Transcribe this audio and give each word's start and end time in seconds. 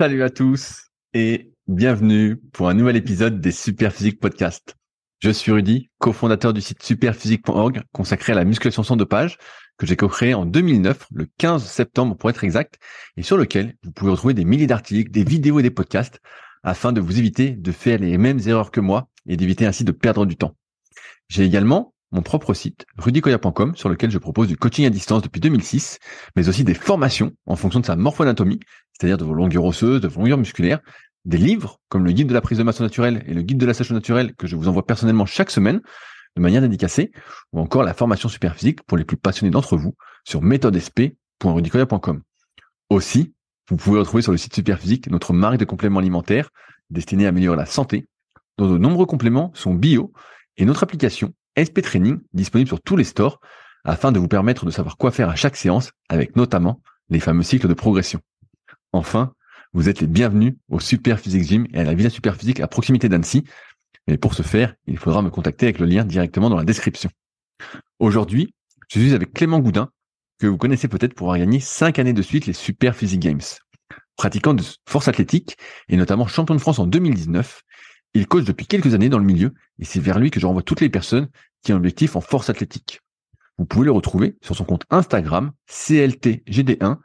Salut 0.00 0.22
à 0.22 0.30
tous 0.30 0.86
et 1.12 1.52
bienvenue 1.68 2.38
pour 2.54 2.70
un 2.70 2.72
nouvel 2.72 2.96
épisode 2.96 3.38
des 3.38 3.52
Superphysique 3.52 4.18
Podcast. 4.18 4.74
Je 5.18 5.28
suis 5.28 5.52
Rudy, 5.52 5.90
cofondateur 5.98 6.54
du 6.54 6.62
site 6.62 6.82
superphysique.org 6.82 7.82
consacré 7.92 8.32
à 8.32 8.36
la 8.36 8.44
musculation 8.44 8.82
sans 8.82 8.96
dopage 8.96 9.36
que 9.76 9.84
j'ai 9.84 9.96
co-créé 9.96 10.32
en 10.32 10.46
2009, 10.46 11.06
le 11.12 11.26
15 11.36 11.66
septembre 11.66 12.16
pour 12.16 12.30
être 12.30 12.44
exact, 12.44 12.78
et 13.18 13.22
sur 13.22 13.36
lequel 13.36 13.74
vous 13.82 13.92
pouvez 13.92 14.12
retrouver 14.12 14.32
des 14.32 14.46
milliers 14.46 14.66
d'articles, 14.66 15.10
des 15.10 15.22
vidéos 15.22 15.60
et 15.60 15.62
des 15.62 15.70
podcasts 15.70 16.22
afin 16.62 16.94
de 16.94 17.02
vous 17.02 17.18
éviter 17.18 17.50
de 17.50 17.70
faire 17.70 17.98
les 17.98 18.16
mêmes 18.16 18.40
erreurs 18.46 18.70
que 18.70 18.80
moi 18.80 19.10
et 19.28 19.36
d'éviter 19.36 19.66
ainsi 19.66 19.84
de 19.84 19.92
perdre 19.92 20.24
du 20.24 20.36
temps. 20.36 20.56
J'ai 21.28 21.44
également 21.44 21.92
mon 22.12 22.22
propre 22.22 22.54
site, 22.54 22.86
rudykoya.com, 22.96 23.76
sur 23.76 23.88
lequel 23.88 24.10
je 24.10 24.18
propose 24.18 24.48
du 24.48 24.56
coaching 24.56 24.86
à 24.86 24.90
distance 24.90 25.22
depuis 25.22 25.40
2006, 25.40 25.98
mais 26.36 26.48
aussi 26.48 26.64
des 26.64 26.74
formations 26.74 27.32
en 27.46 27.56
fonction 27.56 27.80
de 27.80 27.86
sa 27.86 27.96
morphoanatomie, 27.96 28.60
c'est-à-dire 29.00 29.16
de 29.16 29.24
vos 29.24 29.32
longueurs 29.32 29.64
osseuses, 29.64 30.00
de 30.02 30.08
vos 30.08 30.20
longueurs 30.20 30.38
musculaires, 30.38 30.80
des 31.24 31.38
livres 31.38 31.80
comme 31.88 32.04
le 32.04 32.12
guide 32.12 32.28
de 32.28 32.34
la 32.34 32.42
prise 32.42 32.58
de 32.58 32.62
masse 32.62 32.80
naturelle 32.80 33.24
et 33.26 33.32
le 33.32 33.40
guide 33.40 33.56
de 33.56 33.64
la 33.64 33.72
sèche 33.72 33.90
naturelle 33.92 34.34
que 34.34 34.46
je 34.46 34.56
vous 34.56 34.68
envoie 34.68 34.84
personnellement 34.84 35.24
chaque 35.24 35.50
semaine 35.50 35.80
de 36.36 36.42
manière 36.42 36.60
dédicacée, 36.60 37.10
ou 37.52 37.60
encore 37.60 37.82
la 37.82 37.94
formation 37.94 38.28
super 38.28 38.54
physique 38.54 38.82
pour 38.82 38.96
les 38.96 39.04
plus 39.04 39.16
passionnés 39.16 39.50
d'entre 39.50 39.76
vous 39.76 39.96
sur 40.24 40.42
méthodesp.rudicoya.com. 40.42 42.22
Aussi, 42.90 43.32
vous 43.68 43.76
pouvez 43.76 43.98
retrouver 43.98 44.22
sur 44.22 44.32
le 44.32 44.38
site 44.38 44.54
Superphysique 44.54 45.10
notre 45.10 45.32
marque 45.32 45.56
de 45.56 45.64
compléments 45.64 45.98
alimentaires 45.98 46.50
destinée 46.90 47.26
à 47.26 47.30
améliorer 47.30 47.56
la 47.56 47.66
santé, 47.66 48.06
dont 48.58 48.70
de 48.70 48.78
nombreux 48.78 49.06
compléments 49.06 49.50
sont 49.54 49.74
bio, 49.74 50.12
et 50.56 50.64
notre 50.64 50.82
application 50.82 51.32
SP 51.58 51.80
Training 51.82 52.20
disponible 52.32 52.68
sur 52.68 52.80
tous 52.80 52.96
les 52.96 53.04
stores 53.04 53.40
afin 53.84 54.12
de 54.12 54.20
vous 54.20 54.28
permettre 54.28 54.66
de 54.66 54.70
savoir 54.70 54.96
quoi 54.96 55.10
faire 55.10 55.30
à 55.30 55.36
chaque 55.36 55.56
séance 55.56 55.90
avec 56.08 56.36
notamment 56.36 56.80
les 57.08 57.20
fameux 57.20 57.42
cycles 57.42 57.66
de 57.66 57.74
progression. 57.74 58.20
Enfin, 58.92 59.32
vous 59.72 59.88
êtes 59.88 60.00
les 60.00 60.06
bienvenus 60.06 60.54
au 60.68 60.80
Super 60.80 61.20
Physique 61.20 61.44
Gym 61.44 61.66
et 61.72 61.78
à 61.78 61.84
la 61.84 61.94
Villa 61.94 62.10
Super 62.10 62.34
Physique 62.34 62.60
à 62.60 62.66
proximité 62.66 63.08
d'Annecy. 63.08 63.44
Mais 64.08 64.16
pour 64.16 64.34
ce 64.34 64.42
faire, 64.42 64.74
il 64.86 64.98
faudra 64.98 65.22
me 65.22 65.30
contacter 65.30 65.66
avec 65.66 65.78
le 65.78 65.86
lien 65.86 66.04
directement 66.04 66.50
dans 66.50 66.56
la 66.56 66.64
description. 66.64 67.10
Aujourd'hui, 68.00 68.52
je 68.88 68.98
suis 68.98 69.14
avec 69.14 69.32
Clément 69.32 69.60
Goudin, 69.60 69.90
que 70.40 70.48
vous 70.48 70.56
connaissez 70.56 70.88
peut-être 70.88 71.14
pour 71.14 71.28
avoir 71.28 71.38
gagné 71.38 71.60
5 71.60 71.98
années 72.00 72.12
de 72.12 72.22
suite 72.22 72.46
les 72.46 72.52
Super 72.52 72.96
Physique 72.96 73.20
Games. 73.20 73.40
Pratiquant 74.16 74.54
de 74.54 74.64
force 74.88 75.06
athlétique 75.06 75.56
et 75.88 75.96
notamment 75.96 76.26
champion 76.26 76.56
de 76.56 76.60
France 76.60 76.80
en 76.80 76.86
2019, 76.86 77.62
il 78.14 78.26
coach 78.26 78.44
depuis 78.44 78.66
quelques 78.66 78.94
années 78.94 79.08
dans 79.08 79.18
le 79.18 79.24
milieu 79.24 79.54
et 79.78 79.84
c'est 79.84 80.00
vers 80.00 80.18
lui 80.18 80.32
que 80.32 80.40
je 80.40 80.46
renvoie 80.46 80.62
toutes 80.62 80.80
les 80.80 80.90
personnes 80.90 81.28
qui 81.62 81.72
ont 81.72 81.76
un 81.76 81.78
objectif 81.78 82.16
en 82.16 82.20
force 82.20 82.50
athlétique. 82.50 83.00
Vous 83.58 83.66
pouvez 83.66 83.84
le 83.84 83.92
retrouver 83.92 84.36
sur 84.42 84.56
son 84.56 84.64
compte 84.64 84.84
Instagram 84.90 85.52
CLTGD1 85.68 86.98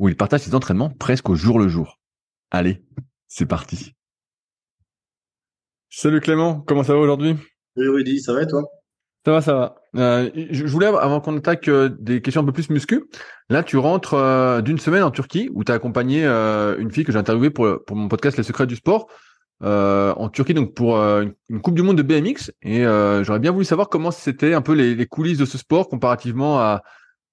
où 0.00 0.08
il 0.08 0.16
partage 0.16 0.40
ses 0.40 0.56
entraînements 0.56 0.90
presque 0.90 1.28
au 1.28 1.36
jour 1.36 1.60
le 1.60 1.68
jour. 1.68 2.00
Allez, 2.50 2.82
c'est 3.28 3.46
parti. 3.46 3.94
Salut 5.90 6.20
Clément, 6.20 6.60
comment 6.60 6.82
ça 6.82 6.94
va 6.94 6.98
aujourd'hui? 6.98 7.36
Salut 7.76 7.90
Rudy, 7.90 8.20
ça 8.20 8.32
va 8.32 8.42
et 8.42 8.46
toi? 8.48 8.64
Ça 9.24 9.32
va, 9.32 9.40
ça 9.42 9.54
va. 9.54 9.76
Euh, 9.96 10.30
je 10.34 10.66
voulais, 10.66 10.86
avant 10.86 11.20
qu'on 11.20 11.36
attaque 11.36 11.68
euh, 11.68 11.90
des 12.00 12.22
questions 12.22 12.40
un 12.42 12.44
peu 12.44 12.52
plus 12.52 12.70
muscu, 12.70 13.04
là 13.50 13.62
tu 13.62 13.76
rentres 13.76 14.14
euh, 14.14 14.62
d'une 14.62 14.78
semaine 14.78 15.02
en 15.02 15.10
Turquie 15.10 15.50
où 15.52 15.62
tu 15.62 15.70
as 15.70 15.74
accompagné 15.74 16.24
une 16.24 16.90
fille 16.90 17.04
que 17.04 17.12
j'ai 17.12 17.18
interviewée 17.18 17.50
pour, 17.50 17.84
pour 17.86 17.96
mon 17.96 18.08
podcast 18.08 18.36
Les 18.36 18.42
Secrets 18.42 18.66
du 18.66 18.76
Sport. 18.76 19.08
Euh, 19.62 20.14
en 20.16 20.30
Turquie 20.30 20.54
donc 20.54 20.72
pour 20.72 20.96
euh, 20.96 21.26
une 21.50 21.60
Coupe 21.60 21.74
du 21.74 21.82
Monde 21.82 21.98
de 21.98 22.02
BMX 22.02 22.50
et 22.62 22.86
euh, 22.86 23.22
j'aurais 23.22 23.40
bien 23.40 23.52
voulu 23.52 23.66
savoir 23.66 23.90
comment 23.90 24.10
c'était 24.10 24.54
un 24.54 24.62
peu 24.62 24.72
les, 24.72 24.94
les, 24.94 25.06
coulisses 25.06 25.36
de 25.36 25.44
ce 25.44 25.58
sport 25.58 25.90
comparativement 25.90 26.58
à 26.58 26.82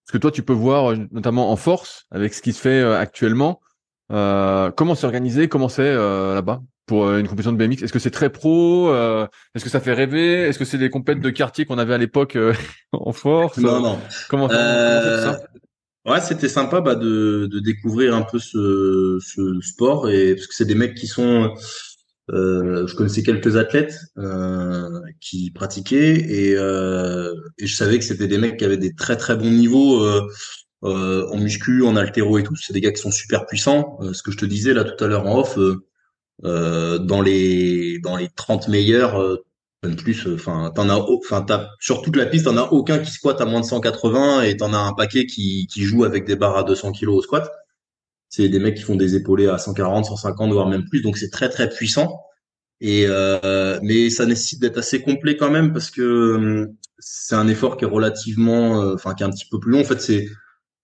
ce 0.08 0.14
que 0.14 0.18
toi 0.18 0.32
tu 0.32 0.42
peux 0.42 0.54
voir 0.54 0.96
notamment 1.12 1.52
en 1.52 1.56
force 1.56 2.06
avec 2.12 2.34
ce 2.34 2.42
qui 2.42 2.54
se 2.54 2.62
fait 2.62 2.82
actuellement. 2.82 3.60
comment 4.10 4.96
c'est 4.96 5.06
organisé, 5.06 5.48
comment 5.48 5.70
c'est 5.70 5.94
là-bas 5.94 6.62
pour 6.86 7.12
une 7.12 7.28
compétition 7.28 7.52
de 7.52 7.58
BMX 7.58 7.84
Est-ce 7.84 7.94
que 7.94 8.00
c'est 8.00 8.12
très 8.12 8.30
pro 8.30 8.92
Est-ce 9.54 9.64
que 9.64 9.70
ça 9.70 9.82
fait 9.82 9.94
rêver? 9.94 10.44
Est-ce 10.44 10.58
que 10.58 10.66
c'est 10.66 10.78
les 10.78 10.90
compètes 10.90 11.20
de 11.20 11.30
quartier 11.30 11.66
qu'on 11.66 11.78
avait 11.78 11.94
à 11.94 11.98
l'époque 11.98 12.38
en 12.94 13.12
force? 13.12 13.58
Non, 13.58 13.82
non. 13.82 14.00
Comment, 14.30 14.50
ça 14.50 15.40
Ouais, 16.08 16.22
c'était 16.22 16.48
sympa 16.48 16.80
bah, 16.80 16.96
de, 16.96 17.50
de 17.52 17.60
découvrir 17.60 18.16
un 18.16 18.22
peu 18.22 18.40
ce, 18.40 19.20
ce 19.20 19.60
sport 19.60 20.10
et 20.10 20.36
parce 20.36 20.48
que 20.48 20.56
c'est 20.56 20.64
des 20.66 20.74
mecs 20.74 20.96
qui 20.96 21.06
sont 21.06 21.44
euh, 21.44 21.48
je 22.30 22.96
connaissais 22.96 23.24
quelques 23.24 23.56
athlètes 23.56 23.98
euh, 24.18 25.00
qui 25.22 25.52
pratiquaient 25.52 26.16
et, 26.16 26.56
euh, 26.56 27.34
et, 27.58 27.68
je 27.68 27.76
savais 27.76 27.98
que 28.00 28.06
c'était 28.06 28.28
des 28.28 28.38
mecs 28.38 28.58
qui 28.58 28.66
avaient 28.66 28.78
des 28.78 28.94
très 28.94 29.18
très 29.18 29.36
bons 29.36 29.50
niveaux 29.50 30.04
euh, 30.04 30.28
euh, 30.84 31.28
en 31.30 31.38
muscu, 31.38 31.84
en 31.84 31.96
altéro 31.96 32.38
et 32.38 32.44
tout. 32.44 32.56
C'est 32.56 32.74
des 32.74 32.82
gars 32.82 32.92
qui 32.92 33.02
sont 33.02 33.12
super 33.12 33.46
puissants. 33.46 34.00
ce 34.14 34.22
que 34.24 34.32
je 34.32 34.38
te 34.38 34.46
disais 34.46 34.74
là 34.74 34.84
tout 34.84 35.02
à 35.04 35.08
l'heure 35.08 35.26
en 35.26 35.40
off, 35.40 35.58
dans 36.44 37.22
les 37.22 38.00
dans 38.00 38.18
les 38.18 38.30
30 38.36 38.68
meilleurs, 38.68 39.40
même 39.84 39.96
plus. 39.96 40.28
Enfin, 40.28 40.72
t'en 40.76 40.90
as, 40.90 40.98
enfin, 40.98 41.46
sur 41.80 42.02
toute 42.02 42.16
la 42.16 42.26
piste, 42.26 42.46
t'en 42.46 42.58
as 42.58 42.72
aucun 42.72 43.00
qui 43.00 43.12
squatte 43.12 43.42
à 43.42 43.46
moins 43.46 43.62
de 43.62 43.66
180 43.66 44.44
et 44.44 44.58
t'en 44.58 44.74
as 44.74 44.78
un 44.78 44.94
paquet 44.94 45.26
qui 45.26 45.68
qui 45.68 45.84
joue 45.84 46.04
avec 46.04 46.26
des 46.26 46.36
barres 46.36 46.58
à 46.58 46.64
200 46.64 46.92
kg 46.92 47.10
au 47.10 47.22
squat. 47.22 47.50
C'est 48.30 48.50
des 48.50 48.60
mecs 48.60 48.76
qui 48.76 48.84
font 48.84 48.96
des 48.96 49.16
épaulés 49.16 49.48
à 49.48 49.58
140, 49.58 50.06
150, 50.06 50.52
voire 50.52 50.68
même 50.68 50.86
plus. 50.86 51.02
Donc 51.02 51.18
c'est 51.18 51.30
très 51.30 51.50
très 51.50 51.70
puissant. 51.70 52.22
Et 52.80 53.06
euh, 53.08 53.80
mais 53.82 54.10
ça 54.10 54.26
nécessite 54.26 54.62
d'être 54.62 54.78
assez 54.78 55.02
complet 55.02 55.36
quand 55.38 55.50
même 55.50 55.74
parce 55.74 55.90
que 55.90 56.36
hum, 56.36 56.76
c'est 57.00 57.36
un 57.36 57.48
effort 57.48 57.78
qui 57.78 57.86
est 57.86 57.88
relativement, 57.88 58.82
euh, 58.82 58.96
enfin 58.96 59.14
qui 59.16 59.24
est 59.24 59.26
un 59.26 59.32
petit 59.32 59.48
peu 59.50 59.60
plus 59.60 59.72
long. 59.72 59.82
En 59.82 59.84
fait, 59.84 60.02
c'est 60.02 60.28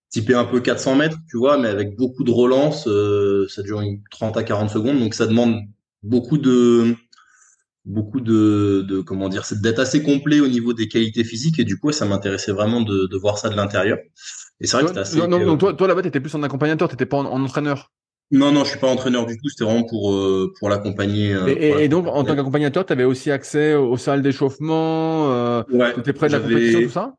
typé 0.09 0.34
un 0.36 0.46
peu 0.46 0.62
400 0.62 0.96
mètres, 0.96 1.18
tu 1.30 1.38
vois, 1.38 1.58
mais 1.58 1.68
avec 1.70 1.96
beaucoup 1.98 2.24
de 2.24 2.32
relance. 2.32 2.88
Euh, 2.88 3.48
ça 3.50 3.64
dure 3.64 3.82
une 3.82 4.02
30 4.12 4.38
à 4.38 4.44
40 4.44 4.70
secondes, 4.72 5.00
donc 5.00 5.14
ça 5.16 5.28
demande 5.28 5.58
beaucoup 6.03 6.38
de 6.38 6.96
beaucoup 7.86 8.22
de, 8.22 8.86
de 8.88 9.02
comment 9.02 9.30
dire, 9.30 9.44
d'être 9.62 9.80
assez 9.80 10.03
complet 10.03 10.40
au 10.40 10.48
niveau 10.48 10.74
des 10.74 10.88
qualités 10.88 11.24
physiques 11.24 11.59
et 11.59 11.66
du 11.66 11.78
coup, 11.78 11.92
ça 11.92 12.06
m'intéressait 12.06 12.53
vraiment 12.53 12.82
de, 12.82 13.08
de 13.08 13.18
voir 13.18 13.38
ça 13.38 13.50
de 13.50 13.56
l'intérieur. 13.56 13.98
Et 14.62 14.68
c'est 14.68 14.80
vrai 14.80 14.94
que 14.94 15.00
assez. 15.00 15.18
Non, 15.18 15.28
non, 15.28 15.46
donc 15.46 15.59
toi, 15.59 15.74
toi 15.74 15.88
là-bas, 15.88 16.02
t'étais 16.02 16.19
plus 16.19 16.34
en 16.36 16.44
accompagnateur, 16.44 16.88
t'étais 16.88 17.06
pas 17.06 17.18
en, 17.18 17.25
entraîneur. 17.25 17.91
Non, 18.31 18.52
non, 18.52 18.64
je 18.64 18.72
suis 18.72 18.80
pas 18.80 18.88
entraîneur 18.88 19.25
du 19.25 19.38
tout. 19.38 19.50
C'était 19.50 19.64
vraiment 19.64 19.84
pour 19.84 20.14
euh, 20.14 20.53
pour 20.58 20.69
l'accompagner. 20.69 21.34
Euh, 21.34 21.47
et, 21.47 21.84
et, 21.84 21.88
donc, 21.88 22.08
en 22.08 22.24
tant 22.24 22.36
qu'accompagnateur, 22.36 22.86
tu 22.86 22.94
avais 22.94 23.03
aussi 23.03 23.30
accès 23.30 23.75
aux 23.75 23.97
salles 23.97 24.22
d'échauffement. 24.22 25.31
Euh, 25.31 25.64
ouais. 25.69 25.94
étais 25.97 26.14
près 26.14 26.28
de 26.28 26.34
la 26.34 26.40
compétition, 26.40 26.81
tout 26.81 26.90
ça? 26.90 27.14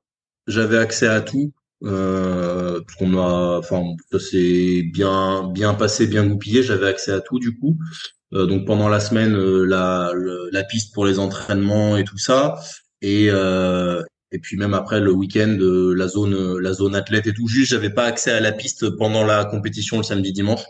J'avais 0.47 0.79
accès 0.79 1.07
à 1.07 1.21
tout. 1.21 1.53
Euh, 1.85 2.81
parce 2.81 2.97
qu'on 2.97 3.19
a, 3.19 3.59
enfin, 3.59 3.83
ça 4.11 4.19
s'est 4.19 4.83
bien 4.93 5.51
bien 5.53 5.75
passé, 5.75 6.07
bien 6.07 6.27
goupillé. 6.27 6.63
J'avais 6.63 6.89
accès 6.89 7.13
à 7.13 7.21
tout 7.21 7.39
du 7.39 7.57
coup. 7.59 7.77
Euh, 8.33 8.47
donc 8.47 8.67
pendant 8.67 8.89
la 8.89 9.01
semaine, 9.01 9.37
la, 9.37 10.11
la 10.51 10.65
piste 10.65 10.95
pour 10.95 11.05
les 11.07 11.19
entraînements 11.19 11.97
et 11.97 12.05
tout 12.05 12.19
ça. 12.19 12.57
Et 13.03 13.29
et 14.35 14.39
puis 14.41 14.57
même 14.57 14.75
après 14.75 15.01
le 15.01 15.13
week-end 15.13 15.57
la 15.61 16.09
zone 16.09 16.59
la 16.59 16.73
zone 16.73 16.97
athlète 16.97 17.27
et 17.29 17.33
tout 17.33 17.47
juste 17.47 17.71
j'avais 17.71 17.91
pas 17.91 18.05
accès 18.05 18.33
à 18.33 18.41
la 18.41 18.53
piste 18.53 18.91
pendant 18.91 19.25
la 19.25 19.45
compétition 19.45 19.97
le 19.99 20.03
samedi 20.03 20.33
dimanche. 20.33 20.65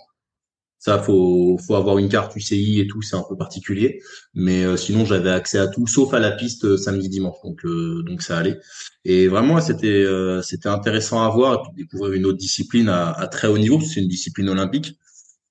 Ça 0.78 0.98
faut 0.98 1.58
faut 1.66 1.76
avoir 1.76 1.96
une 1.96 2.10
carte 2.10 2.36
UCI 2.36 2.80
et 2.80 2.86
tout 2.86 3.00
c'est 3.00 3.16
un 3.16 3.24
peu 3.26 3.36
particulier. 3.38 4.02
Mais 4.34 4.64
euh, 4.64 4.76
sinon 4.76 5.06
j'avais 5.06 5.30
accès 5.30 5.58
à 5.58 5.66
tout 5.66 5.86
sauf 5.86 6.12
à 6.12 6.20
la 6.20 6.32
piste 6.32 6.66
euh, 6.66 6.76
samedi 6.76 7.08
dimanche. 7.08 7.38
Donc 7.42 7.64
euh, 7.64 8.02
donc 8.02 8.20
ça 8.20 8.36
allait. 8.36 8.58
Et 9.06 9.28
vraiment 9.28 9.58
c'était 9.62 10.04
c'était 10.42 10.68
intéressant 10.68 11.22
à 11.22 11.30
voir 11.30 11.70
et 11.72 11.82
découvrir 11.82 12.12
une 12.12 12.26
autre 12.26 12.38
discipline 12.38 12.90
à, 12.90 13.12
à 13.12 13.26
très 13.28 13.48
haut 13.48 13.58
niveau 13.58 13.80
c'est 13.80 14.00
une 14.00 14.08
discipline 14.08 14.50
olympique 14.50 14.98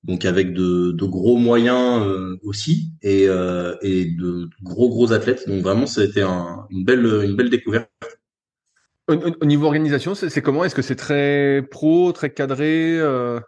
donc 0.04 0.24
avec 0.24 0.52
de, 0.52 0.92
de 0.92 1.04
gros 1.04 1.36
moyens 1.36 2.04
aussi 2.44 2.92
et, 3.02 3.24
et 3.24 4.04
de 4.04 4.48
gros 4.62 4.88
gros 4.88 5.12
athlètes. 5.12 5.48
Donc 5.48 5.62
vraiment, 5.62 5.86
ça 5.86 6.02
a 6.02 6.04
été 6.04 6.22
un, 6.22 6.66
une 6.70 6.84
belle 6.84 7.04
une 7.24 7.36
belle 7.36 7.50
découverte. 7.50 7.90
Au, 9.06 9.44
niveau 9.44 9.66
organisation, 9.66 10.14
c'est 10.14 10.40
comment? 10.40 10.64
Est-ce 10.64 10.74
que 10.74 10.80
c'est 10.80 10.96
très 10.96 11.62
pro, 11.70 12.12
très 12.12 12.32
cadré 12.32 12.98
euh... 12.98 13.38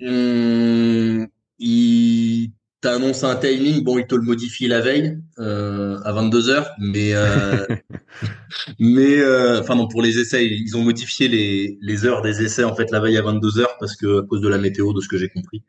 hum, 0.00 1.28
Il 1.58 2.52
t'annonce 2.80 3.24
un 3.24 3.36
timing, 3.36 3.82
bon, 3.82 3.98
il 3.98 4.06
te 4.06 4.14
le 4.14 4.22
modifie 4.22 4.68
la 4.68 4.80
veille 4.80 5.18
euh, 5.38 5.98
à 6.04 6.12
22 6.12 6.48
heures, 6.48 6.70
mais 6.78 7.12
euh, 7.14 7.66
mais 8.78 9.18
euh, 9.18 9.60
enfin 9.60 9.74
non 9.74 9.88
pour 9.88 10.02
les 10.02 10.18
essais, 10.18 10.46
ils 10.46 10.76
ont 10.76 10.82
modifié 10.82 11.28
les 11.28 11.78
les 11.80 12.04
heures 12.06 12.22
des 12.22 12.42
essais 12.42 12.64
en 12.64 12.74
fait 12.74 12.90
la 12.90 13.00
veille 13.00 13.16
à 13.16 13.22
22 13.22 13.58
heures 13.58 13.76
parce 13.80 13.96
que 13.96 14.20
à 14.20 14.26
cause 14.26 14.40
de 14.40 14.48
la 14.48 14.58
météo, 14.58 14.92
de 14.92 15.00
ce 15.00 15.08
que 15.08 15.18
j'ai 15.18 15.28
compris. 15.28 15.62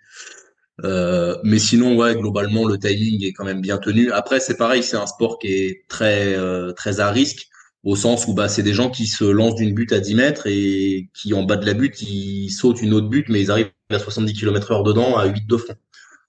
Euh, 0.85 1.35
mais 1.43 1.59
sinon, 1.59 1.97
ouais, 1.97 2.15
globalement, 2.15 2.65
le 2.65 2.77
timing 2.77 3.23
est 3.25 3.33
quand 3.33 3.43
même 3.43 3.61
bien 3.61 3.77
tenu. 3.77 4.11
Après, 4.11 4.39
c'est 4.39 4.55
pareil, 4.55 4.83
c'est 4.83 4.95
un 4.97 5.07
sport 5.07 5.39
qui 5.39 5.47
est 5.47 5.85
très 5.89 6.35
euh, 6.37 6.71
très 6.73 6.99
à 6.99 7.11
risque 7.11 7.47
au 7.83 7.95
sens 7.95 8.27
où 8.27 8.33
bah 8.33 8.49
c'est 8.49 8.63
des 8.63 8.73
gens 8.73 8.89
qui 8.89 9.07
se 9.07 9.23
lancent 9.23 9.55
d'une 9.55 9.73
butte 9.73 9.93
à 9.93 9.99
10 9.99 10.15
mètres 10.15 10.47
et 10.47 11.09
qui 11.13 11.33
en 11.33 11.43
bas 11.43 11.55
de 11.55 11.65
la 11.65 11.73
butte 11.73 12.01
ils 12.01 12.49
sautent 12.49 12.81
une 12.81 12.93
autre 12.93 13.07
butte 13.07 13.29
mais 13.29 13.41
ils 13.41 13.51
arrivent 13.51 13.71
à 13.89 13.99
70 13.99 14.33
km 14.33 14.71
heure 14.71 14.83
dedans 14.83 15.17
à 15.17 15.25
8 15.27 15.47
de 15.47 15.57
fond. 15.57 15.75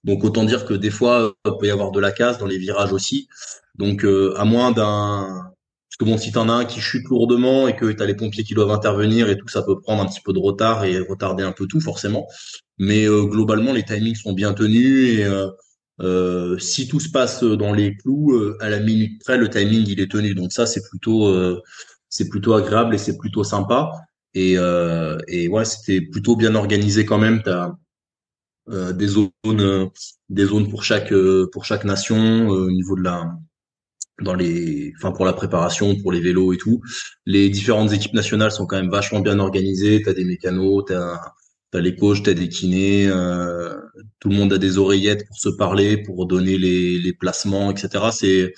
Donc 0.03 0.23
autant 0.23 0.43
dire 0.43 0.65
que 0.65 0.73
des 0.73 0.89
fois 0.89 1.33
il 1.45 1.51
peut 1.59 1.67
y 1.67 1.71
avoir 1.71 1.91
de 1.91 1.99
la 1.99 2.11
casse 2.11 2.37
dans 2.37 2.45
les 2.45 2.57
virages 2.57 2.93
aussi. 2.93 3.27
Donc 3.75 4.03
euh, 4.05 4.33
à 4.37 4.45
moins 4.45 4.71
d'un 4.71 5.51
Parce 5.89 5.97
que 5.99 6.05
bon, 6.05 6.17
si 6.17 6.31
t'en 6.31 6.49
as 6.49 6.53
un 6.53 6.65
qui 6.65 6.81
chute 6.81 7.07
lourdement 7.09 7.67
et 7.67 7.75
que 7.75 7.91
t'as 7.91 8.05
les 8.05 8.15
pompiers 8.15 8.43
qui 8.43 8.53
doivent 8.53 8.71
intervenir 8.71 9.29
et 9.29 9.37
tout, 9.37 9.47
ça 9.47 9.61
peut 9.63 9.79
prendre 9.79 10.01
un 10.03 10.07
petit 10.07 10.21
peu 10.21 10.33
de 10.33 10.39
retard 10.39 10.85
et 10.85 10.99
retarder 10.99 11.43
un 11.43 11.51
peu 11.51 11.67
tout, 11.67 11.81
forcément. 11.81 12.27
Mais 12.79 13.05
globalement, 13.05 13.73
les 13.73 13.83
timings 13.83 14.15
sont 14.15 14.33
bien 14.33 14.53
tenus 14.53 15.19
et 15.19 15.25
euh, 16.01 16.57
si 16.57 16.87
tout 16.87 16.99
se 16.99 17.09
passe 17.09 17.43
dans 17.43 17.73
les 17.73 17.95
clous, 17.95 18.33
euh, 18.33 18.57
à 18.59 18.69
la 18.69 18.79
minute 18.79 19.21
près, 19.23 19.37
le 19.37 19.49
timing 19.49 19.85
il 19.87 19.99
est 19.99 20.11
tenu. 20.11 20.33
Donc 20.33 20.51
ça, 20.51 20.65
c'est 20.65 20.81
plutôt 20.89 21.27
euh, 21.27 21.61
c'est 22.09 22.29
plutôt 22.29 22.53
agréable 22.53 22.95
et 22.95 22.97
c'est 22.97 23.17
plutôt 23.17 23.43
sympa. 23.43 23.91
Et, 24.33 24.53
et 25.27 25.47
ouais, 25.49 25.65
c'était 25.65 26.01
plutôt 26.01 26.35
bien 26.37 26.55
organisé 26.55 27.05
quand 27.05 27.17
même. 27.17 27.43
Des 28.71 29.07
zones 29.07 29.89
des 30.29 30.45
zones 30.45 30.69
pour 30.69 30.83
chaque 30.83 31.13
pour 31.51 31.65
chaque 31.65 31.83
nation 31.83 32.47
au 32.47 32.71
niveau 32.71 32.95
de 32.95 33.03
la 33.03 33.31
dans 34.21 34.33
les 34.33 34.93
enfin 34.97 35.11
pour 35.11 35.25
la 35.25 35.33
préparation 35.33 35.95
pour 35.95 36.11
les 36.11 36.21
vélos 36.21 36.53
et 36.53 36.57
tout 36.57 36.81
les 37.25 37.49
différentes 37.49 37.91
équipes 37.91 38.13
nationales 38.13 38.51
sont 38.51 38.65
quand 38.65 38.77
même 38.77 38.91
vachement 38.91 39.19
bien 39.19 39.39
organisées 39.39 40.01
t'as 40.03 40.13
des 40.13 40.25
mécanos 40.25 40.85
t'as 40.87 41.19
T'as 41.71 41.79
les 41.79 41.95
coachs, 41.95 42.21
t'as 42.23 42.33
des 42.33 42.49
kinés, 42.49 43.07
euh, 43.07 43.79
tout 44.19 44.27
le 44.27 44.35
monde 44.35 44.51
a 44.51 44.57
des 44.57 44.77
oreillettes 44.77 45.25
pour 45.25 45.37
se 45.37 45.47
parler, 45.47 45.95
pour 45.95 46.25
donner 46.25 46.57
les, 46.57 46.99
les 46.99 47.13
placements, 47.13 47.71
etc. 47.71 48.09
C'est 48.11 48.53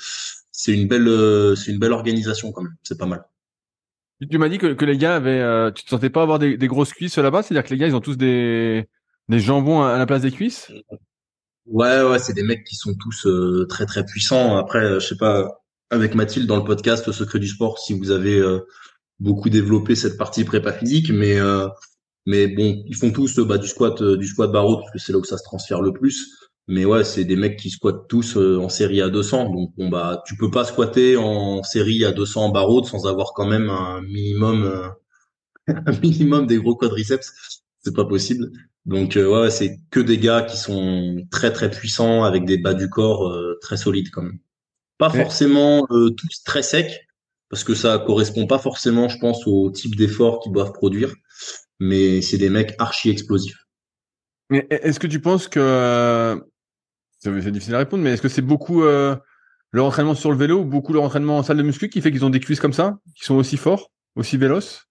c'est 0.52 0.74
une 0.74 0.88
belle 0.88 1.08
euh, 1.08 1.56
c'est 1.56 1.72
une 1.72 1.78
belle 1.78 1.94
organisation 1.94 2.52
quand 2.52 2.64
même. 2.64 2.76
C'est 2.82 2.98
pas 2.98 3.06
mal. 3.06 3.24
Tu 4.32 4.38
m'as 4.40 4.50
dit 4.50 4.58
que, 4.58 4.74
que 4.74 4.86
les 4.86 4.98
gars 4.98 5.18
avaient, 5.18 5.42
euh, 5.42 5.70
tu 5.70 5.84
te 5.84 5.90
sentais 5.90 6.10
pas 6.10 6.24
avoir 6.24 6.40
des 6.40 6.58
grosses 6.58 6.94
cuisses 6.94 7.18
là-bas, 7.20 7.44
c'est-à-dire 7.44 7.64
que 7.64 7.74
les 7.74 7.78
gars 7.78 7.88
ils 7.88 7.96
ont 7.96 8.02
tous 8.02 8.18
des 8.18 8.88
des 9.30 9.40
jambons 9.40 9.82
à 9.82 9.98
la 9.98 10.06
place 10.06 10.22
des 10.22 10.32
cuisses? 10.32 10.72
Ouais 11.66 12.04
ouais, 12.04 12.20
c'est 12.20 12.34
des 12.34 12.44
mecs 12.44 12.66
qui 12.66 12.76
sont 12.76 12.94
tous 12.96 13.26
euh, 13.26 13.66
très 13.70 13.86
très 13.86 14.06
puissants. 14.06 14.58
Après, 14.58 15.00
je 15.00 15.00
sais 15.00 15.18
pas 15.18 15.62
avec 15.90 16.16
Mathilde 16.16 16.48
dans 16.48 16.58
le 16.58 16.64
podcast 16.64 17.12
Secret 17.12 17.40
du 17.40 17.48
sport 17.48 17.80
si 17.80 17.98
vous 17.98 18.12
avez 18.12 18.42
beaucoup 19.20 19.50
développé 19.50 19.96
cette 19.96 20.18
partie 20.18 20.44
prépa 20.44 20.74
physique, 20.74 21.12
mais 21.12 21.40
mais 22.26 22.48
bon, 22.48 22.84
ils 22.88 22.96
font 22.96 23.12
tous 23.12 23.40
bah, 23.40 23.58
du 23.58 23.68
squat, 23.68 24.02
euh, 24.02 24.18
du 24.18 24.28
squat 24.28 24.52
barreau 24.52 24.78
parce 24.78 24.92
que 24.92 25.00
c'est 25.00 25.12
là 25.12 25.20
où 25.20 25.24
ça 25.24 25.38
se 25.38 25.44
transfère 25.44 25.82
le 25.82 25.92
plus. 25.92 26.38
Mais 26.68 26.86
ouais, 26.86 27.04
c'est 27.04 27.26
des 27.26 27.36
mecs 27.36 27.60
qui 27.60 27.70
squattent 27.70 28.08
tous 28.08 28.38
euh, 28.38 28.58
en 28.58 28.70
série 28.70 29.02
à 29.02 29.10
200. 29.10 29.50
Donc 29.52 29.74
bon 29.78 29.90
bah, 29.90 30.24
tu 30.26 30.38
peux 30.38 30.50
pas 30.50 30.64
squatter 30.64 31.18
en 31.18 31.62
série 31.64 32.06
à 32.06 32.14
200 32.14 32.50
barreau 32.50 32.84
sans 32.84 33.06
avoir 33.08 33.34
quand 33.34 33.46
même 33.46 33.70
un 33.70 34.02
minimum, 34.02 34.64
euh, 34.64 34.88
un 35.68 36.00
minimum 36.00 36.48
des 36.48 36.58
gros 36.58 36.76
quadriceps. 36.76 37.62
C'est 37.80 37.96
pas 37.96 38.06
possible. 38.06 38.52
Donc 38.86 39.14
ouais, 39.16 39.50
c'est 39.50 39.80
que 39.92 40.00
des 40.00 40.18
gars 40.18 40.42
qui 40.42 40.58
sont 40.58 41.26
très 41.32 41.54
très 41.54 41.72
puissants 41.72 42.24
avec 42.24 42.46
des 42.46 42.58
bas 42.58 42.74
du 42.74 42.90
corps 42.90 43.34
très 43.62 43.78
solides 43.78 44.10
quand 44.12 44.24
même. 44.24 44.40
Pas 44.98 45.10
forcément 45.10 45.86
tous 45.88 46.44
très 46.44 46.64
secs 46.64 47.08
parce 47.50 47.64
que 47.64 47.76
ça 47.76 48.00
correspond 48.00 48.48
pas 48.48 48.60
forcément, 48.60 49.08
je 49.10 49.18
pense, 49.20 49.46
au 49.48 49.70
type 49.70 49.96
d'effort 49.96 50.40
qu'ils 50.40 50.52
doivent 50.52 50.74
produire 50.74 51.14
mais 51.84 52.22
c'est 52.22 52.38
des 52.38 52.50
mecs 52.50 52.76
archi 52.80 53.10
explosifs. 53.10 53.68
Mais 54.50 54.66
est-ce 54.70 55.00
que 55.00 55.08
tu 55.08 55.20
penses 55.20 55.48
que 55.48 56.42
c'est 57.20 57.52
difficile 57.52 57.76
à 57.76 57.80
répondre, 57.80 58.04
mais 58.04 58.12
est-ce 58.12 58.22
que 58.22 58.30
c'est 58.30 58.42
beaucoup 58.42 58.84
euh, 58.84 59.16
leur 59.72 59.86
entraînement 59.86 60.16
sur 60.16 60.32
le 60.32 60.38
vélo 60.38 60.60
ou 60.60 60.66
beaucoup 60.66 60.94
leur 60.94 61.04
entraînement 61.04 61.38
en 61.38 61.44
salle 61.44 61.58
de 61.58 61.64
muscu 61.64 61.90
qui 61.90 62.02
fait 62.02 62.12
qu'ils 62.12 62.26
ont 62.26 62.30
des 62.30 62.40
cuisses 62.40 62.60
comme 62.60 62.74
ça, 62.74 63.00
qui 63.16 63.24
sont 63.24 63.36
aussi 63.36 63.58
forts, 63.58 63.92
aussi 64.16 64.38
véloces? 64.38 64.88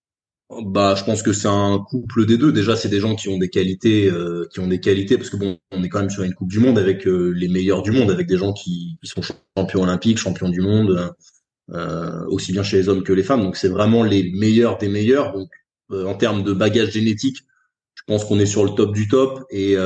Bah, 0.65 0.95
je 0.97 1.05
pense 1.05 1.23
que 1.23 1.33
c'est 1.33 1.49
un 1.49 1.79
couple 1.89 2.27
des 2.27 2.39
deux. 2.39 2.53
Déjà, 2.53 2.77
c'est 2.77 2.89
des 2.89 3.01
gens 3.01 3.15
qui 3.15 3.29
ont 3.29 3.39
des 3.39 3.49
qualités, 3.49 4.11
euh, 4.11 4.47
qui 4.53 4.61
ont 4.61 4.67
des 4.67 4.81
qualités, 4.81 5.17
parce 5.17 5.31
que 5.31 5.37
bon, 5.37 5.59
on 5.71 5.83
est 5.83 5.89
quand 5.89 6.01
même 6.01 6.11
sur 6.11 6.23
une 6.23 6.35
Coupe 6.35 6.51
du 6.51 6.59
Monde 6.59 6.79
avec 6.79 7.07
euh, 7.07 7.31
les 7.31 7.49
meilleurs 7.49 7.83
du 7.83 7.93
monde, 7.93 8.11
avec 8.11 8.27
des 8.27 8.37
gens 8.37 8.53
qui, 8.53 8.99
sont 9.03 9.23
champions 9.57 9.83
olympiques, 9.83 10.19
champions 10.19 10.49
du 10.49 10.61
monde, 10.61 11.13
euh, 11.71 12.25
aussi 12.27 12.53
bien 12.53 12.63
chez 12.63 12.77
les 12.77 12.89
hommes 12.89 13.03
que 13.03 13.13
les 13.13 13.23
femmes. 13.23 13.43
Donc, 13.43 13.57
c'est 13.57 13.69
vraiment 13.69 14.03
les 14.03 14.31
meilleurs 14.33 14.79
des 14.79 14.89
meilleurs. 14.89 15.33
Donc, 15.33 15.49
en 15.91 16.15
termes 16.15 16.43
de 16.43 16.53
bagage 16.53 16.93
génétique, 16.93 17.39
je 17.95 18.03
pense 18.07 18.25
qu'on 18.25 18.39
est 18.39 18.47
sur 18.47 18.65
le 18.65 18.71
top 18.71 18.95
du 18.95 19.09
top 19.09 19.45
et 19.51 19.77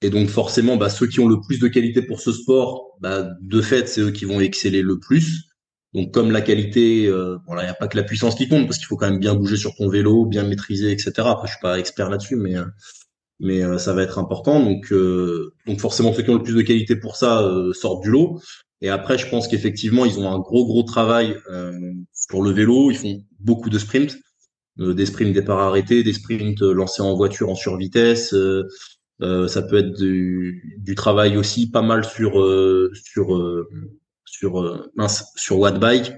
et 0.00 0.10
donc 0.10 0.28
forcément, 0.28 0.76
bah, 0.76 0.90
ceux 0.90 1.06
qui 1.06 1.20
ont 1.20 1.28
le 1.28 1.40
plus 1.40 1.58
de 1.58 1.66
qualité 1.66 2.02
pour 2.02 2.20
ce 2.20 2.32
sport, 2.32 2.96
bah, 3.00 3.28
de 3.40 3.60
fait, 3.60 3.88
c'est 3.88 4.00
eux 4.00 4.10
qui 4.12 4.24
vont 4.24 4.40
exceller 4.40 4.82
le 4.82 4.98
plus. 4.98 5.47
Donc 5.94 6.12
comme 6.12 6.30
la 6.30 6.40
qualité, 6.40 7.10
voilà, 7.46 7.62
il 7.62 7.66
n'y 7.66 7.70
a 7.70 7.74
pas 7.74 7.88
que 7.88 7.96
la 7.96 8.02
puissance 8.02 8.34
qui 8.34 8.48
compte 8.48 8.66
parce 8.66 8.78
qu'il 8.78 8.86
faut 8.86 8.96
quand 8.96 9.10
même 9.10 9.20
bien 9.20 9.34
bouger 9.34 9.56
sur 9.56 9.74
ton 9.74 9.88
vélo, 9.88 10.26
bien 10.26 10.44
maîtriser, 10.44 10.92
etc. 10.92 11.12
Après, 11.18 11.46
je 11.46 11.52
suis 11.52 11.62
pas 11.62 11.78
expert 11.78 12.10
là-dessus, 12.10 12.36
mais 12.36 12.54
mais 13.40 13.78
ça 13.78 13.94
va 13.94 14.02
être 14.02 14.18
important. 14.18 14.62
Donc 14.62 14.92
donc 15.66 15.80
forcément, 15.80 16.12
ceux 16.12 16.22
qui 16.22 16.30
ont 16.30 16.34
le 16.34 16.42
plus 16.42 16.54
de 16.54 16.62
qualité 16.62 16.94
pour 16.96 17.16
ça 17.16 17.42
sortent 17.72 18.02
du 18.02 18.10
lot. 18.10 18.40
Et 18.82 18.90
après, 18.90 19.16
je 19.16 19.28
pense 19.28 19.48
qu'effectivement, 19.48 20.04
ils 20.04 20.18
ont 20.18 20.30
un 20.30 20.38
gros 20.38 20.66
gros 20.66 20.82
travail 20.82 21.36
pour 22.28 22.42
le 22.42 22.50
vélo. 22.50 22.90
Ils 22.90 22.98
font 22.98 23.24
beaucoup 23.40 23.70
de 23.70 23.78
sprints. 23.78 24.18
Euh, 24.80 24.94
des 24.94 25.06
sprints 25.06 25.32
départ 25.32 25.58
arrêtés, 25.58 26.02
des 26.02 26.12
sprints 26.12 26.62
euh, 26.62 26.72
lancés 26.72 27.02
en 27.02 27.14
voiture 27.14 27.50
en 27.50 27.54
survitesse. 27.54 28.32
Euh, 28.32 29.48
ça 29.48 29.62
peut 29.62 29.78
être 29.78 29.92
du, 29.92 30.78
du, 30.78 30.94
travail 30.94 31.36
aussi 31.36 31.68
pas 31.68 31.82
mal 31.82 32.04
sur 32.04 32.34
sur 32.94 33.66
sur 34.38 34.88
mince, 34.96 35.32
sur 35.36 35.58
Wattbike. 35.58 36.12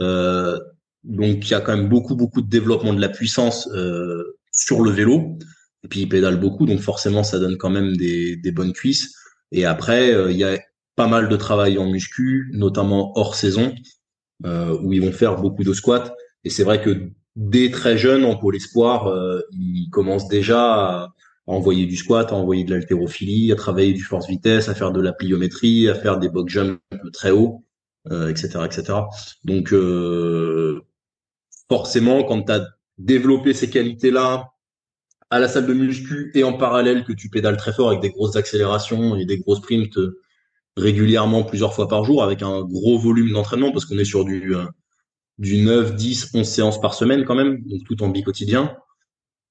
Euh, 0.00 0.58
donc 1.04 1.48
il 1.48 1.50
y 1.50 1.54
a 1.54 1.60
quand 1.60 1.76
même 1.76 1.88
beaucoup 1.88 2.14
beaucoup 2.14 2.40
de 2.40 2.48
développement 2.48 2.94
de 2.94 3.00
la 3.00 3.08
puissance 3.08 3.68
euh, 3.74 4.36
sur 4.52 4.82
le 4.82 4.90
vélo. 4.90 5.38
Et 5.84 5.88
puis 5.88 6.00
il 6.02 6.08
pédale 6.08 6.38
beaucoup, 6.38 6.66
donc 6.66 6.80
forcément 6.80 7.24
ça 7.24 7.38
donne 7.38 7.56
quand 7.56 7.70
même 7.70 7.96
des, 7.96 8.36
des 8.36 8.52
bonnes 8.52 8.72
cuisses. 8.72 9.14
Et 9.50 9.64
après 9.64 10.30
il 10.30 10.36
y 10.36 10.44
a 10.44 10.58
pas 10.94 11.06
mal 11.06 11.28
de 11.28 11.36
travail 11.36 11.78
en 11.78 11.90
muscu, 11.90 12.50
notamment 12.52 13.12
hors 13.18 13.34
saison, 13.34 13.74
euh, 14.44 14.76
où 14.82 14.92
ils 14.92 15.00
vont 15.00 15.12
faire 15.12 15.36
beaucoup 15.36 15.62
de 15.64 15.72
squats. 15.72 16.14
Et 16.44 16.50
c'est 16.50 16.64
vrai 16.64 16.82
que 16.82 17.10
dès 17.36 17.70
très 17.70 17.96
jeune 17.96 18.24
en 18.24 18.36
pôle 18.36 18.56
espoir, 18.56 19.06
euh, 19.06 19.40
il 19.52 19.88
commence 19.90 20.28
déjà 20.28 20.60
à, 20.60 21.14
envoyer 21.52 21.86
du 21.86 21.96
squat, 21.96 22.32
à 22.32 22.34
envoyer 22.34 22.64
de 22.64 22.74
l'haltérophilie, 22.74 23.52
à 23.52 23.56
travailler 23.56 23.92
du 23.92 24.02
force 24.02 24.28
vitesse, 24.28 24.68
à 24.68 24.74
faire 24.74 24.92
de 24.92 25.00
la 25.00 25.12
pliométrie, 25.12 25.88
à 25.88 25.94
faire 25.94 26.18
des 26.18 26.28
box 26.28 26.52
jumps 26.52 26.80
très 27.12 27.30
haut, 27.30 27.64
euh, 28.10 28.28
etc., 28.28 28.60
etc. 28.64 28.94
Donc 29.44 29.72
euh, 29.72 30.80
forcément, 31.68 32.24
quand 32.24 32.42
tu 32.42 32.52
as 32.52 32.66
développé 32.98 33.54
ces 33.54 33.70
qualités-là 33.70 34.48
à 35.30 35.38
la 35.38 35.48
salle 35.48 35.66
de 35.66 35.74
muscu 35.74 36.30
et 36.34 36.44
en 36.44 36.52
parallèle 36.52 37.04
que 37.04 37.12
tu 37.12 37.28
pédales 37.30 37.56
très 37.56 37.72
fort 37.72 37.88
avec 37.88 38.00
des 38.00 38.10
grosses 38.10 38.36
accélérations 38.36 39.16
et 39.16 39.24
des 39.24 39.38
gros 39.38 39.56
sprints 39.56 39.98
régulièrement 40.76 41.42
plusieurs 41.42 41.74
fois 41.74 41.88
par 41.88 42.04
jour 42.04 42.22
avec 42.22 42.42
un 42.42 42.62
gros 42.62 42.98
volume 42.98 43.32
d'entraînement 43.32 43.72
parce 43.72 43.86
qu'on 43.86 43.98
est 43.98 44.04
sur 44.04 44.24
du 44.24 44.54
du 45.38 45.58
9, 45.58 45.96
10, 45.96 46.30
11 46.34 46.46
séances 46.46 46.80
par 46.80 46.94
semaine 46.94 47.24
quand 47.24 47.34
même, 47.34 47.62
donc 47.64 47.80
tout 47.84 48.02
en 48.02 48.08
bi-quotidien, 48.08 48.76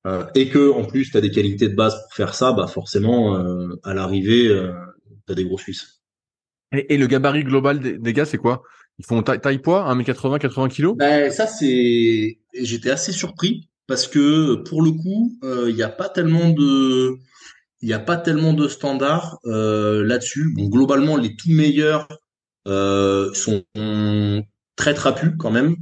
euh, 0.08 0.26
et 0.34 0.50
que 0.50 0.72
en 0.72 0.84
plus 0.84 1.12
tu 1.12 1.18
as 1.18 1.22
des 1.22 1.30
qualités 1.30 1.70
de 1.70 1.76
base 1.76 1.94
pour 1.94 2.14
faire 2.14 2.34
ça, 2.34 2.54
bah 2.54 2.66
forcément 2.66 3.36
euh, 3.36 3.80
à 3.84 3.94
l'arrivée 3.94 4.48
euh, 4.48 4.72
tu 5.28 5.32
as 5.32 5.36
des 5.36 5.46
gros 5.46 5.60
Suisses. 5.60 6.02
Et, 6.74 6.94
et, 6.94 6.98
le 6.98 7.06
gabarit 7.06 7.44
global 7.44 7.80
des, 7.80 7.98
des 7.98 8.14
gars, 8.14 8.26
c'est 8.26 8.38
quoi? 8.38 8.64
Ils 8.98 9.06
font 9.06 9.22
taille, 9.22 9.42
taille 9.42 9.60
poids, 9.60 9.94
1m80, 9.94 10.40
80 10.40 10.70
kg 10.70 10.96
Ben 10.96 11.32
ça 11.32 11.46
c'est 11.46 12.40
j'étais 12.54 12.90
assez 12.90 13.12
surpris 13.12 13.70
parce 13.88 14.08
que 14.08 14.56
pour 14.56 14.82
le 14.82 14.92
coup, 14.92 15.38
il 15.44 15.48
euh, 15.48 15.72
n'y 15.72 15.84
a 15.84 15.90
pas 15.90 16.10
tellement 16.10 16.50
de 16.50 17.18
il 17.82 17.88
n'y 17.88 17.94
a 17.94 18.00
pas 18.00 18.18
tellement 18.18 18.54
de 18.54 18.68
standards 18.68 19.40
là-dessus. 19.44 20.54
Bon, 20.56 20.68
globalement, 20.68 21.18
les 21.18 21.36
tout 21.36 21.50
meilleurs 21.50 22.08
sont 22.66 23.64
très 24.76 24.94
trapus 24.94 25.32
quand 25.40 25.50
même, 25.50 25.76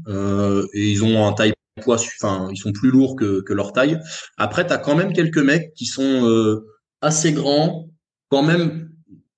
et 0.74 0.92
ils 0.92 1.04
ont 1.04 1.28
un 1.28 1.34
taille 1.34 1.54
poids, 1.80 1.96
enfin 1.96 2.50
ils 2.52 2.58
sont 2.58 2.72
plus 2.72 2.92
lourds 2.92 3.16
que, 3.16 3.54
leur 3.54 3.74
taille. 3.74 4.00
Après, 4.38 4.66
tu 4.66 4.74
as 4.74 4.78
quand 4.78 4.96
même 4.96 5.14
quelques 5.14 5.38
mecs 5.38 5.74
qui 5.74 5.86
sont 5.86 6.28
euh, 6.28 6.66
assez 7.02 7.32
grands, 7.34 7.90
quand 8.30 8.44
même 8.44 8.90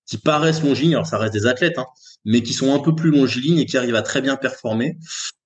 qui 0.06 0.18
paraissent 0.18 0.64
longilignes, 0.64 0.96
alors 0.96 1.08
ça 1.08 1.18
reste 1.18 1.34
des 1.34 1.46
athlètes, 1.46 1.78
hein, 1.78 1.86
mais 2.26 2.44
qui 2.44 2.54
sont 2.54 2.76
un 2.76 2.80
peu 2.80 2.94
plus 2.94 3.12
longilignes 3.12 3.60
et 3.60 3.66
qui 3.66 3.78
arrivent 3.78 3.96
à 3.96 4.02
très 4.02 4.22
bien 4.22 4.36
performer. 4.36 4.98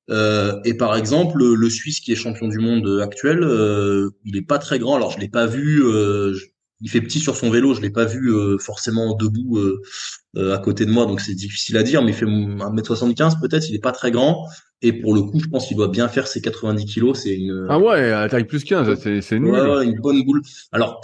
Euh, 0.09 0.59
et 0.65 0.75
par 0.75 0.95
exemple, 0.95 1.37
le, 1.37 1.69
Suisse 1.69 1.99
qui 1.99 2.11
est 2.11 2.15
champion 2.15 2.47
du 2.47 2.59
monde 2.59 3.01
actuel, 3.01 3.43
euh, 3.43 4.09
il 4.23 4.37
est 4.37 4.41
pas 4.41 4.59
très 4.59 4.79
grand. 4.79 4.95
Alors 4.95 5.11
je 5.11 5.19
l'ai 5.19 5.29
pas 5.29 5.45
vu, 5.45 5.83
euh, 5.83 6.35
il 6.81 6.89
fait 6.89 7.01
petit 7.01 7.19
sur 7.19 7.35
son 7.35 7.49
vélo, 7.49 7.73
je 7.73 7.81
l'ai 7.81 7.89
pas 7.89 8.05
vu 8.05 8.33
euh, 8.33 8.57
forcément 8.57 9.15
debout 9.15 9.57
euh, 9.57 9.81
euh, 10.37 10.53
à 10.53 10.57
côté 10.57 10.85
de 10.85 10.91
moi, 10.91 11.05
donc 11.05 11.21
c'est 11.21 11.33
difficile 11.33 11.77
à 11.77 11.83
dire, 11.83 12.01
mais 12.01 12.11
il 12.11 12.13
fait 12.13 12.25
1m75 12.25 13.39
peut-être, 13.39 13.69
il 13.69 13.75
est 13.75 13.79
pas 13.79 13.93
très 13.93 14.11
grand, 14.11 14.47
et 14.81 14.93
pour 14.93 15.15
le 15.15 15.21
coup, 15.21 15.39
je 15.39 15.47
pense 15.47 15.67
qu'il 15.67 15.77
doit 15.77 15.87
bien 15.87 16.09
faire 16.09 16.27
ses 16.27 16.41
90 16.41 16.85
kilos, 16.85 17.19
c'est 17.23 17.33
une... 17.33 17.67
Ah 17.69 17.79
ouais, 17.79 18.11
à 18.11 18.27
taille 18.27 18.43
plus 18.43 18.63
15, 18.63 18.99
c'est, 18.99 19.21
c'est 19.21 19.39
nul. 19.39 19.51
Ouais, 19.51 19.85
une 19.85 19.99
bonne 19.99 20.23
boule. 20.25 20.41
Alors, 20.71 21.01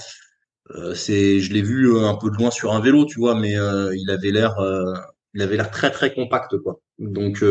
c'est, 0.94 1.40
je 1.40 1.54
l'ai 1.54 1.62
vu 1.62 1.98
un 1.98 2.16
peu 2.16 2.30
de 2.30 2.36
loin 2.36 2.52
sur 2.52 2.74
un 2.74 2.80
vélo, 2.80 3.06
tu 3.06 3.20
vois, 3.20 3.36
mais 3.36 3.54
il 3.54 4.10
avait 4.10 4.32
l'air, 4.32 4.56
il 5.34 5.42
avait 5.42 5.56
l'air 5.56 5.72
très 5.72 5.90
très 5.90 6.14
compact, 6.14 6.58
quoi. 6.58 6.82
Donc, 7.00 7.44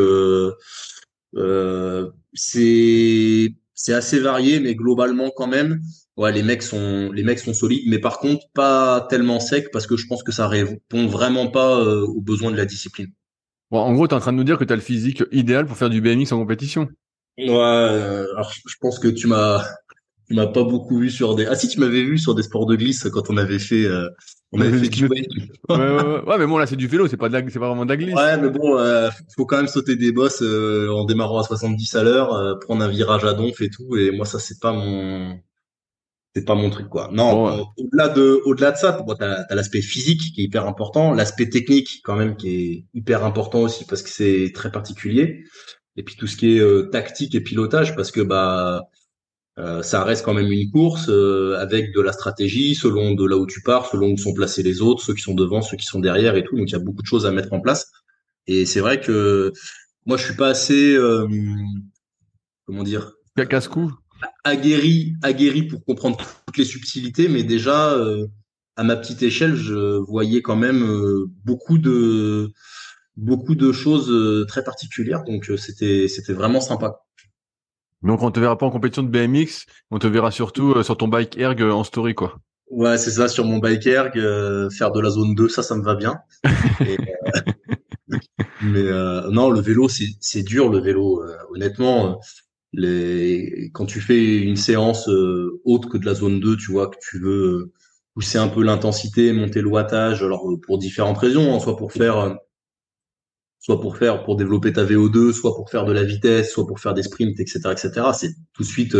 c'est, 2.34 3.54
c'est 3.82 3.94
assez 3.94 4.20
varié, 4.20 4.60
mais 4.60 4.74
globalement 4.74 5.30
quand 5.34 5.46
même, 5.46 5.80
ouais, 6.18 6.32
les 6.32 6.42
mecs 6.42 6.62
sont 6.62 7.10
les 7.12 7.22
mecs 7.22 7.38
sont 7.38 7.54
solides, 7.54 7.84
mais 7.86 7.98
par 7.98 8.18
contre 8.18 8.44
pas 8.52 9.06
tellement 9.08 9.40
secs 9.40 9.70
parce 9.72 9.86
que 9.86 9.96
je 9.96 10.06
pense 10.06 10.22
que 10.22 10.32
ça 10.32 10.48
répond 10.48 11.06
vraiment 11.06 11.48
pas 11.48 11.78
euh, 11.78 12.04
aux 12.04 12.20
besoins 12.20 12.50
de 12.50 12.58
la 12.58 12.66
discipline. 12.66 13.10
Bon, 13.70 13.78
en 13.78 13.94
gros, 13.94 14.06
tu 14.06 14.12
es 14.12 14.16
en 14.16 14.20
train 14.20 14.32
de 14.32 14.36
nous 14.36 14.44
dire 14.44 14.58
que 14.58 14.64
tu 14.64 14.72
as 14.74 14.76
le 14.76 14.82
physique 14.82 15.22
idéal 15.32 15.64
pour 15.64 15.78
faire 15.78 15.88
du 15.88 16.02
BMX 16.02 16.32
en 16.32 16.38
compétition. 16.38 16.88
Ouais, 17.38 17.46
euh, 17.48 18.26
alors 18.34 18.52
je 18.52 18.76
pense 18.82 18.98
que 18.98 19.08
tu 19.08 19.28
m'as 19.28 19.64
tu 20.30 20.36
m'as 20.36 20.46
pas 20.46 20.62
beaucoup 20.62 20.98
vu 20.98 21.10
sur 21.10 21.34
des 21.34 21.46
Ah 21.46 21.56
si, 21.56 21.66
tu 21.66 21.80
m'avais 21.80 22.04
vu 22.04 22.16
sur 22.16 22.36
des 22.36 22.44
sports 22.44 22.64
de 22.64 22.76
glisse 22.76 23.08
quand 23.12 23.30
on 23.30 23.36
avait 23.36 23.58
fait 23.58 23.84
euh, 23.84 24.08
on 24.52 24.60
avait 24.60 24.78
fait 24.78 24.88
du 24.88 25.06
ouais, 25.08 25.26
ouais, 25.68 25.76
ouais, 25.76 26.24
ouais, 26.24 26.38
mais 26.38 26.46
bon 26.46 26.56
là 26.56 26.66
c'est 26.66 26.76
du 26.76 26.86
vélo, 26.86 27.08
c'est 27.08 27.16
pas 27.16 27.28
de 27.28 27.32
la... 27.36 27.50
c'est 27.50 27.58
pas 27.58 27.66
vraiment 27.66 27.84
de 27.84 27.90
la 27.90 27.96
glisse. 27.96 28.14
Ouais, 28.14 28.38
mais 28.38 28.48
bon, 28.48 28.78
euh, 28.78 29.10
faut 29.36 29.44
quand 29.44 29.56
même 29.56 29.66
sauter 29.66 29.96
des 29.96 30.12
bosses 30.12 30.42
euh, 30.42 30.88
en 30.92 31.04
démarrant 31.04 31.40
à 31.40 31.42
70 31.42 31.96
à 31.96 32.04
l'heure, 32.04 32.32
euh, 32.32 32.54
prendre 32.60 32.84
un 32.84 32.88
virage 32.88 33.24
à 33.24 33.32
donf 33.32 33.60
et 33.60 33.70
tout 33.70 33.96
et 33.96 34.12
moi 34.12 34.24
ça 34.24 34.38
c'est 34.38 34.60
pas 34.60 34.72
mon 34.72 35.36
c'est 36.36 36.44
pas 36.44 36.54
mon 36.54 36.70
truc 36.70 36.88
quoi. 36.88 37.10
Non, 37.12 37.66
au-delà 37.76 38.08
de 38.08 38.40
au-delà 38.44 38.70
de 38.70 38.76
ça, 38.76 39.02
bon, 39.04 39.16
t'as 39.18 39.46
as, 39.48 39.54
l'aspect 39.56 39.82
physique 39.82 40.32
qui 40.32 40.42
est 40.42 40.44
hyper 40.44 40.68
important, 40.68 41.12
l'aspect 41.12 41.48
technique 41.48 42.02
quand 42.04 42.14
même 42.14 42.36
qui 42.36 42.48
est 42.54 42.84
hyper 42.94 43.24
important 43.24 43.62
aussi 43.62 43.84
parce 43.84 44.02
que 44.02 44.10
c'est 44.10 44.52
très 44.54 44.70
particulier. 44.70 45.42
Et 45.96 46.04
puis 46.04 46.14
tout 46.14 46.28
ce 46.28 46.36
qui 46.36 46.56
est 46.56 46.60
euh, 46.60 46.88
tactique 46.92 47.34
et 47.34 47.40
pilotage 47.40 47.96
parce 47.96 48.12
que 48.12 48.20
bah 48.20 48.88
euh, 49.60 49.82
ça 49.82 50.04
reste 50.04 50.24
quand 50.24 50.34
même 50.34 50.50
une 50.50 50.70
course 50.70 51.08
euh, 51.08 51.56
avec 51.58 51.94
de 51.94 52.00
la 52.00 52.12
stratégie 52.12 52.74
selon 52.74 53.14
de 53.14 53.26
là 53.26 53.36
où 53.36 53.46
tu 53.46 53.62
pars, 53.62 53.86
selon 53.86 54.12
où 54.12 54.16
sont 54.16 54.34
placés 54.34 54.62
les 54.62 54.80
autres, 54.80 55.02
ceux 55.02 55.14
qui 55.14 55.22
sont 55.22 55.34
devant, 55.34 55.62
ceux 55.62 55.76
qui 55.76 55.86
sont 55.86 56.00
derrière 56.00 56.36
et 56.36 56.44
tout. 56.44 56.56
Donc 56.56 56.68
il 56.68 56.72
y 56.72 56.76
a 56.76 56.80
beaucoup 56.80 57.02
de 57.02 57.06
choses 57.06 57.26
à 57.26 57.30
mettre 57.30 57.52
en 57.52 57.60
place. 57.60 57.90
Et 58.46 58.66
c'est 58.66 58.80
vrai 58.80 59.00
que 59.00 59.52
moi 60.06 60.16
je 60.16 60.24
suis 60.24 60.36
pas 60.36 60.48
assez 60.48 60.96
comment 62.66 62.82
dire 62.82 63.12
casse-cou 63.48 63.92
aguerri, 64.44 65.14
aguerri 65.22 65.62
pour 65.64 65.84
comprendre 65.84 66.18
toutes 66.46 66.58
les 66.58 66.64
subtilités, 66.64 67.28
mais 67.28 67.42
déjà 67.42 67.92
euh, 67.92 68.26
à 68.76 68.84
ma 68.84 68.96
petite 68.96 69.22
échelle, 69.22 69.54
je 69.54 69.98
voyais 69.98 70.42
quand 70.42 70.56
même 70.56 70.82
euh, 70.82 71.26
beaucoup 71.44 71.78
de 71.78 72.52
beaucoup 73.16 73.54
de 73.54 73.72
choses 73.72 74.10
euh, 74.10 74.46
très 74.46 74.64
particulières, 74.64 75.24
donc 75.24 75.50
c'était 75.58 76.08
c'était 76.08 76.32
vraiment 76.32 76.60
sympa. 76.60 77.00
Donc 78.02 78.22
on 78.22 78.30
te 78.30 78.40
verra 78.40 78.56
pas 78.56 78.66
en 78.66 78.70
compétition 78.70 79.02
de 79.02 79.08
BMX, 79.08 79.66
on 79.90 79.98
te 79.98 80.06
verra 80.06 80.30
surtout 80.30 80.82
sur 80.82 80.96
ton 80.96 81.08
bike 81.08 81.36
erg 81.38 81.60
en 81.62 81.84
story 81.84 82.14
quoi. 82.14 82.38
Ouais, 82.70 82.96
c'est 82.98 83.10
ça 83.10 83.28
sur 83.28 83.44
mon 83.44 83.58
bike 83.58 83.86
erg, 83.86 84.14
faire 84.70 84.92
de 84.92 85.00
la 85.00 85.10
zone 85.10 85.34
2, 85.34 85.48
ça 85.48 85.62
ça 85.62 85.76
me 85.76 85.82
va 85.82 85.94
bien. 85.94 86.20
mais 88.62 88.84
non, 89.30 89.50
le 89.50 89.60
vélo 89.60 89.88
c'est 89.88 90.08
c'est 90.20 90.42
dur 90.42 90.70
le 90.70 90.78
vélo 90.78 91.22
honnêtement 91.54 92.20
les, 92.72 93.70
quand 93.72 93.86
tu 93.86 94.00
fais 94.00 94.38
une 94.38 94.56
séance 94.56 95.08
euh, 95.08 95.60
autre 95.64 95.88
que 95.88 95.98
de 95.98 96.06
la 96.06 96.14
zone 96.14 96.40
2, 96.40 96.56
tu 96.56 96.70
vois, 96.72 96.88
que 96.88 96.98
tu 97.00 97.18
veux 97.18 97.44
euh, 97.44 97.72
pousser 98.14 98.38
un 98.38 98.48
peu 98.48 98.62
l'intensité, 98.62 99.32
monter 99.32 99.60
le 99.60 99.68
wattage, 99.68 100.22
alors 100.22 100.50
euh, 100.50 100.56
pour 100.60 100.78
différentes 100.78 101.18
raisons, 101.18 101.54
hein, 101.54 101.60
soit 101.60 101.76
pour 101.76 101.92
faire 101.92 102.36
soit 103.60 103.80
pour 103.80 103.96
faire 103.96 104.24
pour 104.24 104.36
développer 104.36 104.72
ta 104.72 104.84
VO2, 104.84 105.32
soit 105.32 105.54
pour 105.54 105.70
faire 105.70 105.84
de 105.84 105.92
la 105.92 106.02
vitesse, 106.04 106.52
soit 106.52 106.66
pour 106.66 106.80
faire 106.80 106.94
des 106.94 107.02
sprints, 107.02 107.38
etc., 107.38 107.60
etc. 107.70 108.08
C'est 108.18 108.34
tout 108.52 108.62
de 108.62 108.68
suite 108.68 108.96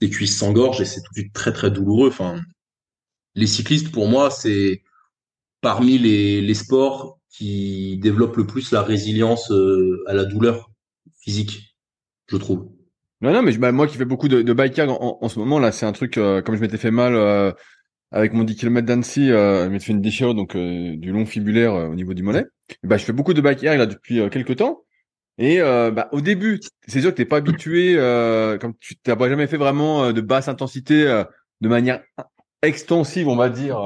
des 0.00 0.10
cuisses 0.10 0.38
s'engorgent 0.38 0.80
et 0.80 0.84
c'est 0.84 1.00
tout 1.00 1.12
de 1.14 1.20
suite 1.20 1.32
très 1.32 1.52
très 1.52 1.70
douloureux. 1.70 2.08
Enfin, 2.08 2.40
les 3.34 3.46
cyclistes 3.46 3.90
pour 3.90 4.08
moi 4.08 4.30
c'est 4.30 4.82
parmi 5.60 5.98
les, 5.98 6.40
les 6.40 6.54
sports 6.54 7.18
qui 7.30 7.98
développent 7.98 8.36
le 8.36 8.46
plus 8.46 8.72
la 8.72 8.82
résilience 8.82 9.52
à 10.06 10.14
la 10.14 10.24
douleur 10.24 10.70
physique, 11.20 11.76
je 12.28 12.36
trouve. 12.36 12.70
Non, 13.20 13.32
non, 13.32 13.42
mais 13.42 13.56
bah, 13.58 13.72
moi 13.72 13.86
qui 13.86 13.96
fais 13.98 14.04
beaucoup 14.06 14.28
de, 14.28 14.40
de 14.42 14.52
bike 14.52 14.78
en, 14.78 15.28
ce 15.28 15.38
moment, 15.38 15.58
là, 15.58 15.72
c'est 15.72 15.84
un 15.84 15.92
truc, 15.92 16.16
euh, 16.16 16.40
comme 16.40 16.56
je 16.56 16.60
m'étais 16.60 16.78
fait 16.78 16.90
mal 16.90 17.14
euh, 17.14 17.52
avec 18.12 18.32
mon 18.32 18.44
10 18.44 18.56
km 18.56 18.86
d'Annecy, 18.86 19.30
euh, 19.30 19.64
je 19.64 19.68
m'étais 19.68 19.84
fait 19.86 19.92
une 19.92 20.00
déchirure, 20.00 20.34
donc 20.34 20.56
euh, 20.56 20.96
du 20.96 21.12
long 21.12 21.26
fibulaire 21.26 21.74
au 21.74 21.94
niveau 21.94 22.14
du 22.14 22.22
mollet. 22.22 22.46
Bah, 22.82 22.96
je 22.96 23.04
fais 23.04 23.12
beaucoup 23.12 23.34
de 23.34 23.40
bike 23.40 23.62
là 23.62 23.86
depuis 23.86 24.20
quelques 24.30 24.56
temps. 24.56 24.82
Et 25.38 25.58
bah, 25.60 26.08
au 26.12 26.20
début, 26.20 26.60
c'est 26.86 27.00
sûr 27.00 27.10
que 27.10 27.16
t'es 27.16 27.24
pas 27.24 27.38
habitué, 27.38 27.94
comme 28.60 28.74
tu 28.78 28.96
t'as 28.96 29.16
jamais 29.28 29.46
fait 29.46 29.56
vraiment 29.56 30.12
de 30.12 30.20
basse 30.20 30.48
intensité 30.48 31.04
de 31.60 31.68
manière 31.68 32.02
extensive, 32.62 33.26
on 33.26 33.36
va 33.36 33.48
dire, 33.48 33.80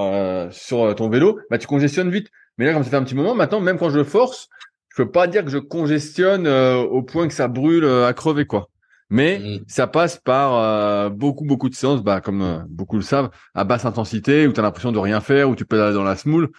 sur 0.51 0.95
ton 0.97 1.09
vélo, 1.09 1.39
bah 1.51 1.59
tu 1.59 1.69
congestionnes 1.69 2.11
vite. 2.11 2.29
Mais 2.59 2.67
là, 2.67 2.73
comme 2.73 2.83
ça 2.83 2.91
fait 2.91 2.97
un 2.97 3.05
petit 3.05 3.15
moment, 3.15 3.35
maintenant, 3.35 3.61
même 3.61 3.79
quand 3.79 3.91
je 3.91 4.03
force, 4.03 4.49
je 4.89 5.03
peux 5.03 5.11
pas 5.11 5.29
dire 5.29 5.45
que 5.45 5.51
je 5.51 5.59
congestionne 5.59 6.49
au 6.49 7.03
point 7.03 7.29
que 7.29 7.35
ça 7.35 7.47
brûle 7.47 7.85
à 7.85 8.13
crever, 8.15 8.47
quoi. 8.47 8.69
Mais 9.11 9.39
mm. 9.39 9.65
ça 9.69 9.87
passe 9.87 10.17
par 10.17 10.55
euh, 10.55 11.09
beaucoup, 11.09 11.45
beaucoup 11.45 11.69
de 11.69 11.75
séances, 11.75 12.03
bah, 12.03 12.21
comme 12.21 12.43
euh, 12.43 12.59
beaucoup 12.69 12.97
le 12.97 13.03
savent, 13.03 13.31
à 13.55 13.65
basse 13.65 13.85
intensité, 13.85 14.47
où 14.47 14.53
tu 14.53 14.61
as 14.61 14.63
l'impression 14.63 14.93
de 14.93 14.99
rien 14.99 15.21
faire, 15.21 15.49
où 15.49 15.55
tu 15.55 15.65
peux 15.65 15.81
aller 15.81 15.95
dans 15.95 16.05
la 16.05 16.17
smoule, 16.17 16.51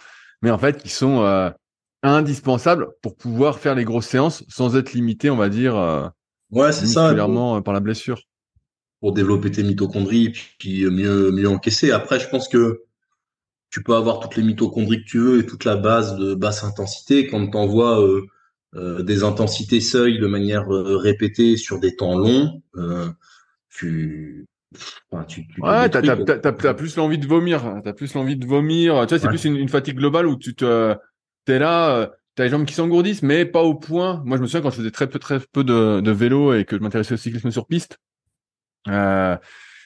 mais 0.42 0.50
en 0.50 0.58
fait, 0.58 0.82
qui 0.82 0.88
sont 0.88 1.52
euh, 2.06 2.18
indispensables 2.18 2.88
pour 3.02 3.16
pouvoir 3.16 3.58
faire 3.58 3.74
les 3.74 3.84
grosses 3.84 4.06
séances 4.06 4.44
sans 4.48 4.76
être 4.76 4.92
limité, 4.92 5.30
on 5.30 5.36
va 5.36 5.48
dire, 5.48 5.74
ouais, 6.50 6.72
c'est 6.72 6.86
ça, 6.86 7.14
par 7.64 7.74
la 7.74 7.80
blessure. 7.80 8.20
Pour 9.00 9.12
développer 9.12 9.50
tes 9.50 9.62
mitochondries, 9.62 10.32
puis 10.58 10.86
mieux, 10.86 11.30
mieux 11.30 11.48
encaisser. 11.48 11.90
Après, 11.90 12.18
je 12.18 12.28
pense 12.28 12.48
que 12.48 12.82
tu 13.70 13.82
peux 13.82 13.94
avoir 13.94 14.20
toutes 14.20 14.36
les 14.36 14.42
mitochondries 14.42 15.04
que 15.04 15.08
tu 15.08 15.18
veux 15.18 15.40
et 15.40 15.46
toute 15.46 15.64
la 15.64 15.76
base 15.76 16.16
de 16.16 16.34
basse 16.34 16.64
intensité. 16.64 17.26
Quand 17.26 17.46
tu 17.50 17.56
envoies 17.56 18.00
euh, 18.76 19.02
des 19.02 19.24
intensités 19.24 19.80
seuil 19.80 20.18
de 20.18 20.26
manière 20.26 20.70
euh, 20.70 20.98
répétée 20.98 21.56
sur 21.56 21.78
des 21.78 21.96
temps 21.96 22.18
longs, 22.18 22.62
euh, 22.76 23.08
tu 23.70 24.46
tu, 25.28 25.46
tu 25.48 25.62
ouais, 25.62 25.88
t'as, 25.88 26.74
plus 26.74 26.96
l'envie 26.96 27.16
de 27.16 27.26
vomir. 27.26 27.80
T'as 27.82 27.94
plus 27.94 28.12
l'envie 28.12 28.36
de 28.36 28.44
vomir. 28.44 29.06
Tu 29.06 29.14
vois, 29.14 29.18
c'est 29.18 29.28
plus 29.28 29.44
une, 29.44 29.68
fatigue 29.68 29.96
globale 29.96 30.26
où 30.26 30.36
tu 30.36 30.54
te, 30.54 30.94
t'es 31.46 31.58
là, 31.58 32.10
t'as 32.34 32.44
les 32.44 32.50
jambes 32.50 32.66
qui 32.66 32.74
s'engourdissent, 32.74 33.22
mais 33.22 33.46
pas 33.46 33.62
au 33.62 33.74
point. 33.74 34.22
Moi, 34.26 34.36
je 34.36 34.42
me 34.42 34.46
souviens 34.46 34.60
quand 34.60 34.70
je 34.70 34.76
faisais 34.76 34.90
très 34.90 35.08
peu, 35.08 35.18
très 35.18 35.40
peu 35.40 35.64
de, 35.64 36.00
de 36.00 36.10
vélo 36.10 36.52
et 36.52 36.64
que 36.66 36.76
je 36.76 36.82
m'intéressais 36.82 37.14
au 37.14 37.16
cyclisme 37.16 37.50
sur 37.50 37.66
piste, 37.66 37.98
euh, 38.88 39.36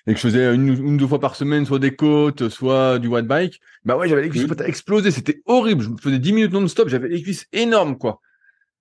et 0.07 0.15
que 0.15 0.19
je 0.19 0.27
faisais 0.27 0.55
une, 0.55 0.71
ou 0.71 0.97
deux 0.97 1.07
fois 1.07 1.21
par 1.21 1.37
semaine, 1.37 1.65
soit 1.65 1.79
des 1.79 1.95
côtes, 1.95 2.49
soit 2.49 2.99
du 2.99 3.07
white 3.07 3.27
bike. 3.27 3.61
Bah 3.85 3.97
ouais, 3.97 4.09
j'avais 4.09 4.23
les 4.23 4.29
cuisses 4.29 4.49
mmh. 4.49 4.63
explosées. 4.65 5.11
C'était 5.11 5.43
horrible. 5.47 5.83
Je 5.83 5.89
me 5.91 5.97
faisais 5.97 6.19
10 6.19 6.33
minutes 6.33 6.53
non-stop. 6.53 6.89
J'avais 6.89 7.09
les 7.09 7.23
cuisses 7.23 7.47
énormes, 7.53 7.97
quoi. 7.97 8.21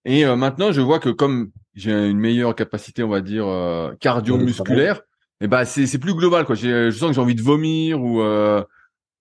Et 0.05 0.25
euh, 0.25 0.36
maintenant, 0.36 0.71
je 0.71 0.81
vois 0.81 1.00
que 1.00 1.09
comme 1.09 1.51
j'ai 1.75 1.91
une 1.91 2.19
meilleure 2.19 2.55
capacité, 2.55 3.03
on 3.03 3.09
va 3.09 3.21
dire 3.21 3.45
euh, 3.48 3.93
cardio-musculaire, 4.00 5.01
et 5.41 5.48
ben 5.48 5.65
c'est 5.65 5.86
c'est 5.86 6.00
plus 6.00 6.13
global 6.13 6.45
quoi. 6.45 6.55
Je 6.55 6.89
sens 6.91 7.09
que 7.09 7.15
j'ai 7.15 7.21
envie 7.21 7.36
de 7.36 7.41
vomir 7.41 8.01
ou 8.01 8.21
euh, 8.21 8.62
ou 8.62 8.65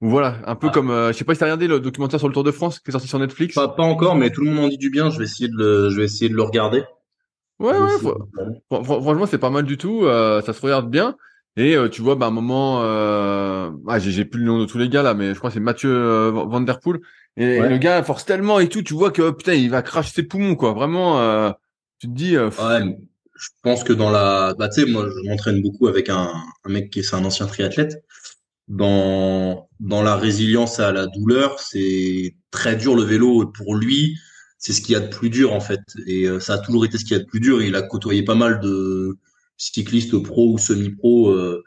voilà, 0.00 0.36
un 0.46 0.54
peu 0.54 0.68
ah. 0.68 0.72
comme 0.72 0.88
je 1.08 1.12
sais 1.12 1.24
pas 1.24 1.34
si 1.34 1.40
t'as 1.40 1.46
regardé 1.46 1.66
le 1.66 1.80
documentaire 1.80 2.18
sur 2.18 2.28
le 2.28 2.34
Tour 2.34 2.44
de 2.44 2.52
France 2.52 2.78
qui 2.78 2.90
est 2.90 2.92
sorti 2.92 3.08
sur 3.08 3.18
Netflix. 3.18 3.54
Pas, 3.54 3.68
pas 3.68 3.82
encore, 3.82 4.14
mais 4.14 4.30
tout 4.30 4.42
le 4.42 4.50
monde 4.50 4.66
en 4.66 4.68
dit 4.68 4.78
du 4.78 4.90
bien. 4.90 5.10
Je 5.10 5.18
vais 5.18 5.24
essayer 5.24 5.48
de 5.48 5.56
le, 5.56 5.90
je 5.90 5.96
vais 5.96 6.04
essayer 6.04 6.28
de 6.28 6.34
le 6.34 6.42
regarder. 6.42 6.84
Ouais 7.58 7.74
ouais. 7.76 8.84
franchement, 8.84 9.26
c'est 9.26 9.38
pas 9.38 9.50
mal 9.50 9.64
du 9.64 9.76
tout. 9.76 10.04
ça 10.04 10.52
se 10.52 10.60
regarde 10.60 10.90
bien. 10.90 11.16
Et 11.56 11.76
tu 11.90 12.02
vois, 12.02 12.14
bah, 12.14 12.26
un 12.26 12.30
moment, 12.30 12.80
ah, 12.80 13.98
j'ai 13.98 14.24
plus 14.24 14.40
le 14.40 14.46
nom 14.46 14.58
de 14.60 14.66
tous 14.66 14.78
les 14.78 14.88
gars 14.88 15.02
là, 15.02 15.14
mais 15.14 15.34
je 15.34 15.38
crois 15.38 15.50
que 15.50 15.54
c'est 15.54 15.60
Mathieu 15.60 16.28
Van 16.30 16.60
Der 16.60 16.78
Poel 16.80 17.00
et 17.38 17.60
le 17.60 17.78
gars 17.78 18.02
force 18.02 18.24
tellement 18.24 18.58
et 18.58 18.68
tout, 18.68 18.82
tu 18.82 18.94
vois 18.94 19.12
que 19.12 19.30
putain, 19.30 19.54
il 19.54 19.70
va 19.70 19.82
cracher 19.82 20.10
ses 20.12 20.22
poumons, 20.24 20.56
quoi. 20.56 20.72
Vraiment, 20.72 21.20
euh, 21.20 21.50
tu 22.00 22.08
te 22.08 22.12
dis. 22.12 22.36
Euh, 22.36 22.48
ouais, 22.48 22.98
je 23.36 23.48
pense 23.62 23.84
que 23.84 23.92
dans 23.92 24.10
la, 24.10 24.54
bah 24.58 24.68
tu 24.68 24.80
sais, 24.80 24.90
moi, 24.90 25.06
je 25.08 25.28
m'entraîne 25.28 25.62
beaucoup 25.62 25.86
avec 25.86 26.08
un, 26.08 26.32
un 26.64 26.68
mec 26.68 26.90
qui 26.90 26.98
est, 26.98 27.02
c'est 27.04 27.14
un 27.14 27.24
ancien 27.24 27.46
triathlète. 27.46 28.04
Dans 28.68 29.68
dans 29.80 30.02
la 30.02 30.16
résilience 30.16 30.80
à 30.80 30.92
la 30.92 31.06
douleur, 31.06 31.58
c'est 31.60 32.34
très 32.50 32.76
dur 32.76 32.94
le 32.94 33.02
vélo 33.02 33.46
pour 33.46 33.74
lui. 33.74 34.16
C'est 34.58 34.72
ce 34.72 34.80
qu'il 34.82 34.92
y 34.92 34.96
a 34.96 35.00
de 35.00 35.08
plus 35.08 35.30
dur 35.30 35.52
en 35.52 35.60
fait, 35.60 35.80
et 36.06 36.26
euh, 36.26 36.40
ça 36.40 36.54
a 36.54 36.58
toujours 36.58 36.84
été 36.84 36.98
ce 36.98 37.04
qu'il 37.04 37.16
y 37.16 37.20
a 37.20 37.22
de 37.22 37.28
plus 37.28 37.40
dur. 37.40 37.62
il 37.62 37.76
a 37.76 37.82
côtoyé 37.82 38.24
pas 38.24 38.34
mal 38.34 38.60
de 38.60 39.16
cyclistes 39.56 40.18
pro 40.18 40.52
ou 40.52 40.58
semi-pro 40.58 41.30
euh, 41.30 41.62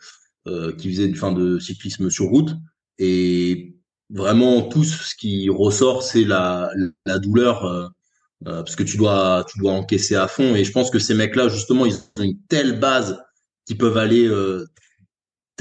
euh, 0.47 0.73
qui 0.75 0.91
faisaient 0.91 1.13
fin 1.13 1.31
de 1.31 1.59
cyclisme 1.59 2.09
sur 2.09 2.25
route. 2.25 2.51
Et 2.99 3.75
vraiment 4.09 4.61
tout 4.63 4.83
ce 4.83 5.15
qui 5.15 5.49
ressort, 5.49 6.03
c'est 6.03 6.23
la, 6.23 6.71
la 7.05 7.19
douleur, 7.19 7.65
euh, 7.65 7.87
euh, 8.47 8.63
parce 8.63 8.75
que 8.75 8.83
tu 8.83 8.97
dois, 8.97 9.45
tu 9.49 9.59
dois 9.59 9.73
encaisser 9.73 10.15
à 10.15 10.27
fond. 10.27 10.55
Et 10.55 10.63
je 10.63 10.71
pense 10.71 10.91
que 10.91 10.99
ces 10.99 11.13
mecs-là, 11.13 11.49
justement, 11.49 11.85
ils 11.85 11.95
ont 11.95 12.23
une 12.23 12.39
telle 12.47 12.79
base 12.79 13.19
qu'ils 13.65 13.77
peuvent 13.77 13.97
aller 13.97 14.27
euh, 14.27 14.65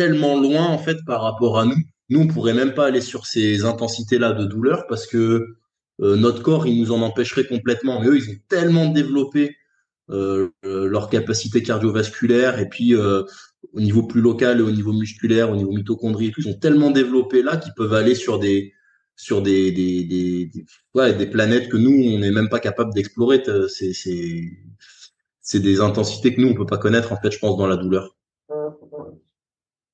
tellement 0.00 0.40
loin 0.40 0.66
en 0.66 0.78
fait 0.78 0.96
par 1.04 1.20
rapport 1.20 1.58
à 1.58 1.66
nous. 1.66 1.76
Nous, 2.08 2.20
on 2.20 2.26
pourrait 2.26 2.54
même 2.54 2.72
pas 2.72 2.86
aller 2.86 3.02
sur 3.02 3.26
ces 3.26 3.66
intensités-là 3.66 4.32
de 4.32 4.46
douleur 4.46 4.86
parce 4.88 5.06
que 5.06 5.56
notre 5.98 6.42
corps, 6.42 6.66
il 6.66 6.80
nous 6.80 6.90
en 6.90 7.02
empêcherait 7.02 7.46
complètement. 7.46 8.00
Mais 8.00 8.06
eux, 8.08 8.16
ils 8.16 8.30
ont 8.30 8.38
tellement 8.48 8.86
développé 8.86 9.56
leur 10.08 11.10
capacité 11.10 11.62
cardiovasculaire 11.62 12.58
et 12.58 12.68
puis 12.70 12.94
au 12.96 13.80
niveau 13.80 14.02
plus 14.04 14.22
local, 14.22 14.62
au 14.62 14.70
niveau 14.70 14.94
musculaire, 14.94 15.50
au 15.50 15.56
niveau 15.56 15.72
mitochondrie 15.72 16.32
ils 16.36 16.44
sont 16.44 16.58
tellement 16.58 16.90
développés 16.90 17.42
là 17.42 17.58
qu'ils 17.58 17.74
peuvent 17.76 17.92
aller 17.92 18.14
sur 18.14 18.38
des 18.38 18.72
sur 19.16 19.42
des 19.42 19.70
des, 19.70 20.04
des, 20.04 21.12
des 21.12 21.26
planètes 21.26 21.68
que 21.68 21.76
nous 21.76 21.92
on 22.14 22.18
n'est 22.20 22.32
même 22.32 22.48
pas 22.48 22.60
capable 22.60 22.94
d'explorer. 22.94 23.42
C'est 23.68 23.92
c'est 25.42 25.60
des 25.60 25.80
intensités 25.80 26.34
que 26.34 26.40
nous 26.40 26.48
on 26.48 26.54
peut 26.54 26.64
pas 26.74 26.78
connaître 26.78 27.12
en 27.12 27.20
fait, 27.20 27.30
je 27.30 27.38
pense 27.38 27.58
dans 27.58 27.66
la 27.66 27.76
douleur. 27.76 28.16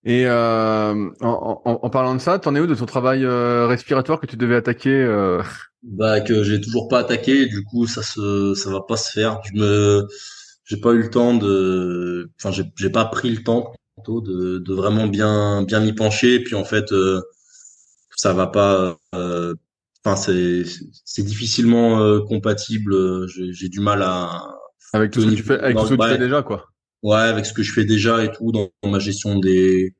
Et 0.08 0.24
euh, 0.24 1.10
en, 1.20 1.60
en, 1.64 1.80
en, 1.82 1.90
parlant 1.90 2.14
de 2.14 2.20
ça, 2.20 2.38
t'en 2.38 2.54
es 2.54 2.60
où 2.60 2.68
de 2.68 2.76
ton 2.76 2.86
travail 2.86 3.24
euh, 3.24 3.66
respiratoire 3.66 4.20
que 4.20 4.26
tu 4.26 4.36
devais 4.36 4.54
attaquer 4.54 4.94
euh... 4.94 5.42
Bah 5.82 6.20
que 6.20 6.44
j'ai 6.44 6.60
toujours 6.60 6.86
pas 6.86 7.00
attaqué, 7.00 7.46
du 7.46 7.64
coup 7.64 7.88
ça 7.88 8.04
se 8.04 8.54
ça 8.54 8.70
va 8.70 8.82
pas 8.82 8.96
se 8.96 9.10
faire. 9.10 9.40
Je 9.44 9.58
me 9.58 10.06
j'ai 10.64 10.76
pas 10.76 10.92
eu 10.92 11.02
le 11.02 11.10
temps 11.10 11.34
de 11.34 12.30
enfin 12.38 12.52
j'ai 12.52 12.64
j'ai 12.76 12.90
pas 12.90 13.04
pris 13.06 13.30
le 13.30 13.42
temps 13.42 13.72
plutôt 13.96 14.20
de 14.20 14.58
de 14.58 14.74
vraiment 14.74 15.08
bien 15.08 15.62
bien 15.62 15.80
m'y 15.80 15.92
pencher 15.92 16.40
puis 16.40 16.54
en 16.54 16.64
fait 16.64 16.92
euh, 16.92 17.20
ça 18.16 18.32
va 18.32 18.46
pas 18.46 18.96
euh, 19.14 19.54
enfin 20.04 20.14
c'est 20.14 20.62
c'est 21.04 21.24
difficilement 21.24 22.00
euh, 22.00 22.20
compatible, 22.20 23.28
j'ai 23.28 23.52
j'ai 23.52 23.68
du 23.68 23.80
mal 23.80 24.02
à 24.02 24.54
avec 24.92 25.10
tout 25.10 25.20
ce 25.20 25.26
que 25.26 25.34
tu 25.34 25.42
fais 25.42 25.58
avec 25.58 25.76
tout 25.76 25.86
ce 25.86 25.94
que 25.94 26.02
tu 26.02 26.08
fais 26.08 26.18
déjà 26.18 26.42
quoi. 26.42 26.66
Ouais, 27.06 27.18
avec 27.18 27.46
ce 27.46 27.52
que 27.52 27.62
je 27.62 27.72
fais 27.72 27.84
déjà 27.84 28.24
et 28.24 28.32
tout 28.32 28.50
dans 28.50 28.68
ma 28.84 28.98
gestion 28.98 29.38
des 29.38 29.94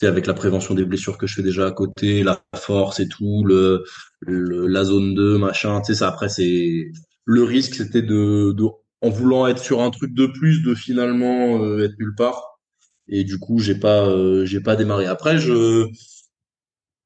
avec 0.00 0.26
la 0.26 0.32
prévention 0.32 0.72
des 0.72 0.86
blessures 0.86 1.18
que 1.18 1.26
je 1.26 1.34
fais 1.34 1.42
déjà 1.42 1.66
à 1.66 1.70
côté, 1.70 2.22
la 2.22 2.40
force 2.56 2.98
et 2.98 3.08
tout, 3.08 3.44
le, 3.44 3.84
la 4.22 4.84
zone 4.84 5.14
2, 5.14 5.36
machin, 5.36 5.82
tu 5.82 5.92
sais, 5.92 5.98
ça 5.98 6.08
après 6.08 6.30
c'est 6.30 6.92
le 7.26 7.42
risque 7.44 7.74
c'était 7.74 8.00
de, 8.00 8.52
de 8.52 8.64
en 9.02 9.10
voulant 9.10 9.48
être 9.48 9.62
sur 9.62 9.82
un 9.82 9.90
truc 9.90 10.14
de 10.14 10.24
plus 10.28 10.62
de 10.62 10.74
finalement 10.74 11.62
euh, 11.62 11.84
être 11.84 11.98
nulle 11.98 12.14
part 12.16 12.58
et 13.06 13.22
du 13.24 13.38
coup 13.38 13.58
j'ai 13.58 13.74
pas 13.78 14.06
euh, 14.06 14.46
j'ai 14.46 14.62
pas 14.62 14.76
démarré. 14.76 15.04
Après 15.04 15.36
je 15.36 15.88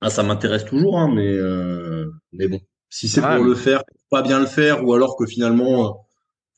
ah, 0.00 0.10
ça 0.10 0.22
m'intéresse 0.22 0.64
toujours 0.64 0.96
hein, 0.96 1.10
mais 1.12 1.34
euh, 1.34 2.08
mais 2.32 2.46
bon, 2.46 2.60
si 2.88 3.08
c'est 3.08 3.20
pour 3.20 3.42
le 3.42 3.56
faire, 3.56 3.82
pas 4.10 4.22
bien 4.22 4.38
le 4.38 4.46
faire 4.46 4.86
ou 4.86 4.94
alors 4.94 5.16
que 5.16 5.26
finalement 5.26 6.03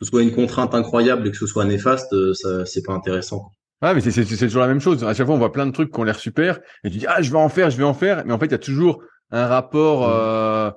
ce 0.00 0.08
soit 0.08 0.22
une 0.22 0.32
contrainte 0.32 0.74
incroyable 0.74 1.26
et 1.26 1.30
que 1.30 1.36
ce 1.36 1.46
soit 1.46 1.64
néfaste, 1.64 2.14
ça 2.34 2.66
c'est 2.66 2.82
pas 2.82 2.92
intéressant. 2.92 3.50
Ah, 3.82 3.92
mais 3.92 4.00
c'est 4.00 4.24
toujours 4.24 4.62
la 4.62 4.68
même 4.68 4.80
chose. 4.80 5.04
À 5.04 5.12
chaque 5.12 5.26
fois, 5.26 5.34
on 5.34 5.38
voit 5.38 5.52
plein 5.52 5.66
de 5.66 5.72
trucs 5.72 5.92
qui 5.92 6.00
ont 6.00 6.04
l'air 6.04 6.18
super, 6.18 6.60
et 6.82 6.90
tu 6.90 6.98
dis 6.98 7.06
ah 7.06 7.20
je 7.20 7.30
vais 7.30 7.38
en 7.38 7.48
faire, 7.48 7.70
je 7.70 7.76
vais 7.76 7.84
en 7.84 7.94
faire, 7.94 8.24
mais 8.24 8.32
en 8.32 8.38
fait 8.38 8.46
il 8.46 8.52
y 8.52 8.54
a 8.54 8.58
toujours 8.58 9.02
un 9.30 9.46
rapport 9.46 10.08
mmh. 10.08 10.12
euh, 10.12 10.70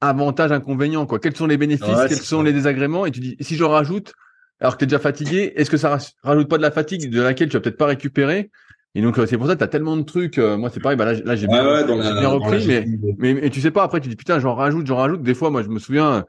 avantage 0.00 0.50
inconvénient 0.50 1.06
quoi. 1.06 1.18
Quels 1.20 1.36
sont 1.36 1.46
les 1.46 1.56
bénéfices, 1.56 2.06
quels 2.08 2.18
sont 2.18 2.42
les 2.42 2.52
désagréments, 2.52 3.06
et 3.06 3.10
tu 3.10 3.20
dis 3.20 3.36
si 3.40 3.56
j'en 3.56 3.68
rajoute, 3.70 4.12
alors 4.60 4.74
que 4.74 4.78
tu 4.78 4.84
es 4.84 4.86
déjà 4.86 4.98
fatigué, 4.98 5.52
est-ce 5.56 5.70
que 5.70 5.76
ça 5.76 5.98
rajoute 6.22 6.48
pas 6.48 6.56
de 6.56 6.62
la 6.62 6.70
fatigue 6.70 7.10
de 7.10 7.20
laquelle 7.22 7.48
tu 7.48 7.56
vas 7.56 7.60
peut-être 7.60 7.76
pas 7.76 7.86
récupérer? 7.86 8.50
Et 8.94 9.02
donc 9.02 9.18
c'est 9.26 9.38
pour 9.38 9.46
ça 9.46 9.54
que 9.54 9.58
tu 9.58 9.64
as 9.64 9.68
tellement 9.68 9.96
de 9.96 10.02
trucs. 10.02 10.38
Euh, 10.38 10.56
moi 10.56 10.68
c'est 10.68 10.80
pareil, 10.80 10.98
bah 10.98 11.04
là, 11.06 11.14
là 11.24 11.36
j'ai 11.36 11.46
bien, 11.46 11.84
bien 11.86 12.28
repris, 12.28 12.66
mais, 12.66 12.84
mais, 13.18 13.34
mais 13.34 13.50
tu 13.50 13.60
sais 13.60 13.70
pas 13.70 13.84
après 13.84 14.00
tu 14.00 14.08
dis 14.08 14.16
putain 14.16 14.38
j'en 14.38 14.54
rajoute, 14.54 14.86
j'en 14.86 14.96
rajoute. 14.96 15.22
Des 15.22 15.34
fois 15.34 15.50
moi 15.50 15.62
je 15.62 15.68
me 15.68 15.78
souviens 15.78 16.24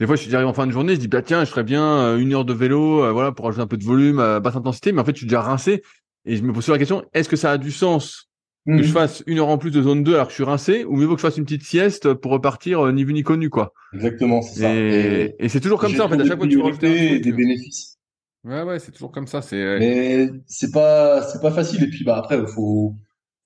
des 0.00 0.06
fois, 0.06 0.16
je 0.16 0.22
suis 0.22 0.34
arrivé 0.34 0.48
en 0.48 0.52
fin 0.52 0.66
de 0.66 0.72
journée, 0.72 0.94
je 0.94 1.00
dis 1.00 1.08
bah 1.08 1.22
tiens, 1.22 1.44
je 1.44 1.50
ferais 1.50 1.64
bien 1.64 1.84
euh, 1.84 2.18
une 2.18 2.34
heure 2.34 2.44
de 2.44 2.52
vélo, 2.52 3.04
euh, 3.04 3.12
voilà, 3.12 3.32
pour 3.32 3.46
ajouter 3.46 3.62
un 3.62 3.66
peu 3.66 3.76
de 3.76 3.84
volume, 3.84 4.18
euh, 4.18 4.40
basse 4.40 4.56
intensité. 4.56 4.92
Mais 4.92 5.00
en 5.00 5.04
fait, 5.04 5.12
je 5.12 5.18
suis 5.18 5.26
déjà 5.26 5.42
rincé 5.42 5.82
et 6.24 6.36
je 6.36 6.42
me 6.42 6.52
pose 6.52 6.66
la 6.68 6.78
question 6.78 7.04
est-ce 7.14 7.28
que 7.28 7.36
ça 7.36 7.52
a 7.52 7.58
du 7.58 7.70
sens 7.70 8.28
que 8.66 8.82
je 8.82 8.88
mhm. 8.88 8.94
fasse 8.94 9.24
une 9.26 9.40
heure 9.40 9.48
en 9.48 9.58
plus 9.58 9.72
de 9.72 9.82
zone 9.82 10.04
2 10.04 10.14
alors 10.14 10.26
que 10.26 10.30
je 10.30 10.36
suis 10.36 10.44
rincé, 10.44 10.84
ou 10.84 10.96
mieux 10.96 11.06
vaut 11.06 11.14
que 11.14 11.20
je 11.20 11.26
fasse 11.26 11.36
une 11.36 11.44
petite 11.44 11.64
sieste 11.64 12.14
pour 12.14 12.30
repartir 12.30 12.92
ni 12.92 13.02
vu 13.02 13.12
ni 13.12 13.24
connu, 13.24 13.50
quoi. 13.50 13.72
Exactement, 13.92 14.40
c'est 14.40 14.60
ça. 14.60 14.72
Et, 14.72 15.34
et 15.40 15.48
c'est 15.48 15.60
toujours 15.60 15.80
comme 15.80 15.94
ça 15.94 16.04
en 16.04 16.08
fait. 16.08 16.20
À 16.20 16.24
chaque 16.24 16.38
fois, 16.38 16.46
tu 16.46 16.60
rajoutes 16.60 16.80
des 16.80 17.32
bénéfices. 17.32 17.98
Ouais, 18.44 18.62
ouais, 18.62 18.78
c'est 18.78 18.92
toujours 18.92 19.12
comme 19.12 19.26
ça. 19.26 19.42
C'est. 19.42 19.78
Mais 19.78 20.30
c'est 20.46 20.72
pas, 20.72 21.22
c'est 21.22 21.40
pas 21.40 21.52
facile. 21.52 21.82
Et 21.82 21.88
puis 21.88 22.04
bah 22.04 22.16
après, 22.16 22.44
faut, 22.46 22.94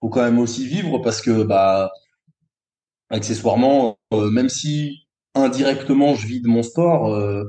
faut 0.00 0.08
quand 0.08 0.22
même 0.22 0.38
aussi 0.38 0.66
vivre 0.66 0.98
parce 0.98 1.20
que 1.20 1.44
bah 1.44 1.90
accessoirement, 3.10 3.98
même 4.12 4.48
si 4.48 5.05
indirectement 5.36 6.14
je 6.14 6.26
vis 6.26 6.40
de 6.40 6.48
mon 6.48 6.62
sport, 6.62 7.12
euh, 7.14 7.44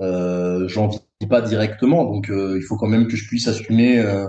euh, 0.00 0.68
j'en 0.68 0.88
vis 0.88 1.26
pas 1.28 1.40
directement. 1.40 2.04
Donc 2.04 2.30
euh, 2.30 2.56
il 2.56 2.62
faut 2.62 2.76
quand 2.76 2.88
même 2.88 3.06
que 3.06 3.16
je 3.16 3.26
puisse 3.26 3.48
assumer 3.48 3.98
euh, 3.98 4.28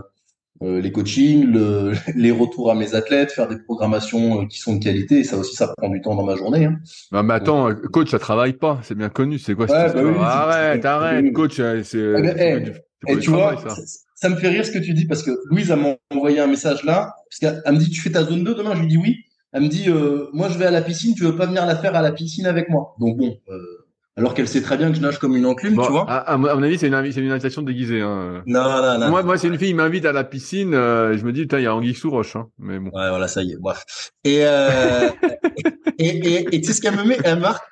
les 0.61 0.91
coachings, 0.91 1.45
le, 1.45 1.93
les 2.15 2.31
retours 2.31 2.71
à 2.71 2.75
mes 2.75 2.95
athlètes, 2.95 3.31
faire 3.31 3.47
des 3.47 3.59
programmations 3.59 4.45
qui 4.47 4.59
sont 4.59 4.75
de 4.75 4.83
qualité. 4.83 5.19
Et 5.19 5.23
ça 5.23 5.37
aussi, 5.37 5.55
ça 5.55 5.73
prend 5.77 5.89
du 5.89 6.01
temps 6.01 6.15
dans 6.15 6.25
ma 6.25 6.35
journée. 6.35 6.65
Hein. 6.65 6.79
Non, 7.11 7.23
mais 7.23 7.35
attends, 7.35 7.73
coach, 7.91 8.09
ça 8.11 8.19
travaille 8.19 8.53
pas. 8.53 8.79
C'est 8.83 8.95
bien 8.95 9.09
connu. 9.09 9.39
C'est 9.39 9.55
quoi 9.55 9.65
ouais, 9.65 9.93
bah 9.93 10.25
Arrête, 10.25 10.85
arrête, 10.85 11.33
coach. 11.33 11.61
C'est. 11.83 12.63
Ah, 13.07 13.15
tu 13.21 13.29
vois, 13.29 13.55
ça? 13.57 13.75
ça. 14.15 14.29
me 14.29 14.35
fait 14.37 14.47
rire 14.47 14.65
ce 14.65 14.71
que 14.71 14.79
tu 14.79 14.93
dis 14.95 15.05
parce 15.05 15.21
que 15.21 15.29
Louise 15.51 15.69
m'a 15.69 15.95
envoyé 16.11 16.39
un 16.39 16.47
message 16.47 16.83
là. 16.83 17.13
Parce 17.29 17.39
qu'elle 17.39 17.73
me 17.73 17.77
dit, 17.77 17.91
tu 17.91 18.01
fais 18.01 18.09
ta 18.09 18.23
zone 18.23 18.43
2 18.43 18.55
demain? 18.55 18.73
Je 18.75 18.81
lui 18.81 18.87
dis 18.87 18.97
oui. 18.97 19.17
Elle 19.53 19.63
me 19.63 19.67
dit, 19.69 19.89
euh, 19.89 20.27
moi 20.33 20.49
je 20.49 20.57
vais 20.57 20.65
à 20.65 20.71
la 20.71 20.81
piscine, 20.81 21.15
tu 21.15 21.23
veux 21.23 21.35
pas 21.35 21.45
venir 21.45 21.65
la 21.65 21.75
faire 21.75 21.95
à 21.95 22.01
la 22.01 22.11
piscine 22.11 22.45
avec 22.45 22.69
moi 22.69 22.95
Donc 22.99 23.17
bon, 23.17 23.39
euh, 23.49 23.87
alors 24.17 24.33
qu'elle 24.33 24.47
sait 24.47 24.63
très 24.63 24.77
bien 24.77 24.89
que 24.89 24.95
je 24.95 25.01
nage 25.01 25.19
comme 25.19 25.35
une 25.35 25.45
enclume, 25.45 25.79
tu 25.79 25.91
vois. 25.91 26.09
À, 26.09 26.37
mon 26.37 26.63
avis, 26.63 26.79
c'est 26.79 26.87
une, 26.87 26.95
une, 26.95 27.31
invitation 27.31 27.61
déguisée. 27.61 28.01
Hein. 28.01 28.41
Non, 28.47 28.63
non, 28.63 28.97
non. 28.99 29.09
Moi, 29.09 29.21
moi 29.21 29.37
c'est 29.37 29.47
une 29.47 29.59
fille, 29.59 29.67
qui 29.69 29.73
m'invite 29.75 30.05
à 30.05 30.11
la 30.11 30.23
piscine, 30.23 30.73
euh, 30.73 31.15
je 31.15 31.23
me 31.23 31.31
dis, 31.31 31.41
putain, 31.41 31.59
il 31.59 31.63
y 31.63 31.67
a 31.67 31.75
Anguille 31.75 31.93
sous 31.93 32.09
roche. 32.09 32.35
Hein. 32.35 32.47
Mais 32.57 32.79
bon. 32.79 32.87
Ouais, 32.87 33.09
voilà, 33.09 33.27
ça 33.27 33.43
y 33.43 33.51
est. 33.51 33.57
Bref. 33.57 33.85
Et, 34.23 34.39
euh, 34.41 35.09
et, 35.99 36.07
et, 36.07 36.55
et 36.55 36.61
tu 36.61 36.67
sais 36.67 36.73
ce 36.73 36.81
qu'elle 36.81 36.95
me 36.95 37.03
met? 37.03 37.19
Elle 37.23 37.39
marque. 37.39 37.63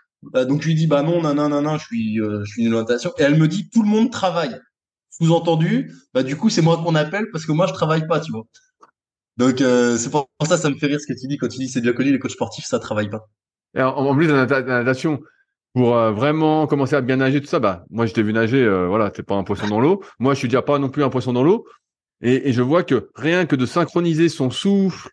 donc 0.47 0.61
je 0.61 0.67
lui 0.67 0.75
dis, 0.75 0.85
bah 0.85 1.01
non, 1.01 1.19
non, 1.19 1.33
non, 1.33 1.49
non, 1.49 1.63
non, 1.63 1.79
je 1.79 1.85
suis, 1.85 2.17
je 2.17 2.45
suis 2.45 2.63
une 2.63 2.75
invitation. 2.75 3.11
Et 3.17 3.23
elle 3.23 3.39
me 3.39 3.47
dit, 3.47 3.67
tout 3.71 3.81
le 3.81 3.89
monde 3.89 4.11
travaille. 4.11 4.55
Sous-entendu, 5.09 5.93
bah 6.13 6.21
du 6.21 6.35
coup, 6.35 6.51
c'est 6.51 6.61
moi 6.61 6.77
qu'on 6.77 6.93
appelle 6.93 7.25
parce 7.31 7.47
que 7.47 7.53
moi, 7.53 7.65
je 7.65 7.73
travaille 7.73 8.05
pas, 8.05 8.19
tu 8.19 8.31
vois. 8.31 8.43
Donc 9.37 9.61
euh, 9.61 9.97
c'est 9.97 10.09
pour 10.09 10.29
ça 10.47 10.57
ça 10.57 10.69
me 10.69 10.75
fait 10.75 10.87
rire 10.87 10.99
ce 10.99 11.07
que 11.07 11.19
tu 11.19 11.27
dis 11.27 11.37
quand 11.37 11.47
tu 11.47 11.57
dis 11.57 11.67
c'est 11.67 11.81
bien 11.81 11.93
connu 11.93 12.11
les 12.11 12.19
coachs 12.19 12.31
sportifs 12.31 12.65
ça 12.65 12.79
travaille 12.79 13.09
pas. 13.09 13.27
Et 13.75 13.81
en, 13.81 14.15
plus 14.15 14.27
de 14.27 14.33
la 14.33 14.45
natation 14.45 15.21
pour 15.73 15.97
euh, 15.97 16.11
vraiment 16.11 16.67
commencer 16.67 16.95
à 16.95 17.01
bien 17.01 17.17
nager 17.17 17.41
tout 17.41 17.47
ça 17.47 17.59
bah 17.59 17.85
moi 17.89 18.05
je 18.05 18.13
t'ai 18.13 18.23
vu 18.23 18.31
nager 18.31 18.63
euh, 18.63 18.87
voilà 18.87 19.09
t'es 19.09 19.23
pas 19.23 19.35
un 19.35 19.43
poisson 19.43 19.67
dans 19.67 19.81
l'eau. 19.81 20.01
Moi 20.19 20.33
je 20.33 20.39
suis 20.39 20.47
déjà 20.47 20.61
pas 20.61 20.79
non 20.79 20.89
plus 20.89 21.03
un 21.03 21.09
poisson 21.09 21.33
dans 21.33 21.43
l'eau. 21.43 21.65
Et, 22.21 22.47
et, 22.47 22.53
je 22.53 22.61
vois 22.61 22.83
que 22.83 23.09
rien 23.13 23.45
que 23.45 23.57
de 23.57 23.65
synchroniser 23.65 24.29
son 24.29 24.49
souffle 24.49 25.09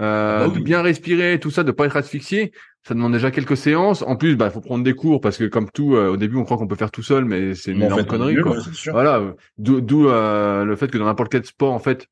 euh, 0.00 0.48
bah 0.48 0.54
de 0.54 0.58
bien 0.58 0.80
respirer 0.80 1.38
tout 1.38 1.50
ça 1.50 1.64
de 1.64 1.70
pas 1.70 1.84
être 1.84 1.96
asphyxié 1.96 2.52
ça 2.82 2.94
demande 2.94 3.12
déjà 3.12 3.30
quelques 3.30 3.58
séances. 3.58 4.00
En 4.00 4.16
plus 4.16 4.36
bah 4.36 4.48
faut 4.48 4.62
prendre 4.62 4.82
des 4.82 4.94
cours 4.94 5.20
parce 5.20 5.36
que 5.36 5.44
comme 5.44 5.68
tout 5.70 5.92
au 5.92 6.16
début 6.16 6.36
on 6.36 6.44
croit 6.44 6.56
qu'on 6.56 6.66
peut 6.66 6.76
faire 6.76 6.90
tout 6.90 7.02
seul 7.02 7.26
mais 7.26 7.54
c'est 7.54 7.72
une 7.72 7.82
énorme 7.82 8.06
connerie 8.06 8.36
quoi. 8.36 8.56
voilà 8.90 9.34
d'où 9.58 10.04
le 10.08 10.76
fait 10.76 10.90
que 10.90 10.96
dans 10.96 11.04
n'importe 11.04 11.30
quel 11.30 11.44
sport 11.44 11.74
en 11.74 11.78
fait 11.78 12.08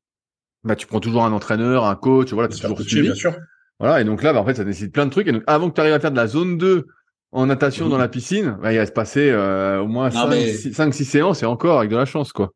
bah, 0.65 0.75
tu 0.75 0.87
prends 0.87 0.99
toujours 0.99 1.23
un 1.23 1.31
entraîneur, 1.31 1.85
un 1.85 1.95
coach, 1.95 2.33
voilà, 2.33 2.49
tu 2.49 2.59
toujours 2.59 2.81
suivi. 2.81 3.03
Bien 3.03 3.15
sûr. 3.15 3.35
Voilà, 3.79 4.01
et 4.01 4.03
donc 4.03 4.23
là, 4.23 4.33
bah, 4.33 4.39
en 4.41 4.45
fait, 4.45 4.55
ça 4.55 4.63
nécessite 4.63 4.91
plein 4.91 5.05
de 5.05 5.11
trucs. 5.11 5.27
Et 5.27 5.31
donc, 5.31 5.43
avant 5.47 5.69
que 5.69 5.75
tu 5.75 5.81
arrives 5.81 5.93
à 5.93 5.99
faire 5.99 6.11
de 6.11 6.17
la 6.17 6.27
zone 6.27 6.57
2 6.57 6.87
en 7.31 7.45
natation 7.45 7.87
dans 7.87 7.97
la 7.97 8.07
piscine, 8.07 8.57
bah, 8.61 8.73
il 8.73 8.77
va 8.77 8.85
se 8.85 8.91
passer 8.91 9.29
euh, 9.29 9.81
au 9.81 9.87
moins 9.87 10.09
5-6 10.09 11.03
séances 11.03 11.43
et 11.43 11.45
encore 11.45 11.79
avec 11.79 11.91
de 11.91 11.95
la 11.95 12.05
chance, 12.05 12.33
quoi. 12.33 12.51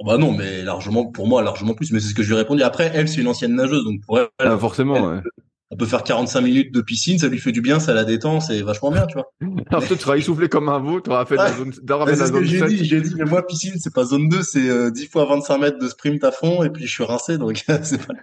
Oh, 0.00 0.04
bah 0.06 0.16
non, 0.16 0.30
mais 0.30 0.62
largement, 0.62 1.06
pour 1.06 1.26
moi, 1.26 1.42
largement 1.42 1.74
plus. 1.74 1.90
Mais 1.90 1.98
c'est 1.98 2.10
ce 2.10 2.14
que 2.14 2.22
je 2.22 2.28
lui 2.28 2.36
ai 2.36 2.38
répondu. 2.38 2.62
Après, 2.62 2.92
elle, 2.94 3.08
c'est 3.08 3.20
une 3.20 3.26
ancienne 3.26 3.56
nageuse, 3.56 3.84
donc 3.84 4.00
pour 4.06 4.20
elle, 4.20 4.28
ah, 4.38 4.56
forcément, 4.56 5.08
ouais. 5.08 5.20
Elle 5.70 5.76
peut 5.76 5.86
faire 5.86 6.02
45 6.02 6.40
minutes 6.40 6.72
de 6.72 6.80
piscine, 6.80 7.18
ça 7.18 7.28
lui 7.28 7.38
fait 7.38 7.52
du 7.52 7.60
bien, 7.60 7.78
ça 7.78 7.92
la 7.92 8.04
détend, 8.04 8.40
c'est 8.40 8.62
vachement 8.62 8.90
bien, 8.90 9.06
tu 9.06 9.14
vois. 9.14 9.30
Alors 9.70 9.86
toi, 9.86 9.96
tu 9.96 10.02
seras 10.02 10.16
essoufflé 10.16 10.48
comme 10.48 10.70
un 10.70 10.78
veau, 10.78 11.00
tu 11.00 11.10
auras 11.10 11.26
fait 11.26 11.36
la 11.36 11.52
zone, 11.52 11.72
fait 11.72 11.86
la 11.86 12.26
zone 12.26 12.44
j'ai 12.44 12.64
dit, 12.66 12.84
j'ai 12.86 13.00
dit, 13.02 13.14
mais 13.16 13.26
moi, 13.26 13.46
piscine, 13.46 13.74
c'est 13.78 13.92
pas 13.92 14.04
zone 14.04 14.30
2, 14.30 14.42
c'est 14.42 14.66
euh, 14.66 14.90
10 14.90 15.06
fois 15.08 15.26
25 15.26 15.58
mètres 15.58 15.78
de 15.78 15.88
sprint 15.88 16.24
à 16.24 16.32
fond, 16.32 16.62
et 16.62 16.70
puis 16.70 16.86
je 16.86 16.92
suis 16.92 17.04
rincé, 17.04 17.36
donc 17.36 17.62
c'est 17.82 18.06
pas... 18.06 18.14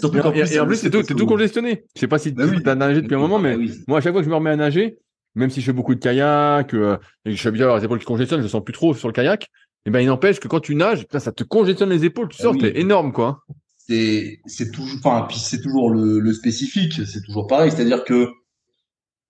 Surtout 0.00 0.16
et, 0.16 0.20
plus, 0.32 0.52
et, 0.52 0.60
en 0.60 0.66
plus, 0.66 0.76
c'est 0.76 0.90
tout, 0.90 1.02
t'es 1.02 1.14
tout 1.14 1.26
congestionné. 1.26 1.84
Je 1.94 2.00
sais 2.00 2.08
pas 2.08 2.18
si 2.18 2.32
bah 2.32 2.44
tu 2.48 2.68
as 2.68 2.74
nagé 2.74 3.02
depuis 3.02 3.14
un 3.14 3.18
moment, 3.18 3.38
mais 3.38 3.56
bah 3.56 3.72
moi, 3.86 3.98
à 3.98 4.00
chaque 4.00 4.12
fois 4.12 4.22
que 4.22 4.24
je 4.24 4.30
me 4.30 4.34
remets 4.34 4.50
à 4.50 4.56
nager, 4.56 4.98
même 5.34 5.50
si 5.50 5.60
je 5.60 5.66
fais 5.66 5.72
beaucoup 5.72 5.94
de 5.94 6.00
kayak, 6.00 6.72
euh, 6.72 6.96
et 7.24 7.30
que 7.30 7.36
je 7.36 7.40
suis 7.40 7.48
habitué 7.48 7.64
à 7.64 7.66
avoir 7.66 7.78
les 7.78 7.84
épaules 7.84 7.98
qui 7.98 8.06
congestionnent, 8.06 8.42
je 8.42 8.48
sens 8.48 8.64
plus 8.64 8.72
trop 8.72 8.94
sur 8.94 9.08
le 9.08 9.12
kayak, 9.12 9.44
et 9.44 9.48
eh 9.86 9.90
ben, 9.90 10.00
il 10.00 10.06
n'empêche 10.06 10.40
que 10.40 10.48
quand 10.48 10.60
tu 10.60 10.74
nages, 10.74 11.00
putain, 11.00 11.20
ça 11.20 11.30
te 11.30 11.44
congestionne 11.44 11.90
les 11.90 12.06
épaules, 12.06 12.28
tu 12.28 12.38
bah 12.38 12.44
sors, 12.44 12.56
t'es 12.56 12.80
énorme, 12.80 13.12
quoi 13.12 13.44
c'est 13.86 14.40
c'est 14.46 14.70
toujours 14.70 14.98
enfin 14.98 15.26
puis 15.28 15.38
c'est 15.38 15.60
toujours 15.60 15.90
le, 15.90 16.18
le 16.18 16.32
spécifique 16.32 17.00
c'est 17.06 17.22
toujours 17.22 17.46
pareil 17.46 17.70
c'est-à-dire 17.70 18.04
que 18.04 18.28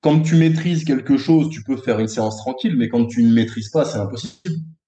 quand 0.01 0.21
tu 0.21 0.37
maîtrises 0.37 0.85
quelque 0.85 1.17
chose 1.17 1.49
tu 1.51 1.63
peux 1.63 1.77
faire 1.77 1.99
une 1.99 2.09
séance 2.09 2.37
tranquille 2.37 2.77
mais 2.77 2.89
quand 2.89 3.07
tu 3.07 3.23
ne 3.23 3.33
maîtrises 3.33 3.71
pas 3.71 3.85
c'est 3.85 3.99
impossible. 3.99 4.35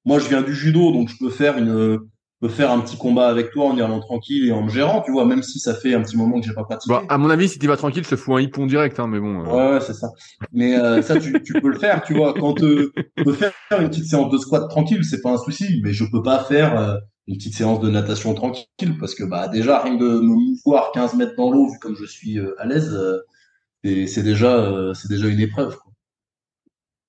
Moi 0.04 0.18
je 0.18 0.28
viens 0.28 0.42
du 0.42 0.54
judo 0.54 0.92
donc 0.92 1.08
je 1.08 1.16
peux 1.18 1.30
faire 1.30 1.58
une 1.58 1.98
peux 2.40 2.48
faire 2.50 2.70
un 2.70 2.80
petit 2.80 2.98
combat 2.98 3.28
avec 3.28 3.50
toi 3.50 3.64
en 3.64 3.76
y 3.78 3.80
allant 3.80 3.98
tranquille 3.98 4.46
et 4.46 4.52
en 4.52 4.62
me 4.62 4.68
gérant 4.68 5.00
tu 5.00 5.10
vois 5.10 5.24
même 5.24 5.42
si 5.42 5.58
ça 5.58 5.74
fait 5.74 5.94
un 5.94 6.02
petit 6.02 6.18
moment 6.18 6.38
que 6.38 6.46
j'ai 6.46 6.52
pas 6.52 6.64
pratiqué. 6.64 6.92
Bah, 6.94 7.02
à 7.08 7.16
mon 7.16 7.30
avis 7.30 7.48
si 7.48 7.58
tu 7.58 7.66
vas 7.66 7.78
tranquille 7.78 8.04
je 8.04 8.10
te 8.10 8.16
fous 8.16 8.36
un 8.36 8.40
hippon 8.42 8.66
direct 8.66 9.00
hein 9.00 9.06
mais 9.08 9.18
bon 9.18 9.40
euh. 9.40 9.48
ouais, 9.48 9.72
ouais 9.74 9.80
c'est 9.80 9.94
ça. 9.94 10.10
Mais 10.52 10.78
euh, 10.78 11.00
ça 11.00 11.18
tu, 11.18 11.42
tu 11.42 11.54
peux 11.54 11.70
le 11.70 11.78
faire 11.78 12.02
tu 12.02 12.14
vois. 12.14 12.34
Quand 12.34 12.62
euh, 12.62 12.92
tu 13.16 13.24
peux 13.24 13.32
faire 13.32 13.52
une 13.80 13.88
petite 13.88 14.04
séance 14.06 14.30
de 14.30 14.36
squat 14.38 14.68
tranquille 14.68 15.02
c'est 15.02 15.22
pas 15.22 15.30
un 15.30 15.38
souci 15.38 15.80
mais 15.82 15.94
je 15.94 16.04
peux 16.04 16.22
pas 16.22 16.44
faire 16.44 16.78
euh, 16.78 16.96
une 17.26 17.36
petite 17.36 17.54
séance 17.54 17.80
de 17.80 17.90
natation 17.90 18.34
tranquille 18.34 18.96
parce 19.00 19.14
que 19.14 19.24
bah 19.24 19.48
déjà 19.48 19.82
rien 19.82 19.96
de 19.96 20.06
me 20.06 20.20
mouvoir 20.20 20.92
15 20.92 21.14
mètres 21.14 21.34
dans 21.36 21.50
l'eau 21.50 21.68
vu 21.68 21.78
comme 21.80 21.96
je 21.96 22.04
suis 22.04 22.38
euh, 22.38 22.54
à 22.58 22.66
l'aise 22.66 22.94
euh, 22.94 24.06
c'est 24.06 24.22
déjà 24.22 24.54
euh, 24.56 24.94
c'est 24.94 25.08
déjà 25.08 25.28
une 25.28 25.40
épreuve 25.40 25.76
quoi. 25.76 25.92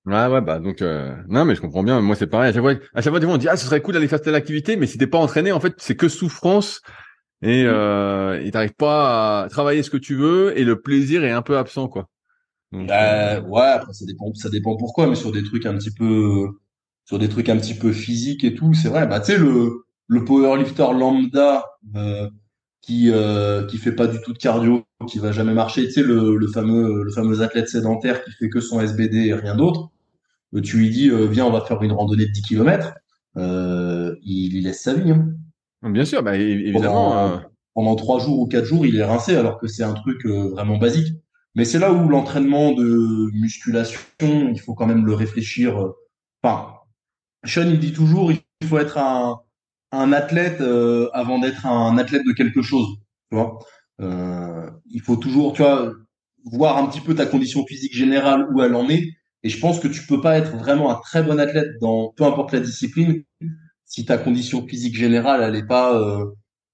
Ouais 0.06 0.26
ouais 0.32 0.40
bah 0.40 0.58
donc 0.58 0.80
non 1.28 1.44
mais 1.44 1.54
je 1.54 1.60
comprends 1.60 1.82
bien 1.82 2.00
moi 2.00 2.16
c'est 2.16 2.26
pareil 2.26 2.50
à 2.50 2.52
chaque 2.52 2.62
fois 2.62 2.74
à 2.94 3.02
chaque 3.02 3.12
fois 3.14 3.24
on 3.26 3.36
dit 3.36 3.48
ah 3.48 3.56
ce 3.56 3.66
serait 3.66 3.82
cool 3.82 3.94
d'aller 3.94 4.08
faire 4.08 4.20
telle 4.20 4.34
activité 4.34 4.76
mais 4.76 4.86
si 4.86 4.96
t'es 4.96 5.06
pas 5.06 5.18
entraîné 5.18 5.52
en 5.52 5.60
fait 5.60 5.74
c'est 5.78 5.96
que 5.96 6.08
souffrance 6.08 6.80
et 7.42 7.64
mmh. 7.64 7.66
euh, 7.66 8.50
t'arrives 8.50 8.74
pas 8.74 9.42
à 9.42 9.48
travailler 9.48 9.82
ce 9.82 9.90
que 9.90 9.98
tu 9.98 10.16
veux 10.16 10.58
et 10.58 10.64
le 10.64 10.80
plaisir 10.80 11.24
est 11.24 11.30
un 11.30 11.42
peu 11.42 11.58
absent 11.58 11.88
quoi. 11.88 12.08
bah, 12.72 13.40
ouais 13.40 13.60
après 13.60 13.92
ça 13.92 14.06
dépend 14.06 14.32
ça 14.34 14.48
dépend 14.48 14.76
pourquoi 14.76 15.06
mais 15.06 15.14
sur 15.14 15.30
des 15.30 15.44
trucs 15.44 15.66
un 15.66 15.76
petit 15.76 15.92
peu 15.92 16.48
sur 17.04 17.18
des 17.18 17.28
trucs 17.28 17.50
un 17.50 17.58
petit 17.58 17.74
peu 17.74 17.92
physiques 17.92 18.44
et 18.44 18.54
tout 18.54 18.72
c'est 18.72 18.88
vrai 18.88 19.06
bah 19.06 19.20
tu 19.20 19.32
sais 19.32 19.38
le 19.38 19.84
le 20.08 20.24
powerlifter 20.24 20.88
lambda, 20.98 21.64
euh, 21.96 22.28
qui 22.82 23.10
euh, 23.10 23.64
qui 23.66 23.76
fait 23.78 23.92
pas 23.92 24.06
du 24.06 24.18
tout 24.22 24.32
de 24.32 24.38
cardio, 24.38 24.84
qui 25.08 25.18
va 25.18 25.32
jamais 25.32 25.54
marcher, 25.54 25.84
tu 25.86 25.92
sais 25.92 26.02
le, 26.02 26.36
le 26.36 26.48
fameux 26.48 27.04
le 27.04 27.10
fameux 27.12 27.40
athlète 27.42 27.68
sédentaire 27.68 28.24
qui 28.24 28.30
fait 28.32 28.48
que 28.48 28.60
son 28.60 28.80
SBD 28.80 29.26
et 29.28 29.34
rien 29.34 29.54
d'autre, 29.56 29.90
euh, 30.54 30.60
tu 30.62 30.78
lui 30.78 30.90
dis 30.90 31.10
euh, 31.10 31.26
viens 31.26 31.46
on 31.46 31.50
va 31.50 31.60
faire 31.62 31.82
une 31.82 31.92
randonnée 31.92 32.26
de 32.26 32.32
10 32.32 32.42
km, 32.42 32.94
euh, 33.36 34.14
il, 34.22 34.56
il 34.56 34.64
laisse 34.64 34.82
sa 34.82 34.94
vie. 34.94 35.10
Hein. 35.12 35.28
Bien 35.82 36.04
sûr, 36.04 36.22
bah, 36.22 36.36
évidemment. 36.36 37.10
Pendant, 37.10 37.18
euh, 37.34 37.38
pendant 37.74 37.94
trois 37.96 38.18
jours 38.18 38.40
ou 38.40 38.46
quatre 38.48 38.64
jours, 38.64 38.86
il 38.86 38.96
est 38.96 39.04
rincé 39.04 39.36
alors 39.36 39.58
que 39.58 39.68
c'est 39.68 39.84
un 39.84 39.94
truc 39.94 40.24
euh, 40.26 40.48
vraiment 40.50 40.78
basique. 40.78 41.14
Mais 41.54 41.64
c'est 41.64 41.78
là 41.78 41.92
où 41.92 42.08
l'entraînement 42.08 42.72
de 42.72 43.30
musculation, 43.34 44.00
il 44.20 44.60
faut 44.60 44.74
quand 44.74 44.86
même 44.86 45.06
le 45.06 45.14
réfléchir. 45.14 45.80
euh, 45.80 45.92
Enfin, 46.42 46.72
Sean, 47.44 47.68
il 47.68 47.78
dit 47.78 47.92
toujours, 47.92 48.32
il 48.32 48.40
faut 48.66 48.78
être 48.78 48.98
un, 48.98 49.40
un 49.92 50.12
athlète 50.12 50.60
euh, 50.60 51.08
avant 51.12 51.38
d'être 51.38 51.66
un 51.66 51.96
athlète 51.98 52.24
de 52.26 52.32
quelque 52.32 52.62
chose. 52.62 52.86
Tu 53.30 53.36
vois, 53.36 53.58
Euh, 54.00 54.70
il 54.90 55.00
faut 55.02 55.16
toujours, 55.16 55.52
tu 55.54 55.62
vois, 55.62 55.92
voir 56.44 56.78
un 56.78 56.86
petit 56.86 57.00
peu 57.00 57.14
ta 57.14 57.26
condition 57.26 57.64
physique 57.66 57.94
générale 57.94 58.46
où 58.52 58.62
elle 58.62 58.74
en 58.74 58.88
est. 58.88 59.04
Et 59.42 59.48
je 59.48 59.58
pense 59.60 59.80
que 59.80 59.88
tu 59.88 60.06
peux 60.06 60.20
pas 60.20 60.38
être 60.38 60.56
vraiment 60.56 60.90
un 60.90 60.96
très 61.00 61.22
bon 61.22 61.38
athlète 61.38 61.68
dans 61.80 62.12
peu 62.16 62.24
importe 62.24 62.52
la 62.52 62.60
discipline 62.60 63.22
si 63.86 64.04
ta 64.04 64.18
condition 64.18 64.66
physique 64.66 64.96
générale 64.96 65.42
elle 65.42 65.66
pas 65.66 65.98
euh, 66.00 66.26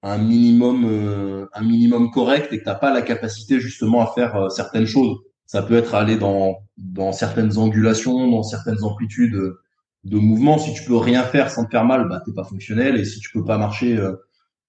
un 0.03 0.19
minimum 0.19 0.85
euh, 0.87 1.47
un 1.55 1.63
minimum 1.65 2.11
correct 2.11 2.53
et 2.53 2.59
que 2.61 2.65
t'as 2.65 2.75
pas 2.75 2.93
la 2.93 3.03
capacité 3.03 3.61
justement 3.61 4.01
à 4.03 4.13
faire 4.15 4.37
euh, 4.37 4.49
certaines 4.51 4.87
choses. 4.87 5.19
Ça 5.47 5.63
peut 5.63 5.75
être 5.77 5.95
aller 5.95 6.17
dans 6.17 6.57
dans 6.79 7.13
certaines 7.13 7.59
angulations, 7.59 8.31
dans 8.31 8.43
certaines 8.43 8.83
amplitudes 8.83 9.35
euh, 9.35 9.61
de 10.05 10.19
mouvement. 10.19 10.59
Si 10.59 10.73
tu 10.75 10.85
peux 10.85 10.97
rien 10.97 11.23
faire 11.23 11.51
sans 11.51 11.65
te 11.65 11.71
faire 11.71 11.85
mal, 11.85 12.09
bah 12.09 12.23
t'es 12.25 12.33
pas 12.33 12.45
fonctionnel. 12.45 12.97
Et 12.97 13.05
si 13.05 13.21
tu 13.21 13.31
peux 13.33 13.45
pas 13.45 13.59
marcher, 13.59 13.97
euh, 13.97 14.13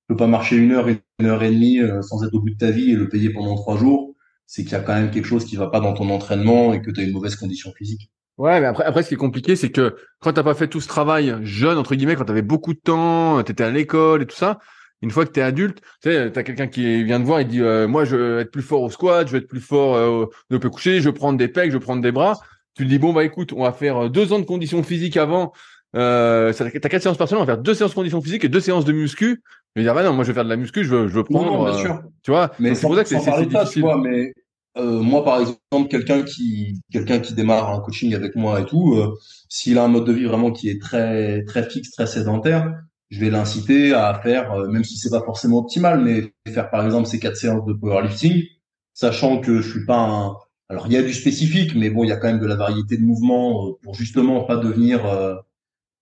peux 0.08 0.16
pas 0.16 0.28
marcher 0.28 0.56
une 0.56 0.72
heure, 0.72 0.88
une 0.88 1.26
heure 1.26 1.44
et 1.44 1.52
demie 1.52 1.80
euh, 1.80 2.02
sans 2.02 2.24
être 2.24 2.34
au 2.34 2.40
bout 2.40 2.52
de 2.52 2.58
ta 2.58 2.72
vie 2.72 2.92
et 2.92 2.96
le 2.96 3.10
payer 3.10 3.30
pendant 3.32 3.56
trois 3.56 3.78
jours, 3.78 4.16
c'est 4.46 4.64
qu'il 4.64 4.74
y 4.74 4.76
a 4.76 4.80
quand 4.80 4.94
même 4.94 5.12
quelque 5.12 5.26
chose 5.26 5.46
qui 5.46 5.56
va 5.56 5.68
pas 5.68 5.80
dans 5.80 5.94
ton 5.94 6.10
entraînement 6.10 6.74
et 6.74 6.82
que 6.82 6.92
tu 6.92 7.00
as 7.00 7.04
une 7.04 7.14
mauvaise 7.14 7.36
condition 7.36 7.72
physique. 7.74 8.12
Ouais, 8.38 8.60
mais 8.60 8.68
après, 8.68 8.84
après, 8.84 9.02
ce 9.04 9.10
qui 9.10 9.14
est 9.14 9.18
compliqué, 9.18 9.56
c'est 9.56 9.72
que 9.72 9.96
quand 10.20 10.34
t'as 10.34 10.44
pas 10.44 10.54
fait 10.54 10.68
tout 10.68 10.82
ce 10.82 10.88
travail 10.88 11.36
jeune, 11.42 11.78
entre 11.78 11.96
guillemets, 11.96 12.16
quand 12.16 12.26
t'avais 12.26 12.42
beaucoup 12.42 12.74
de 12.74 12.80
temps, 12.80 13.42
t'étais 13.44 13.64
à 13.64 13.72
l'école 13.72 14.24
et 14.24 14.26
tout 14.26 14.36
ça, 14.36 14.60
une 15.02 15.12
fois 15.12 15.26
que 15.26 15.32
t'es 15.32 15.42
adulte, 15.42 15.82
tu 16.02 16.10
sais, 16.10 16.32
t'as 16.32 16.44
quelqu'un 16.44 16.68
qui 16.68 17.04
vient 17.04 17.20
te 17.20 17.26
voir 17.26 17.40
et 17.40 17.46
dit, 17.46 17.62
euh, 17.62 17.88
moi, 17.88 18.06
je 18.06 18.16
veux 18.16 18.40
être 18.40 18.52
plus 18.52 18.62
fort 18.62 18.82
au 18.82 18.90
squat, 18.90 19.28
je 19.28 19.34
veux 19.34 19.40
être 19.40 19.48
plus 19.48 19.62
fort 19.62 19.96
euh, 19.96 20.26
au 20.52 20.70
couché, 20.70 21.00
je 21.00 21.10
veux 21.10 21.14
prendre 21.14 21.38
des 21.38 21.48
pecs, 21.48 21.70
je 21.70 21.78
veux 21.78 21.84
prendre 21.84 22.02
des 22.02 22.12
bras. 22.12 22.40
Tu 22.76 22.84
te 22.84 22.90
dis, 22.90 22.98
bon, 23.00 23.14
bah, 23.14 23.24
écoute, 23.24 23.54
on 23.54 23.64
va 23.64 23.72
faire 23.72 23.98
euh, 24.06 24.10
deux 24.10 24.34
ans 24.34 24.40
de 24.40 24.46
conditions 24.46 24.84
physiques 24.84 25.18
avant, 25.18 25.54
euh, 25.96 26.52
t'as 26.54 26.70
quatre 26.70 27.02
séances 27.02 27.18
par 27.18 27.28
semaine, 27.28 27.42
on 27.42 27.46
va 27.46 27.54
faire 27.54 27.62
deux 27.62 27.74
séances 27.74 27.92
de 27.92 27.96
conditions 27.96 28.22
physiques 28.22 28.44
et 28.44 28.50
deux 28.50 28.60
séances 28.60 28.86
de 28.86 28.92
muscu. 28.92 29.42
Je 29.76 29.82
vais 29.82 29.86
dire, 29.86 29.96
bah 29.96 30.04
non, 30.04 30.14
moi, 30.14 30.24
je 30.24 30.32
vais 30.32 30.36
faire 30.36 30.44
de 30.44 30.50
la 30.50 30.58
muscu, 30.58 30.84
je 30.84 30.90
veux, 30.90 31.08
je 31.08 31.14
veux 31.14 31.24
prendre, 31.24 31.46
Non, 31.46 31.58
non, 31.60 31.66
bien 31.66 31.74
euh, 31.76 31.82
sûr. 31.82 32.02
tu 32.24 32.32
vois. 32.32 32.52
Mais 32.60 32.76
c'est 32.76 32.82
pour 32.82 32.96
ça 32.96 33.04
que 33.04 33.10
c'est 33.10 33.46
difficile. 33.46 33.82
vois, 33.82 33.98
mais 33.98 34.34
euh, 34.78 35.00
moi, 35.00 35.24
par 35.24 35.40
exemple, 35.40 35.90
quelqu'un 35.90 36.24
qui, 36.24 36.82
quelqu'un 36.92 37.20
qui 37.20 37.34
démarre 37.34 37.70
un 37.72 37.80
coaching 37.80 38.14
avec 38.14 38.36
moi 38.36 38.60
et 38.60 38.66
tout, 38.66 38.96
euh, 38.96 39.18
s'il 39.48 39.78
a 39.78 39.84
un 39.84 39.88
mode 39.88 40.06
de 40.06 40.12
vie 40.12 40.26
vraiment 40.26 40.52
qui 40.52 40.70
est 40.70 40.82
très, 40.82 41.44
très 41.46 41.70
fixe, 41.70 41.92
très 41.92 42.08
sédentaire, 42.08 42.74
je 43.10 43.20
vais 43.20 43.30
l'inciter 43.30 43.94
à 43.94 44.20
faire, 44.22 44.52
euh, 44.52 44.68
même 44.68 44.84
si 44.84 44.98
c'est 44.98 45.12
pas 45.12 45.22
forcément 45.24 45.60
optimal, 45.60 46.02
mais 46.02 46.34
faire 46.54 46.70
par 46.70 46.84
exemple 46.84 47.08
ces 47.08 47.20
quatre 47.20 47.38
séances 47.38 47.66
de 47.66 47.74
powerlifting, 47.74 48.44
sachant 48.94 49.40
que 49.40 49.62
je 49.62 49.70
suis 49.70 49.86
pas 49.86 50.00
un, 50.00 50.36
alors 50.70 50.88
il 50.88 50.94
y 50.94 50.98
a 50.98 51.04
du 51.04 51.14
spécifique, 51.14 51.76
mais 51.76 51.90
bon, 51.90 52.04
il 52.04 52.10
y 52.10 52.12
a 52.12 52.18
quand 52.18 52.28
même 52.28 52.40
de 52.40 52.46
la 52.48 52.56
variété 52.56 52.98
de 52.98 53.04
mouvements 53.04 53.68
euh, 53.68 53.72
pour 53.84 53.94
justement 53.94 54.44
pas 54.44 54.58
devenir, 54.58 55.06
euh, 55.06 55.36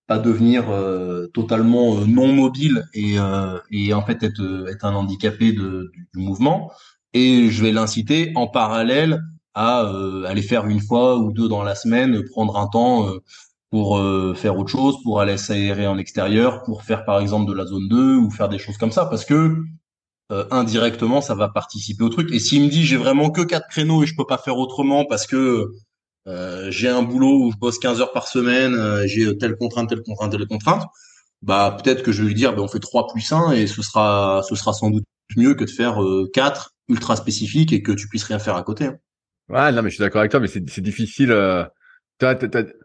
pas 0.07 0.19
devenir 0.19 0.69
euh, 0.69 1.27
totalement 1.33 1.97
euh, 1.97 2.05
non 2.05 2.27
mobile 2.27 2.85
et, 2.93 3.19
euh, 3.19 3.59
et 3.71 3.93
en 3.93 4.05
fait 4.05 4.23
être, 4.23 4.67
être 4.69 4.85
un 4.85 4.93
handicapé 4.95 5.53
de, 5.53 5.91
du, 6.13 6.19
mouvement. 6.19 6.71
Et 7.13 7.49
je 7.49 7.63
vais 7.63 7.71
l'inciter 7.71 8.31
en 8.35 8.47
parallèle 8.47 9.21
à 9.53 9.81
aller 10.25 10.41
faire 10.41 10.65
une 10.65 10.81
fois 10.81 11.19
ou 11.19 11.31
deux 11.31 11.47
dans 11.47 11.61
la 11.61 11.75
semaine, 11.75 12.23
prendre 12.31 12.57
un 12.57 12.65
temps 12.67 13.07
pour 13.69 14.01
faire 14.35 14.57
autre 14.57 14.71
chose, 14.71 14.95
pour 15.03 15.21
aller 15.21 15.37
s'aérer 15.37 15.85
en 15.85 15.99
extérieur, 15.99 16.63
pour 16.63 16.81
faire 16.81 17.05
par 17.05 17.19
exemple 17.19 17.47
de 17.51 17.55
la 17.55 17.65
zone 17.65 17.87
2 17.87 18.15
ou 18.15 18.31
faire 18.31 18.49
des 18.49 18.57
choses 18.57 18.77
comme 18.77 18.91
ça, 18.91 19.05
parce 19.05 19.25
que 19.25 19.63
euh, 20.33 20.45
indirectement 20.51 21.21
ça 21.21 21.35
va 21.35 21.49
participer 21.49 22.03
au 22.03 22.09
truc. 22.09 22.31
Et 22.33 22.39
s'il 22.39 22.63
me 22.63 22.69
dit 22.69 22.83
j'ai 22.85 22.97
vraiment 22.97 23.29
que 23.31 23.41
quatre 23.41 23.67
créneaux 23.69 24.03
et 24.03 24.07
je 24.07 24.15
peux 24.15 24.25
pas 24.25 24.37
faire 24.37 24.57
autrement 24.57 25.05
parce 25.05 25.27
que 25.27 25.71
euh, 26.27 26.71
j'ai 26.71 26.89
un 26.89 27.03
boulot 27.03 27.45
où 27.47 27.51
je 27.51 27.57
bosse 27.57 27.79
15 27.79 28.01
heures 28.01 28.13
par 28.13 28.27
semaine, 28.27 28.73
euh, 28.75 29.05
j'ai 29.07 29.37
telle 29.37 29.57
contrainte, 29.57 29.89
telle 29.89 30.03
contrainte, 30.03 30.31
telle 30.31 30.47
contrainte, 30.47 30.83
bah 31.41 31.77
peut-être 31.83 32.03
que 32.03 32.11
je 32.13 32.21
vais 32.21 32.29
lui 32.29 32.35
dire, 32.35 32.55
ben 32.55 32.63
on 32.63 32.67
fait 32.67 32.79
3 32.79 33.07
plus 33.07 33.31
1 33.31 33.51
et 33.53 33.67
ce 33.67 33.81
sera, 33.81 34.41
ce 34.47 34.55
sera 34.55 34.73
sans 34.73 34.89
doute 34.89 35.05
mieux 35.37 35.53
que 35.55 35.65
de 35.65 35.69
faire 35.69 36.01
euh, 36.03 36.29
4 36.33 36.71
ultra 36.89 37.15
spécifiques 37.17 37.73
et 37.73 37.81
que 37.83 37.91
tu 37.91 38.07
puisses 38.07 38.23
rien 38.25 38.39
faire 38.39 38.55
à 38.55 38.63
côté. 38.63 38.85
hein. 38.85 38.97
Ouais, 39.49 39.71
non, 39.73 39.81
mais 39.81 39.89
je 39.89 39.95
suis 39.95 40.01
d'accord 40.01 40.19
avec 40.21 40.31
toi, 40.31 40.39
mais 40.39 40.47
c'est 40.47 40.81
difficile. 40.81 41.33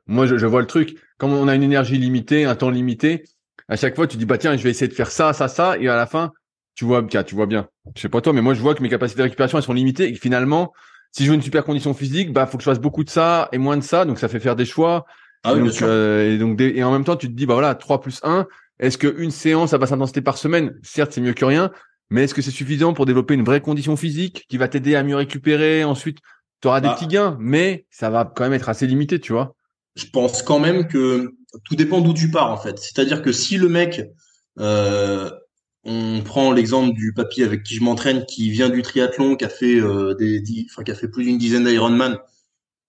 moi, 0.07 0.27
je, 0.27 0.37
je 0.39 0.47
vois 0.47 0.61
le 0.61 0.67
truc. 0.67 0.97
Comme 1.19 1.33
on 1.33 1.49
a 1.49 1.55
une 1.55 1.63
énergie 1.63 1.99
limitée, 1.99 2.45
un 2.45 2.57
temps 2.57 2.71
limité, 2.71 3.25
à 3.69 3.77
chaque 3.77 3.95
fois, 3.97 4.07
tu 4.07 4.17
dis 4.17 4.25
bah 4.25 4.39
tiens, 4.39 4.57
je 4.57 4.63
vais 4.63 4.71
essayer 4.71 4.89
de 4.89 4.95
faire 4.95 5.11
ça, 5.11 5.33
ça, 5.33 5.49
ça, 5.49 5.79
et 5.79 5.89
à 5.89 5.97
la 5.97 6.07
fin, 6.07 6.33
tu 6.79 6.85
vois, 6.85 7.03
tu 7.03 7.35
vois 7.35 7.47
bien. 7.47 7.69
Je 7.97 8.01
sais 8.03 8.09
pas 8.09 8.21
toi, 8.21 8.33
mais 8.33 8.43
moi, 8.43 8.55
je 8.55 8.61
vois 8.61 8.75
que 8.75 8.83
mes 8.83 8.88
capacités 8.88 9.19
de 9.19 9.25
récupération 9.25 9.59
elles 9.59 9.64
sont 9.64 9.73
limitées 9.73 10.05
et 10.09 10.12
que 10.12 10.19
finalement, 10.21 10.73
si 11.12 11.25
je 11.25 11.31
veux 11.31 11.35
une 11.35 11.43
super 11.43 11.64
condition 11.64 11.95
physique, 11.95 12.33
bah 12.33 12.47
faut 12.47 12.57
que 12.59 12.62
je 12.64 12.71
fasse 12.71 12.81
beaucoup 12.81 13.03
de 13.05 13.11
ça 13.11 13.49
et 13.53 13.59
moins 13.59 13.77
de 13.77 13.83
ça, 13.83 14.05
donc 14.05 14.19
ça 14.19 14.29
fait 14.29 14.41
faire 14.41 14.57
des 14.57 14.64
choix. 14.64 15.05
Ah 15.43 15.55
oui, 15.55 15.61
et 15.61 15.62
bien 15.62 15.71
donc, 15.71 15.73
sûr. 15.73 15.87
euh, 15.88 16.35
et 16.35 16.38
donc 16.38 16.61
et 16.61 16.83
en 16.85 16.93
même 16.93 17.05
temps, 17.05 17.17
tu 17.17 17.27
te 17.29 17.33
dis 17.33 17.47
bah 17.47 17.55
voilà, 17.55 17.75
3 17.75 18.01
plus 18.01 18.21
1, 18.23 18.47
est-ce 18.79 18.99
que 18.99 19.12
une 19.19 19.31
séance 19.31 19.73
à 19.75 19.79
basse 19.79 19.93
intensité 19.93 20.21
par 20.21 20.38
semaine, 20.38 20.79
certes, 20.83 21.12
c'est 21.12 21.21
mieux 21.21 21.33
que 21.33 21.45
rien, 21.45 21.71
mais 22.11 22.25
est-ce 22.25 22.35
que 22.35 22.43
c'est 22.43 22.51
suffisant 22.53 22.93
pour 22.93 23.07
développer 23.07 23.35
une 23.35 23.45
vraie 23.45 23.61
condition 23.61 23.97
physique 23.97 24.47
qui 24.49 24.57
va 24.59 24.69
t'aider 24.69 24.95
à 24.95 25.03
mieux 25.03 25.17
récupérer? 25.17 25.85
Ensuite 25.85 26.19
tu 26.61 26.69
auras 26.69 26.81
des 26.81 26.88
Bah. 26.88 26.95
petits 26.95 27.07
gains, 27.07 27.37
mais 27.41 27.87
ça 27.91 28.11
va 28.11 28.25
quand 28.25 28.43
même 28.45 28.53
être 28.53 28.69
assez 28.69 28.87
limité, 28.87 29.21
tu 29.21 29.33
vois. 29.33 29.55
je 29.97 30.07
pense 30.12 30.43
quand 30.43 30.59
même 30.61 30.87
que 30.88 31.33
tout 31.64 31.77
dépend 31.77 32.01
d'où 32.01 32.14
tu 32.14 32.31
pars 32.31 32.51
en 32.51 32.57
fait. 32.57 32.79
C'est-à-dire 32.79 33.23
que 33.23 33.33
si 33.33 33.57
le 33.59 33.69
mec, 33.69 34.03
euh, 34.59 35.31
on 35.88 36.20
prend 36.22 36.53
l'exemple 36.53 36.94
du 36.94 37.12
papy 37.14 37.42
avec 37.42 37.62
qui 37.62 37.74
je 37.74 37.83
m'entraîne, 37.83 38.24
qui 38.27 38.51
vient 38.51 38.68
du 38.68 38.83
triathlon, 38.83 39.37
qui 39.37 39.44
a 39.44 39.48
fait 39.48 39.81
euh, 39.81 40.14
des, 40.14 40.42
enfin 40.70 40.85
qui 40.85 40.90
a 40.90 40.94
fait 40.94 41.09
plus 41.09 41.24
d'une 41.24 41.38
dizaine 41.38 41.64
d'Ironman, 41.64 42.18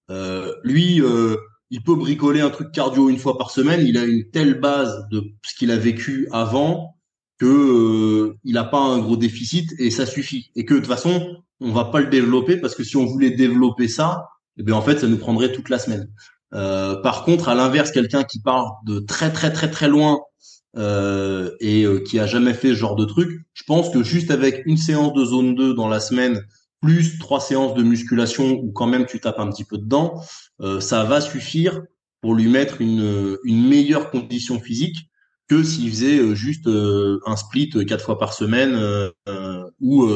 euh, 0.10 0.54
lui, 0.64 1.02
euh, 1.02 1.36
il 1.70 1.84
peut 1.84 1.96
bricoler 1.96 2.42
un 2.42 2.50
truc 2.50 2.72
cardio 2.72 3.10
une 3.10 3.18
fois 3.18 3.38
par 3.38 3.52
semaine. 3.52 3.86
Il 3.86 3.98
a 3.98 4.04
une 4.04 4.30
telle 4.30 4.60
base 4.60 5.08
de 5.12 5.24
ce 5.46 5.56
qu'il 5.56 5.72
a 5.72 5.78
vécu 5.78 6.28
avant 6.32 6.96
que 7.38 7.46
euh, 7.46 8.38
il 8.44 8.58
a 8.58 8.64
pas 8.64 8.80
un 8.80 9.00
gros 9.00 9.18
déficit 9.18 9.74
et 9.80 9.92
ça 9.92 10.06
suffit. 10.06 10.52
Et 10.56 10.66
que 10.66 10.74
de 10.74 10.80
toute 10.80 10.88
façon, 10.88 11.38
on 11.60 11.72
va 11.72 11.86
pas 11.86 12.02
le 12.02 12.08
développer 12.08 12.58
parce 12.58 12.76
que 12.76 12.84
si 12.84 12.98
on 12.98 13.06
voulait 13.06 13.32
développer 13.32 13.88
ça, 13.88 14.28
eh 14.58 14.64
bien 14.64 14.76
en 14.76 14.82
fait, 14.82 15.00
ça 15.00 15.08
nous 15.08 15.18
prendrait 15.18 15.52
toute 15.52 15.70
la 15.70 15.80
semaine. 15.80 16.10
Euh, 16.54 16.96
par 17.02 17.24
contre, 17.24 17.48
à 17.48 17.56
l'inverse, 17.56 17.92
quelqu'un 17.92 18.24
qui 18.24 18.42
part 18.42 18.80
de 18.86 19.00
très 19.00 19.32
très 19.32 19.54
très 19.54 19.70
très 19.70 19.88
loin 19.88 20.20
euh, 20.78 21.52
et 21.60 21.84
euh, 21.84 22.00
qui 22.00 22.20
a 22.20 22.28
jamais 22.28 22.54
fait 22.54 22.70
ce 22.70 22.76
genre 22.76 22.96
de 22.96 23.06
truc, 23.06 23.42
je 23.54 23.64
pense 23.64 23.90
que 23.90 24.04
juste 24.04 24.32
avec 24.32 24.64
une 24.66 24.78
séance 24.78 25.14
de 25.14 25.26
zone 25.26 25.56
2 25.56 25.74
dans 25.74 25.88
la 25.88 26.00
semaine, 26.00 26.46
plus 26.82 27.18
trois 27.18 27.40
séances 27.40 27.74
de 27.74 27.84
musculation 27.84 28.52
où 28.52 28.72
quand 28.72 28.88
même 28.88 29.06
tu 29.06 29.20
tapes 29.20 29.40
un 29.40 29.50
petit 29.50 29.64
peu 29.64 29.78
dedans, 29.78 30.22
euh, 30.62 30.80
ça 30.80 31.04
va 31.04 31.22
suffire 31.22 31.82
pour 32.22 32.36
lui 32.36 32.48
mettre 32.48 32.82
une, 32.82 33.38
une 33.44 33.68
meilleure 33.68 34.12
condition 34.12 34.60
physique 34.60 35.10
que 35.48 35.64
s'il 35.64 35.90
faisait 35.90 36.20
euh, 36.20 36.36
juste 36.36 36.68
euh, 36.68 37.20
un 37.26 37.36
split 37.36 37.70
quatre 37.88 38.06
fois 38.06 38.20
par 38.20 38.34
semaine 38.34 38.80
ou 39.80 40.08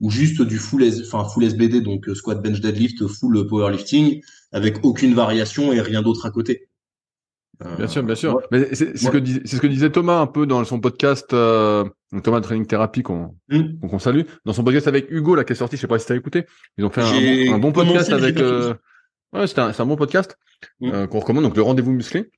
ou 0.00 0.10
juste 0.10 0.42
du 0.42 0.58
full 0.58 0.84
enfin 1.02 1.24
full 1.24 1.44
SBD 1.44 1.80
donc 1.80 2.08
squat 2.14 2.40
bench 2.40 2.60
deadlift 2.60 3.06
full 3.06 3.46
powerlifting 3.46 4.20
avec 4.52 4.84
aucune 4.84 5.14
variation 5.14 5.72
et 5.72 5.80
rien 5.80 6.02
d'autre 6.02 6.24
à 6.26 6.30
côté. 6.30 6.68
Bien 7.76 7.86
sûr, 7.88 8.02
bien 8.04 8.14
sûr. 8.14 8.36
ouais. 8.36 8.42
Mais 8.52 8.68
c'est 8.74 8.96
c'est 8.96 8.96
ce 8.98 9.08
Ouais. 9.10 9.40
ce 9.44 9.60
que 9.60 9.66
disait 9.66 9.90
Thomas 9.90 10.20
un 10.20 10.26
peu 10.26 10.46
dans 10.46 10.62
son 10.64 10.78
podcast, 10.80 11.32
euh, 11.32 11.84
Thomas 12.22 12.38
de 12.40 12.44
Training 12.44 12.66
Therapy 12.66 13.02
qu'on 13.02 13.34
qu'on 13.88 13.98
salue, 13.98 14.22
dans 14.44 14.52
son 14.52 14.62
podcast 14.62 14.86
avec 14.86 15.10
Hugo 15.10 15.34
là 15.34 15.42
qui 15.44 15.52
est 15.54 15.56
sorti, 15.56 15.76
je 15.76 15.80
sais 15.80 15.86
pas 15.88 15.98
si 15.98 16.06
t'as 16.06 16.14
écouté. 16.16 16.46
Ils 16.76 16.84
ont 16.84 16.90
fait 16.90 17.02
un, 17.02 17.10
bon- 17.50 17.54
un 17.54 17.58
bon 17.58 17.72
commencé, 17.72 17.92
podcast 17.94 18.12
avec. 18.12 18.38
Euh... 18.38 18.74
Ouais, 19.32 19.46
c'est 19.46 19.58
un, 19.58 19.72
c'est 19.72 19.82
un 19.82 19.86
bon 19.86 19.96
podcast 19.96 20.36
Hmm. 20.80 20.90
euh, 20.92 21.06
qu'on 21.06 21.20
recommande. 21.20 21.44
Donc 21.44 21.56
le 21.56 21.62
rendez-vous 21.62 21.92
musclé. 21.92 22.30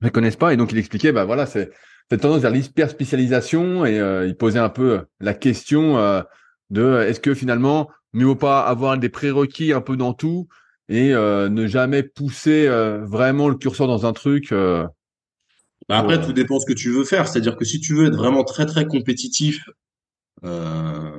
Ils 0.00 0.06
ne 0.06 0.10
connaissent 0.10 0.36
pas 0.36 0.54
et 0.54 0.56
donc 0.56 0.72
il 0.72 0.78
expliquait, 0.78 1.12
bah 1.12 1.24
voilà, 1.26 1.44
c'est 1.44 1.70
cette 2.10 2.22
tendance 2.22 2.40
vers 2.40 2.50
l'hyper 2.50 2.88
spécialisation 2.88 3.84
et 3.84 3.98
euh, 4.00 4.26
il 4.26 4.34
posait 4.36 4.58
un 4.58 4.70
peu 4.70 5.00
la 5.20 5.34
question 5.34 5.98
euh, 5.98 6.22
de 6.70 7.00
est-ce 7.02 7.20
que 7.20 7.34
finalement 7.34 7.90
mieux 8.14 8.24
vaut 8.24 8.34
pas 8.34 8.60
avoir 8.62 8.96
des 8.98 9.08
prérequis 9.10 9.72
un 9.74 9.80
peu 9.82 9.96
dans 9.98 10.14
tout 10.14 10.48
et 10.90 11.14
euh, 11.14 11.48
ne 11.48 11.66
jamais 11.68 12.02
pousser 12.04 12.66
euh, 12.68 13.06
vraiment 13.06 13.48
le 13.48 13.56
curseur 13.56 13.88
dans 13.88 14.06
un 14.06 14.12
truc. 14.14 14.52
euh, 14.52 14.86
Bah 15.88 15.98
après, 15.98 16.16
Ouais. 16.16 16.24
tout 16.24 16.32
dépend 16.32 16.58
ce 16.60 16.66
que 16.66 16.72
tu 16.72 16.90
veux 16.90 17.04
faire. 17.04 17.26
C'est-à-dire 17.28 17.56
que 17.56 17.64
si 17.64 17.80
tu 17.80 17.94
veux 17.94 18.06
être 18.06 18.16
vraiment 18.16 18.44
très 18.44 18.66
très 18.66 18.86
compétitif, 18.86 19.64
euh, 20.44 21.18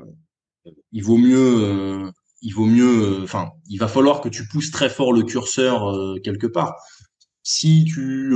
il 0.91 1.03
vaut 1.03 1.17
mieux, 1.17 1.37
euh, 1.63 2.11
il 2.41 2.53
vaut 2.53 2.65
mieux, 2.67 3.21
euh, 3.21 3.23
enfin, 3.23 3.51
il 3.69 3.77
va 3.79 3.87
falloir 3.87 4.21
que 4.21 4.29
tu 4.29 4.47
pousses 4.47 4.71
très 4.71 4.89
fort 4.89 5.13
le 5.13 5.23
curseur 5.23 5.93
quelque 6.23 6.47
part. 6.47 6.75
Si 7.43 7.85
tu 7.85 8.33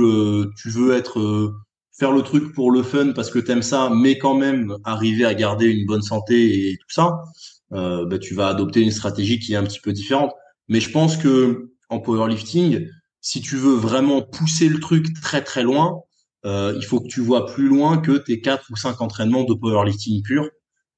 tu 0.58 0.70
veux 0.70 0.94
être 0.96 1.54
faire 1.98 2.12
le 2.12 2.22
truc 2.22 2.54
pour 2.54 2.70
le 2.72 2.82
fun 2.82 3.12
parce 3.14 3.30
que 3.30 3.38
t'aimes 3.40 3.62
ça, 3.62 3.90
mais 3.94 4.18
quand 4.18 4.34
même 4.36 4.76
arriver 4.84 5.24
à 5.26 5.34
garder 5.34 5.66
une 5.66 5.86
bonne 5.86 6.02
santé 6.02 6.70
et 6.70 6.76
tout 6.78 6.88
ça, 6.90 7.22
bah, 7.70 8.18
tu 8.20 8.34
vas 8.34 8.48
adopter 8.48 8.82
une 8.82 8.90
stratégie 8.92 9.38
qui 9.40 9.54
est 9.54 9.56
un 9.56 9.64
petit 9.64 9.80
peu 9.80 9.92
différente. 9.92 10.32
Mais 10.68 10.80
je 10.80 10.90
pense 10.90 11.16
que 11.16 11.72
en 11.88 12.00
powerlifting, 12.00 12.88
si 13.20 13.40
tu 13.40 13.56
veux 13.56 13.74
vraiment 13.74 14.22
pousser 14.22 14.68
le 14.68 14.80
truc 14.80 15.14
très 15.20 15.42
très 15.42 15.62
loin, 15.62 16.00
euh, 16.44 16.74
il 16.76 16.84
faut 16.84 17.00
que 17.00 17.08
tu 17.08 17.20
vois 17.20 17.46
plus 17.46 17.68
loin 17.68 17.98
que 17.98 18.18
tes 18.18 18.40
quatre 18.40 18.66
ou 18.70 18.76
cinq 18.76 19.00
entraînements 19.00 19.44
de 19.44 19.54
powerlifting 19.54 20.22
pur. 20.22 20.48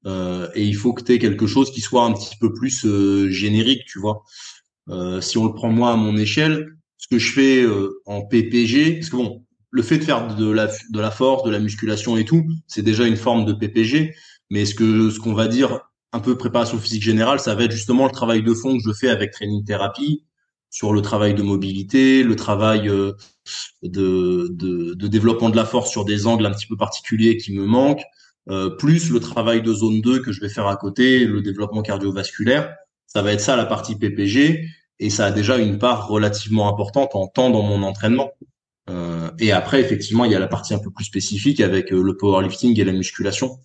Euh, 0.06 0.48
et 0.54 0.64
il 0.64 0.76
faut 0.76 0.92
que 0.92 1.02
tu 1.02 1.12
aies 1.12 1.18
quelque 1.18 1.46
chose 1.46 1.70
qui 1.72 1.80
soit 1.80 2.04
un 2.04 2.12
petit 2.12 2.36
peu 2.40 2.52
plus 2.52 2.84
euh, 2.84 3.30
générique, 3.30 3.84
tu 3.86 3.98
vois. 3.98 4.22
Euh, 4.90 5.20
si 5.20 5.38
on 5.38 5.46
le 5.46 5.52
prend 5.52 5.70
moi 5.70 5.92
à 5.92 5.96
mon 5.96 6.16
échelle, 6.16 6.66
ce 6.96 7.08
que 7.08 7.18
je 7.18 7.32
fais 7.32 7.62
euh, 7.62 8.00
en 8.06 8.22
PPG, 8.22 8.94
parce 8.94 9.10
que 9.10 9.16
bon, 9.16 9.44
le 9.70 9.82
fait 9.82 9.98
de 9.98 10.04
faire 10.04 10.34
de 10.34 10.50
la, 10.50 10.66
de 10.66 11.00
la 11.00 11.10
force, 11.10 11.44
de 11.44 11.50
la 11.50 11.58
musculation 11.58 12.16
et 12.16 12.24
tout, 12.24 12.46
c'est 12.66 12.82
déjà 12.82 13.06
une 13.06 13.16
forme 13.16 13.44
de 13.44 13.52
PPG. 13.52 14.14
Mais 14.50 14.64
ce 14.64 14.74
que 14.74 15.10
ce 15.10 15.18
qu'on 15.18 15.34
va 15.34 15.46
dire 15.46 15.80
un 16.12 16.20
peu 16.20 16.36
préparation 16.36 16.78
physique 16.78 17.02
générale, 17.02 17.40
ça 17.40 17.54
va 17.54 17.64
être 17.64 17.72
justement 17.72 18.06
le 18.06 18.12
travail 18.12 18.42
de 18.42 18.54
fond 18.54 18.76
que 18.76 18.82
je 18.84 18.92
fais 18.92 19.08
avec 19.08 19.32
training 19.32 19.64
thérapie, 19.64 20.24
sur 20.70 20.92
le 20.92 21.00
travail 21.00 21.34
de 21.34 21.42
mobilité, 21.42 22.22
le 22.22 22.36
travail 22.36 22.88
euh, 22.88 23.12
de, 23.82 24.94
développement 25.08 25.50
de 25.50 25.56
la 25.56 25.64
force 25.64 25.90
sur 25.90 26.04
des 26.04 26.26
angles 26.26 26.46
un 26.46 26.50
petit 26.50 26.66
peu 26.66 26.76
particuliers 26.76 27.36
qui 27.36 27.52
me 27.52 27.64
manquent, 27.64 28.04
euh, 28.50 28.70
plus 28.70 29.10
le 29.10 29.20
travail 29.20 29.62
de 29.62 29.72
zone 29.72 30.00
2 30.00 30.20
que 30.20 30.32
je 30.32 30.40
vais 30.40 30.48
faire 30.48 30.66
à 30.66 30.76
côté, 30.76 31.24
le 31.24 31.40
développement 31.40 31.82
cardiovasculaire. 31.82 32.74
Ça 33.06 33.22
va 33.22 33.32
être 33.32 33.40
ça 33.40 33.56
la 33.56 33.66
partie 33.66 33.96
PPG 33.96 34.66
et 35.00 35.10
ça 35.10 35.26
a 35.26 35.30
déjà 35.30 35.58
une 35.58 35.78
part 35.78 36.08
relativement 36.08 36.68
importante 36.68 37.14
en 37.14 37.26
temps 37.26 37.50
dans 37.50 37.62
mon 37.62 37.82
entraînement. 37.82 38.32
Euh, 38.90 39.30
et 39.38 39.52
après, 39.52 39.80
effectivement, 39.80 40.24
il 40.24 40.32
y 40.32 40.34
a 40.34 40.38
la 40.38 40.48
partie 40.48 40.74
un 40.74 40.78
peu 40.78 40.90
plus 40.90 41.04
spécifique 41.04 41.60
avec 41.60 41.90
le 41.90 42.16
powerlifting 42.16 42.78
et 42.78 42.84
la 42.84 42.92
musculation. 42.92 43.60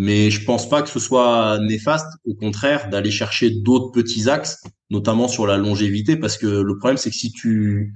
Mais 0.00 0.30
je 0.30 0.44
pense 0.44 0.68
pas 0.68 0.80
que 0.80 0.88
ce 0.88 1.00
soit 1.00 1.58
néfaste, 1.58 2.06
au 2.24 2.32
contraire, 2.32 2.88
d'aller 2.88 3.10
chercher 3.10 3.50
d'autres 3.50 3.90
petits 3.90 4.30
axes, 4.30 4.62
notamment 4.90 5.26
sur 5.26 5.44
la 5.44 5.56
longévité, 5.56 6.16
parce 6.16 6.38
que 6.38 6.46
le 6.46 6.78
problème, 6.78 6.96
c'est 6.96 7.10
que 7.10 7.16
si 7.16 7.32
tu, 7.32 7.92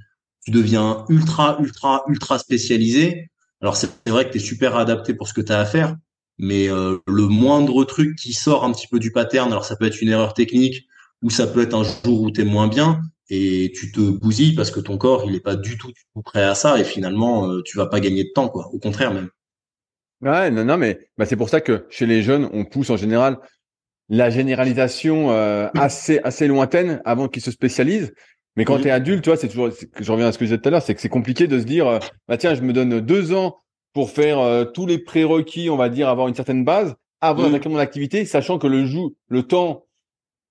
deviens 0.48 1.04
ultra, 1.08 1.56
ultra, 1.60 2.02
ultra 2.08 2.40
spécialisé, 2.40 3.30
alors 3.60 3.76
c'est 3.76 3.88
vrai 4.08 4.26
que 4.26 4.32
tu 4.32 4.38
es 4.38 4.40
super 4.40 4.74
adapté 4.74 5.14
pour 5.14 5.28
ce 5.28 5.32
que 5.32 5.40
tu 5.40 5.52
as 5.52 5.60
à 5.60 5.64
faire, 5.64 5.94
mais 6.38 6.68
euh, 6.68 6.98
le 7.06 7.28
moindre 7.28 7.84
truc 7.84 8.16
qui 8.16 8.32
sort 8.32 8.64
un 8.64 8.72
petit 8.72 8.88
peu 8.88 8.98
du 8.98 9.12
pattern, 9.12 9.52
alors 9.52 9.64
ça 9.64 9.76
peut 9.76 9.86
être 9.86 10.02
une 10.02 10.08
erreur 10.08 10.34
technique, 10.34 10.88
ou 11.22 11.30
ça 11.30 11.46
peut 11.46 11.62
être 11.62 11.74
un 11.74 11.84
jour 11.84 12.20
où 12.20 12.32
tu 12.32 12.40
es 12.40 12.44
moins 12.44 12.66
bien, 12.66 13.00
et 13.30 13.70
tu 13.76 13.92
te 13.92 14.00
bousilles 14.00 14.56
parce 14.56 14.72
que 14.72 14.80
ton 14.80 14.98
corps 14.98 15.22
il 15.24 15.36
est 15.36 15.40
pas 15.40 15.54
du 15.54 15.78
tout, 15.78 15.92
prêt 16.24 16.42
à 16.42 16.56
ça 16.56 16.80
et 16.80 16.84
finalement 16.84 17.48
euh, 17.48 17.62
tu 17.64 17.76
vas 17.76 17.86
pas 17.86 18.00
gagner 18.00 18.24
de 18.24 18.30
temps 18.34 18.48
quoi. 18.48 18.68
Au 18.72 18.80
contraire 18.80 19.14
même 19.14 19.30
ouais 20.22 20.50
non 20.50 20.64
non 20.64 20.76
mais 20.76 20.98
bah, 21.18 21.26
c'est 21.26 21.36
pour 21.36 21.48
ça 21.48 21.60
que 21.60 21.86
chez 21.90 22.06
les 22.06 22.22
jeunes 22.22 22.48
on 22.52 22.64
pousse 22.64 22.90
en 22.90 22.96
général 22.96 23.38
la 24.08 24.30
généralisation 24.30 25.30
euh, 25.30 25.68
assez 25.74 26.20
assez 26.24 26.46
lointaine 26.46 27.00
avant 27.04 27.28
qu'ils 27.28 27.42
se 27.42 27.50
spécialisent 27.50 28.12
mais 28.56 28.64
quand 28.64 28.78
tu 28.78 28.88
es 28.88 28.90
adulte 28.90 29.22
tu 29.22 29.30
vois 29.30 29.36
c'est 29.36 29.48
toujours 29.48 29.70
je 29.70 30.12
reviens 30.12 30.28
à 30.28 30.32
ce 30.32 30.38
que 30.38 30.44
je 30.44 30.50
disais 30.50 30.60
tout 30.60 30.68
à 30.68 30.70
l'heure 30.72 30.82
c'est 30.82 30.94
que 30.94 31.00
c'est 31.00 31.08
compliqué 31.08 31.46
de 31.46 31.58
se 31.58 31.64
dire 31.64 31.86
euh, 31.86 31.98
bah 32.28 32.36
tiens 32.36 32.54
je 32.54 32.62
me 32.62 32.72
donne 32.72 33.00
deux 33.00 33.32
ans 33.34 33.56
pour 33.92 34.10
faire 34.10 34.72
tous 34.72 34.86
les 34.86 34.98
prérequis 34.98 35.68
on 35.68 35.76
va 35.76 35.90
dire 35.90 36.08
avoir 36.08 36.28
une 36.28 36.34
certaine 36.34 36.64
base 36.64 36.94
avant 37.20 37.44
d'attaquer 37.44 37.68
mon 37.68 37.78
activité 37.78 38.24
sachant 38.24 38.58
que 38.58 38.66
le 38.66 38.86
joue 38.86 39.14
le 39.28 39.42
temps 39.42 39.84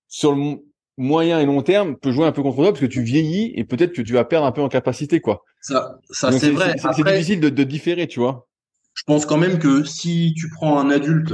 sur 0.08 0.36
le 0.36 0.58
moyen 0.98 1.40
et 1.40 1.46
long 1.46 1.62
terme 1.62 1.98
peut 1.98 2.12
jouer 2.12 2.26
un 2.26 2.32
peu 2.32 2.44
contre 2.44 2.58
toi 2.58 2.68
parce 2.68 2.80
que 2.80 2.86
tu 2.86 3.02
vieillis 3.02 3.52
et 3.56 3.64
peut-être 3.64 3.94
que 3.94 4.02
tu 4.02 4.14
vas 4.14 4.24
perdre 4.24 4.46
un 4.46 4.52
peu 4.52 4.62
en 4.62 4.70
capacité, 4.70 5.20
quoi. 5.20 5.44
Ça, 5.60 5.98
ça 6.10 6.32
c'est 6.32 6.52
vrai. 6.52 6.76
C'est 6.78 7.04
difficile 7.04 7.40
de, 7.40 7.50
de, 7.50 7.64
différer, 7.64 8.08
tu 8.08 8.20
vois. 8.20 8.48
Je 8.94 9.04
pense 9.04 9.26
quand 9.26 9.38
même 9.38 9.60
que 9.60 9.84
si 9.84 10.34
tu 10.36 10.50
prends 10.50 10.80
un 10.80 10.90
adulte 10.90 11.34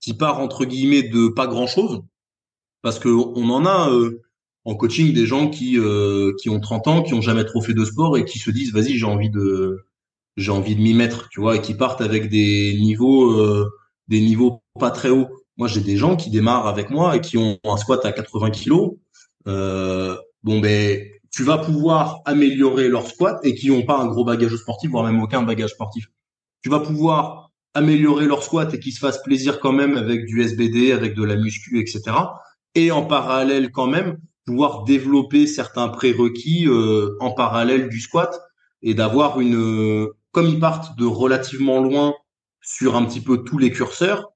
qui 0.00 0.14
part 0.14 0.40
entre 0.40 0.64
guillemets 0.64 1.02
de 1.02 1.28
pas 1.28 1.46
grand 1.46 1.66
chose, 1.66 2.02
parce 2.82 2.98
que 2.98 3.08
on 3.08 3.50
en 3.50 3.66
a 3.66 3.90
euh, 3.90 4.22
en 4.64 4.74
coaching 4.74 5.12
des 5.12 5.26
gens 5.26 5.48
qui 5.48 5.78
euh, 5.78 6.32
qui 6.40 6.50
ont 6.50 6.60
30 6.60 6.88
ans, 6.88 7.02
qui 7.02 7.14
ont 7.14 7.20
jamais 7.20 7.44
trop 7.44 7.60
fait 7.62 7.74
de 7.74 7.84
sport 7.84 8.16
et 8.16 8.24
qui 8.24 8.38
se 8.38 8.50
disent 8.50 8.72
vas-y 8.72 8.96
j'ai 8.96 9.06
envie 9.06 9.30
de 9.30 9.84
j'ai 10.36 10.52
envie 10.52 10.76
de 10.76 10.80
m'y 10.80 10.94
mettre, 10.94 11.28
tu 11.30 11.40
vois, 11.40 11.56
et 11.56 11.60
qui 11.60 11.74
partent 11.74 12.00
avec 12.00 12.28
des 12.28 12.76
niveaux 12.78 13.32
euh, 13.32 13.68
des 14.08 14.20
niveaux 14.20 14.62
pas 14.78 14.90
très 14.90 15.10
hauts. 15.10 15.28
Moi, 15.56 15.66
j'ai 15.66 15.80
des 15.80 15.96
gens 15.96 16.14
qui 16.16 16.30
démarrent 16.30 16.68
avec 16.68 16.90
moi 16.90 17.16
et 17.16 17.20
qui 17.20 17.36
ont 17.36 17.58
un 17.64 17.76
squat 17.76 18.04
à 18.04 18.12
80 18.12 18.50
kilos. 18.50 18.92
Bon, 20.44 20.60
ben, 20.60 21.04
tu 21.30 21.42
vas 21.42 21.58
pouvoir 21.58 22.20
améliorer 22.24 22.88
leur 22.88 23.06
squat 23.06 23.38
et 23.42 23.54
qui 23.54 23.68
n'ont 23.68 23.82
pas 23.84 23.98
un 23.98 24.06
gros 24.06 24.24
bagage 24.24 24.54
sportif, 24.56 24.90
voire 24.90 25.04
même 25.04 25.20
aucun 25.20 25.42
bagage 25.42 25.70
sportif. 25.70 26.08
Tu 26.62 26.68
vas 26.68 26.80
pouvoir 26.80 27.50
améliorer 27.74 28.26
leur 28.26 28.42
squat 28.42 28.72
et 28.74 28.80
qu'ils 28.80 28.92
se 28.92 28.98
fassent 28.98 29.22
plaisir 29.22 29.60
quand 29.60 29.72
même 29.72 29.96
avec 29.96 30.26
du 30.26 30.42
SBD, 30.42 30.92
avec 30.92 31.14
de 31.14 31.24
la 31.24 31.36
muscu, 31.36 31.80
etc. 31.80 32.02
Et 32.74 32.90
en 32.90 33.04
parallèle 33.04 33.70
quand 33.70 33.86
même 33.86 34.18
pouvoir 34.48 34.84
développer 34.84 35.46
certains 35.46 35.88
prérequis 35.88 36.66
euh, 36.66 37.16
en 37.20 37.32
parallèle 37.32 37.90
du 37.90 38.00
squat 38.00 38.40
et 38.80 38.94
d'avoir 38.94 39.40
une, 39.40 40.08
comme 40.32 40.46
ils 40.46 40.58
partent 40.58 40.98
de 40.98 41.04
relativement 41.04 41.82
loin 41.82 42.14
sur 42.62 42.96
un 42.96 43.04
petit 43.04 43.20
peu 43.20 43.44
tous 43.44 43.58
les 43.58 43.70
curseurs, 43.70 44.32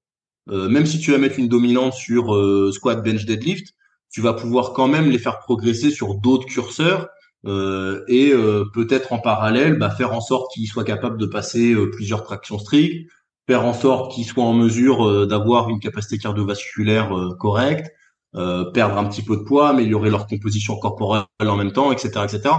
euh, 0.50 0.68
même 0.68 0.84
si 0.84 0.98
tu 0.98 1.12
vas 1.12 1.18
mettre 1.18 1.38
une 1.38 1.48
dominante 1.48 1.94
sur 1.94 2.34
euh, 2.34 2.70
squat, 2.72 3.02
bench, 3.02 3.24
deadlift, 3.24 3.74
tu 4.10 4.20
vas 4.20 4.34
pouvoir 4.34 4.74
quand 4.74 4.88
même 4.88 5.10
les 5.10 5.18
faire 5.18 5.38
progresser 5.38 5.90
sur 5.90 6.14
d'autres 6.16 6.46
curseurs 6.46 7.08
euh, 7.44 8.04
et 8.08 8.32
peut-être 8.72 9.12
en 9.12 9.18
parallèle 9.18 9.78
bah, 9.78 9.90
faire 9.90 10.12
en 10.12 10.20
sorte 10.20 10.52
qu'ils 10.52 10.68
soient 10.68 10.84
capables 10.84 11.18
de 11.18 11.26
passer 11.26 11.74
plusieurs 11.92 12.22
tractions 12.22 12.58
strictes, 12.58 13.10
faire 13.46 13.64
en 13.64 13.74
sorte 13.74 14.12
qu'ils 14.12 14.24
soient 14.24 14.44
en 14.44 14.54
mesure 14.54 15.26
d'avoir 15.26 15.68
une 15.68 15.80
capacité 15.80 16.18
cardiovasculaire 16.18 17.12
correcte, 17.38 17.90
perdre 18.32 18.96
un 18.96 19.04
petit 19.08 19.22
peu 19.22 19.36
de 19.36 19.42
poids, 19.42 19.70
améliorer 19.70 20.10
leur 20.10 20.26
composition 20.26 20.76
corporelle 20.78 21.24
en 21.40 21.56
même 21.56 21.72
temps, 21.72 21.92
etc., 21.92 22.10
etc. 22.24 22.54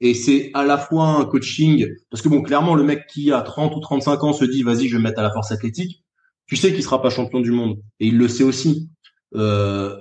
Et 0.00 0.12
c'est 0.12 0.50
à 0.52 0.64
la 0.64 0.76
fois 0.76 1.06
un 1.06 1.24
coaching, 1.24 1.86
parce 2.10 2.22
que 2.22 2.28
bon, 2.28 2.42
clairement, 2.42 2.74
le 2.74 2.82
mec 2.82 3.06
qui 3.06 3.32
a 3.32 3.40
30 3.40 3.74
ou 3.74 3.80
35 3.80 4.24
ans 4.24 4.32
se 4.34 4.44
dit, 4.44 4.62
vas-y, 4.62 4.88
je 4.88 4.96
vais 4.96 4.98
me 4.98 5.04
mettre 5.04 5.20
à 5.20 5.22
la 5.22 5.32
force 5.32 5.52
athlétique 5.52 6.04
tu 6.46 6.56
sais 6.56 6.72
qu'il 6.72 6.82
sera 6.82 7.02
pas 7.02 7.10
champion 7.10 7.40
du 7.40 7.50
monde 7.50 7.80
et 8.00 8.06
il 8.06 8.18
le 8.18 8.28
sait 8.28 8.44
aussi. 8.44 8.88
Euh, 9.34 9.96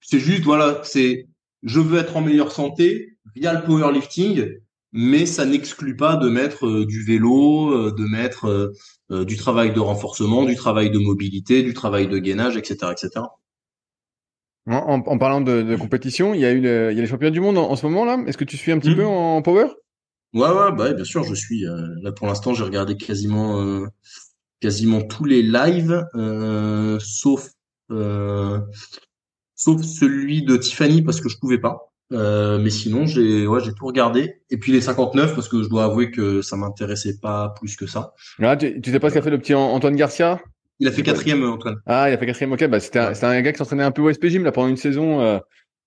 c'est 0.00 0.18
juste 0.18 0.42
voilà, 0.42 0.80
c'est 0.82 1.28
je 1.62 1.80
veux 1.80 1.98
être 1.98 2.16
en 2.16 2.22
meilleure 2.22 2.52
santé 2.52 3.18
via 3.34 3.54
le 3.54 3.62
powerlifting, 3.62 4.58
mais 4.92 5.26
ça 5.26 5.46
n'exclut 5.46 5.96
pas 5.96 6.16
de 6.16 6.28
mettre 6.28 6.66
euh, 6.66 6.86
du 6.86 7.04
vélo, 7.04 7.70
euh, 7.70 7.94
de 7.96 8.04
mettre 8.04 8.72
euh, 9.10 9.24
du 9.24 9.36
travail 9.36 9.72
de 9.72 9.80
renforcement, 9.80 10.44
du 10.44 10.56
travail 10.56 10.90
de 10.90 10.98
mobilité, 10.98 11.62
du 11.62 11.74
travail 11.74 12.08
de 12.08 12.18
gainage, 12.18 12.56
etc., 12.56 12.92
etc. 12.92 13.26
En, 14.66 15.02
en 15.04 15.18
parlant 15.18 15.40
de, 15.40 15.62
de, 15.62 15.76
compétition, 15.76 16.32
il 16.32 16.40
y 16.40 16.44
a 16.44 16.52
eu 16.52 16.58
il 16.58 16.64
y 16.64 16.68
a 16.68 16.92
les 16.92 17.06
champions 17.06 17.30
du 17.30 17.40
monde 17.40 17.58
en, 17.58 17.74
ce 17.74 17.86
moment 17.86 18.04
là. 18.04 18.22
Est-ce 18.26 18.38
que 18.38 18.44
tu 18.44 18.56
suis 18.56 18.70
un 18.70 18.78
petit 18.78 18.90
hmm. 18.90 18.96
peu 18.96 19.06
en, 19.06 19.42
power? 19.42 19.66
Ouais, 20.32 20.48
ouais, 20.48 20.72
bah, 20.76 20.92
bien 20.92 21.04
sûr, 21.04 21.24
je 21.24 21.34
suis. 21.34 21.64
là, 22.02 22.12
pour 22.12 22.28
l'instant, 22.28 22.54
j'ai 22.54 22.62
regardé 22.62 22.96
quasiment 22.96 23.88
quasiment 24.60 25.02
tous 25.02 25.24
les 25.24 25.42
lives, 25.42 26.06
euh, 26.14 26.98
sauf 27.00 27.50
sauf 29.54 29.82
celui 29.82 30.44
de 30.44 30.56
Tiffany 30.56 31.02
parce 31.02 31.20
que 31.20 31.28
je 31.28 31.38
pouvais 31.38 31.58
pas. 31.58 31.89
Euh, 32.12 32.58
mais 32.58 32.70
sinon, 32.70 33.06
j'ai 33.06 33.46
ouais, 33.46 33.60
j'ai 33.60 33.72
tout 33.72 33.86
regardé. 33.86 34.40
Et 34.50 34.56
puis 34.56 34.72
les 34.72 34.80
59 34.80 35.34
parce 35.34 35.48
que 35.48 35.62
je 35.62 35.68
dois 35.68 35.84
avouer 35.84 36.10
que 36.10 36.42
ça 36.42 36.56
m'intéressait 36.56 37.18
pas 37.20 37.54
plus 37.58 37.76
que 37.76 37.86
ça. 37.86 38.14
Ah, 38.42 38.56
tu, 38.56 38.80
tu 38.80 38.90
sais 38.90 38.98
pas 38.98 39.10
ce 39.10 39.14
qu'a 39.14 39.22
fait 39.22 39.30
le 39.30 39.38
petit 39.38 39.54
Antoine 39.54 39.96
Garcia? 39.96 40.40
Il 40.80 40.88
a 40.88 40.92
fait 40.92 41.02
quatrième, 41.02 41.44
Antoine. 41.44 41.76
Ah, 41.86 42.10
il 42.10 42.14
a 42.14 42.18
fait 42.18 42.26
quatrième. 42.26 42.52
Ok, 42.52 42.66
bah 42.66 42.80
c'était 42.80 42.98
un, 42.98 43.12
un, 43.22 43.40
gars 43.42 43.52
qui 43.52 43.58
s'entraînait 43.58 43.84
un 43.84 43.90
peu 43.90 44.02
au 44.02 44.12
SP 44.12 44.26
Gym 44.26 44.44
là 44.44 44.50
pendant 44.50 44.68
une 44.68 44.78
saison. 44.78 45.20
Euh, 45.20 45.38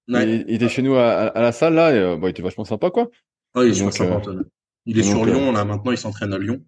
il, 0.07 0.45
était 0.47 0.69
chez 0.69 0.81
nous 0.81 0.95
à, 0.95 1.09
à, 1.09 1.41
la 1.41 1.51
salle 1.51 1.73
là. 1.73 1.93
Et, 1.93 1.97
euh, 1.97 2.15
bah, 2.15 2.27
il 2.27 2.31
était 2.31 2.43
vachement 2.43 2.63
sympa 2.63 2.91
quoi. 2.91 3.09
Ah, 3.55 3.63
il 3.63 3.71
est 3.71 3.91
sympa, 3.91 4.13
Antoine. 4.13 4.43
Il 4.85 4.99
est 4.99 5.03
sur 5.03 5.25
Lyon 5.25 5.51
là 5.51 5.65
maintenant. 5.65 5.91
Il 5.91 5.97
s'entraîne 5.97 6.33
à 6.33 6.37
Lyon. 6.37 6.61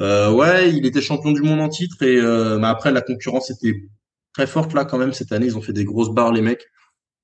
Euh, 0.00 0.30
ouais, 0.32 0.70
il 0.70 0.86
était 0.86 1.00
champion 1.00 1.32
du 1.32 1.42
monde 1.42 1.60
en 1.60 1.68
titre 1.68 2.02
et 2.02 2.16
euh, 2.16 2.58
mais 2.58 2.66
après 2.66 2.90
la 2.90 3.00
concurrence 3.00 3.50
était 3.50 3.84
très 4.32 4.46
forte 4.46 4.74
là 4.74 4.84
quand 4.84 4.98
même 4.98 5.12
cette 5.12 5.32
année. 5.32 5.46
Ils 5.46 5.56
ont 5.56 5.62
fait 5.62 5.72
des 5.72 5.84
grosses 5.84 6.12
barres 6.12 6.32
les 6.32 6.42
mecs. 6.42 6.66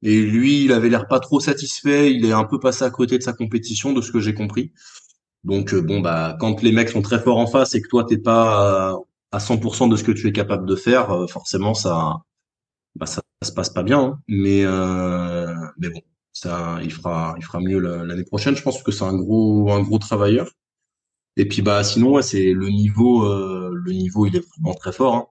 Et 0.03 0.21
lui, 0.23 0.65
il 0.65 0.73
avait 0.73 0.89
l'air 0.89 1.09
pas 1.09 1.21
trop 1.21 1.41
satisfait. 1.41 2.13
Il 2.13 2.25
est 2.25 2.33
un 2.33 2.45
peu 2.45 2.59
passé 2.59 2.85
à 2.85 2.91
côté 2.91 3.19
de 3.19 3.23
sa 3.23 3.33
compétition, 3.33 3.93
de 3.93 4.01
ce 4.01 4.13
que 4.13 4.21
j'ai 4.21 4.35
compris. 4.35 4.73
Donc 5.45 5.73
euh, 5.75 5.81
bon 5.81 6.01
bah 6.01 6.37
quand 6.39 6.63
les 6.63 6.73
mecs 6.73 6.91
sont 6.91 7.03
très 7.03 7.19
forts 7.21 7.39
en 7.39 7.47
face 7.47 7.75
et 7.75 7.81
que 7.81 7.89
toi 7.89 8.05
t'es 8.05 8.19
pas 8.19 9.01
à 9.33 9.39
100% 9.39 9.89
de 9.89 9.97
ce 9.97 10.05
que 10.05 10.13
tu 10.13 10.29
es 10.29 10.33
capable 10.33 10.67
de 10.67 10.77
faire, 10.77 11.11
euh, 11.13 11.27
forcément 11.27 11.75
ça 11.75 12.19
bah 12.97 13.07
ça, 13.07 13.23
se 13.43 13.53
passe 13.53 13.71
pas 13.71 13.83
bien. 13.83 14.01
Hein. 14.01 14.21
Mais 14.29 14.65
euh, 14.65 15.55
mais 15.79 15.91
bon, 15.91 16.01
ça 16.33 16.79
il 16.83 16.93
fera 16.93 17.35
il 17.39 17.45
fera 17.45 17.61
mieux 17.61 17.79
l'année 17.79 18.25
prochaine. 18.25 18.57
Je 18.57 18.63
pense 18.63 18.83
que 18.83 18.93
c'est 18.93 19.05
un 19.05 19.17
gros 19.17 19.73
un 19.73 19.83
gros 19.83 19.99
travailleur. 19.99 20.51
Et 21.37 21.47
puis 21.49 21.63
bah 21.63 21.85
sinon 21.85 22.21
c'est 22.23 22.53
le 22.53 22.69
niveau 22.69 23.25
euh, 23.25 23.71
le 23.75 23.93
niveau 23.93 24.27
il 24.27 24.37
est 24.37 24.47
vraiment 24.51 24.75
très 24.75 24.93
fort. 24.93 25.15
Hein. 25.15 25.27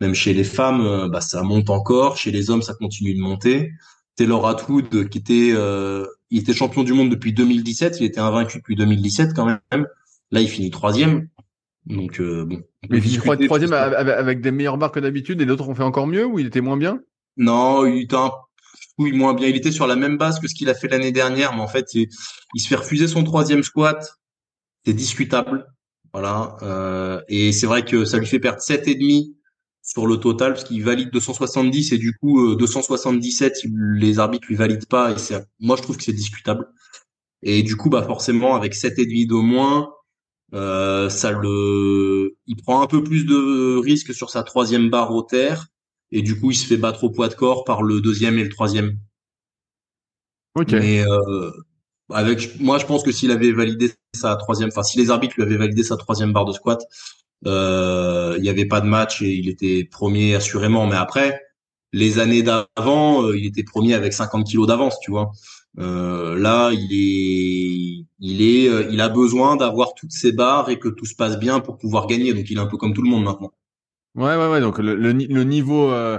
Même 0.00 0.14
chez 0.14 0.34
les 0.34 0.44
femmes 0.44 1.08
bah 1.10 1.20
ça 1.20 1.42
monte 1.42 1.70
encore, 1.70 2.16
chez 2.16 2.30
les 2.30 2.50
hommes 2.50 2.62
ça 2.62 2.74
continue 2.74 3.14
de 3.14 3.20
monter. 3.20 3.72
Taylor 4.16 4.46
Atwood 4.46 5.08
qui 5.08 5.18
était 5.18 5.50
euh, 5.52 6.06
il 6.30 6.40
était 6.40 6.52
champion 6.52 6.82
du 6.82 6.92
monde 6.92 7.10
depuis 7.10 7.32
2017, 7.32 8.00
il 8.00 8.06
était 8.06 8.20
invaincu 8.20 8.58
depuis 8.58 8.76
2017 8.76 9.34
quand 9.34 9.46
même. 9.46 9.86
Là 10.30 10.40
il 10.40 10.48
finit 10.48 10.70
troisième. 10.70 11.28
Donc 11.86 12.20
bon. 12.20 12.62
Mais 12.90 12.98
il 12.98 13.46
troisième 13.46 13.72
avec, 13.72 14.40
des 14.40 14.50
meilleures 14.50 14.78
barres 14.78 14.92
que 14.92 15.00
d'habitude 15.00 15.40
et 15.40 15.46
d'autres 15.46 15.68
ont 15.68 15.74
fait 15.74 15.82
encore 15.82 16.06
mieux 16.06 16.24
ou 16.24 16.38
il 16.38 16.46
était 16.46 16.60
moins 16.60 16.76
bien? 16.76 17.00
Non, 17.36 17.86
il 17.86 18.02
était 18.02 18.16
un 18.16 18.30
oui, 18.98 19.12
moins 19.12 19.34
bien. 19.34 19.48
Il 19.48 19.56
était 19.56 19.72
sur 19.72 19.86
la 19.86 19.96
même 19.96 20.18
base 20.18 20.38
que 20.38 20.48
ce 20.48 20.54
qu'il 20.54 20.68
a 20.68 20.74
fait 20.74 20.88
l'année 20.88 21.12
dernière, 21.12 21.54
mais 21.54 21.62
en 21.62 21.68
fait, 21.68 21.94
il, 21.94 22.08
se 22.56 22.68
fait 22.68 22.76
refuser 22.76 23.08
son 23.08 23.24
troisième 23.24 23.62
squat. 23.62 24.18
C'est 24.84 24.92
discutable. 24.92 25.66
Voilà. 26.12 26.56
Euh, 26.62 27.22
et 27.28 27.52
c'est 27.52 27.66
vrai 27.66 27.84
que 27.84 28.04
ça 28.04 28.18
lui 28.18 28.26
fait 28.26 28.40
perdre 28.40 28.60
sept 28.60 28.86
et 28.88 28.94
demi 28.94 29.36
sur 29.82 30.06
le 30.06 30.16
total 30.16 30.54
parce 30.54 30.64
qu'il 30.64 30.82
valide 30.84 31.10
270 31.10 31.92
et 31.92 31.98
du 31.98 32.16
coup 32.16 32.54
277 32.54 33.52
euh, 33.64 33.68
les 33.96 34.18
arbitres 34.20 34.46
lui 34.48 34.54
valident 34.54 34.86
pas 34.86 35.12
et 35.12 35.18
c'est 35.18 35.44
moi 35.58 35.76
je 35.76 35.82
trouve 35.82 35.96
que 35.96 36.04
c'est 36.04 36.12
discutable 36.12 36.68
et 37.42 37.62
du 37.64 37.76
coup 37.76 37.90
bah 37.90 38.04
forcément 38.04 38.54
avec 38.54 38.74
sept 38.74 38.98
et 39.00 39.06
demi 39.06 39.26
de 39.26 39.34
moins 39.34 39.90
euh, 40.54 41.08
ça 41.08 41.32
le 41.32 42.36
il 42.46 42.56
prend 42.56 42.82
un 42.82 42.86
peu 42.86 43.02
plus 43.02 43.24
de 43.24 43.76
risques 43.78 44.14
sur 44.14 44.30
sa 44.30 44.44
troisième 44.44 44.88
barre 44.88 45.12
au 45.12 45.22
terre 45.22 45.66
et 46.12 46.22
du 46.22 46.38
coup 46.38 46.52
il 46.52 46.56
se 46.56 46.66
fait 46.66 46.76
battre 46.76 47.02
au 47.04 47.10
poids 47.10 47.28
de 47.28 47.34
corps 47.34 47.64
par 47.64 47.82
le 47.82 48.00
deuxième 48.00 48.38
et 48.38 48.44
le 48.44 48.50
troisième. 48.50 48.98
Ok. 50.54 50.72
Mais 50.72 51.02
euh, 51.04 51.50
avec 52.10 52.60
moi 52.60 52.78
je 52.78 52.84
pense 52.84 53.02
que 53.02 53.10
s'il 53.10 53.30
avait 53.30 53.52
validé 53.52 53.92
sa 54.14 54.36
troisième, 54.36 54.68
enfin 54.68 54.82
si 54.82 54.98
les 54.98 55.10
arbitres 55.10 55.34
lui 55.36 55.42
avaient 55.42 55.56
validé 55.56 55.82
sa 55.82 55.96
troisième 55.96 56.32
barre 56.34 56.44
de 56.44 56.52
squat, 56.52 56.82
il 57.44 58.42
n'y 58.42 58.48
avait 58.48 58.66
pas 58.66 58.80
de 58.80 58.86
match 58.86 59.22
et 59.22 59.32
il 59.32 59.48
était 59.48 59.84
premier 59.90 60.34
assurément. 60.34 60.86
Mais 60.86 60.96
après 60.96 61.40
les 61.92 62.18
années 62.18 62.42
d'avant, 62.42 63.24
euh, 63.24 63.36
il 63.36 63.46
était 63.46 63.62
premier 63.62 63.94
avec 63.94 64.12
50 64.12 64.46
kilos 64.46 64.66
d'avance, 64.66 64.98
tu 65.00 65.10
vois. 65.10 65.32
Euh, 65.78 66.38
là, 66.38 66.70
il 66.72 66.92
est, 66.92 68.06
il 68.18 68.42
est, 68.42 68.68
euh, 68.68 68.88
il 68.90 69.00
a 69.00 69.08
besoin 69.08 69.56
d'avoir 69.56 69.94
toutes 69.94 70.12
ses 70.12 70.32
barres 70.32 70.68
et 70.70 70.78
que 70.78 70.88
tout 70.88 71.06
se 71.06 71.14
passe 71.14 71.38
bien 71.38 71.60
pour 71.60 71.78
pouvoir 71.78 72.06
gagner. 72.06 72.32
Donc, 72.34 72.48
il 72.50 72.56
est 72.56 72.60
un 72.60 72.66
peu 72.66 72.76
comme 72.76 72.94
tout 72.94 73.02
le 73.02 73.10
monde 73.10 73.24
maintenant. 73.24 73.52
Ouais, 74.14 74.36
ouais, 74.36 74.48
ouais. 74.48 74.60
Donc 74.60 74.78
le, 74.78 74.94
le, 74.94 75.12
niveau 75.44 75.90
euh, 75.90 76.18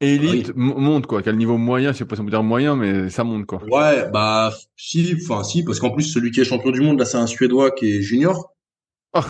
élite 0.00 0.52
monte 0.54 1.08
quoi. 1.08 1.20
Quel 1.20 1.36
niveau 1.36 1.58
moyen, 1.58 1.92
je 1.92 1.98
sais 1.98 2.04
pas 2.04 2.14
si 2.14 2.22
on 2.22 2.24
peut 2.24 2.30
dire 2.30 2.44
moyen, 2.44 2.76
mais 2.76 3.10
ça 3.10 3.24
monte 3.24 3.44
quoi. 3.46 3.60
Ouais, 3.64 4.08
bah 4.12 4.54
si, 4.76 5.16
enfin 5.20 5.42
si, 5.42 5.64
parce 5.64 5.80
qu'en 5.80 5.90
plus 5.90 6.04
celui 6.04 6.30
qui 6.30 6.40
est 6.40 6.44
champion 6.44 6.70
du 6.70 6.80
monde 6.80 7.00
là, 7.00 7.04
c'est 7.04 7.16
un 7.16 7.26
Suédois 7.26 7.72
qui 7.72 7.96
est 7.96 8.02
junior. 8.02 8.54
Oh. 9.14 9.20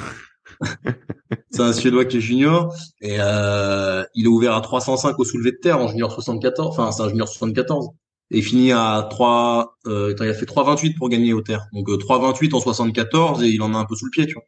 c'est 1.50 1.62
un 1.62 1.72
Suédois 1.72 2.04
qui 2.04 2.18
est 2.18 2.20
junior 2.20 2.74
et 3.00 3.16
euh, 3.20 4.04
il 4.14 4.24
est 4.24 4.28
ouvert 4.28 4.54
à 4.54 4.60
305 4.60 5.18
au 5.18 5.24
soulevé 5.24 5.52
de 5.52 5.56
terre 5.56 5.78
en 5.78 5.88
junior 5.88 6.12
74. 6.12 6.68
Enfin, 6.68 6.92
c'est 6.92 7.02
un 7.02 7.08
junior 7.08 7.28
74 7.28 7.88
et 8.30 8.38
il 8.38 8.44
finit 8.44 8.72
à 8.72 9.06
3 9.10 9.76
euh, 9.86 10.14
il 10.18 10.28
a 10.28 10.34
fait 10.34 10.46
3,28 10.46 10.96
pour 10.96 11.08
gagner 11.08 11.32
au 11.32 11.42
terre. 11.42 11.66
Donc 11.72 11.88
3,28 11.88 12.52
euh, 12.52 12.56
en 12.56 12.60
74 12.60 13.42
et 13.42 13.48
il 13.48 13.62
en 13.62 13.74
a 13.74 13.78
un 13.78 13.84
peu 13.84 13.94
sous 13.94 14.06
le 14.06 14.10
pied, 14.10 14.26
tu 14.26 14.34
vois. 14.34 14.44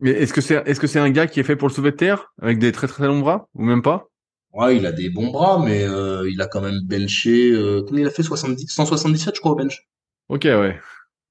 Mais 0.00 0.10
est-ce 0.10 0.32
que 0.32 0.40
c'est 0.40 0.62
est-ce 0.66 0.80
que 0.80 0.86
c'est 0.86 0.98
un 0.98 1.10
gars 1.10 1.26
qui 1.26 1.40
est 1.40 1.42
fait 1.42 1.56
pour 1.56 1.68
le 1.68 1.72
soulever 1.72 1.92
de 1.92 1.96
terre 1.96 2.32
avec 2.40 2.58
des 2.58 2.72
très 2.72 2.86
très 2.86 3.06
longs 3.06 3.20
bras 3.20 3.48
ou 3.54 3.62
même 3.62 3.82
pas? 3.82 4.08
Ouais, 4.52 4.76
il 4.76 4.86
a 4.86 4.92
des 4.92 5.10
bons 5.10 5.30
bras, 5.30 5.62
mais 5.62 5.82
euh, 5.82 6.28
il 6.30 6.40
a 6.40 6.46
quand 6.46 6.62
même 6.62 6.80
benché. 6.84 7.50
Euh, 7.52 7.82
combien 7.86 8.04
il 8.04 8.06
a 8.06 8.10
fait? 8.10 8.22
70, 8.22 8.66
177, 8.68 9.34
je 9.34 9.40
crois, 9.40 9.52
au 9.52 9.54
bench. 9.54 9.86
Ok, 10.28 10.44
ouais. 10.44 10.80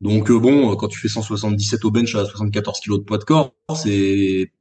Donc 0.02 0.30
euh, 0.30 0.40
bon, 0.40 0.76
quand 0.76 0.88
tu 0.88 1.00
fais 1.00 1.08
177 1.08 1.86
au 1.86 1.92
bench 1.92 2.16
à 2.16 2.26
74 2.26 2.80
kilos 2.80 3.00
de 3.00 3.04
poids 3.04 3.18
de 3.18 3.24
corps, 3.24 3.54
c'est 3.76 4.52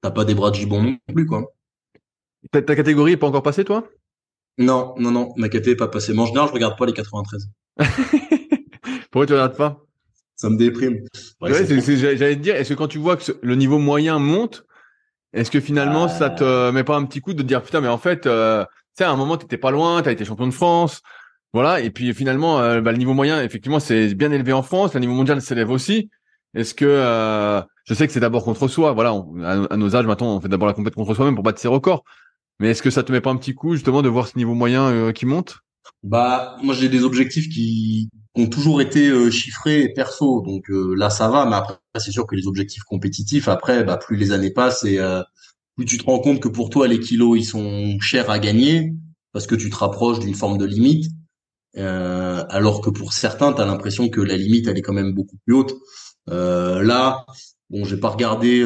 t'as 0.00 0.10
pas 0.10 0.24
des 0.24 0.34
bras 0.34 0.50
de 0.50 0.56
gibon 0.56 0.82
non 0.82 0.96
plus, 1.12 1.26
quoi. 1.26 1.52
Ta, 2.52 2.62
catégorie 2.62 3.12
est 3.12 3.16
pas 3.16 3.26
encore 3.26 3.42
passée, 3.42 3.64
toi? 3.64 3.86
Non, 4.56 4.94
non, 4.98 5.10
non, 5.10 5.32
ma 5.36 5.48
catégorie 5.48 5.72
est 5.72 5.76
pas 5.76 5.88
passée. 5.88 6.14
Mais 6.14 6.20
en 6.20 6.26
général, 6.26 6.48
je 6.48 6.54
regarde 6.54 6.78
pas 6.78 6.86
les 6.86 6.94
93. 6.94 7.50
Pourquoi 9.10 9.26
tu 9.26 9.32
regardes 9.34 9.56
pas? 9.56 9.84
Ça 10.36 10.48
me 10.48 10.56
déprime. 10.56 11.04
J'allais 11.42 11.66
te 11.66 12.40
dire, 12.40 12.56
est-ce 12.56 12.70
que 12.70 12.74
quand 12.74 12.88
tu 12.88 12.98
vois 12.98 13.16
que 13.18 13.32
le 13.42 13.54
niveau 13.56 13.78
moyen 13.78 14.18
monte, 14.18 14.64
est-ce 15.32 15.50
que 15.50 15.60
finalement 15.60 16.08
ça 16.08 16.30
te 16.30 16.42
euh. 16.42 16.72
met 16.72 16.84
pas 16.84 16.96
un 16.96 17.04
petit 17.04 17.20
coup 17.20 17.34
de 17.34 17.42
te 17.42 17.46
dire 17.46 17.62
putain 17.62 17.80
mais 17.80 17.88
en 17.88 17.98
fait, 17.98 18.26
euh, 18.26 18.64
tu 18.64 18.70
sais 18.98 19.04
à 19.04 19.10
un 19.10 19.16
moment 19.16 19.36
t'étais 19.36 19.58
pas 19.58 19.70
loin, 19.70 20.02
t'as 20.02 20.12
été 20.12 20.24
champion 20.24 20.46
de 20.46 20.52
France, 20.52 21.02
voilà 21.52 21.80
et 21.80 21.90
puis 21.90 22.14
finalement 22.14 22.60
euh, 22.60 22.80
bah, 22.80 22.92
le 22.92 22.98
niveau 22.98 23.14
moyen 23.14 23.42
effectivement 23.42 23.80
c'est 23.80 24.14
bien 24.14 24.30
élevé 24.32 24.52
en 24.52 24.62
France, 24.62 24.94
le 24.94 25.00
niveau 25.00 25.14
mondial 25.14 25.40
s'élève 25.42 25.70
aussi. 25.70 26.10
Est-ce 26.54 26.74
que 26.74 26.84
euh, 26.84 27.60
je 27.84 27.94
sais 27.94 28.06
que 28.06 28.12
c'est 28.12 28.20
d'abord 28.20 28.44
contre 28.44 28.68
soi, 28.68 28.92
voilà, 28.92 29.14
à, 29.44 29.76
nos 29.76 29.96
âges 29.96 30.06
maintenant 30.06 30.36
on 30.36 30.40
fait 30.40 30.48
d'abord 30.48 30.68
la 30.68 30.74
compète 30.74 30.94
contre 30.94 31.14
soi-même 31.14 31.34
pour 31.34 31.44
battre 31.44 31.60
ses 31.60 31.68
records. 31.68 32.04
Mais 32.58 32.70
est-ce 32.70 32.82
que 32.82 32.90
ça 32.90 33.02
te 33.02 33.12
met 33.12 33.20
pas 33.20 33.30
un 33.30 33.36
petit 33.36 33.54
coup 33.54 33.74
justement 33.74 34.02
de 34.02 34.08
voir 34.08 34.28
ce 34.28 34.36
niveau 34.36 34.54
moyen 34.54 35.12
qui 35.12 35.26
monte? 35.26 35.58
Bah 36.02 36.56
moi 36.62 36.74
j'ai 36.74 36.88
des 36.88 37.04
objectifs 37.04 37.48
qui 37.48 38.10
ont 38.36 38.46
toujours 38.46 38.80
été 38.80 39.08
euh, 39.08 39.30
chiffrés 39.30 39.88
perso. 39.88 40.42
Donc 40.42 40.70
euh, 40.70 40.94
là, 40.96 41.10
ça 41.10 41.28
va. 41.28 41.46
Mais 41.46 41.56
après, 41.56 41.78
c'est 41.98 42.12
sûr 42.12 42.26
que 42.26 42.36
les 42.36 42.46
objectifs 42.46 42.82
compétitifs, 42.84 43.48
après, 43.48 43.84
bah, 43.84 43.96
plus 43.96 44.16
les 44.16 44.32
années 44.32 44.52
passent 44.52 44.84
et 44.84 44.98
euh, 44.98 45.22
plus 45.76 45.86
tu 45.86 45.98
te 45.98 46.04
rends 46.04 46.20
compte 46.20 46.40
que 46.40 46.48
pour 46.48 46.70
toi, 46.70 46.88
les 46.88 47.00
kilos, 47.00 47.38
ils 47.38 47.44
sont 47.44 47.98
chers 48.00 48.30
à 48.30 48.38
gagner 48.38 48.92
parce 49.32 49.46
que 49.46 49.54
tu 49.54 49.70
te 49.70 49.76
rapproches 49.76 50.20
d'une 50.20 50.34
forme 50.34 50.58
de 50.58 50.66
limite. 50.66 51.10
Alors 51.76 52.80
que 52.80 52.90
pour 52.90 53.12
certains, 53.12 53.52
tu 53.52 53.60
as 53.62 53.66
l'impression 53.66 54.08
que 54.08 54.20
la 54.20 54.36
limite, 54.36 54.66
elle 54.66 54.78
est 54.78 54.82
quand 54.82 54.92
même 54.92 55.14
beaucoup 55.14 55.36
plus 55.44 55.54
haute. 55.54 55.74
là, 56.26 57.24
bon, 57.70 57.84
j'ai 57.84 57.96
pas 57.96 58.08
regardé, 58.08 58.64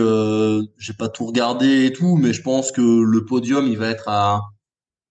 j'ai 0.78 0.94
pas 0.94 1.08
tout 1.08 1.26
regardé 1.26 1.86
et 1.86 1.92
tout, 1.92 2.16
mais 2.16 2.32
je 2.32 2.42
pense 2.42 2.72
que 2.72 2.80
le 2.80 3.24
podium, 3.24 3.66
il 3.66 3.78
va 3.78 3.88
être 3.88 4.08
à 4.08 4.42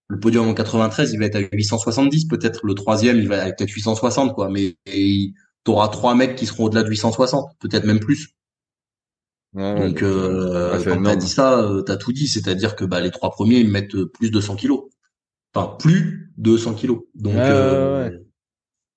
le 0.08 0.20
podium 0.20 0.48
en 0.48 0.54
93, 0.54 1.12
il 1.12 1.18
va 1.18 1.26
être 1.26 1.36
à 1.36 1.40
870 1.40 2.26
peut-être. 2.26 2.60
Le 2.64 2.74
troisième, 2.74 3.18
il 3.18 3.28
va 3.28 3.48
être 3.48 3.62
à 3.62 3.64
860 3.66 4.34
quoi. 4.34 4.48
Mais 4.50 4.76
tu 4.86 5.34
auras 5.66 5.88
trois 5.88 6.14
mecs 6.14 6.36
qui 6.36 6.46
seront 6.46 6.64
au-delà 6.64 6.82
de 6.82 6.88
860, 6.88 7.52
peut-être 7.58 7.84
même 7.84 8.00
plus. 8.00 8.34
Donc 9.54 10.02
euh, 10.02 10.82
quand 10.82 11.02
t'as 11.02 11.16
dit 11.16 11.28
ça, 11.28 11.60
euh, 11.60 11.82
t'as 11.82 11.96
tout 11.96 12.12
dit. 12.12 12.26
C'est-à-dire 12.26 12.74
que 12.74 12.84
bah, 12.84 13.00
les 13.00 13.10
trois 13.10 13.30
premiers 13.30 13.58
ils 13.58 13.70
mettent 13.70 14.04
plus 14.04 14.30
de 14.30 14.40
100 14.40 14.56
kilos. 14.56 14.84
Enfin 15.54 15.76
plus 15.78 16.32
de 16.36 16.56
100 16.56 16.74
kilos. 16.74 17.00
Donc 17.14 17.36
euh, 17.36 18.10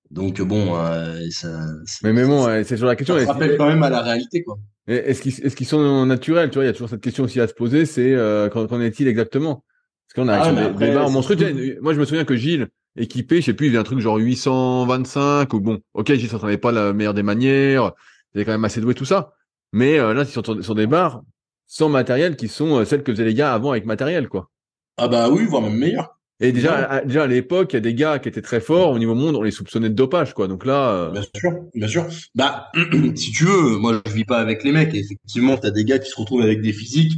donc 0.09 0.41
bon, 0.41 0.75
euh, 0.75 1.19
ça, 1.31 1.65
mais 2.03 2.13
mais 2.13 2.25
bon, 2.25 2.45
c'est 2.63 2.77
sur 2.77 2.87
la 2.87 2.95
question. 2.95 3.17
Ça 3.19 3.33
rappelle 3.33 3.57
quand 3.57 3.67
même 3.67 3.83
à 3.83 3.89
la 3.89 4.01
réalité 4.01 4.43
quoi. 4.43 4.57
Est-ce 4.87 5.21
qu'ils 5.21 5.45
est-ce 5.45 5.55
qu'ils 5.55 5.67
sont 5.67 6.05
naturels 6.05 6.49
Tu 6.49 6.55
vois, 6.55 6.63
il 6.63 6.67
y 6.67 6.69
a 6.69 6.73
toujours 6.73 6.89
cette 6.89 7.01
question 7.01 7.25
aussi 7.25 7.41
à 7.41 7.47
se 7.47 7.53
poser. 7.53 7.85
C'est 7.85 8.13
euh, 8.13 8.49
qu'en 8.49 8.79
est-il 8.79 9.07
exactement? 9.07 9.65
Parce 10.07 10.25
qu'on 10.25 10.31
a 10.31 10.39
ah, 10.39 10.71
des, 10.71 10.93
barres 10.93 11.09
monstrueux. 11.09 11.77
Moi, 11.81 11.93
je 11.93 11.99
me 11.99 12.05
souviens 12.05 12.23
que 12.23 12.37
Gilles, 12.37 12.69
équipé, 12.95 13.41
je 13.41 13.47
sais 13.47 13.53
plus, 13.53 13.67
il 13.67 13.73
y 13.73 13.75
avait 13.75 13.81
un 13.81 13.83
truc 13.83 13.99
genre 13.99 14.15
825 14.15 15.53
ou 15.53 15.59
bon, 15.59 15.79
ok, 15.93 16.13
Gilles 16.13 16.29
s'entraînait 16.29 16.57
pas 16.57 16.71
la 16.71 16.93
meilleure 16.93 17.13
des 17.13 17.23
manières, 17.23 17.91
il 18.33 18.39
est 18.39 18.45
quand 18.45 18.53
même 18.53 18.63
assez 18.63 18.79
doué 18.79 18.93
tout 18.93 19.03
ça. 19.03 19.33
Mais 19.73 19.99
euh, 19.99 20.13
là, 20.13 20.23
ils 20.23 20.31
sont 20.31 20.61
sur 20.61 20.75
des 20.75 20.87
barres 20.87 21.21
sans 21.65 21.89
matériel 21.89 22.37
qui 22.37 22.47
sont 22.47 22.85
celles 22.85 23.03
que 23.03 23.11
faisaient 23.11 23.25
les 23.25 23.33
gars 23.33 23.53
avant 23.53 23.71
avec 23.71 23.85
matériel, 23.85 24.29
quoi. 24.29 24.49
Ah 24.95 25.09
bah 25.09 25.29
oui, 25.29 25.45
voire 25.45 25.61
même 25.61 25.75
meilleur. 25.75 26.16
Et 26.39 26.51
déjà, 26.51 26.75
à, 26.75 27.01
déjà 27.01 27.23
à 27.23 27.27
l'époque, 27.27 27.73
il 27.73 27.77
y 27.77 27.77
a 27.77 27.81
des 27.81 27.95
gars 27.95 28.19
qui 28.19 28.29
étaient 28.29 28.43
très 28.43 28.61
forts 28.61 28.91
au 28.91 28.99
niveau 28.99 29.15
monde, 29.15 29.35
on 29.35 29.41
les 29.41 29.51
soupçonnait 29.51 29.89
de 29.89 29.95
dopage, 29.95 30.33
quoi. 30.33 30.47
Donc 30.47 30.65
là, 30.65 30.89
euh, 30.91 31.11
bien 31.11 31.23
sûr, 31.35 31.51
bien 31.73 31.87
sûr. 31.87 32.07
Bah, 32.35 32.71
si 33.15 33.31
tu 33.31 33.45
veux, 33.45 33.77
moi 33.77 33.99
je 34.05 34.13
vis 34.13 34.25
pas 34.25 34.37
avec 34.37 34.63
les 34.63 34.71
mecs. 34.71 34.93
Et 34.93 34.99
effectivement, 34.99 35.57
t'as 35.57 35.71
des 35.71 35.83
gars 35.83 35.97
qui 35.97 36.09
se 36.09 36.15
retrouvent 36.15 36.43
avec 36.43 36.61
des 36.61 36.73
physiques. 36.73 37.13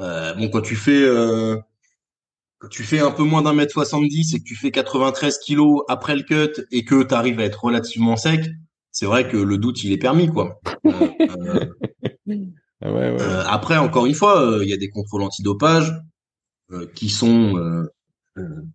Euh, 0.00 0.34
bon, 0.34 0.48
quand 0.48 0.62
tu 0.62 0.76
fais 0.76 1.06
quand 2.58 2.68
tu 2.68 2.82
fais 2.82 3.00
un 3.00 3.10
peu 3.10 3.22
moins 3.22 3.42
d'un 3.42 3.52
mètre 3.52 3.72
70 3.72 4.34
et 4.34 4.38
que 4.38 4.44
tu 4.44 4.56
fais 4.56 4.70
93 4.70 5.38
kilos 5.38 5.82
après 5.88 6.16
le 6.16 6.22
cut 6.22 6.60
et 6.72 6.84
que 6.84 7.02
tu 7.04 7.14
arrives 7.14 7.38
à 7.40 7.44
être 7.44 7.64
relativement 7.64 8.16
sec, 8.16 8.50
c'est 8.90 9.06
vrai 9.06 9.28
que 9.28 9.36
le 9.36 9.58
doute 9.58 9.84
il 9.84 9.92
est 9.92 9.98
permis 9.98 10.28
quoi. 10.28 10.60
Euh, 10.84 11.66
ah 12.82 12.92
ouais, 12.92 13.10
ouais. 13.10 13.20
Euh, 13.20 13.44
après 13.46 13.76
encore 13.76 14.06
une 14.06 14.14
fois, 14.14 14.42
euh, 14.42 14.64
il 14.64 14.70
y 14.70 14.72
a 14.72 14.76
des 14.76 14.90
contrôles 14.90 15.22
antidopage 15.22 15.92
qui 16.94 17.08
sont 17.08 17.86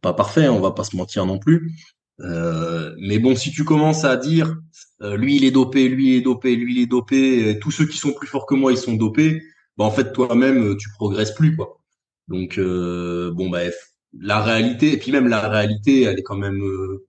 pas 0.01 0.13
parfaits, 0.13 0.49
on 0.49 0.59
va 0.59 0.71
pas 0.71 0.83
se 0.83 0.95
mentir 0.95 1.25
non 1.25 1.39
plus. 1.39 1.71
mais 2.19 3.19
bon, 3.19 3.35
si 3.35 3.51
tu 3.51 3.63
commences 3.63 4.05
à 4.05 4.17
dire 4.17 4.55
lui 5.01 5.35
il 5.37 5.43
est 5.45 5.51
dopé, 5.51 5.89
lui 5.89 6.09
il 6.09 6.15
est 6.17 6.21
dopé, 6.21 6.55
lui 6.55 6.75
il 6.75 6.81
est 6.81 6.87
dopé, 6.87 7.59
tous 7.61 7.71
ceux 7.71 7.85
qui 7.85 7.97
sont 7.97 8.13
plus 8.13 8.27
forts 8.27 8.45
que 8.45 8.55
moi 8.55 8.71
ils 8.71 8.77
sont 8.77 8.93
dopés, 8.93 9.41
bah 9.77 9.85
en 9.85 9.91
fait 9.91 10.13
toi-même 10.13 10.77
tu 10.77 10.89
progresses 10.91 11.33
plus 11.33 11.55
quoi. 11.55 11.83
Donc 12.27 12.57
euh, 12.57 13.31
bon 13.33 13.49
bref, 13.49 13.75
la 14.17 14.41
réalité 14.41 14.93
et 14.93 14.97
puis 14.97 15.11
même 15.11 15.27
la 15.27 15.47
réalité, 15.47 16.03
elle 16.03 16.19
est 16.19 16.23
quand 16.23 16.37
même 16.37 16.61
euh, 16.63 17.07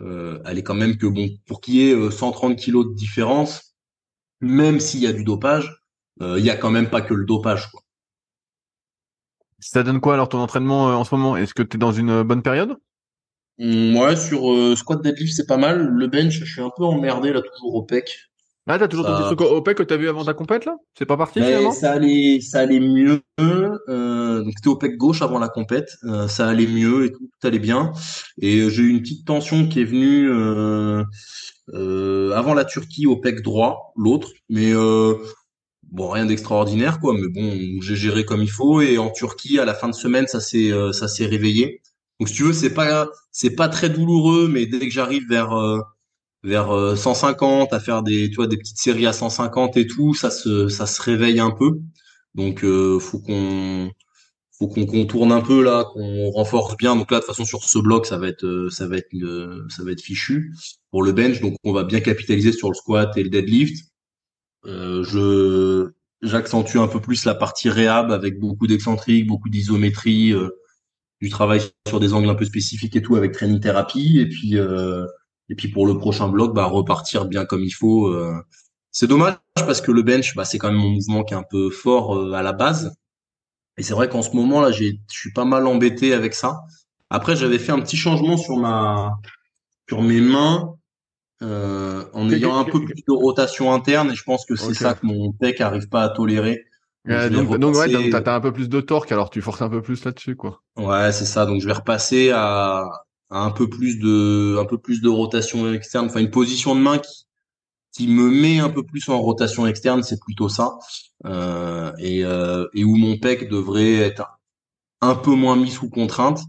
euh 0.00 0.42
elle 0.46 0.58
est 0.58 0.62
quand 0.62 0.74
même 0.74 0.98
que 0.98 1.06
bon 1.06 1.30
pour 1.46 1.60
qu'il 1.60 1.76
y 1.76 1.90
ait 1.90 2.10
130 2.10 2.52
euh, 2.52 2.54
kilos 2.56 2.86
de 2.88 2.94
différence, 2.94 3.76
même 4.40 4.80
s'il 4.80 5.00
y 5.00 5.06
a 5.06 5.12
du 5.12 5.24
dopage, 5.24 5.82
il 6.20 6.44
y 6.44 6.50
a 6.50 6.56
quand 6.56 6.70
même 6.70 6.90
pas 6.90 7.02
que 7.02 7.14
le 7.14 7.24
dopage 7.26 7.70
quoi. 7.70 7.82
Ça 9.66 9.82
donne 9.82 10.00
quoi 10.00 10.14
alors 10.14 10.28
ton 10.28 10.38
entraînement 10.38 10.86
en 10.86 11.04
ce 11.04 11.14
moment? 11.14 11.36
Est-ce 11.36 11.54
que 11.54 11.62
tu 11.62 11.76
es 11.76 11.78
dans 11.78 11.92
une 11.92 12.22
bonne 12.22 12.42
période? 12.42 12.76
Mmh, 13.58 13.96
Ouais, 13.96 14.16
sur 14.16 14.76
squat 14.76 15.02
deadlift 15.02 15.34
c'est 15.34 15.46
pas 15.46 15.56
mal. 15.56 15.88
Le 15.88 16.06
bench, 16.06 16.32
je 16.32 16.44
suis 16.44 16.60
un 16.60 16.70
peu 16.76 16.84
emmerdé 16.84 17.32
là 17.32 17.40
toujours 17.40 17.74
au 17.74 17.82
pec. 17.82 18.10
Ah, 18.66 18.78
t'as 18.78 18.88
toujours 18.88 19.04
ton 19.04 19.14
petit 19.14 19.24
truc 19.24 19.40
OPEC 19.42 19.76
que 19.76 19.82
t'as 19.82 19.98
vu 19.98 20.08
avant 20.08 20.24
ta 20.24 20.32
compète, 20.32 20.64
là? 20.64 20.76
C'est 20.98 21.04
pas 21.04 21.18
parti, 21.18 21.38
finalement? 21.38 21.70
Ça 21.70 21.92
allait, 21.92 22.40
ça 22.40 22.60
allait 22.60 22.80
mieux. 22.80 23.20
Euh, 23.38 24.42
donc, 24.42 24.54
c'était 24.56 24.68
OPEC 24.68 24.96
gauche 24.96 25.20
avant 25.20 25.38
la 25.38 25.48
compète. 25.48 25.90
Euh, 26.04 26.28
ça 26.28 26.48
allait 26.48 26.66
mieux 26.66 27.04
et 27.04 27.12
tout, 27.12 27.28
tout 27.40 27.46
allait 27.46 27.58
bien. 27.58 27.92
Et 28.40 28.60
euh, 28.60 28.70
j'ai 28.70 28.84
eu 28.84 28.88
une 28.88 29.02
petite 29.02 29.26
tension 29.26 29.68
qui 29.68 29.80
est 29.82 29.84
venue 29.84 30.30
euh, 30.30 31.04
euh, 31.74 32.32
avant 32.32 32.54
la 32.54 32.64
Turquie, 32.64 33.06
OPEC 33.06 33.42
droit, 33.42 33.92
l'autre. 33.96 34.30
Mais 34.48 34.72
bon, 35.94 36.10
rien 36.10 36.26
d'extraordinaire, 36.26 36.98
quoi, 37.00 37.14
mais 37.14 37.28
bon, 37.28 37.80
j'ai 37.80 37.96
géré 37.96 38.24
comme 38.24 38.42
il 38.42 38.50
faut. 38.50 38.80
Et 38.82 38.98
en 38.98 39.10
Turquie, 39.10 39.58
à 39.58 39.64
la 39.64 39.74
fin 39.74 39.88
de 39.88 39.94
semaine, 39.94 40.26
ça 40.26 40.40
s'est, 40.40 40.72
euh, 40.72 40.92
ça 40.92 41.08
s'est 41.08 41.26
réveillé. 41.26 41.82
Donc, 42.20 42.28
si 42.28 42.34
tu 42.34 42.42
veux, 42.44 42.52
c'est 42.52 42.74
pas, 42.74 43.08
c'est 43.32 43.54
pas 43.54 43.68
très 43.68 43.90
douloureux, 43.90 44.48
mais 44.48 44.66
dès 44.66 44.80
que 44.80 44.90
j'arrive 44.90 45.24
vers, 45.28 45.52
euh, 45.52 45.80
vers 46.42 46.96
150 46.96 47.72
à 47.72 47.80
faire 47.80 48.02
des, 48.02 48.30
tu 48.30 48.46
des 48.48 48.56
petites 48.56 48.78
séries 48.78 49.06
à 49.06 49.12
150 49.12 49.76
et 49.76 49.86
tout, 49.86 50.14
ça 50.14 50.30
se, 50.30 50.68
ça 50.68 50.86
se 50.86 51.00
réveille 51.02 51.40
un 51.40 51.50
peu. 51.52 51.80
Donc, 52.34 52.64
faut 53.00 53.20
qu'on, 53.20 53.90
faut 54.58 54.68
qu'on 54.68 54.86
contourne 54.86 55.32
un 55.32 55.40
peu 55.40 55.62
là, 55.62 55.84
qu'on 55.92 56.30
renforce 56.30 56.76
bien. 56.76 56.96
Donc 56.96 57.10
là, 57.10 57.18
de 57.18 57.24
toute 57.24 57.34
façon, 57.34 57.44
sur 57.44 57.64
ce 57.64 57.78
bloc, 57.78 58.06
ça 58.06 58.18
va 58.18 58.28
être, 58.28 58.68
ça 58.70 58.86
va 58.86 58.96
être, 58.96 59.12
ça 59.68 59.84
va 59.84 59.92
être 59.92 60.00
fichu 60.02 60.52
pour 60.90 61.02
le 61.02 61.12
bench. 61.12 61.40
Donc, 61.40 61.56
on 61.64 61.72
va 61.72 61.84
bien 61.84 62.00
capitaliser 62.00 62.52
sur 62.52 62.68
le 62.68 62.74
squat 62.74 63.16
et 63.16 63.22
le 63.22 63.30
deadlift. 63.30 63.93
Euh, 64.66 65.04
je 65.04 65.92
j'accentue 66.24 66.78
un 66.78 66.88
peu 66.88 67.00
plus 67.00 67.24
la 67.24 67.34
partie 67.34 67.68
réhab 67.68 68.10
avec 68.10 68.38
beaucoup 68.38 68.66
d'excentriques, 68.66 69.26
beaucoup 69.26 69.48
d'isométrie, 69.48 70.32
euh, 70.32 70.50
du 71.20 71.28
travail 71.30 71.60
sur 71.86 72.00
des 72.00 72.14
angles 72.14 72.30
un 72.30 72.34
peu 72.34 72.44
spécifiques 72.44 72.96
et 72.96 73.02
tout 73.02 73.16
avec 73.16 73.32
training 73.32 73.60
thérapie. 73.60 74.18
Et 74.18 74.28
puis 74.28 74.58
euh, 74.58 75.06
et 75.48 75.54
puis 75.54 75.68
pour 75.68 75.86
le 75.86 75.98
prochain 75.98 76.28
bloc, 76.28 76.54
bah 76.54 76.64
repartir 76.64 77.26
bien 77.26 77.44
comme 77.44 77.62
il 77.62 77.70
faut. 77.70 78.08
Euh. 78.08 78.34
C'est 78.90 79.06
dommage 79.06 79.36
parce 79.56 79.80
que 79.80 79.90
le 79.92 80.02
bench, 80.02 80.34
bah 80.34 80.44
c'est 80.44 80.58
quand 80.58 80.70
même 80.70 80.80
mon 80.80 80.90
mouvement 80.90 81.24
qui 81.24 81.34
est 81.34 81.36
un 81.36 81.44
peu 81.48 81.70
fort 81.70 82.34
à 82.34 82.42
la 82.42 82.52
base. 82.52 82.94
Et 83.76 83.82
c'est 83.82 83.94
vrai 83.94 84.08
qu'en 84.08 84.22
ce 84.22 84.30
moment 84.36 84.60
là, 84.60 84.70
j'ai 84.70 85.00
je 85.12 85.18
suis 85.18 85.32
pas 85.32 85.44
mal 85.44 85.66
embêté 85.66 86.14
avec 86.14 86.34
ça. 86.34 86.60
Après, 87.10 87.36
j'avais 87.36 87.58
fait 87.58 87.72
un 87.72 87.80
petit 87.80 87.96
changement 87.96 88.36
sur 88.36 88.56
ma 88.56 89.12
sur 89.88 90.02
mes 90.02 90.20
mains 90.20 90.76
euh, 91.44 92.04
en 92.14 92.30
ayant 92.30 92.56
un 92.56 92.64
peu 92.64 92.84
plus 92.84 93.04
de 93.06 93.12
rotation 93.12 93.72
interne 93.72 94.10
et 94.10 94.14
je 94.14 94.22
pense 94.24 94.46
que 94.46 94.56
c'est 94.56 94.74
ça 94.74 94.94
que 94.94 95.04
mon 95.04 95.32
pec 95.32 95.60
arrive 95.60 95.88
pas 95.88 96.02
à 96.02 96.08
tolérer. 96.08 96.64
Donc, 97.06 97.58
donc, 97.58 97.76
ouais, 97.76 98.10
t'as 98.10 98.34
un 98.34 98.40
peu 98.40 98.52
plus 98.52 98.70
de 98.70 98.80
torque 98.80 99.12
alors 99.12 99.28
tu 99.28 99.42
forces 99.42 99.60
un 99.60 99.68
peu 99.68 99.82
plus 99.82 100.04
là-dessus 100.04 100.36
quoi. 100.36 100.62
Ouais, 100.76 101.12
c'est 101.12 101.26
ça. 101.26 101.44
Donc 101.44 101.60
je 101.60 101.66
vais 101.66 101.74
repasser 101.74 102.30
à, 102.30 102.88
un 103.28 103.50
peu 103.50 103.68
plus 103.68 103.98
de 103.98 104.56
un 104.58 104.64
peu 104.64 104.78
plus 104.78 105.02
de 105.02 105.08
rotation 105.10 105.70
externe, 105.72 106.06
enfin 106.06 106.20
une 106.20 106.30
position 106.30 106.74
de 106.74 106.80
main 106.80 106.98
qui 106.98 107.26
qui 107.92 108.08
me 108.08 108.28
met 108.28 108.58
un 108.58 108.70
peu 108.70 108.82
plus 108.82 109.08
en 109.08 109.20
rotation 109.20 109.66
externe, 109.66 110.02
c'est 110.02 110.18
plutôt 110.20 110.48
ça. 110.48 110.78
Euh, 111.26 111.92
et, 111.98 112.24
euh, 112.24 112.66
et 112.74 112.84
où 112.84 112.96
mon 112.96 113.18
pec 113.18 113.48
devrait 113.48 113.94
être 113.94 114.40
un 115.00 115.14
peu 115.14 115.30
moins 115.30 115.56
mis 115.56 115.70
sous 115.70 115.88
contrainte. 115.88 116.40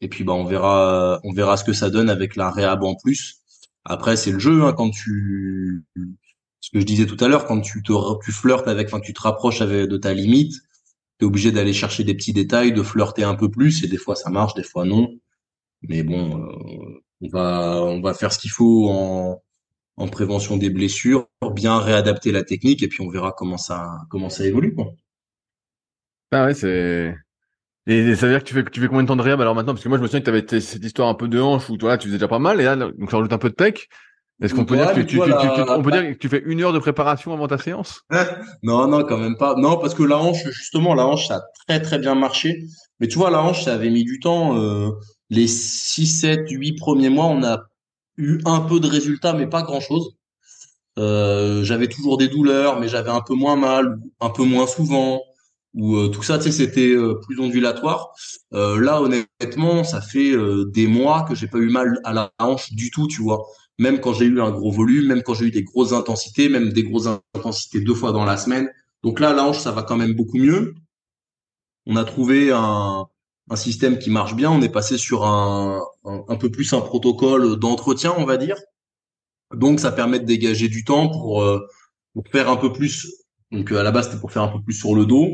Et 0.00 0.08
puis 0.08 0.22
bah 0.22 0.34
on 0.34 0.44
verra 0.44 1.18
on 1.24 1.32
verra 1.32 1.56
ce 1.56 1.64
que 1.64 1.72
ça 1.72 1.90
donne 1.90 2.10
avec 2.10 2.36
la 2.36 2.50
réhab 2.50 2.84
en 2.84 2.94
plus. 2.94 3.40
Après, 3.84 4.16
c'est 4.16 4.32
le 4.32 4.38
jeu. 4.38 4.64
Hein, 4.64 4.72
quand 4.72 4.90
tu, 4.90 5.84
ce 6.60 6.70
que 6.70 6.80
je 6.80 6.84
disais 6.84 7.06
tout 7.06 7.22
à 7.22 7.28
l'heure, 7.28 7.46
quand 7.46 7.60
tu 7.60 7.82
te, 7.82 7.92
tu 8.24 8.32
flirtes 8.32 8.68
avec, 8.68 8.88
enfin, 8.88 9.00
tu 9.00 9.12
te 9.12 9.20
rapproches 9.20 9.60
avec, 9.60 9.88
de 9.88 9.96
ta 9.96 10.14
limite, 10.14 10.52
tu 11.18 11.24
es 11.24 11.26
obligé 11.26 11.52
d'aller 11.52 11.72
chercher 11.72 12.04
des 12.04 12.14
petits 12.14 12.32
détails, 12.32 12.72
de 12.72 12.82
flirter 12.82 13.24
un 13.24 13.34
peu 13.34 13.50
plus. 13.50 13.84
Et 13.84 13.88
des 13.88 13.98
fois, 13.98 14.16
ça 14.16 14.30
marche, 14.30 14.54
des 14.54 14.62
fois 14.62 14.84
non. 14.84 15.14
Mais 15.82 16.02
bon, 16.02 16.40
euh, 16.40 17.02
on 17.20 17.28
va, 17.28 17.82
on 17.82 18.00
va 18.00 18.14
faire 18.14 18.32
ce 18.32 18.38
qu'il 18.38 18.50
faut 18.50 18.88
en, 18.90 19.42
en 19.96 20.08
prévention 20.08 20.56
des 20.56 20.70
blessures, 20.70 21.28
bien 21.52 21.78
réadapter 21.78 22.32
la 22.32 22.42
technique, 22.42 22.82
et 22.82 22.88
puis 22.88 23.02
on 23.02 23.08
verra 23.08 23.32
comment 23.32 23.58
ça, 23.58 24.00
comment 24.10 24.30
ça 24.30 24.46
évolue. 24.46 24.74
Quoi. 24.74 24.92
Ah 26.32 26.46
ouais, 26.46 26.54
c'est 26.54 27.14
et 27.86 28.14
ça 28.14 28.26
veut 28.26 28.32
dire 28.32 28.42
que 28.42 28.48
tu 28.48 28.54
fais, 28.54 28.64
tu 28.64 28.80
fais 28.80 28.88
combien 28.88 29.02
de 29.02 29.08
temps 29.08 29.16
de 29.16 29.22
réhab 29.22 29.40
alors 29.40 29.54
maintenant? 29.54 29.74
Parce 29.74 29.84
que 29.84 29.88
moi, 29.88 29.98
je 29.98 30.02
me 30.02 30.06
souviens 30.06 30.20
que 30.20 30.24
tu 30.24 30.30
avais 30.30 30.60
cette 30.60 30.84
histoire 30.84 31.08
un 31.08 31.14
peu 31.14 31.28
de 31.28 31.38
hanche 31.38 31.68
où 31.68 31.76
toi, 31.76 31.98
tu 31.98 32.08
faisais 32.08 32.18
déjà 32.18 32.28
pas 32.28 32.38
mal 32.38 32.60
et 32.60 32.64
là, 32.64 32.76
donc 32.76 33.10
ça 33.10 33.18
rajoute 33.18 33.32
un 33.32 33.38
peu 33.38 33.50
de 33.50 33.54
pec. 33.54 33.88
Est-ce 34.42 34.52
qu'on 34.52 34.64
peut, 34.64 34.76
dire 34.76 34.92
que 34.92 35.00
tu, 35.00 35.20
on 35.20 35.82
peut 35.82 35.92
dire 35.92 36.02
que 36.02 36.18
tu 36.18 36.28
fais 36.28 36.42
une 36.44 36.60
heure 36.62 36.72
de 36.72 36.80
préparation 36.80 37.32
avant 37.32 37.46
ta 37.46 37.58
séance? 37.58 38.02
Non, 38.62 38.88
non, 38.88 39.04
quand 39.04 39.18
même 39.18 39.36
pas. 39.36 39.54
Non, 39.56 39.76
parce 39.78 39.94
que 39.94 40.02
la 40.02 40.18
hanche, 40.18 40.44
justement, 40.50 40.94
la 40.94 41.06
hanche, 41.06 41.28
ça 41.28 41.36
a 41.36 41.42
très 41.68 41.80
très 41.80 41.98
bien 41.98 42.14
marché. 42.14 42.64
Mais 42.98 43.06
tu 43.06 43.16
vois, 43.16 43.30
la 43.30 43.42
hanche, 43.42 43.64
ça 43.64 43.74
avait 43.74 43.90
mis 43.90 44.04
du 44.04 44.18
temps. 44.18 44.58
Euh, 44.58 44.90
les 45.30 45.46
6, 45.46 46.06
7, 46.06 46.50
8 46.50 46.72
premiers 46.78 47.10
mois, 47.10 47.26
on 47.26 47.44
a 47.44 47.64
eu 48.16 48.40
un 48.44 48.60
peu 48.60 48.80
de 48.80 48.88
résultats, 48.88 49.34
mais 49.34 49.46
pas 49.46 49.62
grand-chose. 49.62 50.16
Euh, 50.98 51.62
j'avais 51.62 51.88
toujours 51.88 52.18
des 52.18 52.28
douleurs, 52.28 52.80
mais 52.80 52.88
j'avais 52.88 53.10
un 53.10 53.20
peu 53.20 53.34
moins 53.34 53.56
mal, 53.56 53.98
un 54.20 54.30
peu 54.30 54.44
moins 54.44 54.66
souvent 54.66 55.20
où 55.74 55.96
euh, 55.96 56.08
tout 56.08 56.22
ça, 56.22 56.38
tu 56.38 56.44
sais, 56.44 56.52
c'était 56.52 56.92
euh, 56.94 57.14
plus 57.14 57.38
ondulatoire. 57.40 58.14
Euh, 58.52 58.80
là, 58.80 59.02
honnêtement, 59.02 59.84
ça 59.84 60.00
fait 60.00 60.32
des 60.72 60.86
mois 60.86 61.24
que 61.28 61.34
j'ai 61.34 61.48
pas 61.48 61.58
eu 61.58 61.68
mal 61.68 62.00
à 62.04 62.12
la 62.12 62.32
hanche 62.38 62.72
du 62.72 62.90
tout, 62.90 63.08
tu 63.08 63.22
vois. 63.22 63.44
Même 63.78 64.00
quand 64.00 64.14
j'ai 64.14 64.26
eu 64.26 64.40
un 64.40 64.52
gros 64.52 64.70
volume, 64.70 65.08
même 65.08 65.22
quand 65.22 65.34
j'ai 65.34 65.46
eu 65.46 65.50
des 65.50 65.64
grosses 65.64 65.92
intensités, 65.92 66.48
même 66.48 66.72
des 66.72 66.84
grosses 66.84 67.08
intensités 67.34 67.80
deux 67.80 67.94
fois 67.94 68.12
dans 68.12 68.24
la 68.24 68.36
semaine. 68.36 68.70
Donc 69.02 69.18
là, 69.20 69.32
la 69.34 69.44
hanche, 69.44 69.58
ça 69.58 69.72
va 69.72 69.82
quand 69.82 69.96
même 69.96 70.14
beaucoup 70.14 70.38
mieux. 70.38 70.74
On 71.86 71.96
a 71.96 72.04
trouvé 72.04 72.52
un, 72.52 73.06
système 73.56 73.98
qui 73.98 74.10
marche 74.10 74.34
bien. 74.36 74.50
On 74.50 74.62
est 74.62 74.70
passé 74.70 74.96
sur 74.96 75.24
un, 75.26 75.82
un, 76.04 76.36
peu 76.36 76.50
plus 76.50 76.72
un 76.72 76.80
protocole 76.80 77.56
d'entretien, 77.56 78.14
on 78.16 78.24
va 78.24 78.36
dire. 78.36 78.56
Donc, 79.52 79.80
ça 79.80 79.92
permet 79.92 80.20
de 80.20 80.24
dégager 80.24 80.68
du 80.68 80.84
temps 80.84 81.08
pour, 81.08 81.44
pour 82.14 82.24
faire 82.32 82.48
un 82.48 82.56
peu 82.56 82.72
plus. 82.72 83.12
Donc, 83.50 83.70
à 83.72 83.82
la 83.82 83.90
base, 83.90 84.06
c'était 84.06 84.20
pour 84.20 84.32
faire 84.32 84.42
un 84.42 84.48
peu 84.48 84.62
plus 84.62 84.74
sur 84.74 84.94
le 84.94 85.04
dos. 85.04 85.28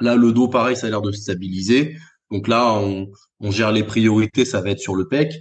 Là, 0.00 0.16
le 0.16 0.32
dos, 0.32 0.48
pareil, 0.48 0.76
ça 0.76 0.86
a 0.86 0.90
l'air 0.90 1.02
de 1.02 1.12
stabiliser. 1.12 1.96
Donc 2.30 2.48
là, 2.48 2.72
on, 2.74 3.08
on, 3.40 3.50
gère 3.50 3.72
les 3.72 3.84
priorités, 3.84 4.44
ça 4.44 4.60
va 4.60 4.70
être 4.70 4.80
sur 4.80 4.94
le 4.94 5.06
pec. 5.06 5.32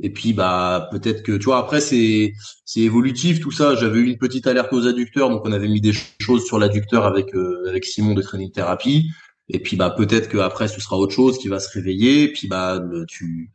Et 0.00 0.10
puis, 0.10 0.32
bah, 0.32 0.88
peut-être 0.90 1.22
que, 1.22 1.32
tu 1.32 1.44
vois, 1.44 1.58
après, 1.58 1.80
c'est, 1.80 2.32
c'est 2.64 2.80
évolutif, 2.80 3.40
tout 3.40 3.52
ça. 3.52 3.76
J'avais 3.76 4.00
eu 4.00 4.06
une 4.06 4.18
petite 4.18 4.46
alerte 4.46 4.72
aux 4.72 4.86
adducteurs, 4.86 5.30
donc 5.30 5.42
on 5.44 5.52
avait 5.52 5.68
mis 5.68 5.80
des 5.80 5.92
choses 6.20 6.44
sur 6.44 6.58
l'adducteur 6.58 7.06
avec, 7.06 7.34
euh, 7.34 7.64
avec 7.68 7.84
Simon 7.84 8.14
de 8.14 8.22
Training 8.22 8.50
Therapy. 8.50 9.08
Et 9.48 9.60
puis, 9.60 9.76
bah, 9.76 9.90
peut-être 9.90 10.28
que 10.28 10.38
après, 10.38 10.68
ce 10.68 10.80
sera 10.80 10.96
autre 10.96 11.14
chose 11.14 11.38
qui 11.38 11.48
va 11.48 11.60
se 11.60 11.70
réveiller. 11.70 12.24
Et 12.24 12.32
puis, 12.32 12.48
bah, 12.48 12.82
tu, 13.08 13.50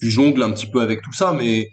tu 0.00 0.10
jongles 0.10 0.42
un 0.42 0.52
petit 0.52 0.66
peu 0.66 0.80
avec 0.80 1.02
tout 1.02 1.12
ça, 1.12 1.32
mais 1.32 1.70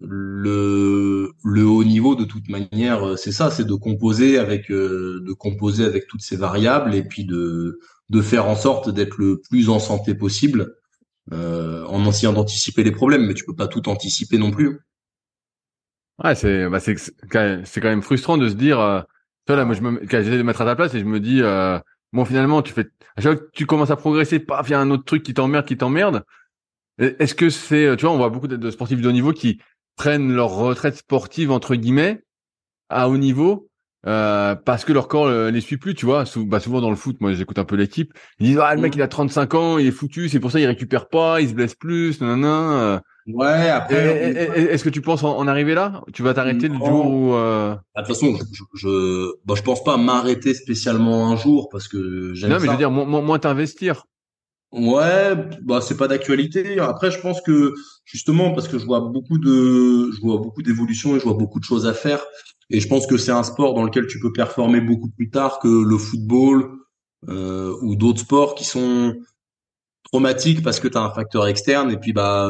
le, 0.00 1.32
le 1.44 1.64
haut 1.66 1.84
niveau 1.84 2.14
de 2.14 2.24
toute 2.24 2.48
manière, 2.48 3.06
euh, 3.06 3.16
c'est 3.16 3.32
ça, 3.32 3.50
c'est 3.50 3.64
de 3.64 3.74
composer 3.74 4.38
avec 4.38 4.70
euh, 4.70 5.20
de 5.26 5.32
composer 5.32 5.84
avec 5.84 6.06
toutes 6.06 6.22
ces 6.22 6.36
variables 6.36 6.94
et 6.94 7.02
puis 7.02 7.24
de 7.24 7.78
de 8.08 8.20
faire 8.22 8.46
en 8.46 8.56
sorte 8.56 8.90
d'être 8.90 9.18
le 9.18 9.40
plus 9.48 9.68
en 9.68 9.78
santé 9.78 10.14
possible 10.14 10.74
euh, 11.32 11.84
en 11.86 12.04
essayant 12.08 12.32
d'anticiper 12.32 12.82
les 12.82 12.90
problèmes, 12.90 13.26
mais 13.26 13.34
tu 13.34 13.44
peux 13.44 13.54
pas 13.54 13.68
tout 13.68 13.88
anticiper 13.88 14.36
non 14.36 14.50
plus. 14.50 14.80
Ouais, 16.22 16.34
c'est 16.34 16.68
bah 16.68 16.80
c'est 16.80 16.96
c'est 16.98 17.80
quand 17.80 17.88
même 17.88 18.02
frustrant 18.02 18.36
de 18.36 18.48
se 18.48 18.54
dire, 18.54 18.80
euh, 18.80 19.00
tu 19.46 19.52
vois 19.52 19.56
là, 19.56 19.64
moi 19.64 19.74
je 19.74 19.80
me 19.80 20.00
j'essaie 20.02 20.36
de 20.38 20.42
mettre 20.42 20.60
à 20.60 20.64
ta 20.64 20.76
place 20.76 20.92
et 20.94 21.00
je 21.00 21.04
me 21.04 21.20
dis 21.20 21.40
euh, 21.40 21.78
bon 22.12 22.24
finalement 22.24 22.62
tu 22.62 22.72
fais 22.72 22.86
à 23.16 23.20
chaque 23.22 23.38
fois 23.38 23.46
que 23.46 23.50
tu 23.52 23.64
commences 23.66 23.90
à 23.90 23.96
progresser, 23.96 24.40
paf, 24.40 24.68
il 24.68 24.72
y 24.72 24.74
a 24.74 24.80
un 24.80 24.90
autre 24.90 25.04
truc 25.04 25.22
qui 25.22 25.34
t'emmerde, 25.34 25.66
qui 25.66 25.76
t'emmerde. 25.76 26.24
Est-ce 26.98 27.34
que 27.34 27.48
c'est, 27.48 27.96
tu 27.96 28.04
vois, 28.04 28.14
on 28.14 28.18
voit 28.18 28.28
beaucoup 28.28 28.46
de 28.46 28.70
sportifs 28.70 29.00
de 29.00 29.08
haut 29.08 29.12
niveau 29.12 29.32
qui 29.32 29.58
prennent 30.00 30.32
leur 30.32 30.54
retraite 30.54 30.96
sportive 30.96 31.50
entre 31.50 31.74
guillemets 31.74 32.22
à 32.88 33.10
haut 33.10 33.18
niveau 33.18 33.68
euh, 34.06 34.54
parce 34.54 34.86
que 34.86 34.94
leur 34.94 35.08
corps 35.08 35.26
euh, 35.26 35.50
les 35.50 35.60
suit 35.60 35.76
plus, 35.76 35.94
tu 35.94 36.06
vois. 36.06 36.24
bah, 36.46 36.58
souvent 36.58 36.80
dans 36.80 36.88
le 36.88 36.96
foot, 36.96 37.18
moi 37.20 37.34
j'écoute 37.34 37.58
un 37.58 37.66
peu 37.66 37.76
l'équipe, 37.76 38.14
ils 38.38 38.46
disent 38.46 38.60
ah 38.62 38.74
le 38.74 38.80
mec 38.80 38.94
mm. 38.94 38.98
il 38.98 39.02
a 39.02 39.08
35 39.08 39.54
ans, 39.54 39.76
il 39.76 39.86
est 39.86 39.90
foutu, 39.90 40.30
c'est 40.30 40.40
pour 40.40 40.50
ça 40.52 40.58
il 40.58 40.64
récupère 40.64 41.10
pas, 41.10 41.42
il 41.42 41.50
se 41.50 41.52
blesse 41.52 41.74
plus, 41.74 42.18
nanana. 42.22 42.80
Euh. 42.80 42.98
Ouais, 43.26 43.68
après. 43.68 44.72
Est-ce 44.72 44.84
que 44.84 44.88
tu 44.88 45.02
penses 45.02 45.22
en, 45.22 45.46
arriver 45.46 45.74
là? 45.74 46.02
Tu 46.14 46.22
vas 46.22 46.32
t'arrêter 46.32 46.68
le 46.68 46.76
jour 46.76 47.06
où 47.06 47.34
euh... 47.34 47.76
Ah, 47.94 48.00
de 48.00 48.06
toute 48.06 48.16
façon, 48.16 48.38
je, 48.54 48.62
je, 48.76 49.32
bah, 49.44 49.52
je 49.54 49.60
pense 49.62 49.84
pas 49.84 49.98
m'arrêter 49.98 50.54
spécialement 50.54 51.30
un 51.30 51.36
jour 51.36 51.68
parce 51.70 51.88
que 51.88 52.32
j'aime 52.32 52.48
Non, 52.48 52.58
mais 52.58 52.66
je 52.68 52.70
veux 52.70 52.78
dire, 52.78 52.90
moins, 52.90 53.20
moins 53.20 53.38
t'investir. 53.38 54.06
Ouais, 54.72 55.34
bah 55.62 55.80
c'est 55.80 55.96
pas 55.96 56.06
d'actualité. 56.06 56.78
Après, 56.78 57.10
je 57.10 57.18
pense 57.20 57.40
que 57.40 57.74
justement 58.04 58.52
parce 58.52 58.68
que 58.68 58.78
je 58.78 58.86
vois 58.86 59.00
beaucoup 59.00 59.38
de, 59.38 60.12
je 60.12 60.20
vois 60.20 60.38
beaucoup 60.38 60.62
d'évolutions 60.62 61.16
et 61.16 61.18
je 61.18 61.24
vois 61.24 61.34
beaucoup 61.34 61.58
de 61.58 61.64
choses 61.64 61.86
à 61.86 61.94
faire. 61.94 62.24
Et 62.70 62.78
je 62.78 62.86
pense 62.86 63.06
que 63.08 63.16
c'est 63.16 63.32
un 63.32 63.42
sport 63.42 63.74
dans 63.74 63.82
lequel 63.82 64.06
tu 64.06 64.20
peux 64.20 64.32
performer 64.32 64.80
beaucoup 64.80 65.10
plus 65.10 65.28
tard 65.28 65.58
que 65.58 65.68
le 65.68 65.98
football 65.98 66.70
euh, 67.28 67.76
ou 67.82 67.96
d'autres 67.96 68.20
sports 68.20 68.54
qui 68.54 68.64
sont 68.64 69.14
traumatiques 70.04 70.62
parce 70.62 70.80
que 70.80 70.88
tu 70.88 70.96
as 70.96 71.02
un 71.02 71.10
facteur 71.10 71.48
externe. 71.48 71.90
Et 71.90 71.96
puis 71.96 72.12
bah 72.12 72.48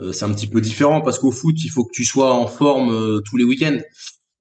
euh, 0.00 0.12
c'est 0.12 0.24
un 0.24 0.32
petit 0.32 0.46
peu 0.46 0.60
différent 0.60 1.00
parce 1.00 1.18
qu'au 1.18 1.30
foot, 1.30 1.56
il 1.64 1.68
faut 1.70 1.84
que 1.84 1.92
tu 1.92 2.04
sois 2.04 2.34
en 2.34 2.46
forme 2.46 2.90
euh, 2.92 3.20
tous 3.20 3.36
les 3.36 3.44
week-ends. 3.44 3.78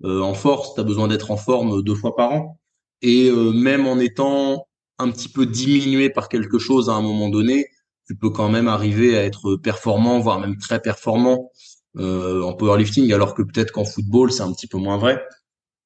Euh, 0.03 0.21
en 0.21 0.33
force, 0.33 0.75
tu 0.75 0.81
as 0.81 0.83
besoin 0.83 1.07
d'être 1.07 1.31
en 1.31 1.37
forme 1.37 1.81
deux 1.83 1.95
fois 1.95 2.15
par 2.15 2.31
an. 2.31 2.59
Et 3.01 3.31
même 3.31 3.85
en 3.85 3.99
étant 3.99 4.66
un 4.99 5.11
petit 5.11 5.29
peu 5.29 5.45
diminué 5.45 6.09
par 6.09 6.29
quelque 6.29 6.59
chose 6.59 6.89
à 6.89 6.93
un 6.93 7.01
moment 7.01 7.29
donné, 7.29 7.67
tu 8.07 8.15
peux 8.15 8.29
quand 8.29 8.49
même 8.49 8.67
arriver 8.67 9.17
à 9.17 9.23
être 9.23 9.55
performant, 9.57 10.19
voire 10.19 10.39
même 10.39 10.57
très 10.57 10.81
performant 10.81 11.51
euh, 11.97 12.41
en 12.41 12.53
powerlifting, 12.53 13.11
alors 13.13 13.33
que 13.33 13.41
peut-être 13.41 13.71
qu'en 13.71 13.85
football, 13.85 14.31
c'est 14.31 14.43
un 14.43 14.51
petit 14.53 14.67
peu 14.67 14.77
moins 14.77 14.97
vrai. 14.97 15.21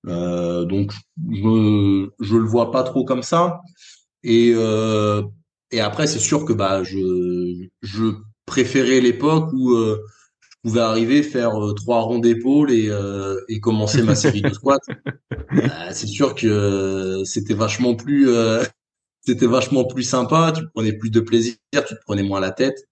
Euh, 0.07 0.65
donc, 0.65 0.93
je, 1.31 2.09
je 2.19 2.35
le 2.35 2.45
vois 2.45 2.71
pas 2.71 2.83
trop 2.83 3.05
comme 3.05 3.23
ça. 3.23 3.61
Et, 4.23 4.53
euh, 4.55 5.23
et 5.71 5.79
après, 5.79 6.07
c'est 6.07 6.19
sûr 6.19 6.45
que 6.45 6.53
bah, 6.53 6.83
je, 6.83 7.67
je 7.81 8.03
préférais 8.45 9.01
l'époque 9.01 9.49
où 9.53 9.71
euh, 9.71 10.03
je 10.41 10.69
pouvais 10.69 10.81
arriver, 10.81 11.23
faire 11.23 11.53
trois 11.75 12.01
ronds 12.01 12.19
d'épaule 12.19 12.71
et, 12.71 12.91
et 13.49 13.59
commencer 13.59 14.03
ma 14.03 14.13
série 14.13 14.41
de 14.41 14.53
squats. 14.53 14.77
c'est 15.91 16.07
sûr 16.07 16.35
que 16.35 17.23
c'était 17.25 17.55
vachement 17.55 17.95
plus 17.95 18.29
c'était 19.21 19.47
vachement 19.47 19.85
plus 19.85 20.03
sympa, 20.03 20.51
tu 20.55 20.63
prenais 20.73 20.93
plus 20.93 21.09
de 21.09 21.19
plaisir, 21.19 21.55
tu 21.73 21.95
te 21.95 22.01
prenais 22.05 22.23
moins 22.23 22.39
la 22.39 22.51
tête. 22.51 22.87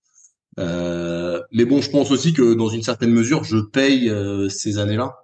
Euh, 0.59 1.41
mais 1.51 1.65
bon, 1.65 1.82
je 1.82 1.89
pense 1.89 2.11
aussi 2.11 2.34
que 2.34 2.53
dans 2.53 2.69
une 2.69 2.84
certaine 2.84 3.11
mesure, 3.11 3.43
je 3.43 3.57
paye 3.57 4.09
euh, 4.09 4.49
ces 4.49 4.77
années-là. 4.77 5.15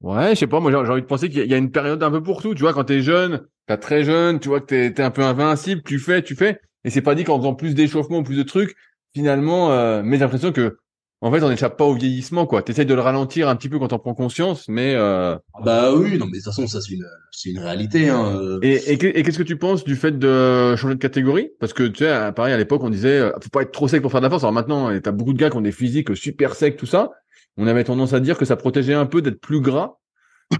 Ouais, 0.00 0.30
je 0.30 0.40
sais 0.40 0.46
pas, 0.46 0.60
moi 0.60 0.70
j'ai 0.70 0.76
envie 0.76 1.02
de 1.02 1.06
penser 1.06 1.28
qu'il 1.28 1.44
y 1.44 1.54
a 1.54 1.56
une 1.56 1.72
période 1.72 2.02
un 2.02 2.10
peu 2.10 2.22
pour 2.22 2.40
tout. 2.40 2.54
Tu 2.54 2.60
vois, 2.60 2.72
quand 2.72 2.84
t'es 2.84 3.02
jeune, 3.02 3.46
t'es 3.66 3.76
très 3.78 4.04
jeune, 4.04 4.38
tu 4.38 4.48
vois 4.48 4.60
que 4.60 4.66
t'es 4.66 4.86
es 4.86 5.00
un 5.00 5.10
peu 5.10 5.22
invincible, 5.22 5.82
tu 5.82 5.98
fais, 5.98 6.22
tu 6.22 6.36
fais. 6.36 6.60
Et 6.84 6.90
c'est 6.90 7.02
pas 7.02 7.14
dit 7.14 7.24
qu'en 7.24 7.38
faisant 7.38 7.54
plus 7.54 7.74
d'échauffement, 7.74 8.22
plus 8.22 8.36
de 8.36 8.44
trucs, 8.44 8.76
finalement, 9.14 9.72
euh, 9.72 10.02
mais 10.04 10.16
j'ai 10.16 10.20
l'impression 10.20 10.52
que 10.52 10.78
en 11.20 11.32
fait, 11.32 11.42
on 11.42 11.48
n'échappe 11.48 11.76
pas 11.76 11.84
au 11.84 11.94
vieillissement, 11.94 12.46
quoi. 12.46 12.62
T'essayes 12.62 12.86
de 12.86 12.94
le 12.94 13.00
ralentir 13.00 13.48
un 13.48 13.56
petit 13.56 13.68
peu 13.68 13.78
quand 13.78 13.92
on 13.92 13.98
prend 13.98 14.14
conscience, 14.14 14.68
mais 14.68 14.94
euh... 14.94 15.36
bah 15.64 15.92
oui, 15.92 16.16
non, 16.16 16.26
mais 16.26 16.32
de 16.32 16.36
toute 16.36 16.44
façon, 16.44 16.66
ça 16.68 16.80
c'est 16.80 16.94
une, 16.94 17.06
c'est 17.32 17.50
une 17.50 17.58
réalité. 17.58 18.08
Hein. 18.08 18.58
Et, 18.62 18.92
et, 18.92 18.98
qu'est-ce 18.98 19.38
que 19.38 19.42
tu 19.42 19.56
penses 19.56 19.82
du 19.82 19.96
fait 19.96 20.16
de 20.16 20.76
changer 20.76 20.94
de 20.94 21.00
catégorie? 21.00 21.50
Parce 21.58 21.72
que 21.72 21.82
tu 21.84 22.04
sais, 22.04 22.32
pareil 22.36 22.54
à 22.54 22.56
l'époque, 22.56 22.84
on 22.84 22.90
disait, 22.90 23.18
euh, 23.18 23.32
faut 23.42 23.50
pas 23.50 23.62
être 23.62 23.72
trop 23.72 23.88
sec 23.88 24.00
pour 24.00 24.12
faire 24.12 24.20
de 24.20 24.26
la 24.26 24.30
force. 24.30 24.44
Alors 24.44 24.52
maintenant, 24.52 24.96
t'as 25.00 25.10
beaucoup 25.10 25.32
de 25.32 25.38
gars 25.38 25.50
qui 25.50 25.56
ont 25.56 25.62
des 25.62 25.72
physiques 25.72 26.16
super 26.16 26.54
secs, 26.54 26.76
tout 26.76 26.86
ça. 26.86 27.10
On 27.56 27.66
avait 27.66 27.82
tendance 27.82 28.12
à 28.12 28.20
dire 28.20 28.38
que 28.38 28.44
ça 28.44 28.54
protégeait 28.54 28.94
un 28.94 29.06
peu 29.06 29.20
d'être 29.20 29.40
plus 29.40 29.60
gras. 29.60 29.96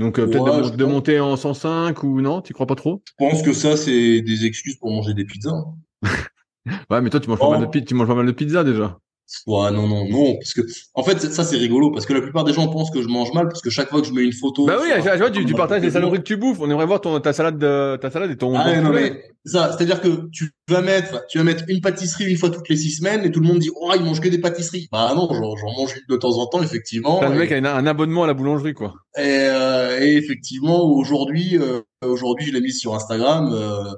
Donc 0.00 0.18
euh, 0.18 0.26
peut-être 0.26 0.76
de, 0.76 0.84
monter 0.84 1.20
en 1.20 1.36
105 1.36 2.02
ou 2.02 2.20
non? 2.20 2.42
Tu 2.42 2.52
crois 2.52 2.66
pas 2.66 2.74
trop? 2.74 3.02
Je 3.06 3.12
pense 3.16 3.42
que 3.42 3.52
ça, 3.52 3.76
c'est 3.76 4.20
des 4.20 4.44
excuses 4.44 4.76
pour 4.76 4.90
manger 4.90 5.14
des 5.14 5.24
pizzas. 5.24 5.64
ouais, 6.90 7.00
mais 7.00 7.10
toi, 7.10 7.20
tu 7.20 7.30
manges 7.30 7.38
pas 7.38 7.58
mal 7.58 7.70
de, 7.70 7.80
tu 7.80 7.94
manges 7.94 8.08
pas 8.08 8.14
mal 8.14 8.26
de 8.26 8.32
pizza 8.32 8.64
déjà. 8.64 8.98
Ouais, 9.46 9.70
non, 9.70 9.86
non, 9.86 10.08
non, 10.08 10.34
parce 10.36 10.54
que 10.54 10.62
en 10.94 11.02
fait 11.02 11.20
ça 11.20 11.44
c'est 11.44 11.56
rigolo 11.56 11.90
parce 11.90 12.06
que 12.06 12.14
la 12.14 12.22
plupart 12.22 12.44
des 12.44 12.52
gens 12.52 12.68
pensent 12.68 12.90
que 12.90 13.02
je 13.02 13.08
mange 13.08 13.32
mal 13.34 13.48
parce 13.48 13.60
que 13.60 13.70
chaque 13.70 13.90
fois 13.90 14.00
que 14.00 14.06
je 14.06 14.12
mets 14.12 14.24
une 14.24 14.32
photo. 14.32 14.66
Bah 14.66 14.78
oui, 14.80 14.88
je 14.96 15.18
vois, 15.18 15.30
tu, 15.30 15.44
tu 15.44 15.54
partages 15.54 15.82
les 15.82 15.90
saloperies 15.90 16.18
que 16.18 16.24
tu 16.24 16.36
bouffes. 16.36 16.58
On 16.60 16.70
aimerait 16.70 16.86
voir 16.86 17.00
ton 17.00 17.18
ta 17.20 17.32
salade 17.32 17.58
de 17.58 17.96
ta 17.96 18.10
salade 18.10 18.30
et 18.30 18.36
ton. 18.36 18.54
Ah 18.56 18.80
non 18.80 18.90
mais 18.90 19.22
ça, 19.44 19.72
c'est-à-dire 19.72 20.00
que 20.00 20.28
tu 20.30 20.50
vas 20.68 20.82
mettre, 20.82 21.26
tu 21.28 21.38
vas 21.38 21.44
mettre 21.44 21.64
une 21.68 21.80
pâtisserie 21.80 22.30
une 22.30 22.36
fois 22.36 22.50
toutes 22.50 22.68
les 22.68 22.76
six 22.76 22.90
semaines 22.90 23.24
et 23.24 23.30
tout 23.30 23.40
le 23.40 23.46
monde 23.46 23.58
dit 23.58 23.70
oh 23.74 23.92
il 23.94 24.02
mange 24.02 24.20
que 24.20 24.28
des 24.28 24.38
pâtisseries. 24.38 24.88
Bah 24.90 25.12
non, 25.14 25.28
j'en 25.30 25.72
mange 25.76 25.94
une 25.94 26.14
de 26.14 26.16
temps 26.16 26.38
en 26.38 26.46
temps 26.46 26.62
effectivement. 26.62 27.20
le 27.22 27.38
mec 27.38 27.52
a 27.52 27.56
un 27.56 27.86
abonnement 27.86 28.24
à 28.24 28.26
la 28.26 28.34
boulangerie 28.34 28.74
quoi. 28.74 28.94
Et, 29.16 29.20
euh, 29.24 30.00
et 30.00 30.16
effectivement 30.16 30.84
aujourd'hui, 30.84 31.58
euh, 31.58 31.80
aujourd'hui 32.04 32.46
je 32.46 32.52
l'ai 32.52 32.60
mis 32.60 32.72
sur 32.72 32.94
Instagram. 32.94 33.50
Euh, 33.52 33.92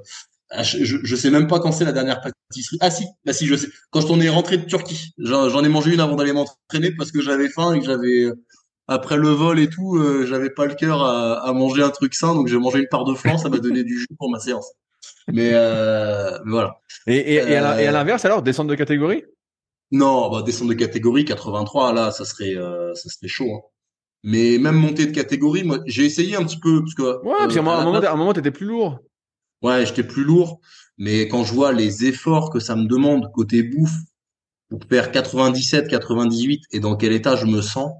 je, 0.59 0.97
je, 1.03 1.15
sais 1.15 1.29
même 1.29 1.47
pas 1.47 1.59
quand 1.59 1.71
c'est 1.71 1.85
la 1.85 1.91
dernière 1.91 2.21
pâtisserie. 2.21 2.77
Ah 2.81 2.91
si, 2.91 3.05
bah 3.25 3.33
si 3.33 3.45
je 3.47 3.55
sais. 3.55 3.67
Quand 3.91 4.09
on 4.09 4.19
est 4.19 4.29
rentré 4.29 4.57
de 4.57 4.65
Turquie, 4.65 5.13
j'en 5.17 5.63
ai 5.63 5.69
mangé 5.69 5.93
une 5.93 5.99
avant 5.99 6.15
d'aller 6.15 6.33
m'entraîner 6.33 6.91
parce 6.97 7.11
que 7.11 7.21
j'avais 7.21 7.49
faim 7.49 7.73
et 7.73 7.79
que 7.79 7.85
j'avais 7.85 8.29
après 8.87 9.17
le 9.17 9.29
vol 9.29 9.59
et 9.59 9.69
tout, 9.69 9.95
euh, 9.97 10.25
j'avais 10.25 10.49
pas 10.49 10.65
le 10.65 10.75
cœur 10.75 11.01
à, 11.01 11.47
à, 11.47 11.53
manger 11.53 11.81
un 11.83 11.91
truc 11.91 12.13
sain, 12.13 12.35
donc 12.35 12.47
j'ai 12.47 12.57
mangé 12.57 12.79
une 12.79 12.87
part 12.89 13.05
de 13.05 13.13
flan, 13.13 13.37
ça 13.37 13.47
m'a 13.47 13.59
donné 13.59 13.83
du 13.83 13.97
jus 13.97 14.07
pour 14.17 14.29
ma 14.29 14.39
séance. 14.39 14.73
Mais, 15.31 15.51
euh, 15.53 16.37
voilà. 16.45 16.79
Et, 17.07 17.15
et, 17.15 17.33
et 17.35 17.55
à 17.55 17.73
euh, 17.73 17.91
l'inverse 17.91 18.25
alors, 18.25 18.41
descendre 18.41 18.69
de 18.69 18.75
catégorie? 18.75 19.23
Non, 19.91 20.29
bah 20.29 20.41
descendre 20.41 20.69
de 20.69 20.75
catégorie 20.75 21.25
83 21.25 21.93
là, 21.93 22.11
ça 22.11 22.23
serait 22.23 22.55
euh, 22.55 22.93
ça 22.95 23.09
serait 23.09 23.27
chaud. 23.27 23.53
Hein. 23.55 23.61
Mais 24.23 24.57
même 24.57 24.75
monter 24.75 25.05
de 25.05 25.11
catégorie, 25.11 25.63
moi 25.63 25.79
j'ai 25.85 26.05
essayé 26.05 26.35
un 26.35 26.43
petit 26.43 26.59
peu 26.59 26.81
parce 26.81 26.93
que. 26.93 27.25
Ouais, 27.25 27.33
parce 27.39 27.53
qu'à 27.53 27.59
un 27.59 27.83
moment, 27.83 27.99
à 27.99 28.11
un 28.11 28.15
moment 28.15 28.33
t'étais 28.33 28.51
plus 28.51 28.67
lourd. 28.67 28.99
Ouais, 29.61 29.85
j'étais 29.85 30.03
plus 30.03 30.23
lourd, 30.23 30.59
mais 30.97 31.27
quand 31.27 31.43
je 31.43 31.53
vois 31.53 31.71
les 31.71 32.05
efforts 32.05 32.49
que 32.49 32.59
ça 32.59 32.75
me 32.75 32.85
demande 32.85 33.31
côté 33.31 33.63
bouffe 33.63 33.97
pour 34.69 34.79
faire 34.89 35.11
97, 35.11 35.87
98 35.87 36.63
et 36.71 36.79
dans 36.79 36.95
quel 36.95 37.13
état 37.13 37.35
je 37.35 37.45
me 37.45 37.61
sens, 37.61 37.91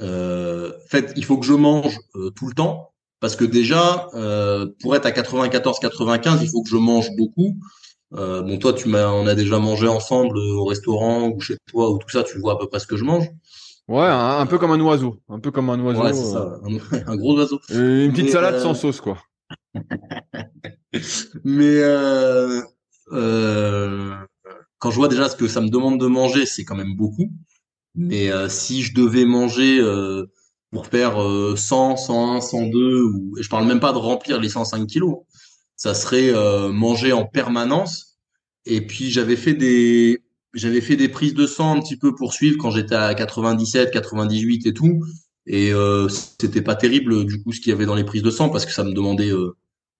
euh, 0.00 0.72
en 0.72 0.88
fait, 0.88 1.12
il 1.16 1.24
faut 1.24 1.38
que 1.38 1.46
je 1.46 1.54
mange 1.54 1.98
euh, 2.16 2.30
tout 2.30 2.46
le 2.46 2.54
temps 2.54 2.92
parce 3.20 3.36
que 3.36 3.44
déjà, 3.44 4.08
euh, 4.14 4.66
pour 4.80 4.94
être 4.94 5.06
à 5.06 5.12
94, 5.12 5.78
95, 5.78 6.42
il 6.42 6.50
faut 6.50 6.62
que 6.62 6.68
je 6.68 6.76
mange 6.76 7.10
beaucoup. 7.16 7.56
Euh, 8.14 8.42
bon, 8.42 8.58
toi, 8.58 8.72
tu 8.72 8.88
m'as, 8.88 9.08
on 9.08 9.26
a 9.26 9.34
déjà 9.34 9.58
mangé 9.58 9.88
ensemble 9.88 10.38
au 10.38 10.64
restaurant 10.64 11.28
ou 11.28 11.40
chez 11.40 11.56
toi 11.70 11.90
ou 11.90 11.98
tout 11.98 12.08
ça, 12.10 12.22
tu 12.22 12.38
vois 12.38 12.52
à 12.52 12.56
peu 12.56 12.68
près 12.68 12.78
ce 12.78 12.86
que 12.86 12.96
je 12.96 13.04
mange. 13.04 13.28
Ouais, 13.88 14.06
un, 14.06 14.46
peu 14.46 14.58
comme 14.58 14.72
un 14.72 14.80
oiseau, 14.80 15.16
un 15.28 15.38
peu 15.38 15.50
comme 15.50 15.70
un 15.70 15.80
oiseau. 15.80 16.02
Ouais, 16.02 16.12
c'est 16.12 16.24
ça, 16.24 16.58
un, 17.06 17.16
gros 17.16 17.36
oiseau. 17.38 17.60
une 17.70 18.12
petite 18.12 18.30
salade 18.30 18.60
sans 18.60 18.74
sauce, 18.74 19.00
quoi. 19.00 19.18
Mais 21.44 21.78
euh, 21.80 22.62
euh, 23.12 24.14
quand 24.78 24.90
je 24.90 24.96
vois 24.96 25.08
déjà 25.08 25.28
ce 25.28 25.36
que 25.36 25.48
ça 25.48 25.60
me 25.60 25.68
demande 25.68 26.00
de 26.00 26.06
manger, 26.06 26.46
c'est 26.46 26.64
quand 26.64 26.76
même 26.76 26.94
beaucoup. 26.96 27.30
Mais 27.94 28.30
euh, 28.30 28.48
si 28.48 28.82
je 28.82 28.94
devais 28.94 29.24
manger 29.24 29.80
pour 30.70 30.86
faire 30.86 31.16
100, 31.56 31.96
101, 31.96 32.40
102, 32.40 33.02
ou, 33.02 33.38
et 33.38 33.42
je 33.42 33.48
parle 33.48 33.66
même 33.66 33.80
pas 33.80 33.92
de 33.92 33.98
remplir 33.98 34.40
les 34.40 34.48
105 34.48 34.86
kilos, 34.86 35.18
ça 35.76 35.94
serait 35.94 36.32
manger 36.72 37.12
en 37.12 37.24
permanence. 37.24 38.18
Et 38.64 38.80
puis 38.80 39.10
j'avais 39.10 39.36
fait 39.36 39.54
des 39.54 40.22
j'avais 40.54 40.80
fait 40.80 40.96
des 40.96 41.08
prises 41.08 41.34
de 41.34 41.46
sang 41.46 41.76
un 41.76 41.80
petit 41.80 41.96
peu 41.96 42.14
pour 42.14 42.32
suivre 42.32 42.56
quand 42.58 42.70
j'étais 42.70 42.94
à 42.94 43.14
97, 43.14 43.90
98 43.90 44.66
et 44.66 44.72
tout. 44.72 45.02
Et 45.46 45.72
euh, 45.72 46.08
c'était 46.08 46.62
pas 46.62 46.74
terrible 46.74 47.24
du 47.24 47.42
coup 47.42 47.52
ce 47.52 47.60
qu'il 47.60 47.70
y 47.70 47.72
avait 47.72 47.86
dans 47.86 47.94
les 47.94 48.04
prises 48.04 48.22
de 48.22 48.30
sang 48.30 48.48
parce 48.48 48.66
que 48.66 48.72
ça 48.72 48.82
me 48.82 48.92
demandait 48.92 49.30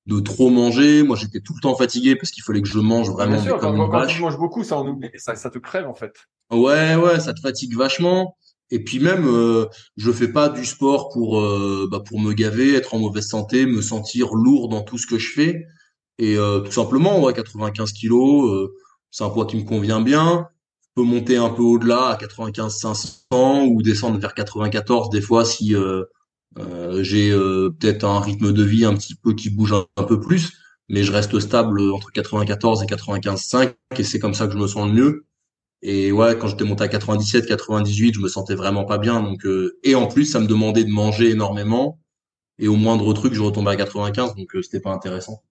de 0.06 0.20
trop 0.20 0.50
manger. 0.50 1.02
Moi, 1.02 1.16
j'étais 1.16 1.40
tout 1.40 1.54
le 1.54 1.60
temps 1.60 1.74
fatigué 1.74 2.16
parce 2.16 2.30
qu'il 2.30 2.42
fallait 2.42 2.62
que 2.62 2.68
je 2.68 2.78
mange 2.78 3.10
vraiment 3.10 3.42
sûr, 3.42 3.58
comme 3.58 3.76
quand, 3.76 3.88
quand 3.90 4.06
tu 4.06 4.20
manges 4.20 4.38
beaucoup, 4.38 4.64
ça, 4.64 4.78
en 4.78 4.86
oublie, 4.86 5.10
ça, 5.16 5.34
ça 5.34 5.50
te 5.50 5.58
crève 5.58 5.88
en 5.88 5.94
fait. 5.94 6.14
Ouais, 6.50 6.94
ouais, 6.94 7.20
ça 7.20 7.34
te 7.34 7.40
fatigue 7.40 7.76
vachement. 7.76 8.36
Et 8.70 8.82
puis 8.82 8.98
même, 8.98 9.26
euh, 9.28 9.66
je 9.96 10.10
fais 10.10 10.28
pas 10.28 10.48
du 10.48 10.64
sport 10.64 11.10
pour 11.10 11.40
euh, 11.40 11.88
bah, 11.90 12.00
pour 12.00 12.20
me 12.20 12.32
gaver, 12.32 12.74
être 12.74 12.94
en 12.94 12.98
mauvaise 12.98 13.26
santé, 13.26 13.66
me 13.66 13.80
sentir 13.80 14.34
lourd 14.34 14.68
dans 14.68 14.82
tout 14.82 14.98
ce 14.98 15.06
que 15.06 15.18
je 15.18 15.32
fais. 15.32 15.66
Et 16.18 16.36
euh, 16.36 16.60
tout 16.60 16.72
simplement, 16.72 17.20
ouais, 17.22 17.32
95 17.32 17.92
kilos, 17.92 18.50
euh, 18.50 18.74
c'est 19.10 19.24
un 19.24 19.30
poids 19.30 19.46
qui 19.46 19.56
me 19.56 19.64
convient 19.64 20.00
bien. 20.00 20.48
Je 20.82 21.02
peux 21.02 21.06
monter 21.06 21.36
un 21.36 21.50
peu 21.50 21.62
au-delà 21.62 22.08
à 22.08 22.16
95 22.16 22.74
500 22.74 23.66
ou 23.66 23.82
descendre 23.82 24.18
vers 24.18 24.34
94 24.34 25.10
des 25.10 25.20
fois 25.20 25.44
si 25.44 25.74
euh, 25.74 26.04
j'ai 27.02 27.30
euh, 27.30 27.70
peut-être 27.78 28.04
un 28.04 28.20
rythme 28.20 28.52
de 28.52 28.62
vie 28.62 28.84
un 28.84 28.94
petit 28.94 29.14
peu 29.14 29.34
qui 29.34 29.50
bouge 29.50 29.72
un, 29.72 30.04
peu 30.04 30.20
plus, 30.20 30.52
mais 30.88 31.02
je 31.02 31.12
reste 31.12 31.38
stable 31.40 31.80
entre 31.92 32.12
94 32.12 32.82
et 32.82 32.86
95,5 32.86 33.74
et 33.98 34.04
c'est 34.04 34.18
comme 34.18 34.34
ça 34.34 34.46
que 34.46 34.52
je 34.52 34.58
me 34.58 34.66
sens 34.66 34.88
le 34.88 34.94
mieux. 34.94 35.26
Et 35.82 36.10
ouais, 36.12 36.36
quand 36.38 36.48
j'étais 36.48 36.64
monté 36.64 36.84
à 36.84 36.88
97, 36.88 37.46
98, 37.46 38.14
je 38.14 38.20
me 38.20 38.28
sentais 38.28 38.54
vraiment 38.54 38.84
pas 38.84 38.98
bien. 38.98 39.22
Donc 39.22 39.44
euh, 39.44 39.78
et 39.82 39.94
en 39.94 40.06
plus, 40.06 40.24
ça 40.24 40.40
me 40.40 40.46
demandait 40.46 40.84
de 40.84 40.90
manger 40.90 41.30
énormément 41.30 42.00
et 42.58 42.68
au 42.68 42.76
moindre 42.76 43.12
truc, 43.12 43.34
je 43.34 43.42
retombais 43.42 43.72
à 43.72 43.76
95, 43.76 44.34
donc 44.34 44.50
c'était 44.62 44.80
pas 44.80 44.92
intéressant. 44.92 45.42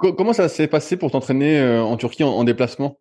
Comment 0.00 0.32
ça 0.32 0.48
s'est 0.48 0.66
passé 0.66 0.96
pour 0.96 1.10
t'entraîner 1.10 1.62
en 1.78 1.96
Turquie 1.96 2.24
en, 2.24 2.42
déplacement? 2.42 2.98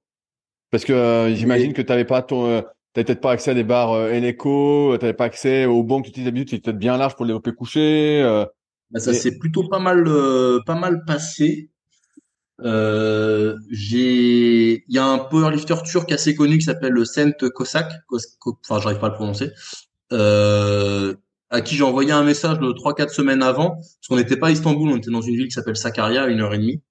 Parce 0.70 0.86
que 0.86 1.34
j'imagine 1.36 1.74
que 1.74 1.82
tu 1.82 1.90
n'avais 1.90 2.06
pas 2.06 2.22
ton, 2.22 2.64
T'avais 2.94 3.06
peut-être 3.06 3.22
pas 3.22 3.32
accès 3.32 3.52
à 3.52 3.54
des 3.54 3.64
barres 3.64 3.94
euh, 3.94 4.12
Eneco, 4.14 4.96
t'avais 5.00 5.14
pas 5.14 5.26
accès 5.26 5.66
aux 5.66 5.84
bancs 5.84 6.02
que 6.02 6.08
tu 6.08 6.12
utilises 6.12 6.26
d'habitude, 6.26 6.50
c'est 6.50 6.62
peut-être 6.62 6.78
bien 6.78 6.96
large 6.96 7.16
pour 7.16 7.26
le 7.26 7.30
développer 7.30 7.52
couché. 7.54 8.22
Euh, 8.22 8.46
bah, 8.92 9.00
ça 9.00 9.14
s'est 9.14 9.40
plutôt 9.40 9.68
pas 9.68 9.80
mal, 9.80 10.08
euh, 10.08 10.60
pas 10.66 10.76
mal 10.76 11.04
passé. 11.06 11.72
Euh, 12.62 13.56
j'ai, 13.72 14.84
il 14.88 14.96
y 14.96 15.00
a 15.00 15.06
un 15.06 15.18
powerlifter 15.18 15.76
turc 15.84 16.12
assez 16.12 16.36
connu 16.36 16.60
qui 16.60 16.66
s'appelle 16.66 16.94
le 16.94 17.04
Sent 17.04 17.36
Kosak, 17.54 17.92
enfin 18.46 18.80
j'arrive 18.80 19.00
pas 19.00 19.08
à 19.08 19.10
le 19.10 19.16
prononcer, 19.16 19.52
euh, 20.12 21.16
à 21.50 21.62
qui 21.62 21.76
j'ai 21.76 21.84
envoyé 21.84 22.12
un 22.12 22.24
message 22.24 22.60
de 22.60 22.72
3-4 22.72 23.10
semaines 23.10 23.42
avant, 23.42 23.72
parce 23.72 24.08
qu'on 24.08 24.18
n'était 24.18 24.38
pas 24.38 24.48
à 24.48 24.52
Istanbul, 24.52 24.90
on 24.90 24.98
était 24.98 25.12
dans 25.12 25.22
une 25.22 25.36
ville 25.36 25.48
qui 25.48 25.54
s'appelle 25.54 25.76
Sakarya, 25.76 26.28
une 26.28 26.42
heure 26.42 26.54
et 26.54 26.60
demie. 26.60 26.82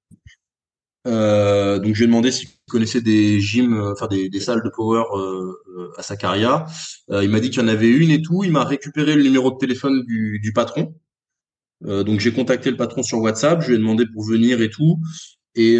Euh, 1.07 1.78
donc 1.78 1.94
je 1.94 1.98
lui 1.98 2.05
ai 2.05 2.07
demandé 2.07 2.30
s'il 2.30 2.48
connaissait 2.70 3.00
des 3.00 3.40
gyms, 3.40 3.74
euh, 3.74 3.92
enfin 3.92 4.07
des, 4.07 4.28
des, 4.28 4.40
salles 4.40 4.62
de 4.62 4.68
power 4.68 5.05
euh, 5.14 5.53
euh 5.76 5.92
à 5.98 6.03
Sakarya. 6.03 6.66
Euh, 7.11 7.24
il 7.24 7.30
m'a 7.30 7.40
dit 7.40 7.50
qu'il 7.50 7.61
y 7.61 7.64
en 7.64 7.68
avait 7.68 7.90
une 7.90 8.11
et 8.11 8.22
tout. 8.22 8.44
Il 8.44 8.53
m'a 8.53 8.64
récupéré 8.64 9.16
le 9.16 9.22
numéro 9.22 9.50
de 9.50 9.59
téléphone 9.59 10.05
du, 10.05 10.38
du 10.40 10.53
patron. 10.53 10.94
donc 11.82 12.20
j'ai 12.20 12.32
contacté 12.32 12.70
le 12.70 12.76
patron 12.76 13.03
sur 13.03 13.18
WhatsApp. 13.18 13.62
Je 13.62 13.68
lui 13.68 13.74
ai 13.76 13.78
demandé 13.78 14.05
pour 14.12 14.24
venir 14.24 14.62
et 14.62 14.70
tout. 14.70 14.98
Et 15.55 15.78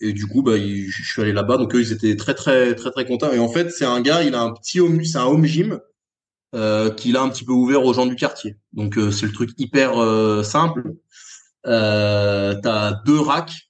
et 0.00 0.12
du 0.12 0.26
coup, 0.28 0.42
bah, 0.42 0.56
je 0.56 1.02
suis 1.02 1.22
allé 1.22 1.32
là-bas. 1.32 1.56
Donc 1.56 1.74
eux, 1.74 1.80
ils 1.80 1.92
étaient 1.92 2.16
très 2.16 2.34
très 2.34 2.74
très 2.74 2.90
très 2.92 3.04
contents. 3.04 3.32
Et 3.32 3.40
en 3.40 3.48
fait, 3.48 3.70
c'est 3.70 3.84
un 3.84 4.00
gars, 4.00 4.22
il 4.22 4.34
a 4.34 4.40
un 4.42 4.52
petit 4.52 4.80
home, 4.80 5.04
c'est 5.04 5.18
un 5.18 5.24
home 5.26 5.44
gym 5.44 5.80
qu'il 6.96 7.16
a 7.16 7.22
un 7.22 7.28
petit 7.28 7.44
peu 7.44 7.52
ouvert 7.52 7.84
aux 7.84 7.94
gens 7.94 8.06
du 8.06 8.14
quartier. 8.16 8.56
Donc 8.72 8.94
c'est 9.12 9.26
le 9.26 9.32
truc 9.32 9.50
hyper 9.58 10.44
simple. 10.44 10.92
Euh, 11.66 12.54
t'as 12.62 12.92
deux 13.04 13.20
racks, 13.20 13.68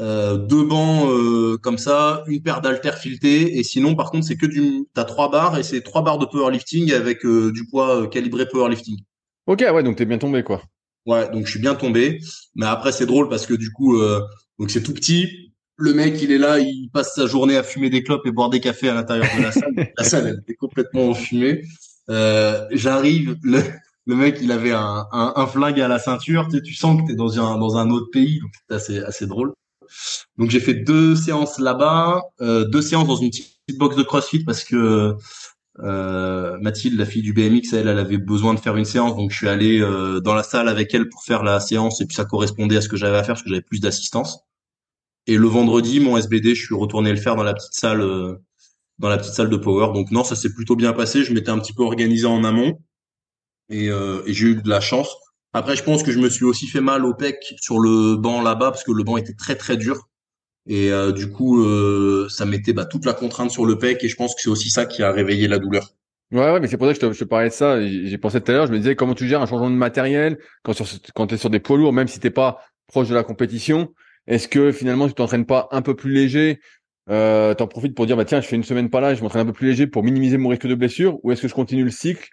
euh, 0.00 0.36
deux 0.36 0.64
bancs 0.64 1.08
euh, 1.08 1.58
comme 1.62 1.78
ça, 1.78 2.24
une 2.26 2.42
paire 2.42 2.60
d'haltères 2.60 2.98
filetés, 2.98 3.58
et 3.58 3.62
sinon 3.62 3.94
par 3.94 4.10
contre 4.10 4.26
c'est 4.26 4.36
que 4.36 4.46
du, 4.46 4.84
t'as 4.94 5.04
trois 5.04 5.30
barres 5.30 5.58
et 5.58 5.62
c'est 5.62 5.82
trois 5.82 6.02
barres 6.02 6.18
de 6.18 6.26
powerlifting 6.26 6.92
avec 6.92 7.24
euh, 7.24 7.52
du 7.52 7.66
poids 7.66 8.06
calibré 8.08 8.46
powerlifting. 8.46 8.98
Ok, 9.46 9.60
ouais, 9.60 9.82
donc 9.82 9.96
t'es 9.96 10.06
bien 10.06 10.18
tombé 10.18 10.42
quoi. 10.42 10.62
Ouais, 11.06 11.30
donc 11.30 11.46
je 11.46 11.50
suis 11.50 11.60
bien 11.60 11.74
tombé. 11.74 12.20
Mais 12.56 12.66
après 12.66 12.92
c'est 12.92 13.06
drôle 13.06 13.28
parce 13.28 13.46
que 13.46 13.54
du 13.54 13.70
coup, 13.70 13.96
donc 14.58 14.70
c'est 14.70 14.82
tout 14.82 14.94
petit. 14.94 15.52
le 15.76 15.94
mec, 15.94 16.20
il 16.20 16.32
est 16.32 16.38
là, 16.38 16.58
il 16.58 16.90
passe 16.92 17.14
sa 17.14 17.26
journée 17.26 17.56
à 17.56 17.62
fumer 17.62 17.90
des 17.90 18.02
clopes 18.02 18.26
et 18.26 18.32
boire 18.32 18.50
des 18.50 18.60
cafés 18.60 18.88
à 18.88 18.94
l'intérieur 18.94 19.28
de 19.36 19.42
la 19.42 19.52
salle. 19.52 19.74
la 19.98 20.04
salle, 20.04 20.26
elle 20.26 20.40
était 20.40 20.54
complètement 20.54 21.14
fumée. 21.14 21.62
Euh, 22.10 22.66
J'arrive, 22.70 23.36
le, 23.42 23.62
le, 24.06 24.16
mec, 24.16 24.38
il 24.40 24.52
avait 24.52 24.72
un, 24.72 25.06
un, 25.12 25.32
un, 25.36 25.46
flingue 25.46 25.80
à 25.80 25.88
la 25.88 25.98
ceinture. 25.98 26.46
Tu, 26.48 26.56
sais, 26.56 26.62
tu 26.62 26.74
sens 26.74 27.00
que 27.00 27.06
tu 27.06 27.12
es 27.12 27.16
dans 27.16 27.38
un, 27.38 27.58
dans 27.58 27.76
un 27.76 27.90
autre 27.90 28.08
pays, 28.12 28.40
donc 28.40 28.50
c'est 28.68 28.74
assez, 28.74 28.98
assez 29.00 29.26
drôle. 29.26 29.52
Donc 30.38 30.50
j'ai 30.50 30.60
fait 30.60 30.74
deux 30.74 31.14
séances 31.14 31.58
là-bas, 31.58 32.22
euh, 32.40 32.64
deux 32.64 32.82
séances 32.82 33.06
dans 33.06 33.16
une 33.16 33.30
petite 33.30 33.78
box 33.78 33.96
de 33.96 34.02
CrossFit 34.02 34.44
parce 34.44 34.64
que 34.64 35.16
euh, 35.80 36.58
Mathilde, 36.60 36.98
la 36.98 37.06
fille 37.06 37.22
du 37.22 37.32
BMX, 37.32 37.72
elle, 37.72 37.88
elle 37.88 37.98
avait 37.98 38.18
besoin 38.18 38.54
de 38.54 38.60
faire 38.60 38.76
une 38.76 38.84
séance, 38.84 39.14
donc 39.14 39.30
je 39.30 39.36
suis 39.36 39.48
allé 39.48 39.80
euh, 39.80 40.20
dans 40.20 40.34
la 40.34 40.42
salle 40.42 40.68
avec 40.68 40.94
elle 40.94 41.08
pour 41.08 41.22
faire 41.22 41.42
la 41.42 41.60
séance 41.60 42.00
et 42.00 42.06
puis 42.06 42.16
ça 42.16 42.24
correspondait 42.24 42.78
à 42.78 42.80
ce 42.80 42.88
que 42.88 42.96
j'avais 42.96 43.18
à 43.18 43.22
faire 43.22 43.34
parce 43.34 43.42
que 43.42 43.50
j'avais 43.50 43.62
plus 43.62 43.80
d'assistance. 43.80 44.40
Et 45.26 45.36
le 45.36 45.48
vendredi, 45.48 46.00
mon 46.00 46.16
SBD, 46.16 46.54
je 46.54 46.64
suis 46.64 46.74
retourné 46.74 47.10
le 47.10 47.18
faire 47.18 47.36
dans 47.36 47.42
la 47.42 47.52
petite 47.52 47.74
salle, 47.74 48.00
euh, 48.00 48.36
dans 48.98 49.08
la 49.08 49.18
petite 49.18 49.34
salle 49.34 49.50
de 49.50 49.56
power. 49.56 49.92
Donc 49.92 50.10
non, 50.10 50.24
ça 50.24 50.36
s'est 50.36 50.52
plutôt 50.52 50.76
bien 50.76 50.92
passé. 50.92 51.24
Je 51.24 51.32
m'étais 51.34 51.50
un 51.50 51.58
petit 51.58 51.72
peu 51.72 51.82
organisé 51.82 52.26
en 52.26 52.44
amont 52.44 52.78
et, 53.70 53.88
euh, 53.88 54.22
et 54.26 54.32
j'ai 54.32 54.48
eu 54.48 54.54
de 54.56 54.68
la 54.68 54.80
chance. 54.80 55.14
Après, 55.52 55.76
je 55.76 55.82
pense 55.82 56.02
que 56.02 56.12
je 56.12 56.18
me 56.18 56.28
suis 56.28 56.44
aussi 56.44 56.66
fait 56.66 56.80
mal 56.80 57.04
au 57.04 57.14
pec 57.14 57.54
sur 57.60 57.78
le 57.78 58.16
banc 58.16 58.42
là-bas 58.42 58.70
parce 58.70 58.84
que 58.84 58.92
le 58.92 59.04
banc 59.04 59.16
était 59.16 59.34
très 59.34 59.54
très 59.54 59.76
dur. 59.76 60.08
Et 60.68 60.90
euh, 60.90 61.12
du 61.12 61.30
coup, 61.30 61.62
euh, 61.62 62.28
ça 62.28 62.44
mettait 62.44 62.72
bah, 62.72 62.84
toute 62.84 63.06
la 63.06 63.12
contrainte 63.12 63.50
sur 63.50 63.64
le 63.64 63.78
pec 63.78 64.02
et 64.02 64.08
je 64.08 64.16
pense 64.16 64.34
que 64.34 64.40
c'est 64.42 64.50
aussi 64.50 64.68
ça 64.68 64.84
qui 64.84 65.02
a 65.02 65.12
réveillé 65.12 65.48
la 65.48 65.58
douleur. 65.58 65.94
Ouais, 66.32 66.40
ouais 66.40 66.60
mais 66.60 66.66
c'est 66.66 66.76
pour 66.76 66.88
ça 66.88 66.94
que 66.94 67.12
je 67.12 67.18
te, 67.18 67.24
parlais 67.24 67.48
de 67.48 67.54
ça. 67.54 67.80
J'ai 67.80 68.18
pensé 68.18 68.40
tout 68.40 68.50
à 68.50 68.54
l'heure, 68.54 68.66
je 68.66 68.72
me 68.72 68.78
disais 68.78 68.96
comment 68.96 69.14
tu 69.14 69.28
gères 69.28 69.40
un 69.40 69.46
changement 69.46 69.70
de 69.70 69.76
matériel 69.76 70.38
quand, 70.64 70.74
quand 71.14 71.28
tu 71.28 71.36
es 71.36 71.38
sur 71.38 71.50
des 71.50 71.60
poids 71.60 71.76
lourds, 71.76 71.92
même 71.92 72.08
si 72.08 72.18
t'es 72.18 72.30
pas 72.30 72.60
proche 72.88 73.08
de 73.08 73.14
la 73.14 73.22
compétition? 73.22 73.94
Est-ce 74.26 74.48
que 74.48 74.72
finalement 74.72 75.06
tu 75.06 75.14
t'entraînes 75.14 75.46
pas 75.46 75.68
un 75.70 75.82
peu 75.82 75.94
plus 75.94 76.12
léger? 76.12 76.60
Euh, 77.08 77.54
T'en 77.54 77.68
profites 77.68 77.94
pour 77.94 78.06
dire 78.06 78.16
bah 78.16 78.24
tiens, 78.24 78.40
je 78.40 78.48
fais 78.48 78.56
une 78.56 78.64
semaine 78.64 78.90
pas 78.90 79.00
là, 79.00 79.14
je 79.14 79.22
m'entraîne 79.22 79.42
un 79.42 79.46
peu 79.46 79.52
plus 79.52 79.68
léger 79.68 79.86
pour 79.86 80.02
minimiser 80.02 80.36
mon 80.36 80.48
risque 80.48 80.66
de 80.66 80.74
blessure, 80.74 81.18
ou 81.22 81.30
est-ce 81.30 81.42
que 81.42 81.48
je 81.48 81.54
continue 81.54 81.84
le 81.84 81.90
cycle 81.90 82.28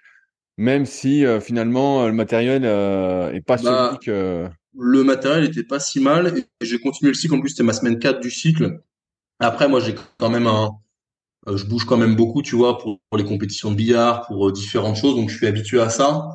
même 0.56 0.86
si 0.86 1.24
euh, 1.24 1.40
finalement 1.40 2.06
le 2.06 2.12
matériel 2.12 2.62
euh, 2.64 3.32
est 3.32 3.40
pas 3.40 3.56
bah, 3.56 3.88
celui 3.90 3.98
que 4.04 4.48
le 4.76 5.04
matériel 5.04 5.44
était 5.44 5.62
pas 5.62 5.80
si 5.80 6.00
mal 6.00 6.38
et 6.38 6.64
j'ai 6.64 6.78
continué 6.78 7.10
le 7.12 7.16
cycle. 7.16 7.34
En 7.34 7.40
plus, 7.40 7.50
c'était 7.50 7.62
ma 7.62 7.72
semaine 7.72 7.98
4 7.98 8.20
du 8.20 8.30
cycle. 8.30 8.80
Après, 9.40 9.68
moi, 9.68 9.80
j'ai 9.80 9.94
quand 10.18 10.30
même 10.30 10.46
un, 10.46 10.70
euh, 11.48 11.56
je 11.56 11.66
bouge 11.66 11.84
quand 11.84 11.96
même 11.96 12.16
beaucoup, 12.16 12.42
tu 12.42 12.56
vois, 12.56 12.78
pour, 12.78 13.00
les 13.16 13.24
compétitions 13.24 13.70
de 13.70 13.76
billard, 13.76 14.26
pour 14.26 14.48
euh, 14.48 14.52
différentes 14.52 14.96
choses. 14.96 15.14
Donc, 15.14 15.30
je 15.30 15.36
suis 15.36 15.46
habitué 15.46 15.80
à 15.80 15.90
ça. 15.90 16.28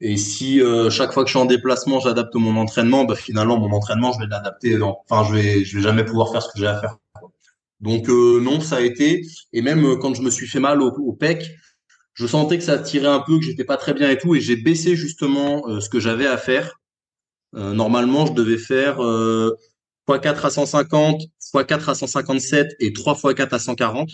Et 0.00 0.16
si 0.16 0.60
euh, 0.60 0.90
chaque 0.90 1.12
fois 1.12 1.22
que 1.22 1.28
je 1.28 1.36
suis 1.36 1.42
en 1.42 1.46
déplacement, 1.46 2.00
j'adapte 2.00 2.34
mon 2.34 2.56
entraînement, 2.56 3.04
bah, 3.04 3.14
finalement, 3.14 3.58
mon 3.58 3.72
entraînement, 3.72 4.12
je 4.12 4.20
vais 4.20 4.26
l'adapter. 4.26 4.76
Enfin, 4.82 5.24
je 5.28 5.34
vais, 5.34 5.64
je 5.64 5.76
vais 5.76 5.82
jamais 5.82 6.04
pouvoir 6.04 6.32
faire 6.32 6.42
ce 6.42 6.52
que 6.52 6.58
j'ai 6.58 6.66
à 6.66 6.80
faire. 6.80 6.96
Donc, 7.80 8.08
non, 8.08 8.60
ça 8.60 8.76
a 8.76 8.80
été. 8.80 9.26
Et 9.52 9.62
même 9.62 9.98
quand 9.98 10.14
je 10.14 10.22
me 10.22 10.30
suis 10.30 10.46
fait 10.46 10.60
mal 10.60 10.80
au, 10.80 10.90
au 10.90 11.12
pec, 11.12 11.50
je 12.14 12.26
sentais 12.26 12.58
que 12.58 12.64
ça 12.64 12.78
tirait 12.78 13.08
un 13.08 13.20
peu, 13.20 13.38
que 13.38 13.44
j'étais 13.44 13.64
pas 13.64 13.76
très 13.76 13.92
bien 13.92 14.08
et 14.10 14.18
tout. 14.18 14.34
Et 14.34 14.40
j'ai 14.40 14.56
baissé 14.56 14.96
justement 14.96 15.80
ce 15.80 15.88
que 15.88 16.00
j'avais 16.00 16.26
à 16.26 16.38
faire 16.38 16.78
euh, 17.56 17.72
normalement, 17.72 18.26
je 18.26 18.32
devais 18.32 18.58
faire 18.58 19.00
euh, 19.00 19.56
x4 20.08 20.46
à 20.46 20.50
150, 20.50 21.22
x4 21.54 21.90
à 21.90 21.94
157 21.94 22.76
et 22.80 22.92
3 22.92 23.14
x4 23.14 23.54
à 23.54 23.58
140. 23.58 24.10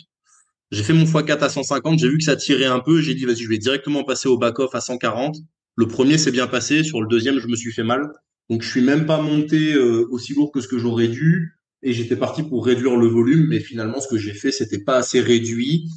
J'ai 0.70 0.82
fait 0.82 0.92
mon 0.92 1.04
x4 1.04 1.38
à 1.38 1.48
150, 1.48 1.98
j'ai 1.98 2.08
vu 2.08 2.18
que 2.18 2.24
ça 2.24 2.36
tirait 2.36 2.66
un 2.66 2.80
peu, 2.80 3.00
j'ai 3.00 3.14
dit 3.14 3.24
vas-y, 3.24 3.42
je 3.42 3.48
vais 3.48 3.58
directement 3.58 4.04
passer 4.04 4.28
au 4.28 4.38
back-off 4.38 4.74
à 4.74 4.80
140. 4.80 5.36
Le 5.76 5.88
premier 5.88 6.18
s'est 6.18 6.32
bien 6.32 6.46
passé, 6.46 6.84
sur 6.84 7.00
le 7.00 7.08
deuxième, 7.08 7.38
je 7.38 7.48
me 7.48 7.56
suis 7.56 7.72
fait 7.72 7.82
mal. 7.82 8.12
Donc 8.50 8.62
je 8.62 8.68
suis 8.68 8.82
même 8.82 9.06
pas 9.06 9.22
monté 9.22 9.72
euh, 9.74 10.06
aussi 10.10 10.34
lourd 10.34 10.52
que 10.52 10.60
ce 10.60 10.68
que 10.68 10.78
j'aurais 10.78 11.08
dû 11.08 11.56
et 11.82 11.94
j'étais 11.94 12.16
parti 12.16 12.42
pour 12.42 12.66
réduire 12.66 12.96
le 12.96 13.06
volume, 13.06 13.46
mais 13.48 13.60
finalement 13.60 14.00
ce 14.00 14.08
que 14.08 14.18
j'ai 14.18 14.34
fait 14.34 14.52
c'était 14.52 14.82
pas 14.82 14.96
assez 14.96 15.20
réduit 15.20 15.88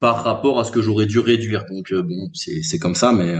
par 0.00 0.24
rapport 0.24 0.60
à 0.60 0.64
ce 0.64 0.72
que 0.72 0.82
j'aurais 0.82 1.06
dû 1.06 1.18
réduire. 1.18 1.64
Donc 1.66 1.92
bon, 1.92 2.30
c'est 2.34 2.78
comme 2.78 2.94
ça, 2.94 3.12
mais 3.12 3.34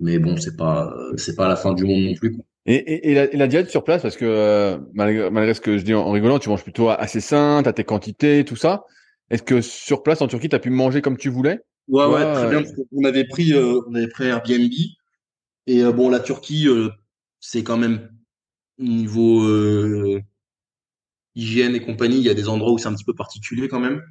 mais 0.00 0.18
bon, 0.18 0.36
c'est 0.36 0.56
pas 0.56 0.94
c'est 1.16 1.36
pas 1.36 1.48
la 1.48 1.56
fin 1.56 1.72
du 1.74 1.84
monde 1.84 2.02
non 2.02 2.14
plus. 2.14 2.38
Et, 2.70 2.74
et, 2.74 3.12
et, 3.12 3.36
la, 3.38 3.46
diète 3.46 3.70
sur 3.70 3.82
place, 3.82 4.02
parce 4.02 4.18
que 4.18 4.26
euh, 4.26 4.76
malgré, 4.92 5.54
ce 5.54 5.60
que 5.62 5.78
je 5.78 5.84
dis 5.84 5.94
en, 5.94 6.10
rigolant, 6.10 6.38
tu 6.38 6.50
manges 6.50 6.62
plutôt 6.62 6.90
assez 6.90 7.22
sain, 7.22 7.62
t'as 7.64 7.72
tes 7.72 7.82
quantités, 7.82 8.44
tout 8.44 8.56
ça. 8.56 8.84
Est-ce 9.30 9.42
que 9.42 9.62
sur 9.62 10.02
place 10.02 10.20
en 10.20 10.26
Turquie, 10.26 10.50
tu 10.50 10.56
as 10.56 10.58
pu 10.58 10.68
manger 10.68 11.00
comme 11.00 11.16
tu 11.16 11.30
voulais? 11.30 11.60
Ouais, 11.88 12.04
ouais, 12.04 12.34
très 12.34 12.50
bien. 12.50 12.70
On 12.92 13.04
avait 13.04 13.24
pris 13.24 13.54
euh, 13.54 13.80
on 13.88 13.94
avait 13.94 14.08
pris 14.08 14.26
Airbnb 14.26 14.70
et 15.66 15.82
euh, 15.82 15.92
bon, 15.92 16.10
la 16.10 16.20
Turquie, 16.20 16.68
c'est 17.40 17.62
quand 17.62 17.78
même 17.78 18.10
niveau 18.78 19.48
hygiène 21.34 21.74
et 21.74 21.80
compagnie, 21.80 22.18
il 22.18 22.24
y 22.24 22.30
a 22.30 22.34
des 22.34 22.50
endroits 22.50 22.72
où 22.72 22.76
c'est 22.76 22.88
un 22.88 22.94
petit 22.94 23.04
peu 23.04 23.14
particulier 23.14 23.68
quand 23.68 23.80
même. 23.80 24.02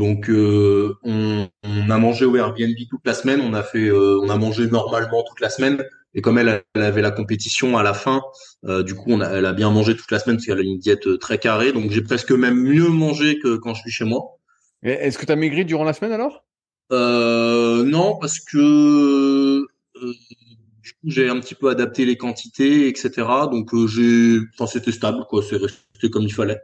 Donc 0.00 0.30
euh, 0.30 0.96
on, 1.02 1.46
a 1.90 1.98
mangé 1.98 2.24
au 2.24 2.34
Airbnb 2.34 2.74
toute 2.88 3.04
la 3.04 3.12
semaine, 3.12 3.42
on 3.42 3.52
a 3.52 3.62
fait, 3.62 3.88
euh, 3.88 4.18
on 4.22 4.30
a 4.30 4.36
mangé 4.36 4.66
normalement 4.66 5.22
toute 5.28 5.40
la 5.40 5.50
semaine. 5.50 5.84
Et 6.14 6.22
comme 6.22 6.38
elle, 6.38 6.62
avait 6.74 7.02
la 7.02 7.10
compétition 7.10 7.76
à 7.76 7.82
la 7.82 7.92
fin, 7.92 8.22
euh, 8.64 8.82
du 8.82 8.94
coup, 8.94 9.12
on 9.12 9.20
a, 9.20 9.28
elle 9.28 9.44
a 9.44 9.52
bien 9.52 9.70
mangé 9.70 9.94
toute 9.94 10.10
la 10.10 10.18
semaine 10.18 10.36
parce 10.36 10.46
qu'elle 10.46 10.58
a 10.58 10.62
une 10.62 10.78
diète 10.78 11.18
très 11.18 11.36
carrée. 11.36 11.72
Donc 11.72 11.90
j'ai 11.90 12.00
presque 12.00 12.32
même 12.32 12.58
mieux 12.58 12.88
mangé 12.88 13.38
que 13.40 13.56
quand 13.56 13.74
je 13.74 13.82
suis 13.82 13.90
chez 13.90 14.06
moi. 14.06 14.38
Est-ce 14.82 15.18
que 15.18 15.26
tu 15.26 15.32
as 15.32 15.36
maigri 15.36 15.66
durant 15.66 15.84
la 15.84 15.92
semaine 15.92 16.12
alors? 16.12 16.46
Non, 16.90 18.16
parce 18.18 18.40
que 18.40 19.66
du 20.00 20.92
coup 20.92 21.10
j'ai 21.10 21.28
un 21.28 21.38
petit 21.40 21.54
peu 21.54 21.68
adapté 21.68 22.06
les 22.06 22.16
quantités, 22.16 22.88
etc. 22.88 23.10
Donc 23.50 23.68
j'ai, 23.86 24.38
enfin 24.54 24.66
c'était 24.66 24.92
stable, 24.92 25.26
quoi. 25.28 25.42
C'est 25.42 25.58
resté 25.58 26.08
comme 26.10 26.22
il 26.22 26.32
fallait. 26.32 26.62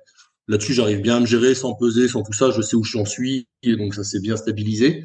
Là-dessus, 0.48 0.74
j'arrive 0.74 1.00
bien 1.00 1.16
à 1.16 1.20
me 1.20 1.26
gérer 1.26 1.54
sans 1.54 1.74
peser, 1.74 2.08
sans 2.08 2.22
tout 2.22 2.32
ça. 2.32 2.50
Je 2.50 2.62
sais 2.62 2.76
où 2.76 2.84
j'en 2.84 3.04
suis, 3.04 3.48
et 3.62 3.76
donc 3.76 3.94
ça 3.94 4.04
s'est 4.04 4.20
bien 4.20 4.36
stabilisé. 4.36 5.04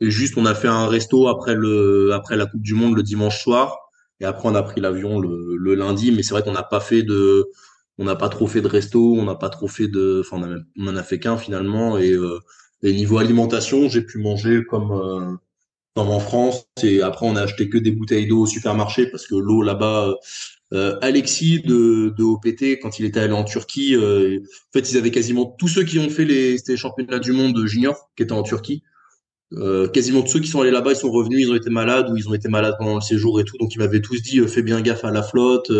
Et 0.00 0.10
juste, 0.10 0.36
on 0.36 0.46
a 0.46 0.54
fait 0.54 0.68
un 0.68 0.86
resto 0.86 1.28
après 1.28 1.54
le 1.54 2.12
après 2.12 2.36
la 2.36 2.46
Coupe 2.46 2.62
du 2.62 2.74
Monde 2.74 2.96
le 2.96 3.02
dimanche 3.02 3.42
soir, 3.42 3.78
et 4.20 4.24
après 4.24 4.48
on 4.48 4.54
a 4.54 4.62
pris 4.62 4.80
l'avion 4.80 5.18
le, 5.20 5.56
le 5.56 5.74
lundi. 5.74 6.12
Mais 6.12 6.22
c'est 6.22 6.32
vrai 6.34 6.42
qu'on 6.42 6.52
n'a 6.52 6.62
pas 6.62 6.80
fait 6.80 7.02
de, 7.02 7.46
on 7.98 8.04
n'a 8.04 8.16
pas 8.16 8.28
trop 8.28 8.46
fait 8.46 8.60
de 8.60 8.68
resto, 8.68 9.14
on 9.16 9.24
n'a 9.24 9.34
pas 9.36 9.48
trop 9.50 9.68
fait 9.68 9.88
de, 9.88 10.22
enfin 10.24 10.40
on, 10.42 10.82
on 10.84 10.88
en 10.88 10.96
a 10.96 11.02
fait 11.02 11.18
qu'un 11.20 11.36
finalement. 11.38 11.98
Et, 11.98 12.12
euh, 12.12 12.38
et 12.82 12.92
niveau 12.92 13.18
alimentation, 13.18 13.88
j'ai 13.88 14.02
pu 14.02 14.18
manger 14.18 14.62
comme 14.68 14.92
euh, 14.92 15.36
comme 15.94 16.08
en 16.10 16.20
France. 16.20 16.66
Et 16.82 17.02
après, 17.02 17.26
on 17.26 17.36
a 17.36 17.42
acheté 17.42 17.68
que 17.68 17.78
des 17.78 17.92
bouteilles 17.92 18.26
d'eau 18.28 18.42
au 18.42 18.46
supermarché 18.46 19.06
parce 19.10 19.26
que 19.26 19.34
l'eau 19.36 19.62
là-bas, 19.62 20.14
euh, 20.72 20.98
Alexis 21.02 21.60
de, 21.60 22.22
OPT, 22.22 22.80
quand 22.80 22.98
il 22.98 23.04
était 23.04 23.20
allé 23.20 23.34
en 23.34 23.44
Turquie, 23.44 23.94
euh, 23.94 24.40
en 24.40 24.72
fait, 24.72 24.90
ils 24.90 24.96
avaient 24.96 25.10
quasiment 25.10 25.44
tous 25.44 25.68
ceux 25.68 25.84
qui 25.84 25.98
ont 25.98 26.08
fait 26.08 26.24
les, 26.24 26.56
les 26.66 26.76
championnats 26.76 27.18
du 27.18 27.32
monde 27.32 27.66
junior, 27.66 28.10
qui 28.16 28.22
étaient 28.22 28.32
en 28.32 28.42
Turquie. 28.42 28.82
Euh, 29.52 29.86
quasiment 29.88 30.22
tous 30.22 30.28
ceux 30.28 30.40
qui 30.40 30.48
sont 30.48 30.62
allés 30.62 30.70
là-bas, 30.70 30.92
ils 30.92 30.96
sont 30.96 31.10
revenus, 31.10 31.40
ils 31.40 31.50
ont 31.50 31.56
été 31.56 31.68
malades 31.68 32.08
ou 32.10 32.16
ils 32.16 32.26
ont 32.26 32.32
été 32.32 32.48
malades 32.48 32.76
pendant 32.78 32.94
le 32.94 33.02
séjour 33.02 33.38
et 33.38 33.44
tout. 33.44 33.58
Donc, 33.58 33.74
ils 33.74 33.78
m'avaient 33.78 34.00
tous 34.00 34.22
dit, 34.22 34.40
fais 34.48 34.62
bien 34.62 34.80
gaffe 34.80 35.04
à 35.04 35.10
la 35.10 35.22
flotte, 35.22 35.70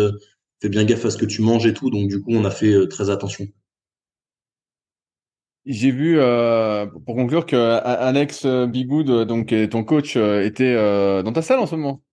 fais 0.61 0.69
bien 0.69 0.83
gaffe 0.83 1.05
à 1.05 1.09
ce 1.09 1.17
que 1.17 1.25
tu 1.25 1.41
manges 1.41 1.65
et 1.65 1.73
tout. 1.73 1.89
Donc, 1.89 2.07
du 2.07 2.21
coup, 2.21 2.31
on 2.31 2.45
a 2.45 2.51
fait 2.51 2.87
très 2.87 3.09
attention. 3.09 3.47
J'ai 5.65 5.91
vu, 5.91 6.19
pour 7.05 7.15
conclure, 7.15 7.47
que 7.47 7.55
Alex 7.55 8.45
Bigoud, 8.45 9.25
donc 9.25 9.55
ton 9.71 9.83
coach, 9.83 10.17
était 10.17 10.75
dans 11.23 11.33
ta 11.33 11.41
salle 11.41 11.59
en 11.59 11.65
ce 11.65 11.75
moment. 11.75 12.03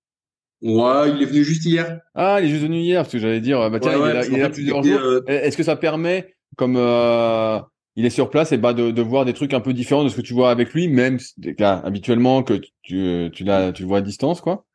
Ouais, 0.63 1.11
il 1.11 1.23
est 1.23 1.27
venu 1.27 1.43
juste 1.43 1.65
hier. 1.65 2.01
Ah, 2.15 2.39
il 2.41 2.47
est 2.47 2.51
juste 2.51 2.63
venu 2.63 2.81
hier, 2.81 3.03
parce 3.03 3.13
que 3.13 3.19
j'allais 3.19 3.41
dire, 3.41 3.71
bah 3.71 3.81
tiens, 3.81 3.93
il, 3.95 4.35
est 4.35 4.39
là, 4.39 4.51
plusieurs 4.51 4.83
jours. 4.83 5.01
Euh, 5.01 5.23
est-ce 5.27 5.57
que 5.57 5.63
ça 5.63 5.77
permet, 5.77 6.35
comme 6.57 6.77
euh, 6.77 7.59
il 7.97 8.05
est 8.05 8.11
sur 8.11 8.29
place, 8.29 8.53
et 8.53 8.59
bah 8.59 8.75
de, 8.75 8.91
de 8.91 9.03
voir 9.03 9.25
des 9.25 9.33
trucs 9.33 9.55
un 9.55 9.61
peu 9.61 9.73
différents 9.73 10.05
de 10.05 10.11
ce 10.11 10.17
que 10.17 10.21
tu 10.21 10.35
vois 10.35 10.51
avec 10.51 10.75
lui, 10.75 10.89
même 10.89 11.19
là, 11.59 11.81
habituellement 11.85 12.43
que 12.43 12.61
tu 12.83 13.31
tu 13.33 13.45
l'as 13.45 13.73
tu 13.73 13.83
le 13.83 13.89
vois 13.89 13.99
à 13.99 14.03
distance, 14.03 14.43
quoi? 14.43 14.67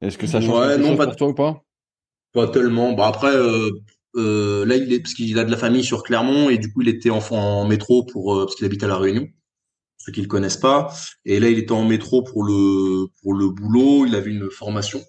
Est-ce 0.00 0.18
que 0.18 0.26
ça 0.26 0.40
change 0.40 0.56
ouais, 0.56 0.78
non, 0.78 0.96
pas, 0.96 1.06
pour 1.06 1.16
toi 1.16 1.28
ou 1.28 1.34
pas? 1.34 1.64
Pas 2.32 2.46
tellement. 2.48 2.92
Bah 2.92 3.08
après, 3.08 3.34
euh, 3.34 3.70
euh, 4.14 4.64
là 4.66 4.76
il 4.76 4.92
est 4.92 5.00
parce 5.00 5.14
qu'il 5.14 5.36
a 5.38 5.44
de 5.44 5.50
la 5.50 5.56
famille 5.56 5.82
sur 5.82 6.04
Clermont 6.04 6.48
et 6.48 6.58
du 6.58 6.72
coup 6.72 6.82
il 6.82 6.88
était 6.88 7.10
en, 7.10 7.18
en 7.30 7.66
métro 7.66 8.04
pour 8.04 8.36
parce 8.38 8.54
qu'il 8.54 8.66
habite 8.66 8.84
à 8.84 8.88
la 8.88 8.98
Réunion 8.98 9.26
ceux 10.04 10.12
qui 10.12 10.20
le 10.20 10.28
connaissent 10.28 10.58
pas. 10.58 10.92
Et 11.24 11.40
là, 11.40 11.48
il 11.48 11.58
était 11.58 11.72
en 11.72 11.84
métro 11.84 12.22
pour 12.22 12.44
le 12.44 13.06
pour 13.22 13.34
le 13.34 13.48
boulot. 13.48 14.06
Il 14.06 14.14
avait 14.14 14.30
une 14.30 14.50
formation. 14.50 15.00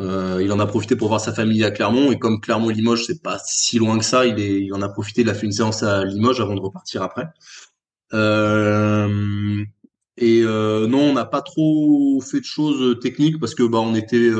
Euh, 0.00 0.40
il 0.42 0.50
en 0.52 0.58
a 0.58 0.66
profité 0.66 0.96
pour 0.96 1.08
voir 1.08 1.20
sa 1.20 1.32
famille 1.32 1.62
à 1.62 1.70
Clermont 1.70 2.10
et 2.10 2.18
comme 2.18 2.40
Clermont 2.40 2.68
Limoges 2.68 3.04
c'est 3.06 3.22
pas 3.22 3.38
si 3.46 3.78
loin 3.78 3.96
que 3.96 4.04
ça, 4.04 4.26
il, 4.26 4.40
est, 4.40 4.62
il 4.62 4.74
en 4.74 4.82
a 4.82 4.88
profité, 4.88 5.20
il 5.20 5.30
a 5.30 5.34
fait 5.34 5.46
une 5.46 5.52
séance 5.52 5.84
à 5.84 6.04
Limoges 6.04 6.40
avant 6.40 6.56
de 6.56 6.60
repartir 6.60 7.02
après. 7.02 7.28
Euh, 8.12 9.64
et 10.16 10.42
euh, 10.42 10.86
non, 10.88 11.00
on 11.00 11.12
n'a 11.12 11.24
pas 11.24 11.42
trop 11.42 12.20
fait 12.20 12.40
de 12.40 12.44
choses 12.44 12.98
techniques 13.00 13.38
parce 13.38 13.54
que 13.54 13.62
bah 13.62 13.78
on 13.78 13.94
était, 13.94 14.30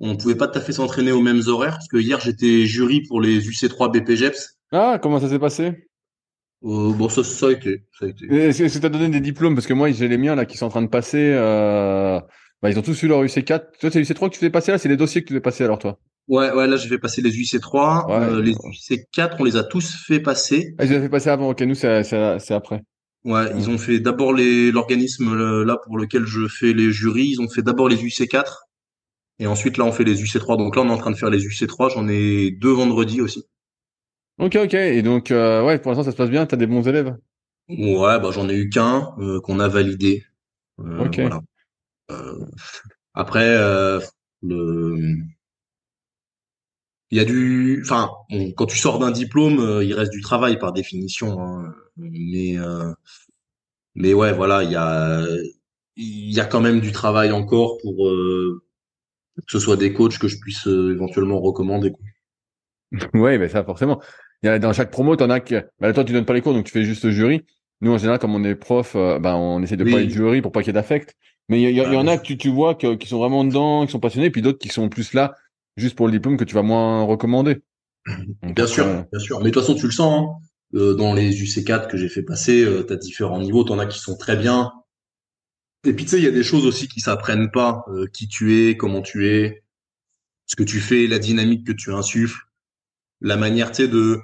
on 0.00 0.16
pouvait 0.16 0.34
pas 0.34 0.48
tout 0.48 0.58
à 0.58 0.62
fait 0.62 0.72
s'entraîner 0.72 1.12
aux 1.12 1.22
mêmes 1.22 1.42
horaires 1.46 1.74
parce 1.74 1.88
que 1.88 1.96
hier 1.96 2.20
j'étais 2.20 2.66
jury 2.66 3.02
pour 3.02 3.20
les 3.20 3.48
UC3 3.48 3.92
BPGEPS. 3.92 4.58
Ah, 4.72 4.98
comment 5.00 5.20
ça 5.20 5.28
s'est 5.28 5.38
passé? 5.38 5.88
Euh, 6.62 6.92
bon, 6.92 7.08
ça, 7.08 7.24
ça 7.24 7.46
a 7.46 7.52
été. 7.52 7.84
Ça 7.98 8.06
a 8.06 8.08
été. 8.08 8.26
Est-ce 8.26 8.74
que 8.74 8.78
tu 8.78 8.86
as 8.86 8.90
donné 8.90 9.08
des 9.08 9.20
diplômes? 9.20 9.54
Parce 9.54 9.66
que 9.66 9.72
moi, 9.72 9.90
j'ai 9.90 10.08
les 10.08 10.18
miens 10.18 10.34
là 10.34 10.44
qui 10.44 10.56
sont 10.58 10.66
en 10.66 10.70
train 10.70 10.82
de 10.82 10.88
passer. 10.88 11.32
Euh, 11.34 12.20
bah, 12.62 12.70
ils 12.70 12.78
ont 12.78 12.82
tous 12.82 13.02
eu 13.02 13.08
leur 13.08 13.22
UC4. 13.22 13.78
Toi, 13.80 13.90
c'est 13.90 14.00
UC3 14.00 14.28
que 14.28 14.34
tu 14.34 14.40
fais 14.40 14.50
passer 14.50 14.72
là? 14.72 14.78
C'est 14.78 14.88
les 14.88 14.96
dossiers 14.96 15.22
que 15.22 15.28
tu 15.28 15.34
fais 15.34 15.40
passer 15.40 15.64
alors, 15.64 15.78
toi? 15.78 15.98
Ouais, 16.28 16.52
ouais, 16.52 16.68
là 16.68 16.76
j'ai 16.76 16.88
fait 16.88 16.98
passer 16.98 17.22
les 17.22 17.30
UC3, 17.30 18.06
Ouais. 18.06 18.14
euh, 18.14 18.40
les 18.42 18.52
UC4, 18.52 19.36
on 19.40 19.44
les 19.44 19.56
a 19.56 19.64
tous 19.64 19.96
fait 20.06 20.20
passer. 20.20 20.74
Ah, 20.78 20.84
ils 20.84 20.92
ont 20.94 21.00
fait 21.00 21.08
passer 21.08 21.30
avant. 21.30 21.48
Ok, 21.50 21.60
nous 21.62 21.74
c'est 21.74 22.12
après. 22.52 22.82
Ouais, 23.24 23.50
ils 23.56 23.68
ont 23.68 23.78
fait 23.78 23.98
d'abord 24.00 24.32
les 24.32 24.70
l'organisme 24.70 25.28
euh, 25.32 25.64
là 25.64 25.76
pour 25.84 25.98
lequel 25.98 26.24
je 26.26 26.46
fais 26.46 26.72
les 26.72 26.90
jurys, 26.92 27.30
ils 27.32 27.40
ont 27.40 27.48
fait 27.48 27.62
d'abord 27.62 27.88
les 27.88 27.96
UC4 27.96 28.68
et 29.40 29.46
ensuite 29.46 29.76
là 29.76 29.84
on 29.84 29.92
fait 29.92 30.04
les 30.04 30.22
UC3. 30.22 30.56
Donc 30.56 30.76
là 30.76 30.82
on 30.82 30.88
est 30.88 30.92
en 30.92 30.98
train 30.98 31.10
de 31.10 31.16
faire 31.16 31.30
les 31.30 31.44
UC3, 31.44 31.88
j'en 31.90 32.06
ai 32.08 32.50
deux 32.52 32.70
vendredi 32.72 33.20
aussi. 33.20 33.44
Ok, 34.38 34.56
ok. 34.56 34.74
Et 34.74 35.02
donc 35.02 35.30
euh, 35.32 35.64
ouais, 35.64 35.78
pour 35.80 35.90
l'instant 35.90 36.04
ça 36.04 36.12
se 36.12 36.16
passe 36.16 36.30
bien. 36.30 36.46
T'as 36.46 36.56
des 36.56 36.66
bons 36.66 36.86
élèves? 36.86 37.16
Ouais, 37.68 38.20
bah 38.20 38.30
j'en 38.32 38.48
ai 38.48 38.54
eu 38.54 38.68
qu'un 38.70 39.14
euh, 39.18 39.40
qu'on 39.40 39.58
a 39.60 39.68
validé. 39.68 40.24
Euh, 40.80 41.06
Ok. 41.06 41.18
voilà. 41.20 41.40
Euh, 42.10 42.44
après 43.14 43.46
euh, 43.48 44.00
le 44.42 44.96
il 47.10 47.18
y 47.18 47.20
a 47.20 47.24
du 47.24 47.80
enfin 47.84 48.10
bon, 48.30 48.52
quand 48.56 48.66
tu 48.66 48.76
sors 48.76 48.98
d'un 48.98 49.10
diplôme, 49.10 49.58
euh, 49.60 49.84
il 49.84 49.94
reste 49.94 50.12
du 50.12 50.20
travail 50.20 50.58
par 50.58 50.72
définition 50.72 51.40
hein. 51.40 51.74
Mais 51.96 52.56
mais 53.94 54.14
ouais, 54.14 54.32
voilà, 54.32 54.62
il 54.62 54.70
y 54.70 54.76
a 54.76 55.24
il 55.96 56.32
y 56.32 56.40
a 56.40 56.46
quand 56.46 56.60
même 56.60 56.80
du 56.80 56.92
travail 56.92 57.32
encore 57.32 57.78
pour 57.82 58.08
euh, 58.08 58.62
que 59.36 59.52
ce 59.52 59.58
soit 59.58 59.76
des 59.76 59.92
coachs 59.92 60.18
que 60.18 60.28
je 60.28 60.38
puisse 60.38 60.66
euh, 60.66 60.92
éventuellement 60.92 61.40
recommander. 61.40 61.92
Ouais, 63.14 63.38
ben 63.38 63.48
ça 63.48 63.64
forcément. 63.64 64.00
Il 64.42 64.46
y 64.46 64.48
a 64.48 64.58
dans 64.58 64.72
chaque 64.72 64.90
promo, 64.90 65.16
t'en 65.16 65.30
as 65.30 65.40
que. 65.40 65.66
Bah, 65.80 65.92
toi, 65.92 66.04
tu 66.04 66.12
donnes 66.12 66.24
pas 66.24 66.32
les 66.32 66.40
cours, 66.40 66.54
donc 66.54 66.64
tu 66.64 66.72
fais 66.72 66.84
juste 66.84 67.04
le 67.04 67.10
jury. 67.10 67.44
Nous, 67.82 67.92
en 67.92 67.98
général, 67.98 68.18
comme 68.18 68.34
on 68.34 68.44
est 68.44 68.54
prof, 68.54 68.94
euh, 68.96 69.18
ben 69.18 69.34
on 69.36 69.62
essaie 69.62 69.76
de 69.76 69.84
Oui. 69.84 69.92
pas 69.92 70.02
être 70.02 70.10
jury 70.10 70.42
pour 70.42 70.52
pas 70.52 70.60
qu'il 70.60 70.68
y 70.68 70.70
ait 70.70 70.74
d'affect. 70.74 71.14
Mais 71.50 71.60
il 71.60 71.62
y, 71.62 71.66
a- 71.66 71.70
il 71.70 71.76
y 71.76 71.80
a- 71.80 71.88
il 71.88 71.94
y 71.94 71.96
en 71.98 72.06
a 72.06 72.16
que 72.16 72.22
tu, 72.22 72.38
tu 72.38 72.48
vois 72.48 72.74
que, 72.74 72.94
qui 72.94 73.08
sont 73.08 73.18
vraiment 73.18 73.44
dedans, 73.44 73.84
qui 73.84 73.92
sont 73.92 74.00
passionnés, 74.00 74.30
puis 74.30 74.40
d'autres 74.40 74.58
qui 74.58 74.68
sont 74.68 74.88
plus 74.88 75.12
là 75.12 75.34
juste 75.76 75.96
pour 75.96 76.06
le 76.06 76.12
diplôme 76.12 76.36
que 76.36 76.44
tu 76.44 76.54
vas 76.54 76.62
moins 76.62 77.02
recommander. 77.02 77.58
Donc, 78.42 78.54
Bien 78.54 78.66
sûr, 78.66 78.86
après, 78.86 79.08
bien 79.12 79.20
sûr. 79.20 79.38
Mais 79.40 79.46
de 79.46 79.50
toute 79.50 79.62
façon, 79.62 79.74
tu 79.74 79.86
le 79.86 79.92
sens. 79.92 80.20
Hein. 80.28 80.46
Euh, 80.74 80.94
dans 80.94 81.12
les 81.14 81.42
UC4 81.42 81.88
que 81.88 81.96
j'ai 81.96 82.08
fait 82.08 82.22
passer, 82.22 82.62
euh, 82.64 82.82
t'as 82.84 82.94
différents 82.96 83.40
niveaux. 83.40 83.64
T'en 83.64 83.78
as 83.80 83.86
qui 83.86 83.98
sont 83.98 84.16
très 84.16 84.36
bien. 84.36 84.70
Et 85.84 85.92
puis 85.94 86.04
tu 86.04 86.10
sais, 86.12 86.18
il 86.18 86.24
y 86.24 86.28
a 86.28 86.32
des 86.32 86.44
choses 86.44 86.64
aussi 86.66 86.86
qui 86.88 87.00
s'apprennent 87.00 87.50
pas. 87.50 87.84
Euh, 87.88 88.06
qui 88.12 88.28
tu 88.28 88.68
es, 88.68 88.76
comment 88.76 89.02
tu 89.02 89.26
es, 89.28 89.64
ce 90.46 90.54
que 90.56 90.62
tu 90.62 90.78
fais, 90.80 91.06
la 91.08 91.18
dynamique 91.18 91.66
que 91.66 91.72
tu 91.72 91.92
insuffles, 91.92 92.42
la 93.20 93.36
manière, 93.36 93.72
tu 93.72 93.82
sais, 93.82 93.88
de 93.88 94.18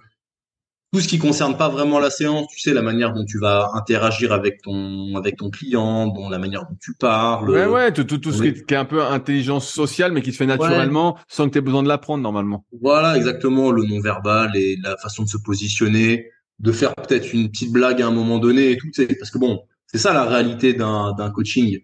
tout 0.92 1.00
ce 1.00 1.08
qui 1.08 1.18
concerne 1.18 1.56
pas 1.56 1.68
vraiment 1.68 1.98
la 1.98 2.10
séance. 2.10 2.46
Tu 2.48 2.60
sais, 2.60 2.72
la 2.72 2.82
manière 2.82 3.12
dont 3.12 3.24
tu 3.24 3.38
vas 3.38 3.70
interagir 3.74 4.32
avec 4.32 4.62
ton 4.62 5.16
avec 5.16 5.36
ton 5.36 5.50
client, 5.50 6.06
dont 6.06 6.28
la 6.28 6.38
manière 6.38 6.62
dont 6.62 6.76
tu 6.80 6.94
parles. 6.94 7.50
Ouais, 7.50 7.66
ouais, 7.66 7.92
tout, 7.92 8.04
tout, 8.04 8.18
tout 8.18 8.32
ce 8.32 8.40
oui. 8.40 8.52
qui 8.52 8.60
est, 8.60 8.66
qui 8.66 8.74
est 8.74 8.78
un 8.78 8.84
peu 8.84 9.02
intelligence 9.02 9.68
sociale, 9.68 10.12
mais 10.12 10.22
qui 10.22 10.32
se 10.32 10.38
fait 10.38 10.46
naturellement, 10.46 11.18
sans 11.28 11.46
que 11.46 11.52
tu 11.52 11.58
aies 11.58 11.62
besoin 11.62 11.82
de 11.82 11.88
l'apprendre 11.88 12.22
normalement. 12.22 12.64
Voilà, 12.80 13.16
exactement, 13.16 13.70
le 13.70 13.84
non-verbal 13.84 14.56
et 14.56 14.78
la 14.82 14.96
façon 14.96 15.24
de 15.24 15.28
se 15.28 15.38
positionner, 15.38 16.30
de 16.60 16.72
faire 16.72 16.94
peut-être 16.94 17.32
une 17.32 17.50
petite 17.50 17.72
blague 17.72 18.00
à 18.00 18.06
un 18.06 18.12
moment 18.12 18.38
donné 18.38 18.70
et 18.70 18.76
tout, 18.76 18.86
tu 18.86 19.06
sais, 19.06 19.14
parce 19.14 19.30
que 19.30 19.38
bon, 19.38 19.60
c'est 19.86 19.98
ça 19.98 20.12
la 20.12 20.24
réalité 20.24 20.72
d'un 20.72 21.12
d'un 21.12 21.30
coaching. 21.30 21.80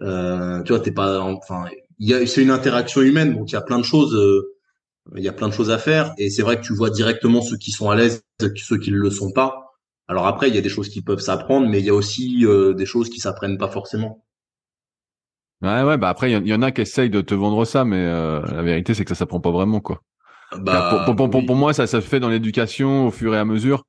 Euh, 0.00 0.62
tu 0.62 0.72
vois, 0.72 0.80
t'es 0.80 0.92
pas, 0.92 1.20
enfin, 1.20 1.64
il 1.98 2.08
y 2.08 2.14
a, 2.14 2.26
c'est 2.26 2.42
une 2.42 2.50
interaction 2.50 3.02
humaine, 3.02 3.34
donc 3.34 3.50
il 3.50 3.54
y 3.54 3.56
a 3.58 3.60
plein 3.60 3.78
de 3.78 3.84
choses, 3.84 4.14
euh, 4.14 4.54
il 5.16 5.22
y 5.22 5.28
a 5.28 5.32
plein 5.32 5.48
de 5.48 5.52
choses 5.54 5.70
à 5.70 5.78
faire, 5.78 6.14
et 6.18 6.30
c'est 6.30 6.42
vrai 6.42 6.56
que 6.60 6.62
tu 6.66 6.74
vois 6.74 6.90
directement 6.90 7.42
ceux 7.42 7.56
qui 7.56 7.70
sont 7.70 7.90
à 7.90 7.96
l'aise, 7.96 8.22
ceux 8.56 8.78
qui 8.78 8.90
ne 8.90 8.96
le 8.98 9.10
sont 9.10 9.32
pas. 9.32 9.72
Alors 10.08 10.26
après, 10.26 10.48
il 10.48 10.54
y 10.54 10.58
a 10.58 10.62
des 10.62 10.68
choses 10.68 10.88
qui 10.88 11.02
peuvent 11.02 11.20
s'apprendre, 11.20 11.68
mais 11.68 11.80
il 11.80 11.86
y 11.86 11.90
a 11.90 11.94
aussi 11.94 12.44
euh, 12.46 12.74
des 12.74 12.86
choses 12.86 13.08
qui 13.10 13.18
s'apprennent 13.20 13.58
pas 13.58 13.68
forcément. 13.68 14.24
Ouais, 15.62 15.82
ouais, 15.84 15.96
bah 15.96 16.08
après, 16.08 16.30
il 16.30 16.32
y 16.32 16.36
en- 16.36 16.40
il 16.42 16.48
y, 16.48 16.54
en 16.54 16.62
a 16.62 16.72
qui 16.72 16.80
essayent 16.80 17.08
de 17.10 17.20
te 17.20 17.34
vendre 17.34 17.64
ça, 17.64 17.84
mais 17.84 17.96
euh, 17.96 18.40
la 18.50 18.62
vérité, 18.62 18.94
c'est 18.94 19.04
que 19.04 19.10
ça 19.10 19.14
s'apprend 19.14 19.38
pas 19.40 19.52
vraiment, 19.52 19.80
quoi. 19.80 20.02
Bah, 20.64 20.82
pour, 20.82 21.04
pour, 21.04 21.16
pour, 21.16 21.30
pour- 21.30 21.40
oui. 21.42 21.46
pour 21.46 21.56
moi, 21.56 21.74
ça, 21.74 21.86
ça 21.86 22.00
se 22.00 22.06
fait 22.08 22.20
dans 22.20 22.28
l'éducation 22.30 23.08
au 23.08 23.10
fur 23.12 23.34
et 23.34 23.38
à 23.38 23.44
mesure. 23.44 23.84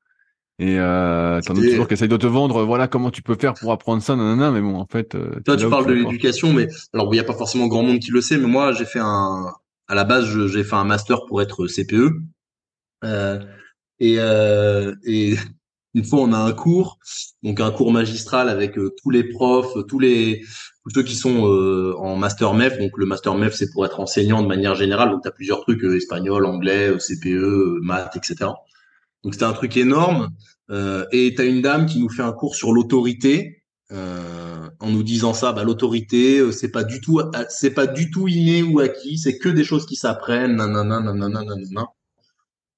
Et 0.59 0.77
euh, 0.79 1.41
t'en 1.41 1.57
as 1.57 1.65
toujours 1.65 1.87
qui 1.87 1.95
essayent 1.95 2.09
de 2.09 2.17
te 2.17 2.27
vendre, 2.27 2.63
voilà 2.65 2.87
comment 2.87 3.11
tu 3.11 3.23
peux 3.23 3.35
faire 3.35 3.55
pour 3.55 3.71
apprendre 3.73 4.03
ça, 4.03 4.15
nanana, 4.15 4.51
mais 4.51 4.61
bon, 4.61 4.75
en 4.77 4.87
fait. 4.87 5.15
euh, 5.15 5.31
Toi, 5.45 5.57
tu 5.57 5.67
parles 5.67 5.85
de 5.87 5.93
l'éducation, 5.93 6.53
mais 6.53 6.67
alors 6.93 7.07
il 7.13 7.17
n'y 7.17 7.19
a 7.19 7.23
pas 7.23 7.33
forcément 7.33 7.67
grand 7.67 7.83
monde 7.83 7.99
qui 7.99 8.11
le 8.11 8.21
sait, 8.21 8.37
mais 8.37 8.47
moi, 8.47 8.71
j'ai 8.73 8.85
fait 8.85 8.99
un, 8.99 9.53
à 9.87 9.95
la 9.95 10.03
base, 10.03 10.25
j'ai 10.47 10.63
fait 10.63 10.75
un 10.75 10.83
master 10.83 11.25
pour 11.25 11.41
être 11.41 11.67
CPE, 11.67 12.11
euh, 13.03 13.39
et 13.99 14.15
euh, 14.19 14.95
et 15.05 15.35
une 15.95 16.03
fois, 16.03 16.21
on 16.21 16.33
a 16.33 16.37
un 16.37 16.51
cours, 16.53 16.97
donc 17.43 17.59
un 17.59 17.71
cours 17.71 17.91
magistral 17.91 18.49
avec 18.49 18.77
euh, 18.77 18.93
tous 19.01 19.09
les 19.11 19.23
profs, 19.23 19.75
tous 19.87 19.99
les 19.99 20.43
tous 20.83 20.89
ceux 20.95 21.03
qui 21.03 21.15
sont 21.15 21.47
euh, 21.47 21.93
en 21.97 22.15
master 22.15 22.53
MEF. 22.53 22.79
Donc 22.79 22.97
le 22.97 23.05
master 23.05 23.35
MEF, 23.35 23.53
c'est 23.53 23.71
pour 23.71 23.85
être 23.85 23.99
enseignant 23.99 24.41
de 24.41 24.47
manière 24.47 24.75
générale. 24.75 25.11
Donc 25.11 25.21
tu 25.21 25.27
as 25.27 25.31
plusieurs 25.31 25.61
trucs 25.61 25.83
euh, 25.83 25.97
espagnol, 25.97 26.45
anglais, 26.45 26.91
CPE, 26.97 27.79
maths, 27.81 28.15
etc. 28.15 28.51
Donc 29.23 29.33
c'était 29.33 29.45
un 29.45 29.53
truc 29.53 29.77
énorme. 29.77 30.29
Et 31.11 31.35
t'as 31.37 31.45
une 31.45 31.61
dame 31.61 31.85
qui 31.85 31.99
nous 31.99 32.09
fait 32.09 32.23
un 32.23 32.31
cours 32.31 32.55
sur 32.55 32.73
l'autorité, 32.73 33.62
euh, 33.93 34.69
en 34.79 34.89
nous 34.89 35.03
disant 35.03 35.33
ça, 35.33 35.53
bah 35.53 35.63
l'autorité, 35.63 36.39
euh, 36.39 36.51
c'est 36.51 36.71
pas 36.71 36.83
du 36.83 36.99
tout, 36.99 37.19
euh, 37.19 37.29
c'est 37.49 37.73
pas 37.73 37.85
du 37.87 38.09
tout 38.09 38.27
inné 38.27 38.63
ou 38.63 38.79
acquis, 38.79 39.17
c'est 39.17 39.37
que 39.37 39.49
des 39.49 39.63
choses 39.63 39.85
qui 39.85 39.95
s'apprennent, 39.95 40.55
nanana, 40.55 40.99
nanana, 40.99 41.43
nanana. 41.43 41.87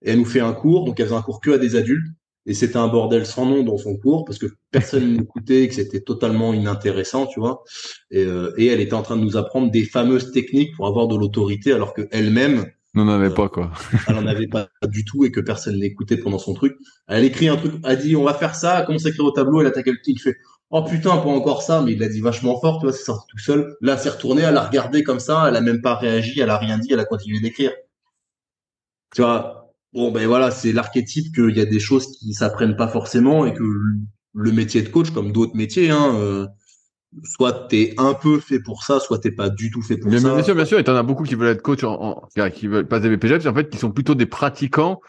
Et 0.02 0.12
elle 0.12 0.20
nous 0.20 0.26
fait 0.26 0.42
un 0.42 0.54
cours, 0.54 0.86
donc 0.86 1.00
elle 1.00 1.06
faisait 1.08 1.18
un 1.18 1.22
cours 1.22 1.40
que 1.40 1.52
à 1.52 1.58
des 1.58 1.76
adultes, 1.76 2.08
et 2.46 2.54
c'était 2.54 2.78
un 2.78 2.88
bordel 2.88 3.26
sans 3.26 3.46
nom 3.46 3.64
dans 3.64 3.78
son 3.78 3.96
cours 3.98 4.24
parce 4.26 4.38
que 4.38 4.48
personne 4.72 5.14
n'écoutait, 5.14 5.64
et 5.64 5.68
que 5.70 5.76
c'était 5.76 6.02
totalement 6.02 6.54
inintéressant, 6.54 7.28
tu 7.28 7.40
vois. 7.40 7.64
Et, 8.12 8.24
euh, 8.26 8.54
et 8.58 8.68
elle 8.68 8.82
était 8.82 8.94
en 8.94 9.02
train 9.02 9.18
de 9.18 9.24
nous 9.24 9.38
apprendre 9.38 9.72
des 9.72 9.86
fameuses 9.86 10.32
techniques 10.32 10.76
pour 10.76 10.88
avoir 10.88 11.08
de 11.08 11.16
l'autorité, 11.16 11.72
alors 11.72 11.94
que 11.94 12.08
elle-même, 12.12 12.66
mais 12.96 13.02
Euh, 13.02 13.30
pas, 13.30 13.50
quoi. 13.50 13.72
elle 14.08 14.16
en 14.16 14.26
avait 14.26 14.48
pas 14.48 14.70
du 14.88 15.04
tout 15.04 15.26
et 15.26 15.32
que 15.32 15.42
personne 15.42 15.78
n'écoutait 15.80 16.18
pendant 16.18 16.38
son 16.38 16.54
truc. 16.54 16.78
Elle 17.08 17.26
écrit 17.26 17.50
un 17.50 17.58
truc, 17.58 17.74
elle 17.84 18.00
dit 18.00 18.16
on 18.16 18.24
va 18.24 18.34
faire 18.34 18.56
ça, 18.56 18.80
elle 18.80 18.86
commence 18.86 19.06
à 19.06 19.10
écrire 19.10 19.26
au 19.26 19.32
tableau, 19.32 19.62
elle 19.62 19.68
attaque 19.68 19.88
le 19.88 19.98
petit, 19.98 20.14
il 20.14 20.20
fait 20.20 20.38
oh 20.72 20.84
putain 20.84 21.18
pas 21.18 21.30
encore 21.30 21.62
ça, 21.64 21.82
mais 21.82 21.94
il 21.94 22.00
l'a 22.00 22.10
dit 22.10 22.22
vachement 22.22 22.60
fort, 22.60 22.80
tu 22.80 22.86
vois, 22.86 22.94
c'est 22.94 23.04
sorti 23.04 23.28
tout 23.30 23.38
seul. 23.40 23.76
Là, 23.82 23.98
c'est 23.98 24.10
retourné, 24.10 24.42
elle 24.44 24.58
a 24.58 24.64
regardé 24.66 25.04
comme 25.04 25.20
ça, 25.20 25.46
elle 25.48 25.56
a 25.56 25.62
même 25.62 25.82
pas 25.82 25.96
réagi, 25.96 26.40
elle 26.40 26.50
a 26.50 26.58
rien 26.58 26.78
dit, 26.78 26.92
elle 26.92 27.00
a 27.00 27.06
continué 27.06 27.40
d'écrire. 27.40 27.72
Tu 29.16 29.22
vois, 29.22 29.72
bon 29.94 30.12
ben 30.12 30.28
voilà, 30.28 30.52
c'est 30.52 30.74
l'archétype 30.74 31.34
qu'il 31.34 31.56
y 31.56 31.62
a 31.62 31.66
des 31.66 31.80
choses 31.80 32.08
qui 32.18 32.34
s'apprennent 32.34 32.76
pas 32.76 32.88
forcément 32.88 33.46
et 33.46 33.54
que 33.54 33.64
le 34.34 34.52
métier 34.52 34.82
de 34.82 34.90
coach, 34.90 35.12
comme 35.12 35.32
d'autres 35.32 35.56
métiers, 35.56 35.90
hein, 35.90 36.14
euh, 36.16 36.48
soit 37.24 37.68
t'es 37.70 37.94
un 37.98 38.14
peu 38.14 38.40
fait 38.40 38.60
pour 38.60 38.84
ça, 38.84 39.00
soit 39.00 39.20
t'es 39.20 39.32
pas 39.32 39.50
du 39.50 39.72
tout 39.72 39.82
fait 39.82 39.96
pour 39.98 40.10
Bien, 40.12 40.20
ça. 40.20 40.34
bien 40.34 40.44
sûr, 40.44 40.56
bien 40.56 40.66
sûr, 40.66 40.80
et 40.80 40.84
t'en 40.84 40.96
as 40.96 41.04
beaucoup 41.04 41.24
qui 41.24 41.36
veulent 41.36 41.50
être 41.56 41.62
coach 41.62 41.84
en, 41.86 41.94
en- 42.38 42.50
qui 42.50 42.68
veulent 42.68 42.88
passer 42.88 43.10
des 43.10 43.16
BPGEPS, 43.16 43.46
en 43.48 43.54
fait, 43.54 43.70
qui 43.70 43.78
sont 43.78 43.92
plutôt 43.92 44.16
des 44.16 44.26
pratiquants 44.26 45.00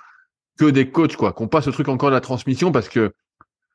que 0.59 0.66
des 0.66 0.88
coachs, 0.90 1.16
quoi. 1.16 1.32
Qu'on 1.32 1.48
passe 1.48 1.64
ce 1.64 1.70
truc 1.70 1.88
encore 1.88 2.11
de 2.11 2.14
la 2.14 2.20
transmission 2.20 2.70
parce 2.70 2.88
que 2.88 3.12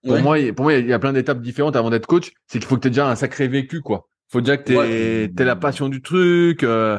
pour 0.03 0.13
Ouais. 0.13 0.21
moi, 0.21 0.39
il- 0.39 0.53
pour 0.53 0.63
moi, 0.65 0.73
il 0.73 0.87
y 0.87 0.93
a 0.93 0.99
plein 0.99 1.13
d'étapes 1.13 1.41
différentes 1.41 1.75
avant 1.75 1.89
d'être 1.89 2.07
coach. 2.07 2.31
C'est 2.47 2.59
qu'il 2.59 2.67
faut 2.67 2.75
que 2.75 2.81
tu 2.81 2.87
aies 2.87 2.91
déjà 2.91 3.09
un 3.09 3.15
sacré 3.15 3.47
vécu, 3.47 3.81
quoi. 3.81 4.07
Faut 4.29 4.41
déjà 4.41 4.57
que 4.57 4.63
tu 4.63 4.77
Ouais. 4.77 4.89
aies, 5.37 5.43
la 5.43 5.55
passion 5.55 5.89
du 5.89 6.01
truc. 6.01 6.63
euh, 6.63 6.97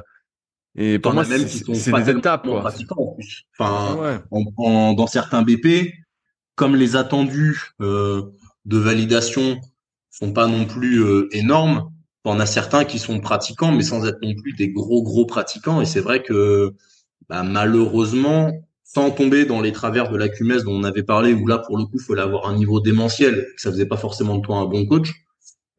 et 0.76 0.98
pour 0.98 1.12
moi, 1.12 1.24
c'est 1.24 1.38
des 1.38 2.10
étapes, 2.10 2.44
quoi. 2.46 2.60
pratiquants 2.60 2.96
en 3.00 3.14
plus. 3.14 3.44
Enfin, 3.58 3.96
Ouais. 3.96 4.18
en, 4.30 4.44
en- 4.56 4.92
dans 4.94 5.06
certains 5.06 5.42
BP, 5.42 5.92
comme 6.54 6.76
les 6.76 6.96
attendus 6.96 7.72
euh, 7.80 8.22
de 8.64 8.78
validation 8.78 9.60
sont 10.10 10.32
pas 10.32 10.46
non 10.46 10.64
plus 10.66 11.02
euh, 11.02 11.28
énormes, 11.32 11.90
on 12.24 12.38
a 12.38 12.46
certains 12.46 12.84
qui 12.84 12.98
sont 12.98 13.18
pratiquants, 13.20 13.72
mais 13.72 13.82
sans 13.82 14.06
être 14.06 14.18
non 14.22 14.34
plus 14.34 14.52
des 14.52 14.68
gros 14.68 15.02
gros 15.02 15.26
pratiquants. 15.26 15.80
Et 15.80 15.86
c'est 15.86 16.00
vrai 16.00 16.22
que 16.22 16.72
bah, 17.28 17.42
malheureusement, 17.42 18.52
sans 18.94 19.10
tomber 19.10 19.44
dans 19.44 19.60
les 19.60 19.72
travers 19.72 20.10
de 20.10 20.16
la 20.16 20.28
QMS 20.28 20.64
dont 20.64 20.72
on 20.74 20.84
avait 20.84 21.02
parlé, 21.02 21.32
où 21.32 21.46
là 21.46 21.58
pour 21.58 21.78
le 21.78 21.84
coup, 21.84 21.98
il 21.98 22.02
fallait 22.02 22.22
avoir 22.22 22.48
un 22.48 22.56
niveau 22.56 22.80
démentiel, 22.80 23.46
que 23.56 23.60
ça 23.60 23.70
faisait 23.70 23.86
pas 23.86 23.96
forcément 23.96 24.36
de 24.36 24.42
toi 24.42 24.58
un 24.58 24.66
bon 24.66 24.86
coach. 24.86 25.12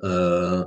Euh, 0.03 0.63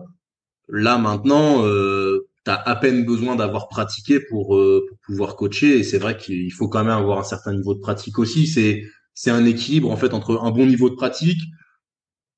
là 0.68 0.98
maintenant, 0.98 1.64
euh, 1.64 2.28
tu 2.44 2.50
as 2.50 2.54
à 2.54 2.76
peine 2.76 3.04
besoin 3.04 3.36
d'avoir 3.36 3.68
pratiqué 3.68 4.20
pour, 4.20 4.56
euh, 4.56 4.84
pour 4.88 4.98
pouvoir 5.06 5.36
coacher. 5.36 5.78
Et 5.78 5.82
c'est 5.82 5.98
vrai 5.98 6.16
qu'il 6.16 6.52
faut 6.52 6.68
quand 6.68 6.84
même 6.84 6.92
avoir 6.92 7.18
un 7.18 7.24
certain 7.24 7.52
niveau 7.52 7.74
de 7.74 7.80
pratique 7.80 8.18
aussi. 8.18 8.46
C'est 8.46 8.84
c'est 9.16 9.30
un 9.30 9.44
équilibre 9.46 9.90
en 9.90 9.96
fait 9.96 10.12
entre 10.14 10.38
un 10.42 10.50
bon 10.52 10.66
niveau 10.66 10.90
de 10.90 10.94
pratique, 10.94 11.40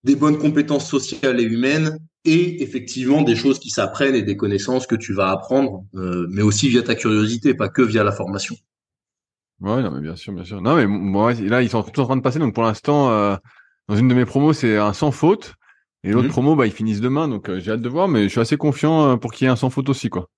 des 0.04 0.14
bonnes 0.14 0.38
compétences 0.38 0.88
sociales 0.88 1.40
et 1.40 1.44
humaines, 1.44 1.98
et 2.24 2.62
effectivement 2.62 3.22
des 3.22 3.36
choses 3.36 3.58
qui 3.58 3.70
s'apprennent 3.70 4.14
et 4.14 4.22
des 4.22 4.36
connaissances 4.36 4.86
que 4.86 4.94
tu 4.94 5.12
vas 5.12 5.30
apprendre, 5.30 5.84
euh, 5.96 6.26
mais 6.30 6.42
aussi 6.42 6.68
via 6.68 6.82
ta 6.82 6.94
curiosité, 6.94 7.52
pas 7.52 7.68
que 7.68 7.82
via 7.82 8.04
la 8.04 8.12
formation. 8.12 8.54
Ouais, 9.60 9.82
non, 9.82 9.90
mais 9.90 10.00
bien 10.00 10.14
sûr, 10.16 10.32
bien 10.32 10.44
sûr. 10.44 10.60
Non, 10.60 10.76
mais 10.76 10.86
moi, 10.86 11.32
là, 11.34 11.62
ils 11.62 11.70
sont 11.70 11.82
tous 11.82 12.00
en 12.00 12.04
train 12.06 12.16
de 12.16 12.22
passer. 12.22 12.38
Donc, 12.38 12.54
pour 12.54 12.62
l'instant, 12.62 13.10
euh, 13.10 13.36
dans 13.88 13.96
une 13.96 14.08
de 14.08 14.14
mes 14.14 14.24
promos, 14.24 14.52
c'est 14.52 14.76
un 14.76 14.92
sans 14.92 15.10
faute. 15.10 15.54
Et 16.04 16.12
l'autre 16.12 16.28
Mhm. 16.28 16.32
promo, 16.32 16.54
bah, 16.54 16.66
ils 16.66 16.72
finissent 16.72 17.00
demain. 17.00 17.26
Donc, 17.28 17.48
euh, 17.48 17.58
j'ai 17.58 17.72
hâte 17.72 17.82
de 17.82 17.88
voir. 17.88 18.06
Mais 18.08 18.24
je 18.24 18.28
suis 18.28 18.40
assez 18.40 18.56
confiant 18.56 19.10
euh, 19.12 19.16
pour 19.16 19.32
qu'il 19.32 19.46
y 19.46 19.48
ait 19.48 19.52
un 19.52 19.56
sans 19.56 19.70
faute 19.70 19.88
aussi, 19.88 20.10
quoi. 20.10 20.28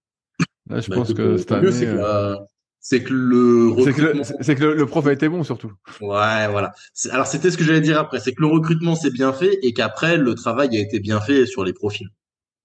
Là, 0.70 0.80
je 0.80 0.88
Bah, 0.88 0.96
pense 0.96 1.12
que 1.14 1.22
le 1.22 1.38
cette 1.38 1.52
mieux, 1.52 1.70
année. 1.70 1.72
c'est 1.72 1.86
que, 1.86 1.96
euh, 1.96 1.96
la- 1.96 2.38
c'est 2.80 3.02
que 3.04 3.12
le 3.12 3.68
C'est 3.78 3.92
que, 3.94 4.00
le, 4.02 4.08
recrutement. 4.08 4.24
c'est- 4.24 4.42
c'est 4.42 4.54
que 4.54 4.62
le, 4.64 4.74
le 4.74 4.86
prof 4.86 5.06
a 5.06 5.12
été 5.12 5.28
bon, 5.28 5.42
surtout. 5.44 5.72
Ouais, 6.00 6.48
voilà. 6.48 6.72
Alors 7.10 7.26
c'était 7.26 7.50
ce 7.50 7.56
que 7.56 7.62
j'allais 7.64 7.80
dire 7.80 7.98
après, 7.98 8.18
c'est 8.20 8.34
que 8.34 8.40
le 8.40 8.48
recrutement 8.48 8.94
s'est 8.96 9.10
bien 9.10 9.32
fait 9.32 9.58
et 9.62 9.72
qu'après 9.72 10.16
le 10.16 10.34
travail 10.34 10.76
a 10.76 10.80
été 10.80 10.98
bien 11.00 11.20
fait 11.20 11.46
sur 11.46 11.62
les 11.64 11.72
profils. 11.72 12.08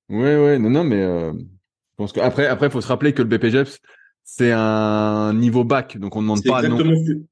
Ouais, 0.10 0.38
ouais, 0.38 0.60
non, 0.60 0.70
non, 0.70 0.84
mais 0.84 1.02
euh, 1.02 1.34
je 1.34 1.96
pense 1.98 2.12
que 2.14 2.20
après, 2.20 2.46
après, 2.48 2.70
faut 2.70 2.82
se 2.82 2.88
rappeler 2.88 3.14
que 3.14 3.22
le 3.24 3.28
BPGEPS, 3.28 3.80
c'est 4.28 4.52
un 4.52 5.34
niveau 5.36 5.64
bac, 5.64 5.98
donc 6.00 6.16
on 6.16 6.22
demande 6.24 6.44
pas. 6.44 6.62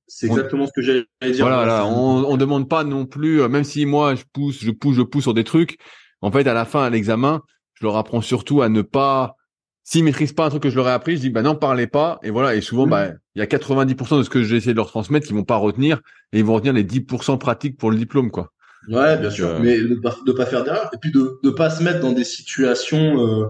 C'est 0.08 0.28
exactement 0.28 0.68
ce 0.68 0.72
que 0.74 0.84
j'allais 0.84 1.06
dire. 1.34 1.46
Voilà, 1.46 1.88
on, 1.88 2.24
on 2.24 2.38
demande 2.38 2.70
pas 2.70 2.84
non 2.84 3.08
plus, 3.08 3.41
euh, 3.41 3.50
même 3.50 3.64
si 3.64 3.88
moi 3.88 4.14
je 4.14 4.24
pousse, 4.32 4.64
je 4.64 4.70
pousse, 4.70 4.96
je 4.96 5.02
pousse 5.02 5.24
sur 5.24 5.34
des 5.34 5.44
trucs. 5.44 5.80
En 6.22 6.32
fait, 6.32 6.48
à 6.48 6.54
la 6.54 6.66
fin, 6.66 6.84
à 6.84 6.91
l'examen, 6.91 7.41
je 7.74 7.84
leur 7.84 7.98
apprends 7.98 8.22
surtout 8.22 8.62
à 8.62 8.70
ne 8.70 8.84
pas. 8.84 9.36
S'ils 9.84 10.04
maîtrisent 10.04 10.34
pas 10.34 10.46
un 10.46 10.50
truc 10.50 10.64
que 10.64 10.70
je 10.70 10.76
leur 10.76 10.88
ai 10.88 10.91
appris, 10.91 11.16
je 11.16 11.22
dis 11.22 11.30
bah 11.32 11.41
non, 11.41 11.56
parlez 11.56 11.88
pas. 11.88 12.20
Et 12.22 12.30
voilà. 12.30 12.56
Et 12.56 12.62
souvent, 12.62 12.86
bah 12.86 13.10
il 13.36 13.39
y 13.39 13.41
a 13.41 13.48
90% 13.48 14.20
de 14.20 14.24
ce 14.24 14.30
que 14.30 14.44
j'ai 14.44 14.58
essayé 14.58 14.74
de 14.74 14.78
leur 14.78 14.88
transmettre 14.88 15.26
qui 15.26 15.34
vont 15.34 15.44
pas 15.44 15.58
retenir 15.58 16.00
et 16.32 16.39
ils 16.39 16.46
vont 16.46 16.54
retenir 16.54 16.74
les 16.74 16.84
10% 16.84 17.39
pratiques 17.39 17.78
pour 17.78 17.89
le 17.89 17.98
diplôme, 17.98 18.30
quoi. 18.30 18.54
Ouais, 18.88 19.18
bien 19.18 19.32
sûr. 19.32 19.48
Euh, 19.48 19.60
Mais 19.60 19.82
de 19.82 19.96
pas, 19.96 20.16
de 20.26 20.32
pas 20.32 20.46
faire 20.46 20.64
d'erreur 20.64 20.91
et 20.94 20.98
puis 21.02 21.12
de 21.12 21.39
ne 21.44 21.50
pas 21.50 21.72
se 21.72 21.82
mettre 21.82 22.02
dans 22.02 22.12
des 22.12 22.24
situations. 22.24 23.20
Euh 23.20 23.48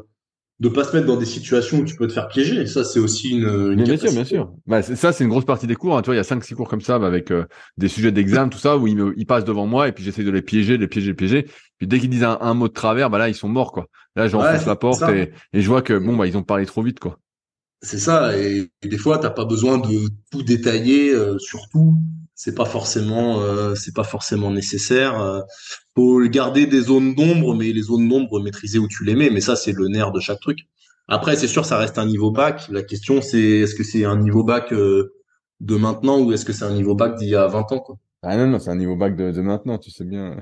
de 0.59 0.69
pas 0.69 0.83
se 0.83 0.95
mettre 0.95 1.07
dans 1.07 1.17
des 1.17 1.25
situations 1.25 1.79
où 1.79 1.83
tu 1.83 1.95
peux 1.95 2.07
te 2.07 2.13
faire 2.13 2.27
piéger. 2.27 2.65
Ça, 2.67 2.83
c'est 2.83 2.99
aussi 2.99 3.31
une, 3.31 3.73
une 3.73 3.83
bien 3.83 3.97
sûr, 3.97 4.11
bien 4.11 4.23
sûr. 4.23 4.51
Bah, 4.65 4.81
ça, 4.81 5.11
c'est 5.11 5.23
une 5.23 5.29
grosse 5.29 5.45
partie 5.45 5.67
des 5.67 5.75
cours. 5.75 5.97
Hein. 5.97 6.01
Tu 6.01 6.07
vois, 6.07 6.15
il 6.15 6.17
y 6.17 6.21
a 6.21 6.23
cinq, 6.23 6.43
six 6.43 6.53
cours 6.53 6.69
comme 6.69 6.81
ça, 6.81 6.99
bah, 6.99 7.07
avec 7.07 7.31
euh, 7.31 7.45
des 7.77 7.87
sujets 7.87 8.11
d'examen, 8.11 8.49
tout 8.49 8.59
ça, 8.59 8.77
où 8.77 8.87
ils, 8.87 8.95
me, 8.95 9.13
ils 9.17 9.25
passent 9.25 9.45
devant 9.45 9.65
moi 9.65 9.87
et 9.87 9.91
puis 9.91 10.03
j'essaie 10.03 10.23
de 10.23 10.31
les 10.31 10.41
piéger, 10.41 10.77
de 10.77 10.81
les 10.81 10.87
piéger, 10.87 11.07
de 11.07 11.11
les 11.11 11.15
piéger. 11.15 11.45
Puis 11.77 11.87
dès 11.87 11.99
qu'ils 11.99 12.09
disent 12.09 12.23
un, 12.23 12.53
mot 12.53 12.67
de 12.67 12.73
travers, 12.73 13.09
bah 13.09 13.17
là, 13.17 13.29
ils 13.29 13.35
sont 13.35 13.49
morts, 13.49 13.71
quoi. 13.71 13.87
Là, 14.15 14.27
j'enfonce 14.27 14.65
la 14.65 14.75
porte 14.75 15.01
et, 15.09 15.31
et, 15.53 15.61
je 15.61 15.67
vois 15.67 15.81
que 15.81 15.97
bon, 15.97 16.15
bah, 16.15 16.27
ils 16.27 16.37
ont 16.37 16.43
parlé 16.43 16.65
trop 16.65 16.83
vite, 16.83 16.99
quoi. 16.99 17.19
C'est 17.81 17.99
ça. 17.99 18.37
Et, 18.37 18.69
des 18.81 18.97
fois, 18.97 19.17
t'as 19.17 19.29
pas 19.29 19.45
besoin 19.45 19.77
de 19.77 20.07
tout 20.31 20.43
détailler, 20.43 21.13
euh, 21.13 21.37
surtout 21.39 21.97
c'est 22.35 22.55
pas 22.55 22.65
forcément 22.65 23.39
euh, 23.41 23.75
c'est 23.75 23.93
pas 23.93 24.03
forcément 24.03 24.51
nécessaire 24.51 25.19
euh, 25.21 25.41
faut 25.95 26.19
garder 26.27 26.65
des 26.65 26.81
zones 26.81 27.15
d'ombre 27.15 27.55
mais 27.55 27.71
les 27.71 27.83
zones 27.83 28.09
d'ombre 28.09 28.41
maîtriser 28.41 28.79
où 28.79 28.87
tu 28.87 29.03
les 29.03 29.15
mets 29.15 29.29
mais 29.29 29.41
ça 29.41 29.55
c'est 29.55 29.71
le 29.71 29.87
nerf 29.87 30.11
de 30.11 30.19
chaque 30.19 30.39
truc. 30.39 30.59
Après 31.07 31.35
c'est 31.35 31.47
sûr 31.47 31.65
ça 31.65 31.77
reste 31.77 31.97
un 31.97 32.05
niveau 32.05 32.31
bac. 32.31 32.67
La 32.69 32.81
question 32.81 33.21
c'est 33.21 33.41
est-ce 33.41 33.75
que 33.75 33.83
c'est 33.83 34.05
un 34.05 34.17
niveau 34.17 34.43
bac 34.43 34.71
euh, 34.73 35.13
de 35.59 35.75
maintenant 35.75 36.19
ou 36.19 36.31
est-ce 36.31 36.45
que 36.45 36.53
c'est 36.53 36.65
un 36.65 36.73
niveau 36.73 36.95
bac 36.95 37.15
d'il 37.17 37.29
y 37.29 37.35
a 37.35 37.47
20 37.47 37.71
ans 37.71 37.79
quoi? 37.79 37.97
Ah 38.23 38.37
non 38.37 38.47
non 38.47 38.59
c'est 38.59 38.71
un 38.71 38.77
niveau 38.77 38.95
bac 38.95 39.15
de, 39.15 39.31
de, 39.31 39.41
maintenant 39.41 39.77
tu 39.77 39.91
sais 39.91 40.05
bien. 40.05 40.37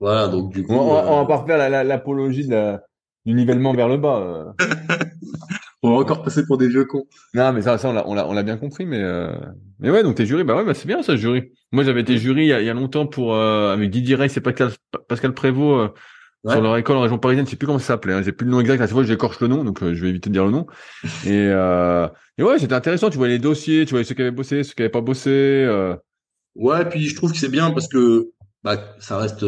Voilà 0.00 0.28
donc 0.28 0.52
du 0.52 0.62
coup 0.64 0.72
on, 0.72 0.80
on 0.80 1.20
va 1.20 1.26
pas 1.26 1.36
refaire 1.36 1.84
l'apologie 1.84 2.44
la, 2.44 2.82
du 3.26 3.34
nivellement 3.34 3.74
vers 3.74 3.88
le 3.88 3.98
bas 3.98 4.54
on 5.84 5.90
va 5.90 6.00
encore 6.00 6.22
passer 6.22 6.46
pour 6.46 6.56
des 6.56 6.68
vieux 6.68 6.84
cons. 6.84 7.04
Non, 7.34 7.52
mais 7.52 7.62
ça, 7.62 7.76
ça 7.78 7.90
on 7.90 8.14
l'a, 8.14 8.26
on 8.26 8.32
l'a, 8.32 8.42
bien 8.42 8.56
compris. 8.56 8.86
Mais, 8.86 9.02
euh... 9.02 9.32
mais 9.80 9.90
ouais, 9.90 10.02
donc 10.02 10.16
t'es 10.16 10.24
jury, 10.24 10.42
bah 10.42 10.56
ouais, 10.56 10.64
bah 10.64 10.74
c'est 10.74 10.86
bien 10.86 11.02
ça, 11.02 11.14
jury. 11.14 11.52
Moi, 11.72 11.84
j'avais 11.84 12.00
été 12.00 12.16
jury 12.16 12.44
il 12.44 12.48
y 12.48 12.52
a, 12.52 12.60
il 12.60 12.66
y 12.66 12.70
a 12.70 12.74
longtemps 12.74 13.06
pour 13.06 13.34
euh, 13.34 13.72
avec 13.72 13.90
Didier 13.90 14.14
Rey, 14.14 14.28
c'est 14.28 14.40
Pascal, 14.40 14.70
Pascal 15.08 15.34
Prévost 15.34 15.78
euh, 15.78 15.88
sur 16.50 16.60
leur 16.60 16.76
école 16.76 16.96
en 16.96 17.02
région 17.02 17.18
parisienne. 17.18 17.46
Je 17.46 17.50
sais 17.50 17.56
plus 17.56 17.66
comment 17.66 17.78
ça 17.78 17.86
s'appelait. 17.86 18.14
Hein. 18.14 18.22
J'ai 18.22 18.32
plus 18.32 18.44
le 18.44 18.52
nom 18.52 18.60
exact. 18.60 18.80
À 18.80 18.84
chaque 18.84 18.92
fois, 18.92 19.02
j'écorche 19.02 19.40
le 19.40 19.48
nom, 19.48 19.64
donc 19.64 19.82
euh, 19.82 19.94
je 19.94 20.02
vais 20.02 20.08
éviter 20.08 20.30
de 20.30 20.34
dire 20.34 20.44
le 20.44 20.50
nom. 20.50 20.66
et, 21.26 21.48
euh, 21.50 22.08
et 22.38 22.42
ouais, 22.42 22.58
c'était 22.58 22.74
intéressant. 22.74 23.10
Tu 23.10 23.18
vois 23.18 23.28
les 23.28 23.38
dossiers, 23.38 23.84
tu 23.86 23.94
vois 23.94 24.04
ceux 24.04 24.14
qui 24.14 24.22
avaient 24.22 24.30
bossé, 24.30 24.62
ceux 24.62 24.74
qui 24.74 24.82
avaient 24.82 24.90
pas 24.90 25.00
bossé. 25.00 25.30
Euh. 25.30 25.96
Ouais, 26.54 26.88
puis 26.88 27.08
je 27.08 27.16
trouve 27.16 27.32
que 27.32 27.38
c'est 27.38 27.50
bien 27.50 27.70
parce 27.70 27.88
que 27.88 28.28
bah, 28.62 28.94
ça 29.00 29.18
reste, 29.18 29.44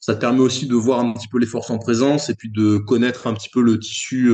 ça 0.00 0.14
permet 0.14 0.40
aussi 0.40 0.66
de 0.66 0.74
voir 0.74 1.00
un 1.00 1.12
petit 1.12 1.28
peu 1.28 1.38
les 1.38 1.46
forces 1.46 1.70
en 1.70 1.78
présence 1.78 2.30
et 2.30 2.34
puis 2.34 2.50
de 2.50 2.78
connaître 2.78 3.26
un 3.26 3.34
petit 3.34 3.50
peu 3.52 3.60
le 3.60 3.78
tissu 3.78 4.30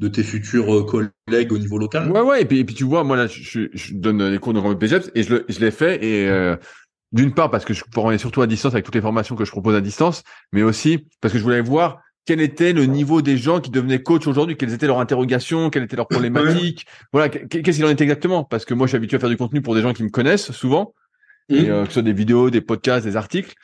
de 0.00 0.08
tes 0.08 0.22
futurs 0.22 0.74
euh, 0.74 0.84
collègues 0.84 1.52
au 1.52 1.58
niveau 1.58 1.78
local. 1.78 2.10
Ouais, 2.10 2.20
ouais. 2.20 2.42
Et 2.42 2.44
puis, 2.44 2.58
et 2.58 2.64
puis 2.64 2.74
tu 2.74 2.84
vois, 2.84 3.04
moi 3.04 3.16
là, 3.16 3.26
je, 3.26 3.68
je 3.72 3.94
donne 3.94 4.28
les 4.28 4.38
cours 4.38 4.52
de 4.52 4.74
BGEPS 4.74 5.10
et 5.14 5.22
je, 5.22 5.44
je 5.48 5.60
l'ai 5.60 5.70
fait. 5.70 6.04
Et 6.04 6.28
euh, 6.28 6.56
d'une 7.12 7.32
part 7.32 7.50
parce 7.50 7.64
que 7.64 7.74
je 7.74 7.84
pourrais 7.84 8.18
surtout 8.18 8.42
à 8.42 8.46
distance 8.46 8.72
avec 8.72 8.84
toutes 8.84 8.96
les 8.96 9.00
formations 9.00 9.36
que 9.36 9.44
je 9.44 9.50
propose 9.50 9.74
à 9.76 9.80
distance, 9.80 10.24
mais 10.52 10.62
aussi 10.62 11.06
parce 11.20 11.32
que 11.32 11.38
je 11.38 11.44
voulais 11.44 11.60
voir 11.60 12.00
quel 12.26 12.40
était 12.40 12.72
le 12.72 12.86
niveau 12.86 13.22
des 13.22 13.36
gens 13.36 13.60
qui 13.60 13.70
devenaient 13.70 14.02
coach 14.02 14.26
aujourd'hui, 14.26 14.56
quelles 14.56 14.72
étaient 14.72 14.86
leurs 14.86 14.98
interrogations, 14.98 15.70
quelles 15.70 15.84
étaient 15.84 15.96
leurs 15.96 16.08
problématiques. 16.08 16.86
Voilà, 17.12 17.28
qu'est-ce 17.28 17.76
qu'il 17.76 17.84
en 17.84 17.90
est 17.90 18.00
exactement? 18.00 18.44
Parce 18.44 18.64
que 18.64 18.72
moi, 18.72 18.86
je 18.86 18.92
suis 18.92 18.96
habitué 18.96 19.16
à 19.16 19.20
faire 19.20 19.28
du 19.28 19.36
contenu 19.36 19.60
pour 19.60 19.74
des 19.74 19.82
gens 19.82 19.92
qui 19.92 20.02
me 20.02 20.08
connaissent 20.08 20.50
souvent, 20.52 20.94
mmh. 21.50 21.54
et, 21.54 21.68
euh, 21.68 21.82
que 21.82 21.88
ce 21.88 21.94
soit 21.94 22.02
des 22.02 22.14
vidéos, 22.14 22.48
des 22.48 22.62
podcasts, 22.62 23.04
des 23.04 23.16
articles 23.16 23.54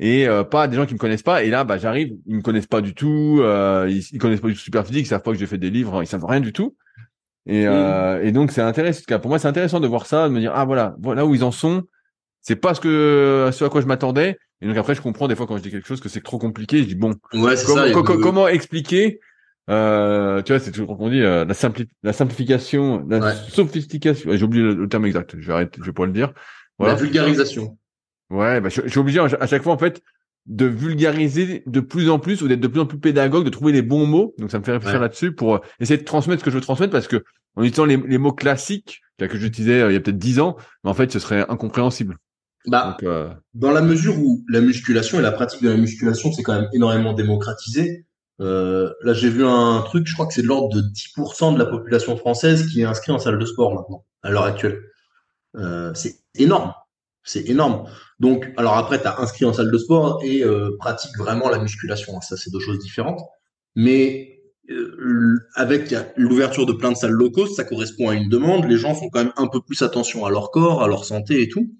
et 0.00 0.26
euh, 0.26 0.42
pas 0.42 0.66
des 0.66 0.76
gens 0.76 0.86
qui 0.86 0.94
me 0.94 0.98
connaissent 0.98 1.22
pas. 1.22 1.44
Et 1.44 1.50
là, 1.50 1.62
bah, 1.62 1.78
j'arrive, 1.78 2.16
ils 2.26 2.36
me 2.36 2.42
connaissent 2.42 2.66
pas 2.66 2.80
du 2.80 2.94
tout, 2.94 3.38
euh, 3.40 3.86
ils, 3.88 4.02
ils, 4.12 4.18
connaissent 4.18 4.40
pas 4.40 4.48
du 4.48 4.54
tout 4.54 4.60
super 4.60 4.84
physique, 4.86 5.04
ils 5.04 5.08
savent 5.08 5.22
pas 5.22 5.30
que 5.30 5.38
j'ai 5.38 5.46
fait 5.46 5.58
des 5.58 5.70
livres, 5.70 6.02
ils 6.02 6.06
savent 6.06 6.24
rien 6.24 6.40
du 6.40 6.52
tout. 6.52 6.74
Et, 7.46 7.66
euh, 7.66 8.22
et 8.22 8.32
donc 8.32 8.50
c'est 8.50 8.62
intéressant. 8.62 9.18
Pour 9.20 9.28
moi, 9.28 9.38
c'est 9.38 9.48
intéressant 9.48 9.78
de 9.78 9.86
voir 9.86 10.06
ça, 10.06 10.28
de 10.28 10.34
me 10.34 10.40
dire 10.40 10.52
ah 10.54 10.64
voilà, 10.64 10.96
voilà 11.00 11.24
où 11.24 11.34
ils 11.34 11.44
en 11.44 11.52
sont. 11.52 11.84
C'est 12.40 12.56
pas 12.56 12.74
ce 12.74 12.80
que 12.80 13.50
ce 13.52 13.64
à 13.64 13.68
quoi 13.68 13.82
je 13.82 13.86
m'attendais. 13.86 14.38
Et 14.62 14.66
donc 14.66 14.76
après, 14.76 14.94
je 14.94 15.02
comprends 15.02 15.28
des 15.28 15.36
fois 15.36 15.46
quand 15.46 15.58
je 15.58 15.62
dis 15.62 15.70
quelque 15.70 15.86
chose 15.86 16.00
que 16.00 16.08
c'est 16.08 16.22
trop 16.22 16.38
compliqué. 16.38 16.78
Je 16.78 16.84
dis 16.84 16.94
bon, 16.94 17.14
ouais, 17.34 17.54
comment, 17.92 18.16
comment 18.20 18.48
expliquer 18.48 19.20
euh, 19.70 20.42
tu 20.42 20.52
vois, 20.52 20.58
c'est 20.58 20.72
toujours 20.72 20.96
qu'on 20.96 21.10
dit 21.10 21.22
euh, 21.22 21.44
la, 21.44 21.54
simpli 21.54 21.88
la 22.02 22.12
simplification, 22.12 23.06
la 23.08 23.34
sophistication. 23.34 24.30
J'ai 24.34 24.42
oublié 24.42 24.64
le, 24.64 24.88
terme 24.88 25.06
exact. 25.06 25.36
Je 25.38 25.46
vais 25.46 25.52
arrêter, 25.52 25.78
je 25.80 25.86
vais 25.86 25.92
pas 25.92 26.06
le 26.06 26.12
dire. 26.12 26.32
Voilà. 26.78 26.94
La 26.94 27.00
vulgarisation. 27.00 27.78
Ouais, 28.30 28.60
bah, 28.60 28.68
je, 28.68 28.88
suis 28.88 28.98
obligé 28.98 29.20
à 29.20 29.46
chaque 29.46 29.62
fois 29.62 29.72
en 29.72 29.78
fait 29.78 30.02
de 30.46 30.64
vulgariser 30.66 31.62
de 31.66 31.80
plus 31.80 32.08
en 32.08 32.18
plus 32.18 32.42
ou 32.42 32.48
d'être 32.48 32.60
de 32.60 32.68
plus 32.68 32.80
en 32.80 32.86
plus 32.86 32.98
pédagogue, 32.98 33.44
de 33.44 33.50
trouver 33.50 33.72
les 33.72 33.82
bons 33.82 34.06
mots. 34.06 34.34
Donc 34.38 34.50
ça 34.50 34.58
me 34.58 34.64
fait 34.64 34.72
réfléchir 34.72 35.00
là-dessus 35.00 35.32
pour 35.32 35.56
euh, 35.56 35.58
essayer 35.80 35.98
de 35.98 36.04
transmettre 36.04 36.40
ce 36.40 36.44
que 36.44 36.50
je 36.50 36.56
veux 36.56 36.62
transmettre 36.62 36.92
parce 36.92 37.08
que 37.08 37.22
en 37.56 37.62
utilisant 37.62 37.84
les, 37.84 37.96
les 37.96 38.18
mots 38.18 38.32
classiques 38.32 39.02
que 39.28 39.38
j'utilisais 39.38 39.82
euh, 39.82 39.90
il 39.90 39.94
y 39.94 39.96
a 39.96 40.00
peut-être 40.00 40.18
dix 40.18 40.40
ans, 40.40 40.56
mais 40.84 40.90
en 40.90 40.94
fait 40.94 41.10
ce 41.12 41.18
serait 41.18 41.44
incompréhensible. 41.48 42.16
Bah, 42.66 42.96
euh, 43.02 43.30
dans 43.54 43.70
la 43.70 43.80
mesure 43.80 44.18
où 44.18 44.44
la 44.48 44.60
musculation 44.60 45.18
et 45.18 45.22
la 45.22 45.32
pratique 45.32 45.62
de 45.62 45.70
la 45.70 45.76
musculation 45.76 46.30
c'est 46.32 46.42
quand 46.42 46.54
même 46.54 46.68
énormément 46.72 47.12
démocratisé. 47.12 48.06
Euh, 48.40 48.90
là 49.02 49.12
j'ai 49.12 49.30
vu 49.30 49.44
un 49.44 49.82
truc, 49.82 50.06
je 50.06 50.14
crois 50.14 50.26
que 50.26 50.34
c'est 50.34 50.42
de 50.42 50.46
l'ordre 50.46 50.74
de 50.74 50.82
10% 50.82 51.54
de 51.54 51.58
la 51.58 51.66
population 51.66 52.16
française 52.16 52.66
qui 52.70 52.82
est 52.82 52.84
inscrite 52.84 53.14
en 53.14 53.18
salle 53.18 53.38
de 53.38 53.46
sport 53.46 53.74
maintenant 53.74 54.04
à 54.22 54.30
l'heure 54.30 54.44
actuelle. 54.44 54.80
C'est 55.94 56.20
énorme. 56.36 56.72
C'est 57.22 57.48
énorme. 57.48 57.86
Donc, 58.20 58.46
alors 58.56 58.76
après, 58.76 59.00
tu 59.00 59.06
as 59.06 59.18
inscrit 59.18 59.44
en 59.44 59.52
salle 59.52 59.70
de 59.70 59.78
sport 59.78 60.20
et 60.22 60.44
euh, 60.44 60.76
pratique 60.78 61.16
vraiment 61.18 61.48
la 61.48 61.58
musculation. 61.58 62.20
Ça, 62.20 62.36
c'est 62.36 62.50
deux 62.50 62.60
choses 62.60 62.78
différentes. 62.78 63.20
Mais 63.74 64.42
euh, 64.70 65.38
avec 65.54 65.94
l'ouverture 66.16 66.66
de 66.66 66.72
plein 66.72 66.92
de 66.92 66.96
salles 66.96 67.12
low 67.12 67.30
cost, 67.30 67.56
ça 67.56 67.64
correspond 67.64 68.10
à 68.10 68.14
une 68.14 68.28
demande. 68.28 68.66
Les 68.66 68.76
gens 68.76 68.94
font 68.94 69.08
quand 69.08 69.24
même 69.24 69.32
un 69.36 69.48
peu 69.48 69.60
plus 69.60 69.82
attention 69.82 70.24
à 70.26 70.30
leur 70.30 70.50
corps, 70.50 70.82
à 70.82 70.88
leur 70.88 71.04
santé 71.04 71.42
et 71.42 71.48
tout. 71.48 71.70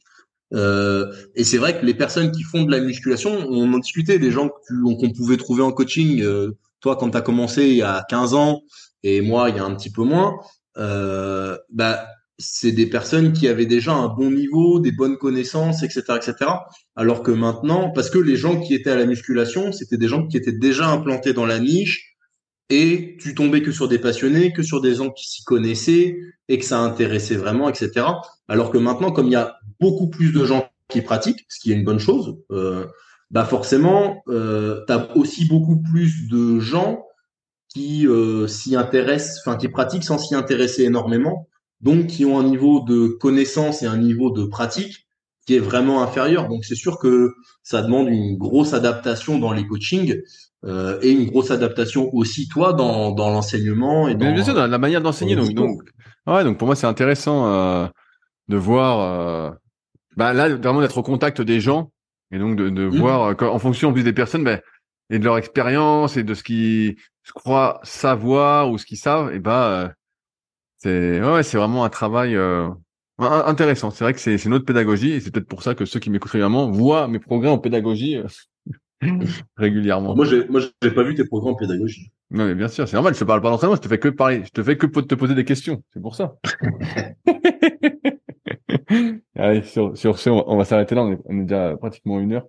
Euh, 0.52 1.12
et 1.34 1.44
c'est 1.44 1.58
vrai 1.58 1.78
que 1.78 1.86
les 1.86 1.94
personnes 1.94 2.32
qui 2.32 2.42
font 2.42 2.64
de 2.64 2.70
la 2.70 2.80
musculation, 2.80 3.30
on 3.48 3.72
en 3.72 3.78
discutait 3.78 4.18
des 4.18 4.30
gens 4.30 4.48
qu'on 4.48 5.10
pouvait 5.12 5.36
trouver 5.36 5.62
en 5.62 5.72
coaching. 5.72 6.22
Euh, 6.22 6.56
toi, 6.80 6.96
quand 6.96 7.10
tu 7.10 7.16
as 7.16 7.22
commencé 7.22 7.68
il 7.68 7.76
y 7.76 7.82
a 7.82 8.04
15 8.08 8.34
ans 8.34 8.62
et 9.02 9.20
moi, 9.20 9.50
il 9.50 9.56
y 9.56 9.58
a 9.58 9.64
un 9.64 9.74
petit 9.74 9.90
peu 9.90 10.02
moins, 10.02 10.34
euh, 10.76 11.56
bah, 11.70 12.06
c'est 12.40 12.72
des 12.72 12.86
personnes 12.86 13.32
qui 13.32 13.46
avaient 13.46 13.66
déjà 13.66 13.92
un 13.92 14.08
bon 14.08 14.30
niveau, 14.30 14.80
des 14.80 14.92
bonnes 14.92 15.18
connaissances, 15.18 15.82
etc., 15.82 16.02
etc. 16.16 16.50
Alors 16.96 17.22
que 17.22 17.30
maintenant, 17.30 17.90
parce 17.90 18.10
que 18.10 18.18
les 18.18 18.36
gens 18.36 18.60
qui 18.60 18.74
étaient 18.74 18.90
à 18.90 18.96
la 18.96 19.06
musculation, 19.06 19.72
c'était 19.72 19.98
des 19.98 20.08
gens 20.08 20.26
qui 20.26 20.36
étaient 20.36 20.52
déjà 20.52 20.88
implantés 20.88 21.32
dans 21.32 21.46
la 21.46 21.60
niche 21.60 22.16
et 22.70 23.16
tu 23.20 23.34
tombais 23.34 23.62
que 23.62 23.72
sur 23.72 23.88
des 23.88 23.98
passionnés, 23.98 24.52
que 24.52 24.62
sur 24.62 24.80
des 24.80 24.94
gens 24.94 25.10
qui 25.10 25.28
s'y 25.28 25.44
connaissaient 25.44 26.18
et 26.48 26.58
que 26.58 26.64
ça 26.64 26.78
intéressait 26.78 27.36
vraiment, 27.36 27.68
etc. 27.68 28.06
Alors 28.48 28.70
que 28.70 28.78
maintenant, 28.78 29.10
comme 29.10 29.26
il 29.26 29.32
y 29.32 29.36
a 29.36 29.56
beaucoup 29.78 30.08
plus 30.08 30.32
de 30.32 30.44
gens 30.44 30.68
qui 30.88 31.02
pratiquent, 31.02 31.44
ce 31.48 31.60
qui 31.60 31.72
est 31.72 31.76
une 31.76 31.84
bonne 31.84 31.98
chose, 31.98 32.38
euh, 32.50 32.86
bah 33.30 33.44
forcément, 33.44 34.22
euh, 34.28 34.84
tu 34.86 34.92
as 34.92 35.16
aussi 35.16 35.46
beaucoup 35.46 35.80
plus 35.82 36.28
de 36.28 36.58
gens 36.58 37.04
qui 37.68 38.06
euh, 38.06 38.46
s'y 38.46 38.74
intéressent, 38.76 39.40
enfin 39.44 39.56
qui 39.56 39.68
pratiquent 39.68 40.04
sans 40.04 40.18
s'y 40.18 40.34
intéresser 40.34 40.84
énormément 40.84 41.48
donc 41.80 42.06
qui 42.08 42.24
ont 42.24 42.38
un 42.38 42.44
niveau 42.44 42.80
de 42.80 43.08
connaissance 43.08 43.82
et 43.82 43.86
un 43.86 43.96
niveau 43.96 44.30
de 44.30 44.44
pratique 44.44 45.06
qui 45.46 45.56
est 45.56 45.60
vraiment 45.60 46.02
inférieur. 46.02 46.48
Donc 46.48 46.64
c'est 46.64 46.74
sûr 46.74 46.98
que 46.98 47.32
ça 47.62 47.82
demande 47.82 48.08
une 48.08 48.36
grosse 48.36 48.74
adaptation 48.74 49.38
dans 49.38 49.52
les 49.52 49.66
coachings 49.66 50.20
euh, 50.64 50.98
et 51.02 51.10
une 51.10 51.26
grosse 51.26 51.50
adaptation 51.50 52.14
aussi 52.14 52.48
toi 52.48 52.72
dans, 52.72 53.12
dans 53.12 53.30
l'enseignement 53.30 54.08
et 54.08 54.14
dans, 54.14 54.32
bien 54.32 54.44
sûr 54.44 54.54
dans 54.54 54.66
la 54.66 54.78
manière 54.78 55.00
d'enseigner. 55.00 55.36
Donc, 55.36 55.54
donc 55.54 55.80
ouais 56.26 56.44
donc 56.44 56.58
pour 56.58 56.66
moi 56.66 56.76
c'est 56.76 56.86
intéressant 56.86 57.46
euh, 57.46 57.86
de 58.48 58.56
voir 58.56 59.00
euh, 59.00 59.50
bah 60.16 60.34
là 60.34 60.54
vraiment 60.54 60.82
d'être 60.82 60.98
au 60.98 61.02
contact 61.02 61.40
des 61.40 61.60
gens 61.60 61.90
et 62.30 62.38
donc 62.38 62.56
de, 62.56 62.68
de 62.68 62.86
mmh. 62.86 62.96
voir 62.98 63.34
en 63.40 63.58
fonction 63.58 63.88
en 63.88 63.92
plus 63.92 64.04
des 64.04 64.12
personnes 64.12 64.44
ben 64.44 64.60
et 65.08 65.18
de 65.18 65.24
leur 65.24 65.38
expérience 65.38 66.16
et 66.18 66.22
de 66.22 66.34
ce 66.34 66.42
qu'ils 66.42 66.96
croient 67.34 67.80
savoir 67.82 68.70
ou 68.70 68.76
ce 68.76 68.84
qu'ils 68.84 68.98
savent 68.98 69.32
et 69.34 69.38
bah 69.38 69.94
c'est 70.82 71.22
ouais, 71.22 71.42
c'est 71.42 71.58
vraiment 71.58 71.84
un 71.84 71.90
travail 71.90 72.34
euh, 72.36 72.68
intéressant. 73.18 73.90
C'est 73.90 74.04
vrai 74.04 74.14
que 74.14 74.20
c'est 74.20 74.38
c'est 74.38 74.48
notre 74.48 74.64
pédagogie 74.64 75.12
et 75.12 75.20
c'est 75.20 75.30
peut-être 75.30 75.48
pour 75.48 75.62
ça 75.62 75.74
que 75.74 75.84
ceux 75.84 76.00
qui 76.00 76.08
m'écoutent 76.08 76.32
régulièrement 76.32 76.70
voient 76.70 77.06
mes 77.06 77.18
progrès 77.18 77.50
en 77.50 77.58
pédagogie 77.58 78.16
euh, 78.16 78.26
régulièrement. 79.56 80.16
Moi, 80.16 80.24
j'ai 80.24 80.48
moi 80.48 80.62
j'ai 80.82 80.90
pas 80.90 81.02
vu 81.02 81.14
tes 81.14 81.26
progrès 81.26 81.50
en 81.50 81.54
pédagogie. 81.54 82.10
Non 82.30 82.46
mais 82.46 82.54
bien 82.54 82.68
sûr, 82.68 82.88
c'est 82.88 82.94
normal. 82.94 83.12
Je 83.14 83.20
te 83.20 83.24
parle 83.24 83.42
pas 83.42 83.50
d'entraînement, 83.50 83.76
je 83.76 83.82
te 83.82 83.88
fais 83.88 83.98
que 83.98 84.08
parler, 84.08 84.42
je 84.44 84.50
te 84.50 84.62
fais 84.62 84.78
que 84.78 84.86
te 84.86 85.14
poser 85.14 85.34
des 85.34 85.44
questions. 85.44 85.82
C'est 85.92 86.00
pour 86.00 86.14
ça. 86.14 86.36
Allez, 89.36 89.62
sur, 89.62 89.96
sur 89.96 90.18
ce, 90.18 90.30
on 90.30 90.56
va, 90.56 90.64
s'arrêter 90.64 90.94
là. 90.94 91.02
On 91.02 91.12
est, 91.12 91.18
on 91.26 91.38
est, 91.40 91.44
déjà 91.44 91.76
pratiquement 91.76 92.20
une 92.20 92.32
heure. 92.32 92.46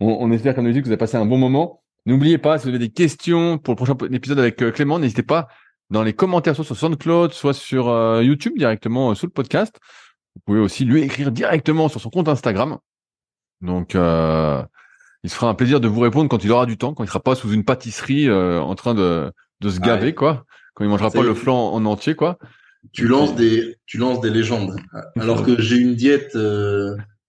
On, 0.00 0.16
on 0.20 0.30
espère 0.32 0.54
comme 0.54 0.70
dit 0.70 0.78
que 0.78 0.84
vous 0.84 0.90
avez 0.90 0.96
passé 0.96 1.16
un 1.16 1.26
bon 1.26 1.38
moment. 1.38 1.82
N'oubliez 2.06 2.38
pas, 2.38 2.58
si 2.58 2.64
vous 2.64 2.70
avez 2.70 2.78
des 2.78 2.90
questions 2.90 3.58
pour 3.58 3.72
le 3.72 3.76
prochain 3.76 3.96
épisode 4.12 4.38
avec 4.38 4.60
euh, 4.62 4.70
Clément, 4.70 4.98
n'hésitez 4.98 5.22
pas 5.22 5.48
dans 5.90 6.02
les 6.02 6.12
commentaires, 6.12 6.54
soit 6.54 6.64
sur 6.64 6.76
SoundCloud, 6.76 7.32
soit 7.32 7.54
sur 7.54 7.88
euh, 7.88 8.22
YouTube 8.22 8.54
directement 8.56 9.10
euh, 9.10 9.14
sous 9.14 9.26
le 9.26 9.32
podcast. 9.32 9.78
Vous 10.34 10.42
pouvez 10.46 10.60
aussi 10.60 10.84
lui 10.84 11.02
écrire 11.02 11.30
directement 11.30 11.88
sur 11.88 12.00
son 12.00 12.10
compte 12.10 12.28
Instagram. 12.28 12.78
Donc, 13.60 13.94
euh, 13.94 14.62
il 15.22 15.30
se 15.30 15.36
fera 15.36 15.48
un 15.48 15.54
plaisir 15.54 15.80
de 15.80 15.88
vous 15.88 16.00
répondre 16.00 16.28
quand 16.28 16.42
il 16.44 16.50
aura 16.50 16.66
du 16.66 16.76
temps, 16.76 16.94
quand 16.94 17.04
il 17.04 17.08
sera 17.08 17.20
pas 17.20 17.34
sous 17.34 17.52
une 17.52 17.64
pâtisserie 17.64 18.30
en 18.30 18.74
train 18.74 18.94
de, 18.94 19.32
de 19.60 19.70
se 19.70 19.80
gaver, 19.80 20.14
quoi. 20.14 20.44
Quand 20.74 20.84
il 20.84 20.90
mangera 20.90 21.10
pas 21.10 21.22
le 21.22 21.34
flan 21.34 21.72
en 21.72 21.84
entier, 21.86 22.14
quoi. 22.14 22.38
Tu 22.92 23.06
lances 23.06 23.34
des, 23.34 23.76
tu 23.86 23.96
lances 23.96 24.20
des 24.20 24.28
légendes. 24.28 24.76
Alors 25.18 25.42
que 25.42 25.58
j'ai 25.62 25.76
une 25.76 25.94
diète 25.94 26.36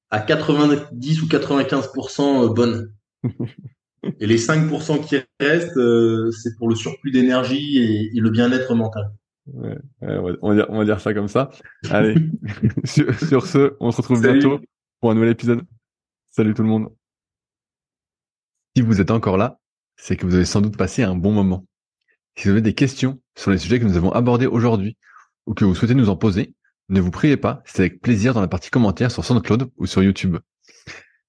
à 0.09 0.19
90 0.19 1.21
ou 1.21 1.25
95% 1.27 2.53
bonne. 2.53 2.91
Et 4.19 4.27
les 4.27 4.37
5% 4.37 5.05
qui 5.05 5.17
restent, 5.39 5.77
euh, 5.77 6.31
c'est 6.31 6.55
pour 6.57 6.69
le 6.69 6.75
surplus 6.75 7.11
d'énergie 7.11 7.77
et, 8.13 8.19
le 8.19 8.29
bien-être 8.29 8.73
mental. 8.75 9.11
Ouais, 9.47 9.77
on, 10.01 10.49
va 10.49 10.55
dire, 10.55 10.65
on, 10.69 10.77
va 10.79 10.85
dire, 10.85 10.99
ça 10.99 11.13
comme 11.13 11.27
ça. 11.27 11.49
Allez, 11.89 12.15
sur, 12.83 13.45
ce, 13.45 13.75
on 13.79 13.91
se 13.91 13.97
retrouve 13.97 14.21
bientôt 14.21 14.59
pour 14.99 15.11
un 15.11 15.13
nouvel 15.13 15.29
épisode. 15.29 15.61
Salut 16.31 16.53
tout 16.53 16.63
le 16.63 16.69
monde. 16.69 16.89
Si 18.75 18.81
vous 18.81 18.99
êtes 18.99 19.11
encore 19.11 19.37
là, 19.37 19.59
c'est 19.97 20.17
que 20.17 20.25
vous 20.25 20.35
avez 20.35 20.45
sans 20.45 20.61
doute 20.61 20.77
passé 20.77 21.03
un 21.03 21.15
bon 21.15 21.31
moment. 21.31 21.65
Si 22.35 22.45
vous 22.45 22.51
avez 22.51 22.61
des 22.61 22.73
questions 22.73 23.21
sur 23.37 23.51
les 23.51 23.57
sujets 23.57 23.79
que 23.79 23.85
nous 23.85 23.97
avons 23.97 24.11
abordés 24.11 24.47
aujourd'hui 24.47 24.97
ou 25.45 25.53
que 25.53 25.63
vous 25.63 25.75
souhaitez 25.75 25.95
nous 25.95 26.09
en 26.09 26.17
poser, 26.17 26.53
ne 26.89 26.99
vous 26.99 27.11
priez 27.11 27.37
pas, 27.37 27.63
c'est 27.65 27.83
avec 27.83 28.01
plaisir 28.01 28.33
dans 28.33 28.41
la 28.41 28.47
partie 28.47 28.69
commentaires 28.69 29.11
sur 29.11 29.23
SoundCloud 29.23 29.69
ou 29.77 29.85
sur 29.85 30.03
YouTube. 30.03 30.37